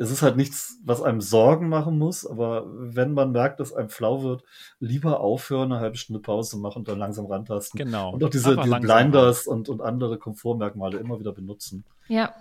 [0.01, 3.91] Es ist halt nichts, was einem Sorgen machen muss, aber wenn man merkt, dass einem
[3.91, 4.43] flau wird,
[4.79, 7.77] lieber aufhören, eine halbe Stunde Pause machen und dann langsam rantasten.
[7.77, 8.15] Genau.
[8.15, 11.85] Und auch diese, diese Blinders und, und andere Komfortmerkmale immer wieder benutzen.
[12.09, 12.35] Ja,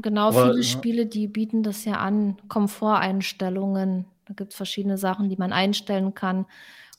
[0.00, 0.28] genau.
[0.28, 0.62] Aber, viele ja.
[0.62, 2.38] Spiele, die bieten das ja an.
[2.48, 4.06] Komforteinstellungen.
[4.24, 6.46] Da gibt es verschiedene Sachen, die man einstellen kann.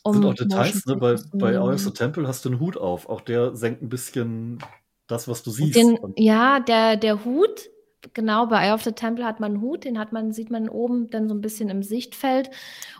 [0.03, 0.97] Um sind auch Details, ne?
[0.97, 3.09] Bei, bei Eye Temple hast du einen Hut auf.
[3.09, 4.59] Auch der senkt ein bisschen
[5.07, 5.75] das, was du siehst.
[5.75, 7.71] Den, ja, der, der Hut,
[8.13, 10.69] genau, bei Eye of the Temple hat man einen Hut, den hat man, sieht man
[10.69, 12.49] oben dann so ein bisschen im Sichtfeld.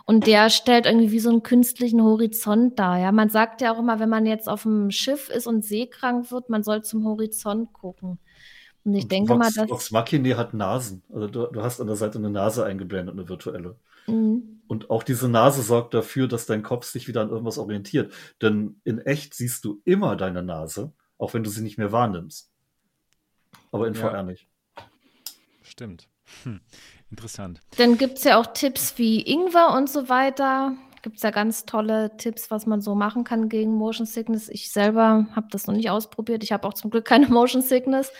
[0.04, 2.98] Und der stellt irgendwie wie so einen künstlichen Horizont dar.
[2.98, 6.30] Ja, man sagt ja auch immer, wenn man jetzt auf dem Schiff ist und seekrank
[6.30, 8.18] wird, man soll zum Horizont gucken.
[8.84, 9.70] Und ich und denke Vox, mal, dass.
[9.70, 11.02] Vox Machine hat Nasen.
[11.12, 13.76] Also du, du hast an der Seite eine Nase eingeblendet, eine virtuelle.
[14.06, 14.60] Mhm.
[14.68, 18.12] Und auch diese Nase sorgt dafür, dass dein Kopf sich wieder an irgendwas orientiert.
[18.42, 22.50] Denn in echt siehst du immer deine Nase auch wenn du sie nicht mehr wahrnimmst.
[23.72, 24.00] Aber in ja.
[24.00, 24.48] VR nicht.
[25.76, 26.08] Stimmt.
[26.44, 26.60] Hm.
[27.10, 27.60] Interessant.
[27.76, 30.72] Dann gibt es ja auch Tipps wie Ingwer und so weiter.
[31.02, 34.48] Gibt es ja ganz tolle Tipps, was man so machen kann gegen Motion Sickness.
[34.48, 36.42] Ich selber habe das noch nicht ausprobiert.
[36.42, 38.10] Ich habe auch zum Glück keine Motion Sickness.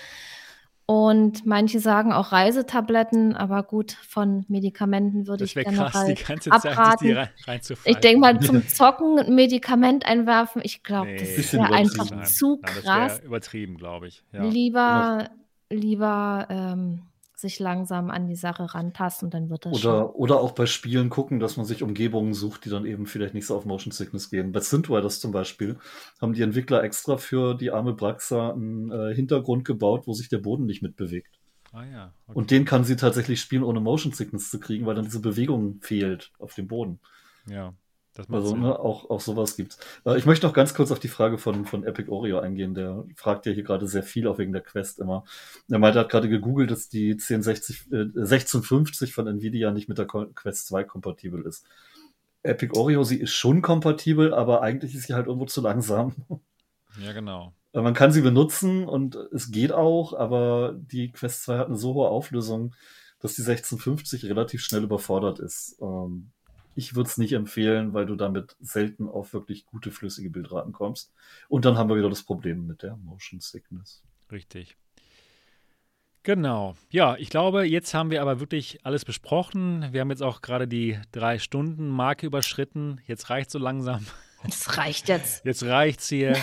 [0.85, 6.53] Und manche sagen auch Reisetabletten, aber gut, von Medikamenten würde ich generell krass, die ganze
[6.53, 7.15] abraten.
[7.15, 11.53] Zeit rein, ich denke mal, zum Zocken ein Medikament einwerfen, ich glaube, nee, das ist
[11.55, 12.25] ja einfach nein.
[12.27, 13.19] zu krass.
[13.19, 14.23] übertrieben, glaube ich.
[14.31, 14.45] Ja.
[14.45, 15.31] Lieber,
[15.71, 17.03] lieber ähm,
[17.41, 20.11] sich langsam an die Sache rantasten, dann wird das oder, schon.
[20.11, 23.47] Oder auch bei Spielen gucken, dass man sich Umgebungen sucht, die dann eben vielleicht nicht
[23.47, 24.53] so auf Motion Sickness gehen.
[24.53, 25.79] Bei Synthriders zum Beispiel
[26.21, 30.39] haben die Entwickler extra für die arme Braxa einen äh, Hintergrund gebaut, wo sich der
[30.39, 31.39] Boden nicht mitbewegt.
[31.73, 32.13] Ah ja.
[32.27, 32.39] Okay.
[32.39, 35.81] Und den kann sie tatsächlich spielen, ohne Motion Sickness zu kriegen, weil dann diese Bewegung
[35.81, 37.01] fehlt auf dem Boden.
[37.49, 37.75] Ja
[38.29, 39.79] also ne, auch, auch sowas gibt's.
[40.05, 42.75] Äh, ich möchte noch ganz kurz auf die Frage von, von Epic Oreo eingehen.
[42.75, 45.25] Der fragt ja hier gerade sehr viel, auch wegen der Quest immer.
[45.69, 49.99] Er meinte, er hat gerade gegoogelt, dass die 1060, äh, 1650 von Nvidia nicht mit
[49.99, 51.67] der Quest 2 kompatibel ist.
[52.43, 56.15] Epic Oreo, sie ist schon kompatibel, aber eigentlich ist sie halt irgendwo zu langsam.
[56.99, 57.53] Ja, genau.
[57.73, 61.77] Äh, man kann sie benutzen und es geht auch, aber die Quest 2 hat eine
[61.77, 62.75] so hohe Auflösung,
[63.21, 65.77] dass die 1650 relativ schnell überfordert ist.
[65.81, 66.31] Ähm,
[66.77, 71.13] ich würde es nicht empfehlen, weil du damit selten auf wirklich gute flüssige Bildraten kommst.
[71.49, 74.05] Und dann haben wir wieder das Problem mit der Motion Sickness.
[74.31, 74.77] Richtig.
[76.23, 76.75] Genau.
[76.91, 79.89] Ja, ich glaube, jetzt haben wir aber wirklich alles besprochen.
[79.93, 83.01] Wir haben jetzt auch gerade die drei Stunden Marke überschritten.
[83.07, 84.05] Jetzt reicht so langsam.
[84.47, 85.45] Es reicht jetzt.
[85.45, 86.37] Jetzt reicht es hier.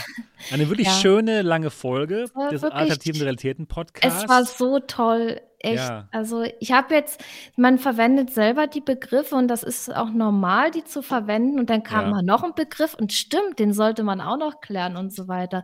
[0.51, 0.93] Eine wirklich ja.
[0.93, 4.23] schöne, lange Folge des Alternativen Realitäten Podcasts.
[4.23, 5.39] Es war so toll.
[5.63, 5.77] Echt.
[5.77, 6.09] Ja.
[6.11, 7.23] Also ich habe jetzt,
[7.55, 11.57] man verwendet selber die Begriffe und das ist auch normal, die zu verwenden.
[11.57, 12.11] Und dann kam ja.
[12.11, 15.63] mal noch ein Begriff und stimmt, den sollte man auch noch klären und so weiter.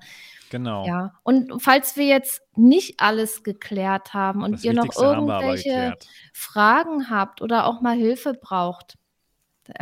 [0.49, 0.87] Genau.
[0.87, 1.11] Ja.
[1.23, 5.95] Und falls wir jetzt nicht alles geklärt haben und das ihr noch irgendwelche
[6.33, 8.97] Fragen habt oder auch mal Hilfe braucht,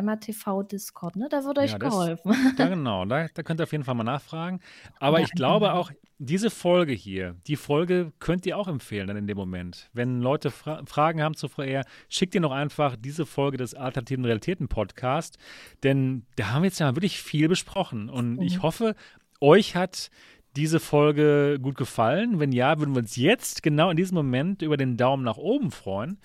[0.01, 1.27] MRTV Discord, ne?
[1.29, 2.33] Da wird euch ja, geholfen.
[2.57, 4.59] ja, genau, da, da, könnt ihr auf jeden Fall mal nachfragen.
[4.99, 5.79] Aber ja, ich glaube genau.
[5.79, 9.89] auch, diese Folge hier, die Folge könnt ihr auch empfehlen dann in dem Moment.
[9.93, 14.25] Wenn Leute Fra Fragen haben zu VR, schickt ihr noch einfach diese Folge des Alternativen
[14.25, 15.37] Realitäten Podcast,
[15.83, 18.41] denn da haben wir jetzt ja wirklich viel besprochen und mhm.
[18.41, 18.95] ich hoffe,
[19.39, 20.09] euch hat
[20.55, 22.39] diese Folge gut gefallen.
[22.39, 25.71] Wenn ja, würden wir uns jetzt genau in diesem Moment über den Daumen nach oben
[25.71, 26.17] freuen.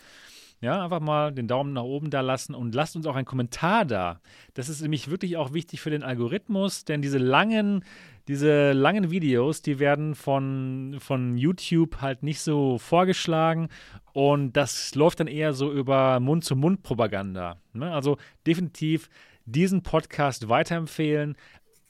[0.62, 3.84] Ja, einfach mal den Daumen nach oben da lassen und lasst uns auch einen Kommentar
[3.84, 4.20] da.
[4.54, 7.84] Das ist nämlich wirklich auch wichtig für den Algorithmus, denn diese langen,
[8.28, 13.70] diese langen Videos, die werden von, von YouTube halt nicht so vorgeschlagen
[14.12, 17.56] und das läuft dann eher so über Mund-zu-Mund-Propaganda.
[17.72, 17.92] Ne?
[17.92, 19.08] Also definitiv
[19.44, 21.36] diesen Podcast weiterempfehlen,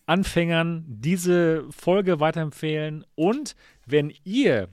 [0.07, 4.70] Anfängern diese Folge weiterempfehlen und wenn ihr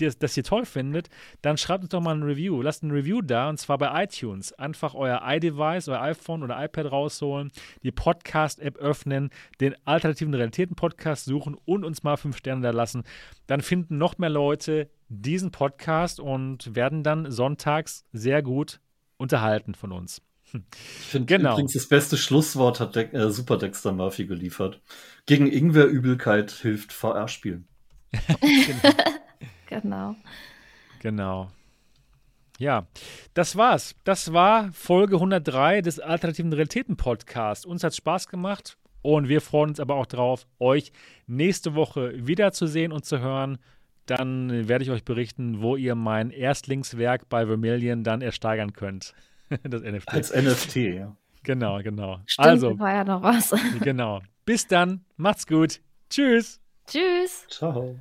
[0.00, 1.08] das ihr toll findet,
[1.42, 2.62] dann schreibt uns doch mal ein Review.
[2.62, 4.52] Lasst ein Review da und zwar bei iTunes.
[4.52, 7.50] Einfach euer iDevice, euer iPhone oder iPad rausholen,
[7.82, 9.30] die Podcast-App öffnen,
[9.60, 13.04] den alternativen Realitäten-Podcast suchen und uns mal fünf Sterne da lassen.
[13.46, 18.80] Dann finden noch mehr Leute diesen Podcast und werden dann sonntags sehr gut
[19.16, 20.22] unterhalten von uns.
[20.52, 21.52] Ich finde genau.
[21.52, 24.80] übrigens das beste Schlusswort hat De äh, Super Dexter Murphy geliefert.
[25.26, 27.68] Gegen Ingwerübelkeit hilft VR-Spielen.
[28.40, 28.94] genau.
[31.00, 31.48] Genau.
[32.58, 32.86] Ja,
[33.32, 33.94] das war's.
[34.04, 37.64] Das war Folge 103 des Alternativen Realitäten Podcasts.
[37.64, 40.92] Uns hat Spaß gemacht und wir freuen uns aber auch drauf, euch
[41.26, 43.58] nächste Woche wiederzusehen und zu hören.
[44.04, 49.14] Dann werde ich euch berichten, wo ihr mein Erstlingswerk bei Vermilion dann ersteigern könnt.
[49.62, 50.08] das NFT.
[50.08, 51.16] Als NFT, ja.
[51.42, 52.20] Genau, genau.
[52.26, 53.54] Stimmt, also, war ja noch was.
[53.80, 54.20] genau.
[54.44, 55.04] Bis dann.
[55.16, 55.80] Macht's gut.
[56.10, 56.60] Tschüss.
[56.86, 57.46] Tschüss.
[57.48, 57.96] Ciao.